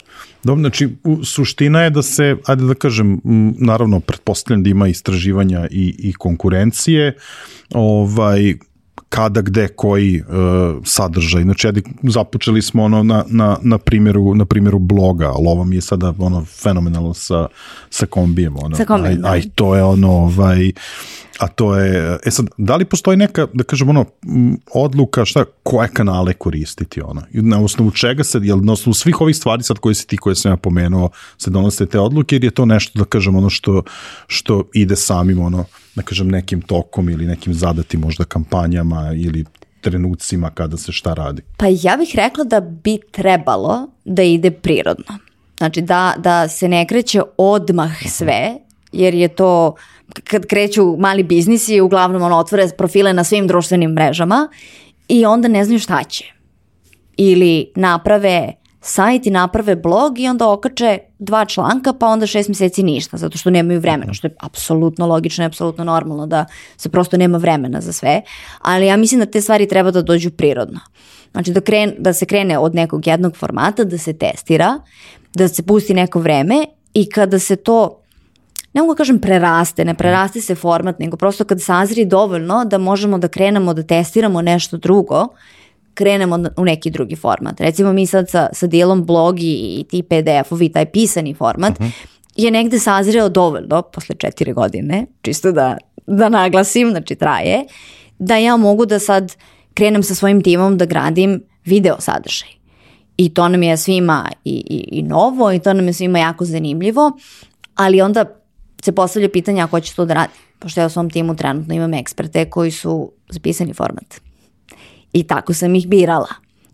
Dobro, 0.44 0.60
znači, 0.60 0.88
suština 1.24 1.82
je 1.82 1.90
da 1.90 2.02
se, 2.02 2.36
ajde 2.46 2.64
da 2.64 2.74
kažem, 2.74 3.20
naravno, 3.58 4.00
pretpostavljam 4.00 4.62
da 4.62 4.70
ima 4.70 4.88
istraživanja 4.88 5.66
i, 5.70 5.94
i 5.98 6.12
konkurencije, 6.12 7.16
ovaj, 7.74 8.54
kada, 9.14 9.40
gde, 9.40 9.68
koji 9.68 10.20
uh, 10.20 10.26
sadržaj. 10.84 11.42
Znači, 11.42 11.66
ajde, 11.66 11.82
započeli 12.02 12.62
smo 12.62 12.84
ono 12.84 13.02
na, 13.02 13.24
na, 13.28 13.56
na, 13.62 13.78
primjeru, 13.78 14.34
na 14.34 14.44
primjeru 14.44 14.78
bloga, 14.78 15.28
ali 15.28 15.46
ovo 15.46 15.64
mi 15.64 15.76
je 15.76 15.80
sada 15.80 16.14
ono 16.18 16.44
fenomenalno 16.44 17.14
sa, 17.14 17.46
sa 17.90 18.06
kombijem. 18.06 18.56
Ono. 18.56 18.76
Sa 18.76 18.84
kombijem, 18.84 19.16
aj, 19.16 19.22
da. 19.22 19.28
aj, 19.28 19.42
to 19.54 19.76
je 19.76 19.82
ono, 19.84 20.10
ovaj, 20.10 20.72
A 21.38 21.48
to 21.48 21.74
je, 21.76 22.18
e 22.26 22.30
sad, 22.30 22.46
da 22.58 22.76
li 22.76 22.84
postoji 22.84 23.16
neka, 23.16 23.46
da 23.52 23.64
kažem, 23.64 23.88
ono, 23.88 24.04
odluka 24.70 25.24
šta, 25.24 25.44
koje 25.62 25.88
kanale 25.88 26.32
koristiti, 26.32 27.00
ono, 27.02 27.22
na 27.32 27.58
osnovu 27.60 27.90
čega 27.90 28.24
se, 28.24 28.38
jel 28.42 28.60
na 28.62 28.72
osnovu 28.72 28.94
svih 28.94 29.20
ovih 29.20 29.36
stvari 29.36 29.62
sad 29.62 29.78
koje 29.78 29.94
si 29.94 30.06
ti, 30.06 30.16
koje 30.16 30.34
sam 30.34 30.52
ja 30.52 30.56
pomenuo, 30.56 31.10
se 31.38 31.50
donose 31.50 31.86
te 31.86 31.98
odluke, 31.98 32.36
jer 32.36 32.44
je 32.44 32.50
to 32.50 32.66
nešto, 32.66 32.98
da 32.98 33.04
kažem, 33.04 33.36
ono 33.36 33.50
što, 33.50 33.82
što 34.26 34.62
ide 34.74 34.96
samim, 34.96 35.40
ono, 35.40 35.64
da 35.94 36.02
kažem, 36.02 36.28
nekim 36.28 36.60
tokom 36.60 37.08
ili 37.08 37.26
nekim 37.26 37.54
zadatim 37.54 38.00
možda 38.00 38.24
kampanjama 38.24 39.12
ili 39.16 39.44
trenucima 39.80 40.50
kada 40.50 40.76
se 40.76 40.92
šta 40.92 41.14
radi? 41.14 41.42
Pa 41.56 41.66
ja 41.68 41.96
bih 41.96 42.12
rekla 42.14 42.44
da 42.44 42.60
bi 42.60 42.98
trebalo 43.10 43.88
da 44.04 44.22
ide 44.22 44.50
prirodno. 44.50 45.18
Znači 45.58 45.80
da, 45.80 46.14
da 46.18 46.48
se 46.48 46.68
ne 46.68 46.86
kreće 46.86 47.22
odmah 47.36 47.92
sve, 48.08 48.58
jer 48.92 49.14
je 49.14 49.28
to 49.28 49.74
kad 50.24 50.46
kreću 50.46 50.96
mali 50.96 51.22
biznisi, 51.22 51.80
uglavnom 51.80 52.22
ono 52.22 52.36
otvore 52.36 52.68
profile 52.78 53.12
na 53.12 53.24
svim 53.24 53.46
društvenim 53.46 53.90
mrežama 53.90 54.48
i 55.08 55.26
onda 55.26 55.48
ne 55.48 55.64
znaju 55.64 55.78
šta 55.78 56.02
će. 56.04 56.24
Ili 57.16 57.72
naprave 57.76 58.52
sajt 58.86 59.26
i 59.26 59.30
naprave 59.30 59.76
blog 59.76 60.18
i 60.18 60.28
onda 60.28 60.50
okače 60.50 60.98
dva 61.18 61.44
članka 61.44 61.92
pa 61.92 62.06
onda 62.06 62.26
šest 62.26 62.48
meseci 62.48 62.82
ništa, 62.82 63.16
zato 63.16 63.38
što 63.38 63.50
nemaju 63.50 63.80
vremena, 63.80 64.12
što 64.12 64.26
je 64.26 64.34
apsolutno 64.40 65.06
logično 65.06 65.44
i 65.44 65.46
apsolutno 65.46 65.84
normalno 65.84 66.26
da 66.26 66.44
se 66.76 66.88
prosto 66.88 67.16
nema 67.16 67.38
vremena 67.38 67.80
za 67.80 67.92
sve, 67.92 68.22
ali 68.60 68.86
ja 68.86 68.96
mislim 68.96 69.20
da 69.20 69.26
te 69.26 69.40
stvari 69.40 69.68
treba 69.68 69.90
da 69.90 70.02
dođu 70.02 70.30
prirodno. 70.30 70.80
Znači 71.32 71.52
da, 71.52 71.60
kren, 71.60 71.94
da 71.98 72.12
se 72.12 72.26
krene 72.26 72.58
od 72.58 72.74
nekog 72.74 73.06
jednog 73.06 73.36
formata, 73.36 73.84
da 73.84 73.98
se 73.98 74.12
testira, 74.12 74.78
da 75.34 75.48
se 75.48 75.62
pusti 75.62 75.94
neko 75.94 76.20
vreme 76.20 76.66
i 76.94 77.10
kada 77.10 77.38
se 77.38 77.56
to 77.56 78.00
ne 78.74 78.80
mogu 78.80 78.94
da 78.94 78.96
kažem 78.96 79.18
preraste, 79.18 79.84
ne 79.84 79.94
preraste 79.94 80.40
se 80.40 80.54
format, 80.54 80.98
nego 80.98 81.16
prosto 81.16 81.44
kad 81.44 81.62
sazri 81.62 82.04
dovoljno 82.04 82.64
da 82.64 82.78
možemo 82.78 83.18
da 83.18 83.28
krenemo 83.28 83.74
da 83.74 83.82
testiramo 83.82 84.42
nešto 84.42 84.76
drugo, 84.76 85.28
krenemo 85.94 86.38
u 86.56 86.64
neki 86.64 86.90
drugi 86.90 87.16
format. 87.16 87.60
Recimo 87.60 87.92
mi 87.92 88.06
sad 88.06 88.30
sa, 88.30 88.48
sa 88.52 88.66
dijelom 88.66 89.04
blogi 89.04 89.52
i 89.52 89.84
ti 89.90 90.02
PDF-ovi, 90.02 90.72
taj 90.72 90.86
pisani 90.86 91.34
format, 91.34 91.72
uh 91.72 91.80
mhm. 91.80 91.90
-huh. 91.90 92.06
je 92.36 92.50
negde 92.50 92.78
sazreo 92.78 93.28
dovoljno, 93.28 93.82
posle 93.82 94.14
četiri 94.14 94.52
godine, 94.52 95.06
čisto 95.22 95.52
da, 95.52 95.76
da 96.06 96.28
naglasim, 96.28 96.90
znači 96.90 97.14
traje, 97.14 97.64
da 98.18 98.36
ja 98.36 98.56
mogu 98.56 98.86
da 98.86 98.98
sad 98.98 99.36
krenem 99.74 100.02
sa 100.02 100.14
svojim 100.14 100.42
timom 100.42 100.78
da 100.78 100.84
gradim 100.84 101.42
video 101.64 101.96
sadržaj. 101.98 102.48
I 103.16 103.34
to 103.34 103.48
nam 103.48 103.62
je 103.62 103.76
svima 103.76 104.30
i, 104.44 104.64
i, 104.70 104.98
i 104.98 105.02
novo 105.02 105.52
i 105.52 105.58
to 105.58 105.72
nam 105.72 105.86
je 105.86 105.92
svima 105.92 106.18
jako 106.18 106.44
zanimljivo, 106.44 107.12
ali 107.74 108.00
onda 108.00 108.24
se 108.82 108.92
postavlja 108.92 109.28
pitanje 109.28 109.62
ako 109.62 109.80
će 109.80 109.94
to 109.94 110.04
da 110.04 110.14
radi. 110.14 110.32
Pošto 110.58 110.80
ja 110.80 110.86
u 110.86 110.90
svom 110.90 111.10
timu 111.10 111.36
trenutno 111.36 111.74
imam 111.74 111.94
eksperte 111.94 112.50
koji 112.50 112.70
su 112.70 113.12
zapisani 113.28 113.72
format. 113.72 114.20
I 115.14 115.22
tako 115.22 115.54
sam 115.54 115.74
ih 115.74 115.88
birala. 115.88 116.28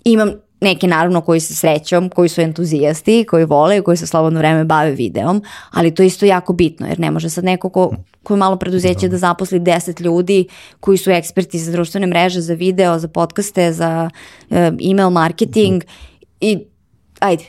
Imam 0.05 0.31
neki 0.61 0.87
naravno 0.87 1.21
koji 1.21 1.41
se 1.41 1.55
srećom, 1.55 2.09
koji 2.09 2.29
su 2.29 2.41
entuzijasti, 2.41 3.25
koji 3.29 3.45
vole, 3.45 3.83
koji 3.83 3.97
se 3.97 4.07
slobodno 4.07 4.39
vreme 4.39 4.65
bave 4.65 4.91
videom, 4.91 5.43
ali 5.71 5.95
to 5.95 6.03
je 6.03 6.07
isto 6.07 6.27
jako 6.27 6.53
bitno, 6.53 6.87
jer 6.87 7.01
ne 7.01 7.11
može 7.11 7.31
sad 7.31 7.45
neko 7.45 7.69
ko, 7.69 7.93
ko 8.23 8.35
je 8.35 8.39
malo 8.39 8.57
preduzeće 8.57 9.09
da. 9.09 9.11
da 9.11 9.19
zaposli 9.19 9.61
10 9.61 10.01
ljudi 10.01 10.49
koji 10.81 10.99
su 10.99 11.11
eksperti 11.11 11.59
za 11.59 11.73
društvene 11.73 12.07
mreže, 12.07 12.41
za 12.41 12.55
video, 12.55 12.99
za 12.99 13.09
podcaste, 13.09 13.73
za 13.73 14.11
uh, 14.51 14.57
email 14.91 15.11
marketing 15.11 15.83
i 16.41 16.59
ajde, 17.21 17.45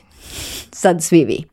sad 0.72 1.04
svi 1.04 1.26
vi. 1.26 1.44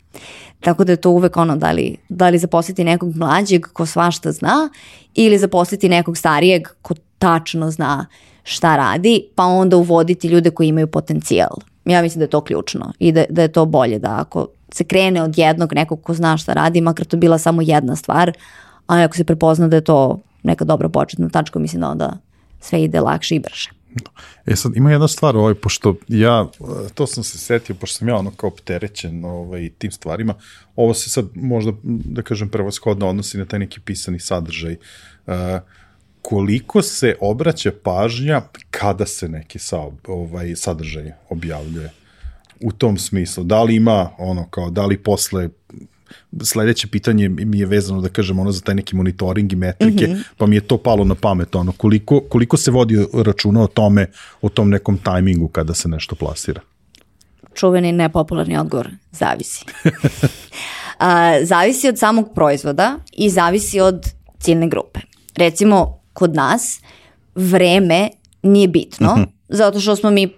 Tako 0.61 0.84
da 0.84 0.93
je 0.93 0.97
to 0.97 1.11
uvek 1.11 1.36
ono 1.36 1.57
da 1.57 1.72
li, 1.72 1.97
da 2.09 2.28
li 2.28 2.39
zaposliti 2.39 2.84
nekog 2.84 3.16
mlađeg 3.16 3.66
ko 3.72 3.86
svašta 3.86 4.32
zna 4.32 4.68
ili 5.14 5.39
zaposliti 5.39 5.89
nekog 5.89 6.16
starijeg 6.16 6.68
ko 6.82 6.95
tačno 7.18 7.70
zna 7.70 8.07
šta 8.49 8.76
radi, 8.76 9.28
pa 9.34 9.44
onda 9.44 9.76
uvoditi 9.76 10.28
ljude 10.28 10.51
koji 10.51 10.68
imaju 10.68 10.86
potencijal. 10.86 11.51
Ja 11.84 12.03
mislim 12.03 12.18
da 12.18 12.24
je 12.24 12.30
to 12.30 12.40
ključno 12.40 12.92
i 12.99 13.12
da, 13.12 13.24
da 13.30 13.42
je 13.42 13.53
to 13.53 13.64
bolje 13.64 13.99
da 13.99 14.20
ako 14.20 14.49
se 14.72 14.84
krene 14.84 15.22
od 15.22 15.38
jednog 15.38 15.74
nekog 15.74 16.03
ko 16.03 16.14
zna 16.14 16.36
šta 16.36 16.53
radi, 16.53 16.80
makar 16.80 17.07
to 17.07 17.16
bila 17.16 17.38
samo 17.38 17.62
jedna 17.62 17.96
stvar, 17.96 18.32
a 18.86 19.03
ako 19.03 19.16
se 19.16 19.24
prepozna 19.24 19.68
da 19.68 19.76
je 19.76 19.84
to 19.84 20.18
neka 20.42 20.64
dobra 20.64 20.88
početna 20.88 21.28
tačka, 21.28 21.59
mislim 21.59 21.80
da 21.80 21.88
onda 21.88 22.16
sve 22.61 22.82
ide 22.82 23.01
lakše 23.01 23.34
i 23.34 23.38
brže. 23.38 23.70
E 24.46 24.57
sad, 24.57 24.76
ima 24.76 24.90
jedna 24.90 25.09
stvar, 25.09 25.36
ovaj, 25.36 25.55
pošto 25.55 25.94
ja, 26.09 26.46
to 26.94 27.07
sam 27.07 27.24
se 27.24 27.38
setio, 27.38 27.74
pošto 27.74 27.99
sam 27.99 28.09
ja 28.09 28.16
ono 28.16 28.30
kao 28.30 28.49
opterećen 28.49 29.24
ovaj, 29.24 29.70
tim 29.78 29.90
stvarima, 29.90 30.34
ovo 30.76 30.94
se 30.94 31.11
sad 31.11 31.26
možda, 31.34 31.72
da 31.82 32.22
kažem, 32.22 32.49
prevashodno 32.49 33.09
odnosi 33.09 33.38
na 33.38 33.44
taj 33.44 33.59
neki 33.59 33.80
pisani 33.80 34.20
sadržaj. 34.20 34.76
Uh, 35.26 35.34
koliko 36.29 36.83
se 36.83 37.16
obraća 37.20 37.72
pažnja 37.83 38.43
kada 38.70 39.07
se 39.07 39.29
neki 39.29 39.59
sa, 39.59 39.79
ovaj, 40.07 40.57
sadržaj 40.57 41.12
objavljuje? 41.29 41.91
U 42.61 42.72
tom 42.72 42.99
smislu, 42.99 43.45
da 43.45 43.62
li 43.62 43.74
ima 43.74 44.11
ono 44.18 44.49
kao, 44.51 44.70
da 44.70 44.87
li 44.87 44.99
posle 44.99 45.49
sledeće 46.43 46.89
pitanje 46.89 47.29
mi 47.29 47.59
je 47.59 47.66
vezano 47.66 48.01
da 48.01 48.09
kažem 48.09 48.39
ono 48.39 48.53
za 48.53 48.61
taj 48.61 48.74
neki 48.74 48.97
monitoring 48.97 49.53
i 49.53 49.57
metrike, 49.57 50.07
mm 50.07 50.11
-hmm. 50.11 50.22
pa 50.37 50.47
mi 50.47 50.57
je 50.57 50.61
to 50.61 50.79
palo 50.79 51.05
na 51.05 51.14
pamet 51.14 51.55
ono 51.55 51.72
koliko 51.72 52.20
koliko 52.20 52.57
se 52.57 52.70
vodi 52.70 53.07
računa 53.24 53.62
o 53.62 53.66
tome 53.66 54.07
o 54.43 54.49
tom 54.49 54.70
nekom 54.70 54.99
tajmingu 54.99 55.49
kada 55.49 55.74
se 55.74 55.89
nešto 55.89 56.14
plasira. 56.14 56.61
Čuveni 57.55 57.93
nepopularni 57.93 58.59
odgovor, 58.59 58.91
zavisi. 59.12 59.64
A, 60.99 61.45
zavisi 61.45 61.89
od 61.89 61.99
samog 61.99 62.29
proizvoda 62.35 62.97
i 63.12 63.31
zavisi 63.31 63.81
od 63.81 64.07
ciljne 64.39 64.68
grupe. 64.68 65.01
Recimo, 65.37 65.97
kod 66.19 66.35
nas 66.35 66.81
vreme 67.35 68.09
nije 68.43 68.69
bitno, 68.69 69.12
uh 69.12 69.19
mhm. 69.19 69.23
-huh. 69.23 69.29
zato 69.49 69.81
što 69.81 69.97
smo 69.97 70.11
mi 70.11 70.33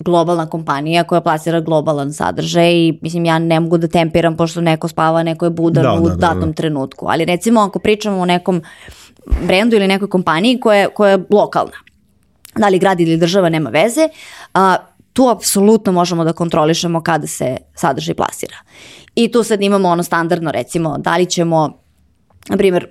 globalna 0.00 0.46
kompanija 0.46 1.04
koja 1.04 1.20
plasira 1.20 1.60
globalan 1.60 2.12
sadržaj 2.12 2.72
i 2.72 2.98
mislim 3.02 3.24
ja 3.24 3.38
ne 3.38 3.60
mogu 3.60 3.78
da 3.78 3.88
tempiram 3.88 4.36
pošto 4.36 4.60
neko 4.60 4.88
spava, 4.88 5.22
neko 5.22 5.46
je 5.46 5.50
budan 5.50 5.82
da, 5.82 5.92
u 5.92 6.08
da, 6.08 6.14
da, 6.14 6.16
datom 6.16 6.50
da. 6.50 6.52
trenutku. 6.52 7.06
Ali 7.08 7.24
recimo 7.24 7.60
ako 7.60 7.78
pričamo 7.78 8.18
o 8.18 8.24
nekom 8.24 8.62
brendu 9.46 9.76
ili 9.76 9.88
nekoj 9.88 10.10
kompaniji 10.10 10.60
koja, 10.60 10.88
koja 10.88 11.10
je 11.10 11.24
lokalna, 11.30 11.78
da 12.56 12.68
li 12.68 12.78
grad 12.78 13.00
ili 13.00 13.16
država 13.16 13.48
nema 13.48 13.70
veze, 13.70 14.08
a, 14.54 14.76
tu 15.12 15.28
apsolutno 15.28 15.92
možemo 15.92 16.24
da 16.24 16.32
kontrolišemo 16.32 17.02
kada 17.02 17.26
se 17.26 17.56
sadržaj 17.74 18.14
plasira. 18.14 18.56
I 19.14 19.32
tu 19.32 19.42
sad 19.42 19.62
imamo 19.62 19.88
ono 19.88 20.02
standardno 20.02 20.50
recimo 20.50 20.98
da 20.98 21.16
li 21.16 21.26
ćemo, 21.26 21.78
na 22.48 22.56
primjer, 22.56 22.88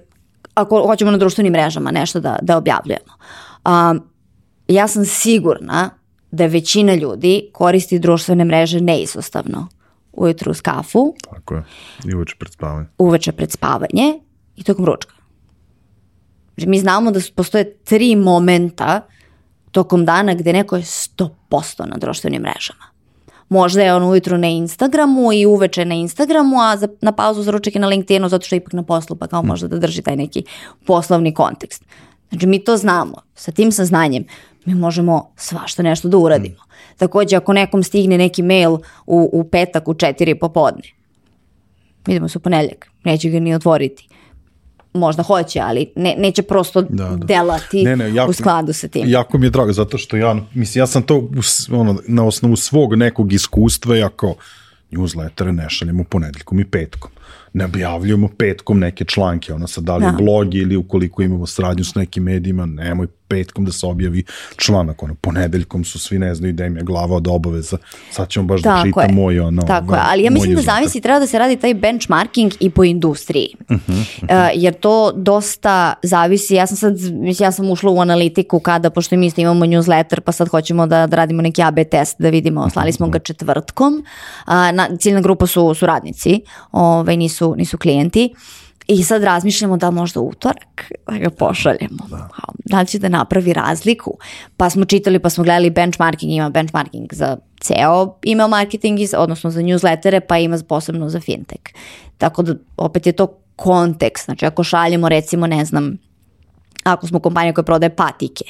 ako 0.54 0.88
hoćemo 0.88 1.12
na 1.12 1.18
društvenim 1.18 1.54
mrežama 1.54 1.92
nešto 1.92 2.20
da, 2.20 2.38
da 2.42 2.58
objavljujemo. 2.58 3.14
A, 3.66 3.96
ja 4.68 4.88
sam 4.88 5.06
sigurna 5.06 5.90
da 6.32 6.46
većina 6.46 6.96
ljudi 6.96 7.50
koristi 7.54 8.00
društvene 8.00 8.46
mreže 8.46 8.82
neizostavno. 8.82 9.68
Ujutru 10.12 10.52
uz 10.52 10.62
kafu. 10.62 11.14
Tako 11.30 11.56
je. 11.56 11.64
I 12.06 12.16
uveče 12.16 12.36
pred 12.40 12.54
spavanje. 12.54 12.88
Uveče 12.98 13.32
pred 13.32 13.52
spavanje 13.52 14.20
i 14.56 14.64
tokom 14.64 14.86
ručka. 14.86 15.14
Znači, 16.56 16.70
mi 16.70 16.80
znamo 16.80 17.12
da 17.12 17.20
postoje 17.36 17.78
tri 17.78 18.16
momenta 18.16 19.02
tokom 19.72 20.06
dana 20.06 20.34
gde 20.34 20.54
neko 20.54 20.76
je 20.76 20.82
100% 20.82 21.30
na 21.86 21.98
društvenim 21.98 22.42
mrežama. 22.42 22.93
Možda 23.54 23.82
je 23.82 23.94
on 23.94 24.04
ujutru 24.04 24.38
na 24.38 24.48
Instagramu 24.48 25.34
i 25.34 25.46
uveče 25.46 25.86
na 25.86 25.96
Instagramu, 25.96 26.62
a 26.62 26.78
za, 26.78 26.88
na 27.02 27.12
pauzu 27.12 27.44
za 27.44 27.52
ručak 27.52 27.76
je 27.76 27.82
na 27.82 27.88
LinkedInu 27.88 28.30
zato 28.30 28.46
što 28.46 28.56
je 28.56 28.58
ipak 28.58 28.74
na 28.74 28.84
poslu 28.84 29.16
pa 29.16 29.28
kao 29.28 29.44
možda 29.44 29.68
da 29.68 29.78
drži 29.78 30.02
taj 30.02 30.16
neki 30.16 30.44
poslovni 30.86 31.34
kontekst. 31.34 31.86
Znači 32.30 32.48
mi 32.48 32.64
to 32.64 32.78
znamo. 32.78 33.22
Sa 33.36 33.52
tim 33.52 33.72
saznanjem 33.72 34.26
mi 34.66 34.76
možemo 34.76 35.32
svašta 35.36 35.84
nešto 35.84 36.08
da 36.08 36.18
uradimo. 36.18 36.56
Mm. 36.56 36.98
Takođe, 36.98 37.36
ako 37.36 37.54
nekom 37.54 37.84
stigne 37.84 38.18
neki 38.18 38.42
mail 38.42 38.74
u, 39.06 39.30
u 39.34 39.44
petak 39.44 39.88
u 39.88 39.94
četiri 39.94 40.36
popodne, 40.36 40.84
idemo 42.08 42.30
se 42.30 42.38
u 42.38 42.42
ponedljak, 42.42 42.88
neće 43.04 43.30
ga 43.30 43.40
ni 43.40 43.56
otvoriti. 43.56 44.08
Možda 44.94 45.24
hoće, 45.24 45.60
ali 45.60 45.92
ne, 45.96 46.16
neće 46.18 46.42
prosto 46.42 46.82
da, 46.82 47.10
da. 47.10 47.26
delati 47.26 47.84
ne, 47.84 47.96
ne, 47.96 48.14
jako, 48.14 48.30
u 48.30 48.34
skladu 48.34 48.74
sa 48.74 48.88
tim. 48.88 49.10
Jako 49.10 49.38
mi 49.38 49.46
je 49.46 49.50
drago, 49.50 49.74
zato 49.74 49.98
što 49.98 50.18
ja, 50.18 50.36
mislim, 50.54 50.82
ja 50.82 50.88
sam 50.88 51.04
to 51.04 51.30
ono, 51.72 52.00
na 52.08 52.26
osnovu 52.26 52.56
svog 52.56 52.96
nekog 52.96 53.34
iskustva, 53.34 53.96
jako 53.96 54.36
newsletter 54.92 55.52
ne 55.52 55.70
šaljem 55.70 56.00
u 56.00 56.04
ponedljkom 56.04 56.60
i 56.60 56.66
petkom 56.66 57.12
ne 57.54 57.66
objavljujemo 57.66 58.28
petkom 58.38 58.80
neke 58.80 59.06
članke, 59.06 59.54
ono 59.54 59.68
sad 59.68 59.84
da 59.84 59.98
li 59.98 60.06
da. 60.06 60.12
blog 60.12 60.56
ili 60.56 60.76
ukoliko 60.76 61.22
imamo 61.22 61.48
sradnju 61.48 61.84
s 61.84 61.96
nekim 61.96 62.24
medijima, 62.24 62.66
nemoj 62.66 63.08
petkom 63.34 63.66
da 63.66 63.72
se 63.72 63.86
objavi 63.86 64.24
članak, 64.56 65.04
ono, 65.04 65.16
ponedeljkom 65.16 65.84
su 65.84 66.00
svi 66.00 66.20
ne 66.20 66.36
znaju 66.36 66.54
da 66.54 66.66
im 66.66 66.78
je 66.78 66.84
glava 66.84 67.16
od 67.16 67.28
obaveza, 67.28 67.78
sad 68.12 68.30
ćemo 68.30 68.46
baš 68.46 68.62
da 68.62 68.70
Tako 68.70 69.00
da 69.00 69.06
čitamo 69.08 69.22
je. 69.22 69.24
moj, 69.24 69.40
ono, 69.40 69.62
Tako 69.62 69.96
je, 69.96 70.02
ali 70.04 70.24
ja 70.24 70.32
mislim 70.32 70.56
da 70.56 70.62
zavisi, 70.62 71.02
treba 71.02 71.20
da 71.20 71.28
se 71.28 71.40
radi 71.40 71.56
taj 71.56 71.74
benchmarking 71.74 72.54
i 72.60 72.70
po 72.70 72.84
industriji, 72.84 73.56
uh 73.70 73.78
-huh, 73.78 73.80
uh 73.88 74.08
-huh. 74.22 74.24
Uh, 74.24 74.52
jer 74.54 74.74
to 74.74 75.12
dosta 75.12 75.94
zavisi, 76.04 76.56
ja 76.56 76.68
sam 76.68 76.78
sad, 76.78 76.96
ja 77.40 77.52
sam 77.52 77.70
ušla 77.70 77.92
u 77.92 78.00
analitiku 78.00 78.60
kada, 78.60 78.90
pošto 78.90 79.16
mi 79.16 79.26
isto 79.26 79.42
imamo 79.42 79.66
newsletter, 79.66 80.20
pa 80.20 80.32
sad 80.32 80.48
hoćemo 80.48 80.88
da, 80.88 81.08
da 81.08 81.16
radimo 81.16 81.42
neki 81.42 81.64
AB 81.64 81.78
test, 81.92 82.16
da 82.20 82.30
vidimo, 82.30 82.70
slali 82.70 82.92
smo 82.92 83.10
ga 83.10 83.20
četvrtkom, 83.20 83.94
uh, 83.94 84.54
na, 84.54 84.98
ciljna 85.00 85.22
grupa 85.22 85.48
su, 85.48 85.74
su 85.74 85.86
radnici, 85.86 86.42
ovaj, 86.72 87.18
nisu, 87.18 87.56
nisu 87.58 87.78
klijenti, 87.78 88.34
I 88.88 89.04
sad 89.04 89.24
razmišljamo 89.24 89.78
da 89.78 89.92
možda 89.92 90.20
utorak 90.20 90.92
da 91.08 91.18
ga 91.18 91.30
pošaljemo. 91.30 92.08
Da. 92.10 92.30
da 92.66 92.82
li 92.82 92.88
će 92.88 93.00
da 93.00 93.10
napravi 93.10 93.54
razliku? 93.54 94.18
Pa 94.58 94.70
smo 94.70 94.86
čitali, 94.86 95.20
pa 95.20 95.30
smo 95.30 95.44
gledali 95.44 95.70
benchmarking, 95.70 96.32
ima 96.32 96.50
benchmarking 96.50 97.14
za 97.14 97.38
ceo 97.62 98.16
email 98.28 98.48
marketing, 98.48 99.00
odnosno 99.18 99.52
za 99.52 99.62
newslettere, 99.62 100.20
pa 100.20 100.38
ima 100.38 100.58
posebno 100.68 101.10
za 101.10 101.20
fintech. 101.20 101.62
Tako 102.18 102.44
da 102.44 102.56
opet 102.78 103.06
je 103.06 103.12
to 103.12 103.28
kontekst. 103.56 104.26
Znači 104.26 104.46
ako 104.46 104.64
šaljemo 104.64 105.10
recimo, 105.10 105.48
ne 105.48 105.66
znam, 105.66 105.98
ako 106.84 107.08
smo 107.08 107.20
kompanija 107.20 107.54
koja 107.54 107.66
prodaje 107.66 107.96
patike, 107.96 108.44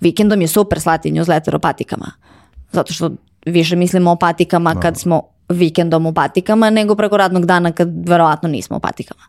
vikendom 0.00 0.40
je 0.40 0.48
super 0.48 0.80
slati 0.80 1.12
newsletter 1.12 1.56
o 1.56 1.58
patikama. 1.58 2.12
Zato 2.72 2.92
što 2.92 3.10
više 3.46 3.76
mislimo 3.76 4.10
o 4.10 4.16
patikama 4.16 4.80
kad 4.80 4.94
da. 4.94 5.00
smo 5.00 5.22
vikendom 5.48 6.06
u 6.06 6.14
patikama, 6.14 6.70
nego 6.70 6.94
preko 6.94 7.16
radnog 7.16 7.46
dana 7.46 7.72
kad 7.72 7.88
verovatno 8.08 8.48
nismo 8.48 8.76
u 8.76 8.80
patikama. 8.80 9.22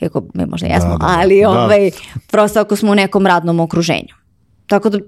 Iako 0.00 0.22
mi 0.34 0.46
možda 0.46 0.66
jesmo, 0.66 0.90
da, 0.90 1.06
da, 1.06 1.16
ali 1.18 1.40
da. 1.40 1.50
ovaj, 1.50 1.90
prosto 2.30 2.60
ako 2.60 2.76
smo 2.76 2.92
u 2.92 2.94
nekom 2.94 3.26
radnom 3.26 3.60
okruženju. 3.60 4.14
Tako 4.66 4.88
da 4.88 4.98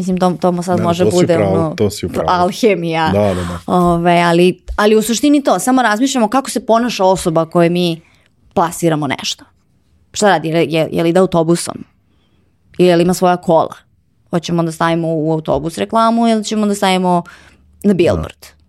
Mislim, 0.00 0.18
to, 0.18 0.36
to 0.40 0.62
sad 0.62 0.78
ne, 0.78 0.84
može 0.84 1.04
to 1.04 1.10
bude 1.10 1.34
upravo, 1.34 1.52
ono, 1.52 1.74
to 1.74 1.90
si 1.90 2.08
alhemija. 2.26 3.10
Da, 3.12 3.34
da, 3.34 3.34
da. 3.34 3.58
Ove, 3.66 4.20
ali, 4.20 4.62
ali 4.76 4.96
u 4.96 5.02
suštini 5.02 5.42
to, 5.42 5.58
samo 5.58 5.82
razmišljamo 5.82 6.28
kako 6.28 6.50
se 6.50 6.66
ponaša 6.66 7.04
osoba 7.04 7.46
koje 7.46 7.70
mi 7.70 8.00
plasiramo 8.54 9.06
nešto. 9.06 9.44
Šta 10.12 10.28
radi? 10.28 10.48
Je, 10.48 10.88
je 10.92 11.02
li 11.02 11.08
ide 11.08 11.20
autobusom? 11.20 11.84
Ili 12.78 13.02
ima 13.02 13.14
svoja 13.14 13.36
kola? 13.36 13.74
Hoćemo 14.30 14.62
da 14.62 14.72
stavimo 14.72 15.08
u 15.08 15.32
autobus 15.32 15.78
reklamu 15.78 16.28
ili 16.28 16.44
ćemo 16.44 16.66
da 16.66 16.74
stavimo 16.74 17.22
na 17.84 17.94
billboard? 17.94 18.40
Da. 18.40 18.59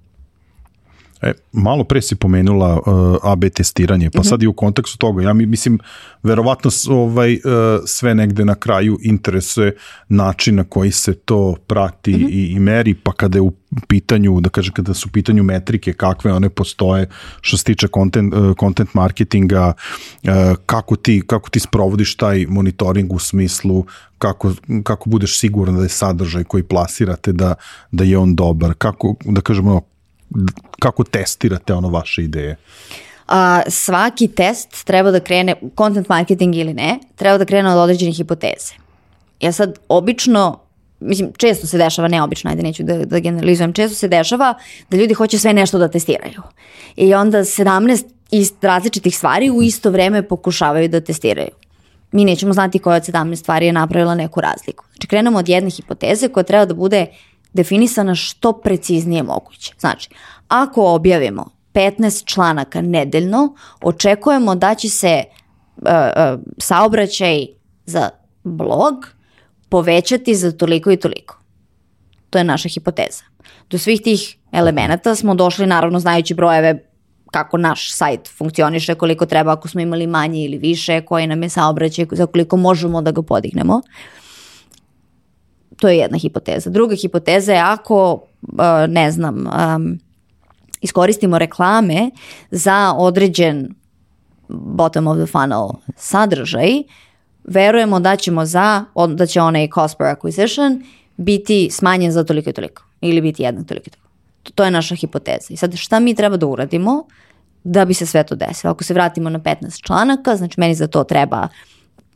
E, 1.22 1.34
malo 1.52 1.84
pre 1.84 2.02
si 2.02 2.16
pomenula 2.16 2.80
uh, 2.80 3.32
AB 3.32 3.46
testiranje, 3.54 4.10
pa 4.10 4.20
mm 4.20 4.24
-hmm. 4.24 4.30
sad 4.30 4.44
i 4.44 4.48
u 4.48 4.54
kontekstu 4.54 4.98
toga, 4.98 5.24
ja 5.24 5.34
mi, 5.34 5.46
mislim, 5.46 5.80
verovatno 6.24 6.72
ovaj, 6.90 7.34
uh, 7.34 7.42
sve 7.86 8.16
negde 8.16 8.46
na 8.46 8.56
kraju 8.56 8.98
interesuje 9.02 9.76
način 10.10 10.56
na 10.56 10.64
koji 10.64 10.92
se 10.92 11.14
to 11.14 11.56
prati 11.68 12.12
mm 12.12 12.20
-hmm. 12.20 12.30
i, 12.32 12.46
i 12.46 12.60
meri, 12.60 12.94
pa 12.94 13.14
kada 13.14 13.38
je 13.38 13.42
u 13.42 13.54
pitanju, 13.88 14.42
da 14.42 14.50
kažem, 14.50 14.74
kada 14.74 14.94
su 14.94 15.10
u 15.10 15.12
pitanju 15.12 15.44
metrike, 15.44 15.94
kakve 15.94 16.34
one 16.34 16.50
postoje 16.50 17.10
što 17.42 17.58
se 17.58 17.64
tiče 17.64 17.88
content, 17.94 18.34
uh, 18.34 18.56
content 18.60 18.94
marketinga, 18.94 19.74
uh, 20.24 20.32
kako, 20.66 20.96
ti, 20.96 21.24
kako 21.28 21.50
ti 21.50 21.60
sprovodiš 21.60 22.18
taj 22.18 22.46
monitoring 22.50 23.14
u 23.14 23.20
smislu 23.20 23.86
kako, 24.18 24.54
kako 24.84 25.10
budeš 25.10 25.40
siguran 25.40 25.76
da 25.76 25.84
je 25.84 25.90
sadržaj 25.90 26.44
koji 26.44 26.64
plasirate 26.64 27.32
da, 27.32 27.56
da 27.92 28.04
je 28.04 28.18
on 28.18 28.36
dobar, 28.36 28.74
kako, 28.74 29.16
da 29.26 29.42
kažemo, 29.42 29.82
kako 30.80 31.04
testirate 31.04 31.74
ono 31.74 31.90
vaše 31.90 32.24
ideje? 32.24 32.56
A, 33.28 33.62
svaki 33.68 34.28
test 34.28 34.86
treba 34.86 35.12
da 35.12 35.20
krene, 35.20 35.56
content 35.78 36.10
marketing 36.10 36.56
ili 36.56 36.74
ne, 36.74 37.00
treba 37.16 37.38
da 37.38 37.46
krene 37.46 37.72
od 37.72 37.78
određenih 37.78 38.16
hipoteze. 38.16 38.74
Ja 39.40 39.52
sad 39.52 39.80
obično 39.90 40.60
mislim, 41.02 41.32
često 41.38 41.68
se 41.68 41.78
dešava, 41.78 42.08
neobično, 42.08 42.50
ajde 42.50 42.64
neću 42.64 42.84
da, 42.84 43.06
da 43.06 43.20
generalizujem, 43.20 43.74
često 43.74 43.96
se 43.96 44.08
dešava 44.08 44.54
da 44.90 44.98
ljudi 44.98 45.14
hoće 45.14 45.40
sve 45.40 45.54
nešto 45.54 45.78
da 45.78 45.88
testiraju. 45.88 46.42
I 46.96 47.14
onda 47.14 47.40
17 47.40 48.06
ist, 48.32 48.64
različitih 48.64 49.18
stvari 49.18 49.50
u 49.50 49.62
isto 49.62 49.90
vreme 49.90 50.28
pokušavaju 50.28 50.90
da 50.90 51.02
testiraju. 51.02 51.50
Mi 52.12 52.26
nećemo 52.26 52.54
znati 52.54 52.80
koja 52.80 52.98
od 52.98 53.04
17 53.04 53.36
stvari 53.36 53.66
je 53.66 53.74
napravila 53.74 54.16
neku 54.16 54.42
razliku. 54.42 54.86
Znači, 54.94 55.08
krenemo 55.08 55.40
od 55.40 55.50
jedne 55.50 55.70
hipoteze 55.70 56.28
koja 56.28 56.44
treba 56.44 56.66
da 56.66 56.74
bude 56.74 57.06
definisana 57.54 58.16
što 58.16 58.54
preciznije 58.54 59.24
moguće. 59.24 59.74
Znači, 59.80 60.10
ako 60.48 60.94
objavimo 60.94 61.50
15 61.74 62.26
članaka 62.26 62.82
nedeljno, 62.82 63.56
očekujemo 63.82 64.56
da 64.56 64.76
će 64.76 64.90
se 64.90 65.24
uh, 65.78 65.84
uh, 65.84 66.40
saobraćaj 66.58 67.48
za 67.86 68.10
blog 68.44 69.08
povećati 69.70 70.36
za 70.36 70.52
toliko 70.52 70.92
i 70.92 70.98
toliko. 70.98 71.38
To 72.30 72.38
je 72.38 72.44
naša 72.44 72.70
hipoteza. 72.70 73.24
Do 73.70 73.78
svih 73.78 74.02
tih 74.02 74.38
elemenata 74.52 75.16
smo 75.16 75.36
došli 75.36 75.66
naravno 75.66 76.00
znajući 76.00 76.34
brojeve 76.34 76.88
kako 77.32 77.58
naš 77.58 77.94
sajt 77.94 78.30
funkcioniše, 78.38 78.96
koliko 78.96 79.26
treba 79.26 79.54
ako 79.54 79.68
smo 79.68 79.82
imali 79.82 80.08
manje 80.08 80.44
ili 80.44 80.58
više, 80.58 81.02
koji 81.02 81.28
nam 81.28 81.44
je 81.44 81.50
saobraćaj, 81.50 82.06
za 82.12 82.26
koliko 82.26 82.58
možemo 82.58 83.02
da 83.02 83.12
ga 83.12 83.22
podignemo. 83.22 83.76
Uh, 83.76 84.21
To 85.82 85.88
je 85.90 85.98
jedna 85.98 86.18
hipoteza. 86.18 86.70
Druga 86.70 86.96
hipoteza 86.96 87.54
je 87.54 87.60
ako, 87.60 88.14
uh, 88.14 88.60
ne 88.88 89.12
znam, 89.12 89.46
iskoristimo 90.82 91.40
reklame 91.40 92.10
za 92.52 92.94
određen 92.98 93.74
bottom 94.50 95.08
of 95.08 95.18
the 95.18 95.26
funnel 95.26 95.70
sadržaj, 95.98 96.70
verujemo 97.44 98.00
da 98.00 98.16
ćemo 98.16 98.46
za, 98.46 98.86
da 99.16 99.26
će 99.26 99.42
onaj 99.42 99.70
cost 99.74 99.98
per 99.98 100.08
acquisition 100.08 100.84
biti 101.18 101.70
smanjen 101.72 102.12
za 102.12 102.24
toliko 102.24 102.50
i 102.50 102.54
toliko 102.54 102.84
ili 103.02 103.22
biti 103.22 103.44
jednak 103.44 103.68
toliko 103.68 103.88
i 103.88 103.90
toliko. 103.90 104.10
To- 104.56 104.64
je 104.64 104.72
naša 104.72 104.96
hipoteza. 104.96 105.48
I 105.50 105.58
sad 105.58 105.76
šta 105.76 106.00
mi 106.00 106.16
treba 106.16 106.38
da 106.38 106.46
uradimo 106.46 107.06
da 107.64 107.86
bi 107.86 107.94
se 107.94 108.06
sve 108.06 108.24
to 108.24 108.36
desilo? 108.36 108.72
Ako 108.72 108.84
se 108.84 108.94
vratimo 108.94 109.30
na 109.30 109.40
15 109.40 109.82
članaka, 109.84 110.36
znači 110.36 110.60
meni 110.60 110.76
za 110.76 110.88
to 110.88 111.04
treba 111.04 111.48
mm, 111.48 111.71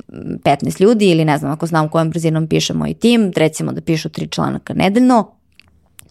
15 0.07 0.81
ljudi 0.81 1.09
ili 1.09 1.25
ne 1.25 1.37
znam 1.37 1.51
ako 1.51 1.65
znam 1.65 1.89
kojom 1.89 2.09
brzinom 2.09 2.47
pišemo 2.47 2.87
i 2.87 2.93
tim, 2.93 3.31
recimo 3.35 3.71
da 3.71 3.81
pišu 3.81 4.09
tri 4.09 4.27
članaka 4.27 4.73
nedeljno, 4.73 5.31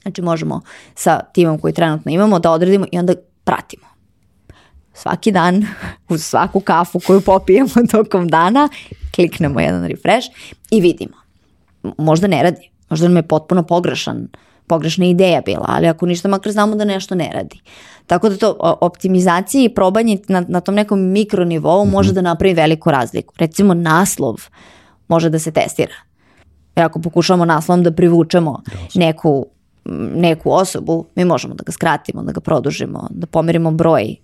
znači 0.02 0.23
možemo 0.23 0.61
sa 0.94 1.20
timom 1.20 1.59
koji 1.59 1.74
trenutno 1.74 2.12
imamo 2.12 2.39
da 2.39 2.51
odredimo 2.51 2.86
i 2.93 2.98
onda 2.98 3.15
pratimo 3.44 3.94
svaki 4.94 5.32
dan 5.32 5.66
uz 6.09 6.24
svaku 6.24 6.61
kafu 6.61 7.01
koju 7.06 7.20
popijemo 7.20 7.69
tokom 7.93 8.28
dana, 8.28 8.69
kliknemo 9.15 9.61
jedan 9.61 9.86
refresh 9.86 10.28
i 10.70 10.81
vidimo. 10.81 11.16
Možda 11.98 12.27
ne 12.27 12.43
radi, 12.43 12.70
možda 12.90 13.09
nam 13.09 13.16
je 13.16 13.28
potpuno 13.28 13.62
pogrešan, 13.62 14.28
pogrešna 14.66 15.07
ideja 15.07 15.43
bila, 15.45 15.65
ali 15.69 15.86
ako 15.86 16.07
ništa 16.07 16.28
makar 16.28 16.53
znamo 16.53 16.77
da 16.77 16.85
nešto 16.85 17.15
ne 17.15 17.31
radi. 17.35 17.61
Tako 18.07 18.28
da 18.28 18.36
to 18.36 18.57
optimizacija 18.81 19.65
i 19.65 19.74
probanje 19.74 20.19
na, 20.28 20.45
na 20.49 20.61
tom 20.61 20.74
nekom 20.74 21.01
mikronivou 21.01 21.85
može 21.85 22.12
da 22.12 22.20
napravi 22.20 22.55
veliku 22.55 22.91
razliku. 22.91 23.35
Recimo 23.39 23.74
naslov 23.74 24.36
može 25.09 25.31
da 25.31 25.39
se 25.39 25.53
testira. 25.53 25.95
Jer 26.77 26.86
ako 26.86 27.01
pokušamo 27.01 27.45
naslovom 27.45 27.82
da 27.82 27.93
privučemo 27.93 28.62
neku, 28.95 29.47
neku 30.15 30.51
osobu, 30.51 31.07
mi 31.15 31.24
možemo 31.24 31.55
da 31.55 31.62
ga 31.62 31.73
skratimo, 31.73 32.23
da 32.23 32.32
ga 32.32 32.41
produžimo, 32.41 33.09
da 33.11 33.27
pomerimo 33.27 33.70
broj 33.70 34.16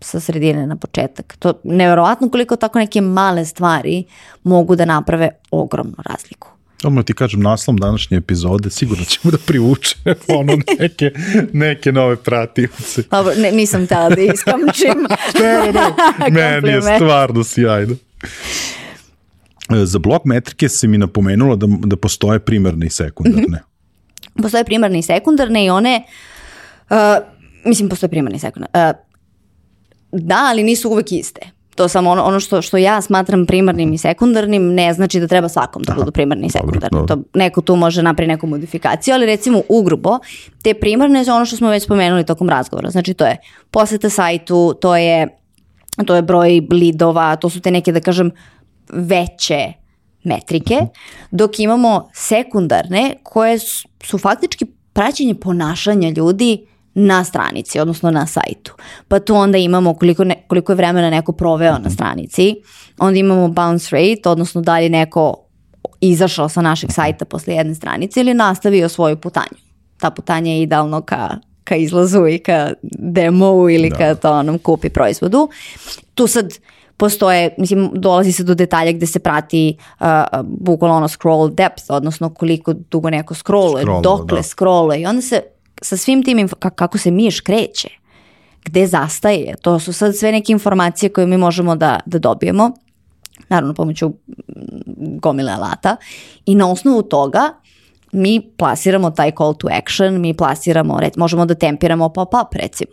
sa 0.00 0.20
sredine 0.20 0.66
na 0.66 0.76
početak. 0.76 1.36
To 1.38 1.52
neverovatno 1.64 2.30
koliko 2.30 2.56
tako 2.56 2.78
neke 2.78 3.00
male 3.00 3.44
stvari 3.44 4.04
mogu 4.44 4.76
da 4.76 4.84
naprave 4.84 5.30
ogromnu 5.50 5.96
razliku. 6.04 6.57
Odmah 6.84 7.04
ti 7.04 7.14
kažem 7.14 7.40
naslov 7.40 7.76
današnje 7.76 8.16
epizode, 8.16 8.70
sigurno 8.70 9.04
ćemo 9.04 9.30
da 9.30 9.38
privučemo 9.46 10.14
ono 10.40 10.58
neke, 10.78 11.10
neke 11.52 11.92
nove 11.92 12.16
pratioce. 12.16 13.02
Dobro, 13.10 13.32
ne, 13.36 13.52
nisam 13.52 13.86
tela 13.86 14.08
da 14.08 14.20
iskamčim. 14.20 15.06
Ne, 15.42 15.72
ne, 15.72 15.90
meni 16.60 16.68
je 16.68 16.82
stvarno 16.82 17.44
sjajno. 17.44 17.96
E, 19.70 19.84
Za 19.84 19.98
blok 19.98 20.24
metrike 20.24 20.68
si 20.68 20.88
mi 20.88 20.98
napomenula 20.98 21.56
da, 21.56 21.66
da 21.84 21.96
postoje 21.96 22.38
primarne 22.38 22.86
i 22.86 22.90
sekundarne. 22.90 23.62
Postoje 24.42 24.64
primarne 24.64 24.98
i 24.98 25.02
sekundarne 25.02 25.64
i 25.64 25.70
one, 25.70 26.02
uh, 26.90 26.96
mislim 27.64 27.88
postoje 27.88 28.10
primarne 28.10 28.36
i 28.36 28.40
sekundarne, 28.40 28.90
uh, 28.90 28.96
da, 30.20 30.46
ali 30.50 30.62
nisu 30.62 30.90
uvek 30.90 31.12
iste. 31.12 31.57
To 31.78 31.88
samo 31.88 32.10
ono, 32.10 32.22
ono 32.24 32.40
što, 32.40 32.62
što 32.62 32.76
ja 32.76 33.00
smatram 33.00 33.46
primarnim 33.46 33.92
i 33.92 33.98
sekundarnim 33.98 34.74
ne 34.74 34.94
znači 34.94 35.20
da 35.20 35.26
treba 35.26 35.48
svakom 35.48 35.82
da 35.82 35.94
budu 35.94 36.12
primarni 36.12 36.46
i 36.46 36.50
sekundarni. 36.50 37.06
To 37.06 37.18
neko 37.34 37.60
tu 37.60 37.76
može 37.76 38.02
napraviti 38.02 38.32
neku 38.32 38.46
modifikaciju, 38.46 39.14
ali 39.14 39.26
recimo 39.26 39.62
ugrubo, 39.68 40.18
te 40.62 40.74
primarne 40.74 41.24
su 41.24 41.30
ono 41.30 41.44
što 41.44 41.56
smo 41.56 41.70
već 41.70 41.84
spomenuli 41.84 42.24
tokom 42.24 42.48
razgovora. 42.48 42.90
Znači 42.90 43.14
to 43.14 43.26
je 43.26 43.36
poseta 43.70 44.10
sajtu, 44.10 44.74
to 44.80 44.96
je, 44.96 45.28
to 46.06 46.16
je 46.16 46.22
broj 46.22 46.60
lidova, 46.70 47.36
to 47.36 47.50
su 47.50 47.60
te 47.60 47.70
neke 47.70 47.92
da 47.92 48.00
kažem 48.00 48.30
veće 48.92 49.72
metrike, 50.24 50.76
dok 51.30 51.58
imamo 51.58 52.08
sekundarne 52.14 53.14
koje 53.22 53.58
su, 53.58 53.88
su 54.04 54.18
faktički 54.18 54.66
praćenje 54.92 55.34
ponašanja 55.34 56.08
ljudi 56.08 56.66
na 56.98 57.24
stranici, 57.24 57.80
odnosno 57.80 58.10
na 58.10 58.26
sajtu. 58.26 58.74
Pa 59.08 59.20
tu 59.20 59.34
onda 59.34 59.58
imamo 59.58 59.94
koliko, 59.94 60.24
ne, 60.24 60.44
koliko 60.48 60.72
je 60.72 60.76
vremena 60.76 61.10
neko 61.10 61.32
proveo 61.32 61.78
na 61.78 61.90
stranici, 61.90 62.56
onda 62.98 63.18
imamo 63.18 63.48
bounce 63.48 63.96
rate, 63.96 64.28
odnosno 64.28 64.60
da 64.60 64.78
li 64.78 64.88
neko 64.88 65.34
izašao 66.00 66.48
sa 66.48 66.62
našeg 66.62 66.92
sajta 66.92 67.24
posle 67.24 67.54
jedne 67.54 67.74
stranice 67.74 68.20
ili 68.20 68.34
nastavio 68.34 68.88
svoju 68.88 69.16
putanju. 69.16 69.58
Ta 69.96 70.10
putanja 70.10 70.52
je 70.52 70.62
idealno 70.62 71.00
ka, 71.00 71.36
ka 71.64 71.76
izlazu 71.76 72.26
i 72.26 72.38
ka 72.38 72.72
demo 72.98 73.70
ili 73.70 73.90
ka 73.90 74.14
to 74.14 74.32
onom 74.32 74.58
kupi 74.58 74.88
proizvodu. 74.88 75.48
Tu 76.14 76.26
sad 76.26 76.52
postoje, 76.96 77.54
mislim, 77.58 77.90
dolazi 77.94 78.32
se 78.32 78.44
do 78.44 78.54
detalja 78.54 78.92
gde 78.92 79.06
se 79.06 79.18
prati 79.18 79.76
uh, 80.00 80.06
uh, 80.06 80.40
bukvalno 80.44 80.96
ono 80.96 81.08
scroll 81.08 81.50
depth, 81.50 81.84
odnosno 81.88 82.34
koliko 82.34 82.72
dugo 82.72 83.10
neko 83.10 83.34
scrolluje, 83.34 83.82
Scrolluje, 83.82 84.02
dokle 84.02 84.36
da. 84.38 84.42
scrolluje 84.42 85.00
i 85.00 85.06
onda 85.06 85.22
se 85.22 85.42
sa 85.82 85.96
svim 85.96 86.22
tim, 86.22 86.48
kako 86.74 86.98
se 86.98 87.10
miš 87.10 87.40
kreće, 87.40 87.88
gde 88.64 88.86
zastaje, 88.86 89.54
to 89.62 89.78
su 89.78 89.92
sad 89.92 90.16
sve 90.16 90.32
neke 90.32 90.52
informacije 90.52 91.08
koje 91.08 91.26
mi 91.26 91.36
možemo 91.36 91.76
da, 91.76 92.00
da 92.06 92.18
dobijemo 92.18 92.72
naravno 93.48 93.74
pomoću 93.74 94.12
gomile 94.96 95.52
alata 95.52 95.96
i 96.46 96.54
na 96.54 96.70
osnovu 96.70 97.02
toga 97.02 97.52
mi 98.12 98.50
plasiramo 98.56 99.10
taj 99.10 99.32
call 99.38 99.54
to 99.54 99.68
action, 99.72 100.20
mi 100.20 100.34
plasiramo, 100.34 101.00
možemo 101.16 101.46
da 101.46 101.54
tempiramo 101.54 102.08
pop-up 102.08 102.54
recimo. 102.54 102.92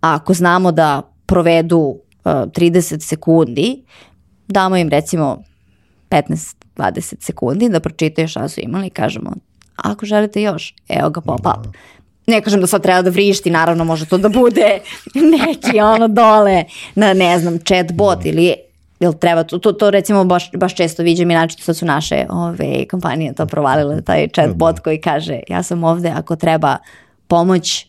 A 0.00 0.14
ako 0.14 0.34
znamo 0.34 0.72
da 0.72 1.02
provedu 1.26 1.78
uh, 1.78 1.98
30 2.24 3.00
sekundi, 3.00 3.84
damo 4.48 4.76
im 4.76 4.88
recimo 4.88 5.42
15-20 6.10 7.14
sekundi 7.20 7.68
da 7.68 7.80
pročitaju 7.80 8.28
šta 8.28 8.48
su 8.48 8.60
imali 8.60 8.86
i 8.86 8.90
kažemo 8.90 9.32
ako 9.76 10.06
želite 10.06 10.42
još, 10.42 10.74
evo 10.88 11.10
ga 11.10 11.20
pop-up. 11.20 11.66
Ne 12.28 12.40
kažem 12.40 12.60
da 12.60 12.66
sad 12.66 12.82
treba 12.82 13.02
da 13.02 13.10
vrišti, 13.10 13.50
naravno 13.50 13.84
može 13.84 14.06
to 14.06 14.18
da 14.18 14.28
bude 14.28 14.80
neki 15.38 15.80
ono 15.80 16.08
dole 16.08 16.64
na 16.94 17.12
ne 17.12 17.38
znam 17.38 17.58
chat 17.58 17.92
bot 17.92 18.24
ili 18.24 18.54
jel 19.00 19.12
treba 19.12 19.44
to, 19.44 19.58
to, 19.58 19.72
to 19.72 19.90
recimo 19.90 20.24
baš, 20.24 20.50
baš 20.52 20.74
često 20.74 21.02
viđem 21.02 21.30
i 21.30 21.34
način 21.34 21.60
sad 21.60 21.76
su 21.76 21.86
naše 21.86 22.26
ove, 22.30 22.88
kompanije 22.90 23.34
to 23.34 23.46
provalile, 23.46 24.02
taj 24.02 24.28
chat 24.34 24.54
bot 24.54 24.78
koji 24.78 25.00
kaže 25.00 25.40
ja 25.48 25.62
sam 25.62 25.84
ovde 25.84 26.08
ako 26.08 26.36
treba 26.36 26.76
pomoć 27.28 27.86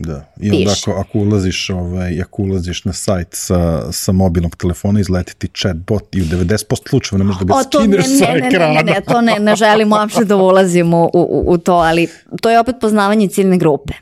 Da. 0.00 0.32
I 0.40 0.50
onda 0.50 0.70
Piše. 0.70 0.90
ako, 0.90 1.00
ako, 1.00 1.18
ulaziš, 1.18 1.70
ovaj, 1.70 2.22
ako 2.22 2.42
ulaziš 2.42 2.84
na 2.84 2.92
sajt 2.92 3.28
sa, 3.30 3.92
sa 3.92 4.12
mobilnog 4.12 4.56
telefona, 4.56 5.00
izleti 5.00 5.36
ti 5.36 5.48
chatbot 5.54 6.14
i 6.14 6.22
u 6.22 6.24
90% 6.24 6.88
slučajeva 6.88 7.18
ne 7.18 7.24
možeš 7.24 7.40
da 7.40 7.44
ga 7.44 7.62
to 7.70 7.80
ne, 7.80 7.84
skineš 7.84 8.18
sa 8.18 8.32
ne, 8.32 8.34
ne, 8.34 8.40
ne, 8.40 8.48
ekrana. 8.48 8.72
ne, 8.72 8.82
ne, 8.82 9.00
to 9.00 9.20
ne, 9.20 9.38
ne 9.38 9.56
želim 9.56 9.92
uopšte 9.92 10.24
da 10.24 10.36
ulazim 10.36 10.94
u, 10.94 11.10
u, 11.14 11.44
u 11.46 11.58
to, 11.58 11.74
ali 11.74 12.08
to 12.40 12.50
je 12.50 12.60
opet 12.60 12.76
poznavanje 12.80 13.28
ciljne 13.28 13.58
grupe. 13.58 13.92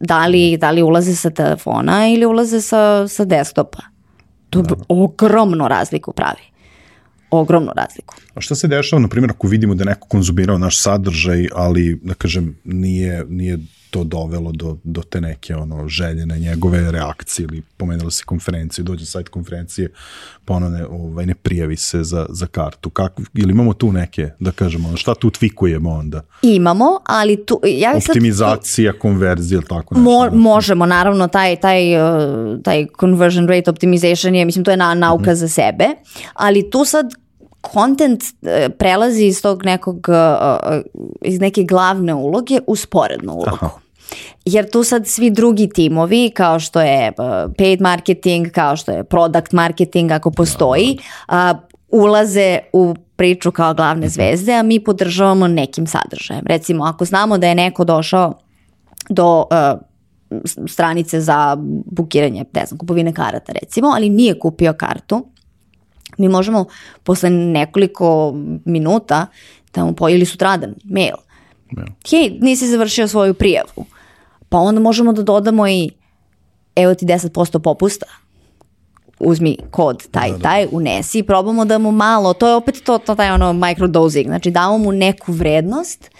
Da 0.00 0.26
li, 0.26 0.56
da 0.56 0.70
li 0.70 0.82
ulaze 0.82 1.14
sa 1.14 1.30
telefona 1.30 2.08
ili 2.08 2.26
ulaze 2.26 2.60
sa, 2.60 3.08
sa 3.08 3.24
desktopa. 3.24 3.82
To 4.50 4.62
bi 4.62 4.74
ogromnu 4.88 5.68
razliku 5.68 6.12
pravi. 6.12 6.42
Ogromnu 7.30 7.72
razliku. 7.76 8.14
A 8.34 8.40
šta 8.40 8.54
se 8.54 8.68
dešava, 8.68 9.02
na 9.02 9.08
primjer, 9.08 9.30
ako 9.30 9.48
vidimo 9.48 9.74
da 9.74 9.82
je 9.82 9.86
neko 9.86 10.08
konzumirao 10.08 10.58
naš 10.58 10.82
sadržaj, 10.82 11.48
ali, 11.54 12.00
da 12.02 12.14
kažem, 12.14 12.58
nije, 12.64 13.24
nije 13.28 13.58
to 13.94 14.04
dovelo 14.04 14.52
do, 14.52 14.76
do 14.84 15.02
te 15.02 15.20
neke 15.20 15.56
ono, 15.56 15.88
željene 15.88 16.38
njegove 16.38 16.90
reakcije 16.90 17.44
ili 17.44 17.62
pomenula 17.76 18.10
se 18.10 18.24
konferenciju, 18.26 18.84
dođe 18.84 19.06
sajt 19.06 19.28
konferencije, 19.28 19.92
pa 20.44 20.54
ono 20.54 20.68
ne, 20.68 20.86
ovaj, 20.86 21.26
ne 21.26 21.34
prijavi 21.34 21.76
se 21.76 22.02
za, 22.04 22.26
za 22.28 22.46
kartu. 22.46 22.90
Kako, 22.90 23.22
ili 23.34 23.52
imamo 23.52 23.72
tu 23.74 23.92
neke, 23.92 24.30
da 24.40 24.50
kažemo, 24.52 24.96
šta 24.96 25.14
tu 25.14 25.30
tvikujemo 25.30 25.90
onda? 25.90 26.20
Imamo, 26.42 26.98
ali 27.06 27.46
tu... 27.46 27.60
Ja 27.64 27.92
bih 27.94 28.02
sad- 28.04 28.10
Optimizacija, 28.10 28.92
konverzija, 28.98 29.56
ili 29.56 29.66
tako 29.68 29.94
nešto? 29.94 30.10
Mo, 30.10 30.30
možemo, 30.32 30.86
naravno, 30.86 31.28
taj, 31.28 31.56
taj, 31.56 31.96
uh, 31.96 32.62
taj 32.62 32.86
conversion 33.00 33.48
rate 33.48 33.70
optimization 33.70 34.34
je, 34.34 34.44
mislim, 34.44 34.64
to 34.64 34.70
je 34.70 34.76
na, 34.76 34.94
nauka 34.94 35.34
za 35.34 35.48
sebe, 35.48 35.84
ali 36.34 36.70
tu 36.70 36.84
sad 36.84 37.06
content 37.72 38.22
uh, 38.22 38.48
prelazi 38.78 39.24
iz 39.24 39.42
tog 39.42 39.64
nekog, 39.64 40.06
uh, 40.08 40.80
iz 41.22 41.40
neke 41.40 41.62
glavne 41.62 42.14
uloge 42.14 42.60
u 42.66 42.76
sporednu 42.76 43.32
ulogu. 43.32 43.50
Aha. 43.52 43.70
Jer 44.44 44.70
tu 44.70 44.84
sad 44.84 45.06
svi 45.06 45.30
drugi 45.30 45.68
timovi, 45.68 46.30
kao 46.30 46.60
što 46.60 46.80
je 46.80 47.08
uh, 47.08 47.24
paid 47.58 47.80
marketing, 47.80 48.50
kao 48.50 48.76
što 48.76 48.92
je 48.92 49.04
product 49.04 49.52
marketing, 49.52 50.10
ako 50.10 50.30
postoji, 50.30 50.98
ulaze 51.90 52.58
u 52.72 52.94
priču 53.16 53.50
kao 53.50 53.74
glavne 53.74 54.08
zvezde, 54.08 54.52
a 54.52 54.62
mi 54.62 54.80
podržavamo 54.80 55.48
nekim 55.48 55.86
sadržajem. 55.86 56.44
Recimo, 56.46 56.84
ako 56.84 57.04
znamo 57.04 57.38
da 57.38 57.46
je 57.46 57.54
neko 57.54 57.84
došao 57.84 58.32
do 59.08 59.44
s- 60.44 60.58
stranice 60.66 61.20
za 61.20 61.56
bukiranje, 61.86 62.44
ne 62.54 62.66
znam, 62.66 62.78
kupovine 62.78 63.12
karata 63.12 63.52
recimo, 63.52 63.88
ali 63.88 64.08
nije 64.08 64.38
kupio 64.38 64.72
kartu, 64.72 65.26
mi 66.18 66.28
možemo 66.28 66.64
posle 67.02 67.30
nekoliko 67.30 68.34
minuta 68.64 69.26
da 69.74 69.84
mu 69.84 69.94
po, 69.94 70.08
ili 70.08 70.24
sutradan 70.24 70.74
mail, 70.84 71.14
Ja. 71.76 71.84
hej, 72.10 72.38
nisi 72.40 72.68
završio 72.68 73.08
svoju 73.08 73.34
prijavu, 73.34 73.84
pa 74.54 74.58
onda 74.58 74.80
možemo 74.80 75.12
da 75.12 75.22
dodamo 75.22 75.68
i 75.68 75.90
evo 76.76 76.94
ti 76.94 77.06
10% 77.06 77.58
popusta, 77.58 78.06
uzmi 79.20 79.56
kod 79.70 80.10
taj, 80.10 80.30
taj, 80.42 80.66
unesi 80.72 81.18
i 81.18 81.22
probamo 81.22 81.64
da 81.64 81.78
mu 81.78 81.92
malo, 81.92 82.32
to 82.32 82.48
je 82.48 82.54
opet 82.54 82.82
to, 82.84 82.98
to 82.98 83.14
taj 83.14 83.30
ono 83.30 83.52
microdosing, 83.52 84.26
znači 84.26 84.50
damo 84.50 84.78
mu 84.78 84.92
neku 84.92 85.32
vrednost 85.32 86.10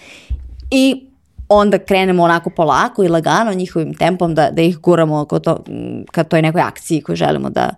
i 0.70 1.06
onda 1.48 1.78
krenemo 1.78 2.22
onako 2.22 2.50
polako 2.50 3.04
i 3.04 3.08
lagano 3.08 3.52
njihovim 3.52 3.94
tempom 3.94 4.34
da, 4.34 4.50
da 4.50 4.62
ih 4.62 4.78
guramo 4.78 5.24
ka, 5.24 5.38
to, 5.38 5.64
ka 6.12 6.24
toj 6.24 6.42
nekoj 6.42 6.60
akciji 6.60 7.00
koju 7.00 7.16
želimo 7.16 7.50
da, 7.50 7.70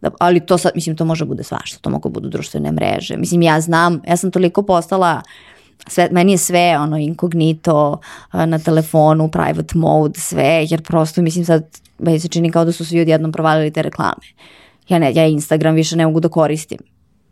da, 0.00 0.10
ali 0.20 0.46
to 0.46 0.58
sad, 0.58 0.72
mislim, 0.74 0.96
to 0.96 1.04
može 1.04 1.24
bude 1.24 1.42
svašta, 1.42 1.78
to 1.80 1.90
mogu 1.90 2.08
budu 2.08 2.28
društvene 2.28 2.72
mreže. 2.72 3.16
Mislim, 3.16 3.42
ja 3.42 3.60
znam, 3.60 4.02
ja 4.08 4.16
sam 4.16 4.30
toliko 4.30 4.62
postala 4.62 5.22
sve, 5.86 6.08
meni 6.12 6.32
je 6.32 6.38
sve 6.38 6.78
ono 6.78 6.98
inkognito 6.98 7.98
na 8.32 8.58
telefonu, 8.58 9.28
private 9.28 9.78
mode, 9.78 10.20
sve, 10.20 10.66
jer 10.70 10.82
prosto 10.82 11.22
mislim 11.22 11.44
sad, 11.44 11.64
meni 11.98 12.20
se 12.20 12.28
čini 12.28 12.50
kao 12.50 12.64
da 12.64 12.72
su 12.72 12.84
svi 12.84 13.00
odjednom 13.00 13.32
provalili 13.32 13.70
te 13.70 13.82
reklame. 13.82 14.26
Ja 14.88 14.98
ne, 14.98 15.14
ja 15.14 15.26
Instagram 15.26 15.74
više 15.74 15.96
ne 15.96 16.06
mogu 16.06 16.20
da 16.20 16.28
koristim 16.28 16.78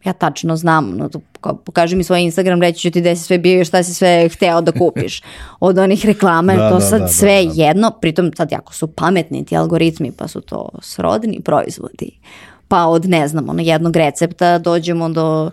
ja 0.05 0.12
tačno 0.12 0.57
znam, 0.57 0.97
no, 0.97 1.11
kao, 1.41 1.57
pokaži 1.57 1.97
mi 1.97 2.05
svoj 2.05 2.23
Instagram, 2.23 2.62
reći 2.62 2.81
ću 2.81 2.91
ti 2.91 3.01
gde 3.01 3.16
si 3.16 3.23
sve 3.23 3.39
bio 3.39 3.61
i 3.61 3.65
šta 3.65 3.83
si 3.83 3.95
sve 3.95 4.29
hteo 4.29 4.61
da 4.61 4.73
kupiš. 4.73 5.23
Od 5.61 5.79
onih 5.79 6.07
reklama, 6.07 6.55
da, 6.55 6.69
to 6.69 6.74
da, 6.74 6.81
sad 6.81 7.01
da, 7.01 7.09
sve 7.09 7.45
da, 7.45 7.53
da. 7.53 7.62
jedno, 7.62 7.91
pritom 8.01 8.31
sad 8.37 8.53
jako 8.53 8.74
su 8.74 8.87
pametni 8.87 9.45
ti 9.45 9.57
algoritmi, 9.57 10.12
pa 10.12 10.29
su 10.29 10.41
to 10.41 10.69
srodni 10.83 11.41
proizvodi. 11.41 12.19
Pa 12.69 12.87
od, 12.87 13.09
ne 13.09 13.29
znam, 13.29 13.49
ono, 13.49 13.62
jednog 13.62 13.97
recepta 13.97 14.59
dođemo 14.59 15.09
do 15.09 15.51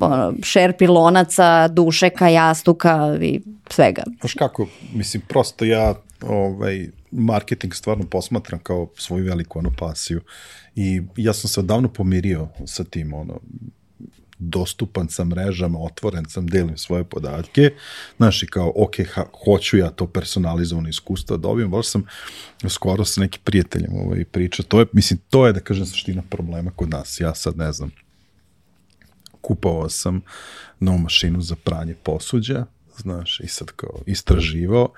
ono, 0.00 0.34
šerpilonaca, 0.42 1.68
dušeka, 1.68 2.28
jastuka 2.28 3.18
i 3.20 3.40
svega. 3.70 4.02
Znaš 4.20 4.34
kako, 4.34 4.66
mislim, 4.94 5.22
prosto 5.28 5.64
ja 5.64 5.94
ovaj, 6.22 6.88
marketing 7.10 7.74
stvarno 7.74 8.04
posmatram 8.04 8.60
kao 8.60 8.88
svoju 8.96 9.24
veliku 9.24 9.58
ono 9.58 9.72
pasiju. 9.78 10.20
I 10.76 11.02
ja 11.16 11.32
sam 11.32 11.48
se 11.48 11.60
odavno 11.60 11.88
pomirio 11.88 12.48
sa 12.66 12.84
tim, 12.84 13.14
ono, 13.14 13.40
dostupan 14.38 15.08
sam 15.08 15.28
mrežama, 15.28 15.78
otvoren 15.78 16.24
sam, 16.28 16.46
delim 16.46 16.78
svoje 16.78 17.04
podatke, 17.04 17.70
znaš 18.16 18.42
i 18.42 18.46
kao, 18.46 18.72
ok, 18.76 18.94
ha, 19.14 19.24
hoću 19.44 19.76
ja 19.76 19.90
to 19.90 20.06
personalizovano 20.06 20.88
iskustvo 20.88 21.36
da 21.36 21.40
dobijem, 21.40 21.70
baš 21.70 21.86
sam 21.86 22.04
skoro 22.68 23.04
sa 23.04 23.20
nekim 23.20 23.40
prijateljem 23.44 23.94
ovaj, 23.94 24.24
priča, 24.24 24.62
to 24.62 24.80
je, 24.80 24.86
mislim, 24.92 25.20
to 25.30 25.46
je 25.46 25.52
da 25.52 25.60
kažem 25.60 25.86
suština 25.86 26.22
problema 26.30 26.70
kod 26.70 26.90
nas, 26.90 27.20
ja 27.20 27.34
sad 27.34 27.56
ne 27.56 27.72
znam, 27.72 27.90
kupovao 29.42 29.88
sam 29.88 30.22
novu 30.80 30.98
mašinu 30.98 31.40
za 31.40 31.56
pranje 31.64 31.94
posuđa, 32.02 32.66
znaš, 32.96 33.40
i 33.40 33.46
sad 33.46 33.70
kao 33.76 34.02
istraživao 34.06 34.92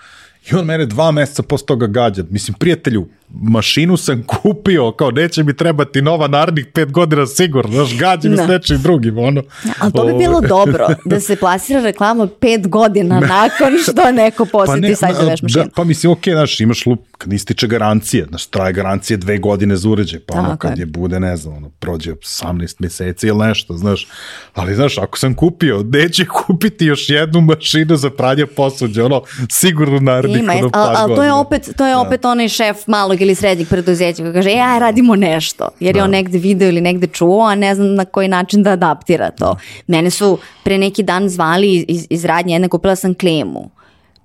I 0.50 0.54
on 0.54 0.64
mene 0.64 0.86
dva 0.86 1.10
meseca 1.10 1.42
posle 1.42 1.66
toga 1.66 1.86
gađa. 1.86 2.24
Mislim, 2.30 2.54
prijatelju, 2.54 3.08
mašinu 3.42 3.96
sam 3.96 4.22
kupio, 4.42 4.92
kao 4.92 5.10
neće 5.10 5.42
mi 5.42 5.56
trebati 5.56 6.02
nova 6.02 6.28
narednih 6.28 6.66
pet 6.74 6.92
godina 6.92 7.26
sigurno, 7.26 7.72
znaš, 7.72 7.98
gađa 7.98 8.28
mi 8.28 8.36
da. 8.36 8.44
s 8.44 8.48
nečim 8.48 8.82
drugim, 8.82 9.18
ono. 9.18 9.42
Ali 9.78 9.92
to 9.92 10.06
bi 10.06 10.12
bilo 10.18 10.40
dobro, 10.40 10.88
da 11.04 11.20
se 11.20 11.36
plasira 11.36 11.80
reklama 11.80 12.28
pet 12.40 12.68
godina 12.68 13.20
nakon 13.20 13.78
što 13.82 14.12
neko 14.22 14.44
posjeti 14.44 14.80
pa 14.80 14.88
ne, 14.88 14.96
sajt 14.96 15.16
veš 15.30 15.42
mašinu. 15.42 15.64
Da, 15.64 15.70
pa 15.74 15.84
mislim, 15.84 16.12
ok, 16.12 16.24
znaš, 16.24 16.60
imaš 16.60 16.86
lup, 16.86 17.00
kad 17.18 17.32
ističe 17.32 17.66
garancije, 17.66 18.26
znaš, 18.28 18.46
traje 18.46 18.72
garancije 18.72 19.16
dve 19.16 19.38
godine 19.38 19.76
za 19.76 19.88
uređaj, 19.88 20.20
pa 20.20 20.38
ono, 20.38 20.56
kad 20.56 20.78
je 20.78 20.86
bude, 20.86 21.20
ne 21.20 21.36
znam, 21.36 21.56
ono, 21.56 21.70
prođe 21.70 22.12
18 22.12 22.74
meseci 22.78 23.26
ili 23.26 23.38
nešto, 23.38 23.76
znaš, 23.76 24.08
ali, 24.54 24.74
znaš, 24.74 24.98
ako 24.98 25.18
sam 25.18 25.34
kupio, 25.34 25.82
neće 25.82 26.26
kupiti 26.26 26.86
još 26.86 27.10
jednu 27.10 27.40
mašinu 27.40 27.96
za 27.96 28.10
pranje 28.10 28.46
posuđa, 28.46 29.04
ono, 29.04 29.22
sigurno 29.50 30.00
narednih 30.00 30.34
Ima, 30.39 30.52
ali 30.73 30.97
al 30.97 31.16
to 31.16 31.23
je 31.23 31.32
opet, 31.32 31.70
to 31.77 31.86
je 31.86 31.94
da. 31.94 32.01
opet 32.01 32.24
onaj 32.24 32.48
šef 32.48 32.86
malog 32.86 33.20
ili 33.20 33.35
srednjeg 33.35 33.69
preduzeća 33.69 34.23
koji 34.23 34.35
kaže, 34.35 34.51
e, 34.51 34.61
aj, 34.61 34.78
radimo 34.78 35.16
nešto, 35.16 35.69
jer 35.81 35.97
je 35.97 36.02
on 36.02 36.11
da. 36.11 36.16
negde 36.16 36.39
video 36.39 36.69
ili 36.69 36.81
negde 36.81 37.06
čuo, 37.06 37.47
a 37.47 37.55
ne 37.55 37.74
znam 37.74 37.94
na 37.94 38.05
koji 38.05 38.28
način 38.28 38.62
da 38.62 38.70
adaptira 38.70 39.31
to. 39.31 39.56
Mene 39.86 40.11
su 40.11 40.39
pre 40.65 40.78
neki 40.78 41.02
dan 41.02 41.28
zvali 41.28 41.85
iz, 41.89 42.06
iz 42.11 42.24
radnje, 42.24 42.55
jedna 42.55 42.69
kupila 42.69 42.97
sam 42.97 43.15
klimu 43.15 43.70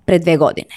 pre 0.06 0.20
dve 0.20 0.38
godine. 0.38 0.76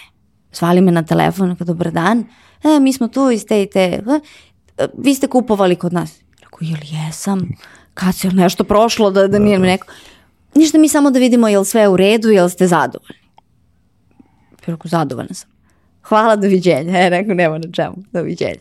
Zvali 0.52 0.80
me 0.80 0.92
na 0.92 1.02
telefon, 1.02 1.56
kao 1.56 1.64
dobar 1.64 1.90
dan, 1.90 2.24
e, 2.64 2.80
mi 2.80 2.92
smo 2.92 3.08
tu 3.08 3.30
iz 3.30 3.46
te 3.46 3.62
i 3.62 3.70
te, 3.70 3.80
e, 3.80 4.86
vi 4.98 5.14
ste 5.14 5.26
kupovali 5.26 5.76
kod 5.76 5.92
nas. 5.92 6.20
Rekao, 6.40 6.58
jel 6.60 6.80
jesam? 6.82 7.48
Kad 7.94 8.14
se 8.14 8.28
nešto 8.28 8.64
prošlo 8.64 9.10
da, 9.10 9.28
da 9.28 9.38
nije 9.38 9.58
mi 9.58 9.66
neko... 9.66 9.86
Ništa 10.54 10.78
mi 10.78 10.88
samo 10.88 11.10
da 11.10 11.18
vidimo 11.18 11.48
jel 11.48 11.64
sve 11.64 11.88
u 11.88 11.96
redu, 11.96 12.28
jel 12.28 12.48
ste 12.48 12.66
zadovoljni. 12.66 13.21
Rekao, 14.66 14.88
zadovoljna 14.88 15.34
sam. 15.34 15.50
Hvala, 16.02 16.36
doviđenja. 16.36 16.98
Ja 17.02 17.08
rekao, 17.08 17.34
nema 17.34 17.58
na 17.58 17.72
čemu, 17.72 17.96
doviđenja. 18.12 18.60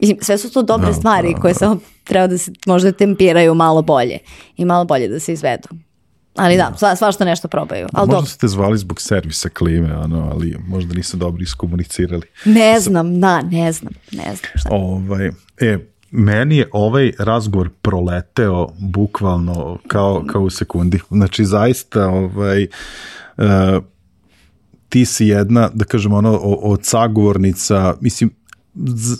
Mislim, 0.00 0.18
sve 0.22 0.38
su 0.38 0.52
to 0.52 0.62
dobre 0.62 0.86
no, 0.88 0.94
stvari 0.94 1.30
no, 1.34 1.40
koje 1.40 1.52
no. 1.52 1.58
samo 1.58 1.80
treba 2.04 2.26
da 2.26 2.38
se 2.38 2.52
možda 2.66 2.92
tempiraju 2.92 3.54
malo 3.54 3.82
bolje 3.82 4.18
i 4.56 4.64
malo 4.64 4.84
bolje 4.84 5.08
da 5.08 5.20
se 5.20 5.32
izvedu. 5.32 5.68
Ali 6.36 6.56
da, 6.56 6.72
sva, 6.78 6.96
svašta 6.96 7.24
nešto 7.24 7.48
probaju. 7.48 7.86
Ali 7.92 8.10
možda 8.10 8.30
ste 8.30 8.48
zvali 8.48 8.78
zbog 8.78 9.00
servisa 9.00 9.48
klime, 9.48 9.90
ano, 9.90 10.30
ali 10.32 10.56
možda 10.66 10.94
nisu 10.94 11.16
dobro 11.16 11.42
iskomunicirali. 11.42 12.26
Ne 12.44 12.80
znam, 12.80 13.20
da, 13.20 13.42
ne 13.42 13.72
znam, 13.72 13.92
ne 14.12 14.24
znam 14.24 14.50
šta. 14.54 14.68
Ovaj, 14.72 15.30
e, 15.60 15.78
meni 16.10 16.56
je 16.56 16.68
ovaj 16.72 17.12
razgovor 17.18 17.70
proleteo 17.82 18.68
bukvalno 18.78 19.78
kao, 19.86 20.24
kao 20.32 20.42
u 20.42 20.50
sekundi. 20.50 21.00
Znači, 21.10 21.44
zaista, 21.44 22.08
ovaj, 22.08 22.66
uh, 23.36 23.44
ti 24.94 25.04
si 25.04 25.26
jedna, 25.26 25.70
da 25.74 25.84
kažem, 25.84 26.12
ono, 26.12 26.36
od 26.38 26.84
sagovornica, 26.84 27.94
mislim, 28.00 28.30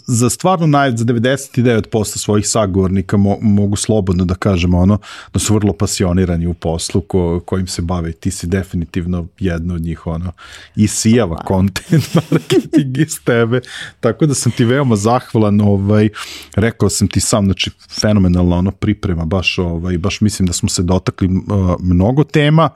za 0.06 0.30
stvarno 0.30 0.66
naj, 0.66 0.96
za 0.96 1.04
99% 1.04 2.18
svojih 2.18 2.48
sagovornika 2.48 3.16
mo, 3.16 3.38
mogu 3.40 3.76
slobodno 3.76 4.24
da 4.24 4.34
kažem 4.34 4.74
ono, 4.74 4.98
da 5.32 5.38
su 5.38 5.54
vrlo 5.54 5.72
pasionirani 5.72 6.46
u 6.46 6.54
poslu 6.54 7.00
ko, 7.00 7.40
kojim 7.44 7.66
se 7.66 7.82
bave. 7.82 8.12
Ti 8.12 8.30
si 8.30 8.46
definitivno 8.46 9.26
jedna 9.38 9.74
od 9.74 9.82
njih 9.82 10.06
ono, 10.06 10.32
i 10.76 10.88
sijava 10.88 11.42
content 11.48 12.14
marketing 12.14 12.98
iz 12.98 13.20
tebe. 13.24 13.60
Tako 14.00 14.26
da 14.26 14.34
sam 14.34 14.52
ti 14.52 14.64
veoma 14.64 14.96
zahvalan, 14.96 15.60
ovaj, 15.60 16.08
rekao 16.56 16.88
sam 16.88 17.08
ti 17.08 17.20
sam, 17.20 17.44
znači 17.44 17.70
fenomenalna 18.00 18.56
ono 18.56 18.70
priprema, 18.70 19.24
baš, 19.24 19.58
ovaj, 19.58 19.98
baš 19.98 20.20
mislim 20.20 20.46
da 20.46 20.52
smo 20.52 20.68
se 20.68 20.82
dotakli 20.82 21.28
uh, 21.28 21.74
mnogo 21.80 22.24
tema 22.24 22.70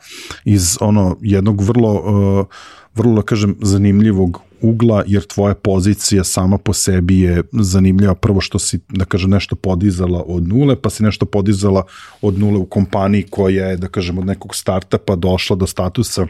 iz 0.44 0.76
ono 0.80 1.16
jednog 1.20 1.60
vrlo 1.60 1.92
uh, 1.92 2.46
vrlo, 2.94 3.14
da 3.14 3.22
kažem, 3.22 3.56
zanimljivog 3.60 4.42
ugla, 4.60 5.04
jer 5.06 5.22
tvoja 5.22 5.54
pozicija 5.54 6.24
sama 6.24 6.58
po 6.58 6.72
sebi 6.72 7.20
je 7.20 7.42
zanimljiva. 7.52 8.14
Prvo 8.14 8.40
što 8.40 8.58
si, 8.58 8.80
da 8.88 9.04
kažem, 9.04 9.30
nešto 9.30 9.56
podizala 9.56 10.24
od 10.26 10.48
nule, 10.48 10.76
pa 10.76 10.90
si 10.90 11.02
nešto 11.02 11.26
podizala 11.26 11.82
od 12.22 12.38
nule 12.38 12.58
u 12.58 12.66
kompaniji 12.66 13.26
koja 13.30 13.66
je, 13.66 13.76
da 13.76 13.88
kažem, 13.88 14.18
od 14.18 14.26
nekog 14.26 14.54
starta 14.56 14.98
pa 14.98 15.16
došla 15.16 15.56
do 15.56 15.66
statusa 15.66 16.26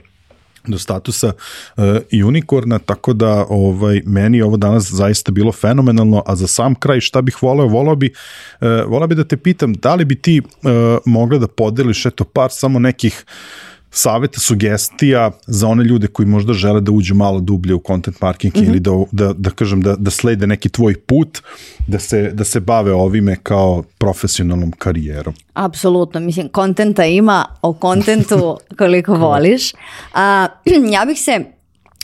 do 0.67 0.79
statusa 0.79 1.33
uh, 1.77 1.85
unikorna, 2.27 2.79
tako 2.79 3.13
da 3.13 3.47
ovaj 3.49 4.03
meni 4.07 4.43
ovo 4.43 4.57
danas 4.57 4.91
zaista 4.91 5.33
bilo 5.33 5.53
fenomenalno, 5.53 6.23
a 6.27 6.37
za 6.37 6.47
sam 6.47 6.75
kraj 6.75 7.01
šta 7.01 7.23
bih 7.23 7.43
voleo, 7.43 7.67
voleo 7.67 7.97
bi, 7.97 8.13
uh, 8.61 8.69
voleo 8.91 9.07
bi 9.07 9.15
da 9.15 9.25
te 9.25 9.37
pitam 9.37 9.75
da 9.75 9.95
li 9.95 10.05
bi 10.05 10.15
ti 10.15 10.41
uh, 10.41 10.71
mogla 11.07 11.39
da 11.39 11.47
podeliš 11.47 12.07
eto 12.07 12.25
par 12.25 12.51
samo 12.53 12.79
nekih 12.79 13.25
uh, 13.27 13.68
saveta, 13.91 14.41
sugestija 14.41 15.31
za 15.47 15.69
one 15.69 15.85
ljude 15.85 16.07
koji 16.07 16.27
možda 16.27 16.53
žele 16.53 16.81
da 16.81 16.93
uđu 16.93 17.15
malo 17.15 17.41
dublje 17.41 17.75
u 17.75 17.83
content 17.87 18.21
marketing 18.21 18.57
mm 18.57 18.67
-hmm. 18.67 18.71
ili 18.71 18.81
da, 18.81 18.91
da, 19.13 19.33
da 19.33 19.51
kažem 19.51 19.83
da, 19.83 19.97
da 19.97 20.11
slede 20.11 20.47
neki 20.47 20.69
tvoj 20.69 21.01
put, 21.01 21.39
da 21.87 21.99
se, 21.99 22.31
da 22.33 22.45
se 22.45 22.61
bave 22.61 22.93
ovime 22.93 23.37
kao 23.43 23.83
profesionalnom 23.99 24.73
karijerom. 24.73 25.35
Apsolutno, 25.55 26.21
mislim, 26.21 26.49
kontenta 26.49 27.05
ima, 27.05 27.45
o 27.63 27.73
kontentu 27.73 28.59
koliko 28.79 29.15
voliš. 29.15 29.73
A, 30.15 30.47
ja 30.95 31.05
bih 31.05 31.19
se, 31.21 31.45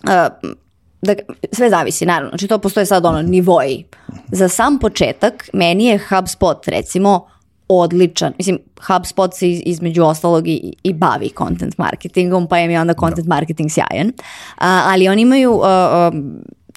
a, 0.06 0.28
da, 1.02 1.14
sve 1.52 1.70
zavisi, 1.70 2.06
naravno, 2.06 2.28
znači 2.28 2.46
to 2.46 2.58
postoje 2.58 2.86
sad 2.86 3.06
ono 3.06 3.22
nivoji. 3.22 3.84
Za 4.32 4.48
sam 4.48 4.78
početak, 4.78 5.48
meni 5.52 5.84
je 5.84 5.98
HubSpot 6.08 6.68
recimo 6.68 7.33
odličan, 7.68 8.32
mislim 8.38 8.58
HubSpot 8.86 9.34
se 9.34 9.50
između 9.50 10.04
ostalog 10.04 10.48
i, 10.48 10.74
i 10.82 10.92
bavi 10.92 11.30
content 11.38 11.78
marketingom, 11.78 12.48
pa 12.48 12.58
je 12.58 12.68
mi 12.68 12.78
onda 12.78 12.94
content 12.94 13.26
da. 13.26 13.34
marketing 13.34 13.70
sjajan, 13.70 14.12
a, 14.58 14.82
ali 14.86 15.08
oni 15.08 15.22
imaju 15.22 15.52
uh, 15.52 15.60
uh, 15.60 16.14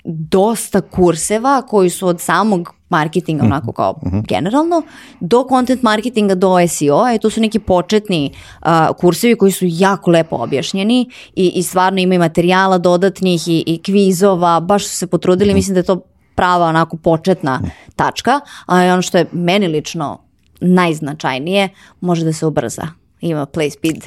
dosta 0.08 0.82
kurseva 0.82 1.62
koji 1.62 1.90
su 1.90 2.08
od 2.08 2.22
samog 2.22 2.74
marketinga 2.90 3.44
mhm. 3.44 3.52
onako 3.52 3.72
kao 3.72 4.00
mhm. 4.06 4.16
-huh. 4.16 4.28
generalno 4.28 4.82
do 5.20 5.46
content 5.50 5.84
marketinga 5.84 6.36
do 6.36 6.68
SEO 6.68 7.14
i 7.16 7.20
tu 7.20 7.30
su 7.30 7.42
neki 7.42 7.60
početni 7.60 8.32
uh, 8.62 8.68
kursevi 8.98 9.36
koji 9.36 9.52
su 9.52 9.66
jako 9.68 10.12
lepo 10.12 10.36
objašnjeni 10.36 11.10
i, 11.36 11.52
i 11.56 11.64
stvarno 11.64 12.00
imaju 12.00 12.20
materijala 12.20 12.78
dodatnih 12.78 13.48
i, 13.48 13.64
i 13.68 13.82
kvizova, 13.84 14.60
baš 14.60 14.88
su 14.88 14.96
se 14.98 15.08
potrudili, 15.08 15.50
mhm. 15.50 15.54
-huh. 15.54 15.58
mislim 15.58 15.74
da 15.74 15.80
je 15.80 15.84
to 15.84 16.02
prava 16.36 16.66
onako 16.66 16.98
početna 16.98 17.62
tačka, 17.96 18.40
a 18.66 18.76
ono 18.76 19.02
što 19.02 19.18
je 19.18 19.26
meni 19.32 19.68
lično 19.68 20.27
najznačajnije, 20.62 21.70
može 22.02 22.26
da 22.26 22.34
se 22.34 22.46
ubrza. 22.46 22.88
Ima 23.22 23.46
play 23.46 23.70
speed. 23.70 24.04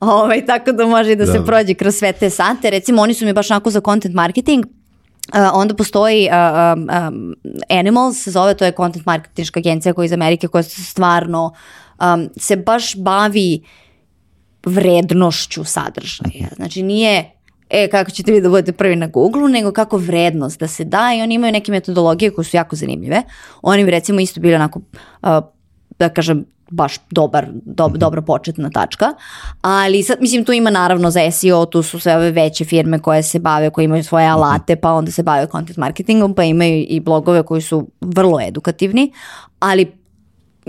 Ove, 0.00 0.12
ovaj, 0.12 0.46
tako 0.46 0.72
da 0.72 0.86
može 0.86 1.14
da, 1.14 1.24
da 1.24 1.32
se 1.32 1.44
prođe 1.46 1.74
kroz 1.74 1.94
sve 1.94 2.12
te 2.12 2.30
sate. 2.30 2.70
Recimo, 2.70 3.02
oni 3.02 3.14
su 3.14 3.24
mi 3.24 3.32
baš 3.32 3.50
onako 3.50 3.70
za 3.70 3.80
content 3.80 4.14
marketing, 4.14 4.64
Uh, 5.28 5.36
onda 5.52 5.74
postoji 5.74 6.28
uh, 6.28 6.78
um, 6.78 6.88
um, 7.06 7.34
Animals, 7.78 8.22
se 8.22 8.30
zove, 8.30 8.54
to 8.54 8.64
je 8.64 8.72
content 8.72 9.06
marketinška 9.06 9.60
agencija 9.60 9.92
koja 9.92 10.04
iz 10.04 10.12
Amerike 10.12 10.48
koja 10.48 10.62
stvarno 10.62 11.52
um, 12.00 12.28
se 12.36 12.56
baš 12.56 12.96
bavi 12.96 13.62
vrednošću 14.66 15.64
sadržaja. 15.64 16.48
Znači 16.56 16.82
nije 16.82 17.30
e, 17.70 17.88
kako 17.88 18.10
ćete 18.10 18.32
vi 18.32 18.40
da 18.40 18.48
budete 18.48 18.72
prvi 18.72 18.96
na 18.96 19.06
Google-u, 19.06 19.48
nego 19.48 19.72
kako 19.72 19.96
vrednost 19.96 20.60
da 20.60 20.68
se 20.68 20.84
da 20.84 21.14
i 21.18 21.22
oni 21.22 21.34
imaju 21.34 21.52
neke 21.52 21.72
metodologije 21.72 22.30
koje 22.30 22.44
su 22.44 22.56
jako 22.56 22.76
zanimljive. 22.76 23.22
Oni 23.62 23.84
bi 23.84 23.90
recimo 23.90 24.20
isto 24.20 24.40
bili 24.40 24.54
onako, 24.54 24.78
uh, 25.22 25.28
da 26.00 26.08
kažem, 26.08 26.44
baš 26.70 26.94
dobar, 27.10 27.46
do, 27.52 27.88
dobra 27.88 28.22
početna 28.22 28.70
tačka, 28.70 29.06
ali 29.60 30.02
sad, 30.02 30.18
mislim, 30.20 30.44
tu 30.44 30.52
ima 30.52 30.70
naravno 30.70 31.10
za 31.10 31.30
SEO, 31.30 31.66
tu 31.66 31.82
su 31.82 32.00
sve 32.00 32.16
ove 32.16 32.30
veće 32.30 32.64
firme 32.64 32.98
koje 32.98 33.22
se 33.22 33.38
bave, 33.38 33.70
koje 33.70 33.84
imaju 33.84 34.04
svoje 34.04 34.26
Mhm. 34.26 34.32
alate, 34.32 34.76
pa 34.76 34.92
onda 34.92 35.10
se 35.10 35.22
bave 35.22 35.46
content 35.46 35.76
marketingom, 35.76 36.34
pa 36.34 36.44
imaju 36.44 36.84
i 36.88 37.00
blogove 37.00 37.42
koji 37.42 37.62
su 37.62 37.88
vrlo 38.00 38.40
edukativni, 38.40 39.12
ali 39.60 39.99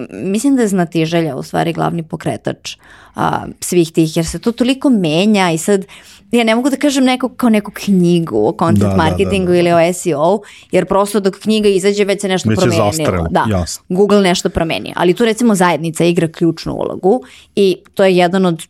mislim 0.09 0.55
da 0.55 0.61
je 0.61 0.67
znatiželja 0.67 1.35
u 1.35 1.43
stvari 1.43 1.73
glavni 1.73 2.03
pokretač 2.03 2.77
a, 3.15 3.45
svih 3.59 3.91
tih, 3.91 4.17
jer 4.17 4.25
se 4.25 4.39
to 4.39 4.51
toliko 4.51 4.89
menja 4.89 5.51
i 5.51 5.57
sad 5.57 5.85
ja 6.31 6.43
ne 6.43 6.55
mogu 6.55 6.69
da 6.69 6.75
kažem 6.75 7.03
neko 7.03 7.29
kao 7.29 7.49
neku 7.49 7.71
knjigu 7.71 8.47
o 8.47 8.55
content 8.59 8.79
Da, 8.79 8.87
da, 8.87 8.91
da, 8.91 8.97
marketingu 8.97 9.51
da. 9.51 9.57
ili 9.57 9.71
o 9.71 9.93
SEO, 9.93 10.39
jer 10.71 10.85
prosto 10.85 11.19
dok 11.19 11.35
knjiga 11.39 11.69
izađe 11.69 12.03
već 12.03 12.21
se 12.21 12.27
nešto 12.27 12.49
Već 12.49 12.57
je 12.57 12.61
promenilo. 12.61 12.91
zastarelo, 12.91 13.27
Da, 13.31 13.45
jasno. 13.49 13.83
Google 13.89 14.21
nešto 14.21 14.49
promenio, 14.49 14.93
ali 14.95 15.13
tu 15.13 15.25
recimo 15.25 15.55
zajednica 15.55 16.03
igra 16.03 16.27
ključnu 16.27 16.73
ulogu 16.73 17.21
i 17.55 17.77
to 17.93 18.03
je 18.03 18.17
jedan 18.17 18.45
od 18.45 18.63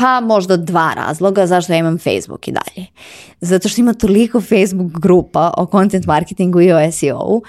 pa 0.00 0.20
možda 0.20 0.56
dva 0.56 0.92
razloga 0.96 1.46
zašto 1.46 1.72
ja 1.72 1.78
imam 1.78 1.98
Facebook 1.98 2.48
i 2.48 2.52
dalje. 2.52 2.86
Zato 3.40 3.68
što 3.68 3.80
ima 3.80 3.94
toliko 3.94 4.40
Facebook 4.40 4.92
grupa 5.00 5.54
o 5.56 5.66
content 5.66 6.06
marketingu 6.06 6.60
i 6.60 6.72
o 6.72 6.92
SEO-u, 6.92 7.42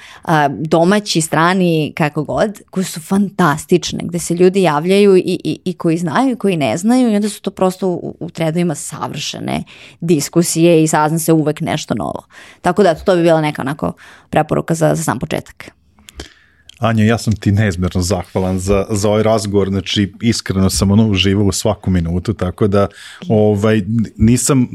domaći, 0.49 1.21
strani, 1.21 1.93
kako 1.97 2.23
god, 2.23 2.61
koje 2.69 2.83
su 2.83 2.99
fantastične, 3.01 3.99
gde 4.03 4.19
se 4.19 4.33
ljudi 4.33 4.61
javljaju 4.61 5.17
i, 5.17 5.39
i, 5.43 5.59
i 5.65 5.73
koji 5.73 5.97
znaju 5.97 6.31
i 6.31 6.35
koji 6.35 6.57
ne 6.57 6.77
znaju 6.77 7.11
i 7.11 7.15
onda 7.15 7.29
su 7.29 7.41
to 7.41 7.51
prosto 7.51 7.87
u, 7.87 8.15
u 8.19 8.29
threadovima 8.29 8.75
savršene 8.75 9.63
diskusije 10.01 10.83
i 10.83 10.87
sazna 10.87 11.19
se 11.19 11.33
uvek 11.33 11.61
nešto 11.61 11.93
novo. 11.93 12.23
Tako 12.61 12.83
da, 12.83 12.95
to 12.95 13.15
bi 13.15 13.21
bila 13.21 13.41
neka 13.41 13.61
onako 13.61 13.93
preporuka 14.29 14.73
za, 14.73 14.95
za 14.95 15.03
sam 15.03 15.19
početak. 15.19 15.80
Anja, 16.81 17.03
ja 17.03 17.17
sam 17.17 17.35
ti 17.35 17.51
neizmjerno 17.51 18.01
zahvalan 18.01 18.59
za, 18.59 18.85
za 18.89 19.09
ovaj 19.09 19.23
razgovor, 19.23 19.69
znači 19.69 20.13
iskreno 20.21 20.69
sam 20.69 20.91
ono 20.91 21.07
uživao 21.07 21.45
u 21.45 21.51
svaku 21.51 21.91
minutu, 21.91 22.33
tako 22.33 22.67
da 22.67 22.87
ovaj, 23.29 23.81
nisam 24.17 24.67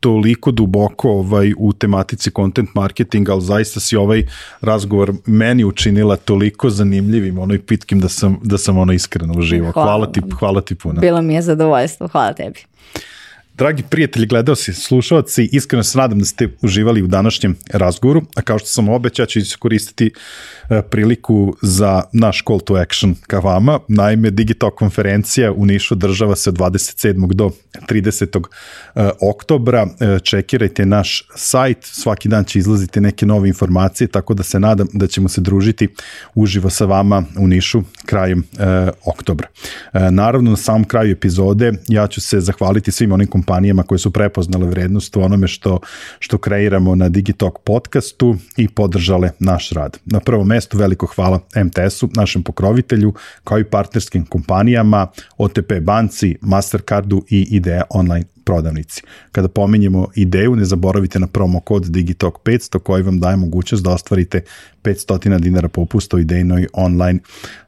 toliko 0.00 0.50
duboko 0.50 1.10
ovaj, 1.10 1.52
u 1.58 1.72
tematici 1.72 2.30
content 2.30 2.74
marketinga, 2.74 3.32
ali 3.32 3.42
zaista 3.42 3.80
si 3.80 3.96
ovaj 3.96 4.26
razgovor 4.60 5.12
meni 5.26 5.64
učinila 5.64 6.16
toliko 6.16 6.70
zanimljivim, 6.70 7.38
ono 7.38 7.54
i 7.54 7.58
pitkim 7.58 8.00
da 8.00 8.08
sam, 8.08 8.38
da 8.42 8.58
sam 8.58 8.78
ono 8.78 8.92
iskreno 8.92 9.34
uživao. 9.38 9.72
Hvala 9.72 9.88
Hvala, 9.88 10.12
ti, 10.12 10.20
hvala 10.38 10.60
ti 10.60 10.74
puno. 10.74 11.00
Bilo 11.00 11.22
mi 11.22 11.34
je 11.34 11.42
zadovoljstvo. 11.42 12.08
Hvala 12.08 12.32
tebi. 12.32 12.60
Dragi 13.54 13.82
prijatelji, 13.90 14.26
gledalci, 14.26 14.72
slušalci, 14.72 15.48
iskreno 15.52 15.82
se 15.82 15.98
nadam 15.98 16.18
da 16.18 16.24
ste 16.24 16.48
uživali 16.62 17.02
u 17.02 17.06
današnjem 17.06 17.56
razgovoru, 17.72 18.22
a 18.34 18.42
kao 18.42 18.58
što 18.58 18.68
sam 18.68 18.88
obećao 18.88 19.26
ću 19.26 19.38
iskoristiti 19.38 20.10
priliku 20.90 21.56
za 21.62 22.02
naš 22.12 22.42
call 22.46 22.60
to 22.60 22.74
action 22.74 23.14
ka 23.26 23.38
vama. 23.38 23.78
Naime, 23.88 24.30
Digitalk 24.30 24.74
konferencija 24.74 25.52
u 25.52 25.66
Nišu 25.66 25.94
država 25.94 26.36
se 26.36 26.50
od 26.50 26.56
27. 26.56 27.32
do 27.32 27.50
30. 27.88 28.44
e, 28.94 29.10
oktobra. 29.20 29.86
E, 30.00 30.18
Čekirajte 30.22 30.86
naš 30.86 31.28
sajt, 31.34 31.78
svaki 31.80 32.28
dan 32.28 32.44
će 32.44 32.58
izlaziti 32.58 33.00
neke 33.00 33.26
nove 33.26 33.48
informacije, 33.48 34.08
tako 34.08 34.34
da 34.34 34.42
se 34.42 34.60
nadam 34.60 34.88
da 34.92 35.06
ćemo 35.06 35.28
se 35.28 35.40
družiti 35.40 35.88
uživo 36.34 36.70
sa 36.70 36.84
vama 36.84 37.24
u 37.38 37.46
Nišu 37.46 37.82
krajem 38.06 38.38
e, 38.58 38.90
oktobra. 39.04 39.48
E, 39.92 40.10
naravno, 40.10 40.50
na 40.50 40.56
samom 40.56 40.84
kraju 40.84 41.12
epizode 41.12 41.72
ja 41.88 42.06
ću 42.06 42.20
se 42.20 42.40
zahvaliti 42.40 42.92
svim 42.92 43.12
onim 43.12 43.26
kompanijama 43.26 43.82
koje 43.82 43.98
su 43.98 44.10
prepoznale 44.10 44.66
vrednost 44.66 45.16
u 45.16 45.20
onome 45.20 45.48
što, 45.48 45.80
što 46.18 46.38
kreiramo 46.38 46.94
na 46.94 47.08
Digitalk 47.08 47.58
podcastu 47.64 48.36
i 48.56 48.68
podržale 48.68 49.30
naš 49.38 49.70
rad. 49.70 49.98
Na 50.04 50.20
prvom 50.20 50.46
mestu 50.46 50.61
veliko 50.72 51.06
hvala 51.06 51.40
MTS-u, 51.64 52.08
našem 52.16 52.42
pokrovitelju, 52.42 53.14
kao 53.44 53.58
i 53.58 53.64
partnerskim 53.64 54.26
kompanijama, 54.26 55.06
OTP 55.38 55.72
banci, 55.80 56.36
Mastercardu 56.40 57.24
i 57.30 57.48
Idea 57.50 57.82
online 57.90 58.24
prodavnici. 58.44 59.02
Kada 59.32 59.48
pominjemo 59.48 60.08
ideju, 60.14 60.56
ne 60.56 60.64
zaboravite 60.64 61.18
na 61.18 61.26
promo 61.26 61.60
kod 61.60 61.82
Digitalk 61.84 62.38
500 62.44 62.78
koji 62.78 63.02
vam 63.02 63.20
daje 63.20 63.36
mogućnost 63.36 63.84
da 63.84 63.90
ostvarite 63.90 64.40
500 64.84 65.38
dinara 65.38 65.68
popusta 65.68 66.16
u 66.16 66.20
idejnoj 66.20 66.66
online 66.72 67.18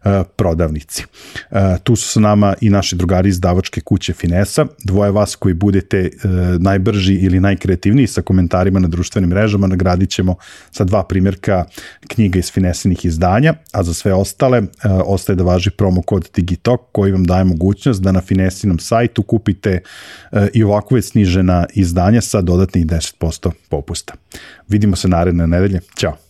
uh, 0.05 0.11
prodavnici. 0.37 1.05
Uh, 1.51 1.59
tu 1.83 1.97
su 1.97 2.09
sa 2.09 2.21
nama 2.21 2.55
i 2.61 2.71
naši 2.71 2.97
drugari 2.97 3.29
iz 3.29 3.41
davačke 3.41 3.81
kuće 3.81 4.13
Finesa, 4.13 4.67
dvoje 4.85 5.11
vas 5.11 5.37
koji 5.37 5.55
budete 5.55 6.11
uh, 6.15 6.31
najbrži 6.61 7.15
ili 7.15 7.41
najkreativniji 7.41 8.07
sa 8.07 8.23
komentarima 8.23 8.81
na 8.81 8.89
društvenim 8.89 9.31
mrežama, 9.31 9.67
nagradit 9.67 10.11
ćemo 10.11 10.37
sa 10.71 10.85
dva 10.85 11.05
primjerka 11.05 11.65
knjiga 12.09 12.39
iz 12.39 12.53
Finesinih 12.53 13.05
izdanja, 13.05 13.55
a 13.73 13.83
za 13.83 13.95
sve 13.95 14.15
ostale 14.15 14.61
uh, 14.61 14.67
ostaje 15.05 15.37
da 15.37 15.45
važi 15.45 15.71
promo 15.71 16.03
kod 16.03 16.29
Digitalk 16.35 16.81
koji 16.93 17.13
vam 17.13 17.25
daje 17.25 17.45
mogućnost 17.45 18.03
da 18.03 18.13
na 18.13 18.21
Finesinom 18.21 18.79
sajtu 18.79 19.23
kupite 19.23 19.81
uh, 20.33 20.39
i 20.53 20.64
ovako 20.65 20.95
već 20.95 21.05
snižena 21.05 21.67
izdanja 21.75 22.21
sa 22.21 22.41
dodatnih 22.41 22.87
10% 22.87 23.51
popusta. 23.69 24.15
Vidimo 24.69 24.97
se 24.97 25.09
naredne 25.09 25.47
nedelje. 25.47 25.81
Ćao! 25.97 26.24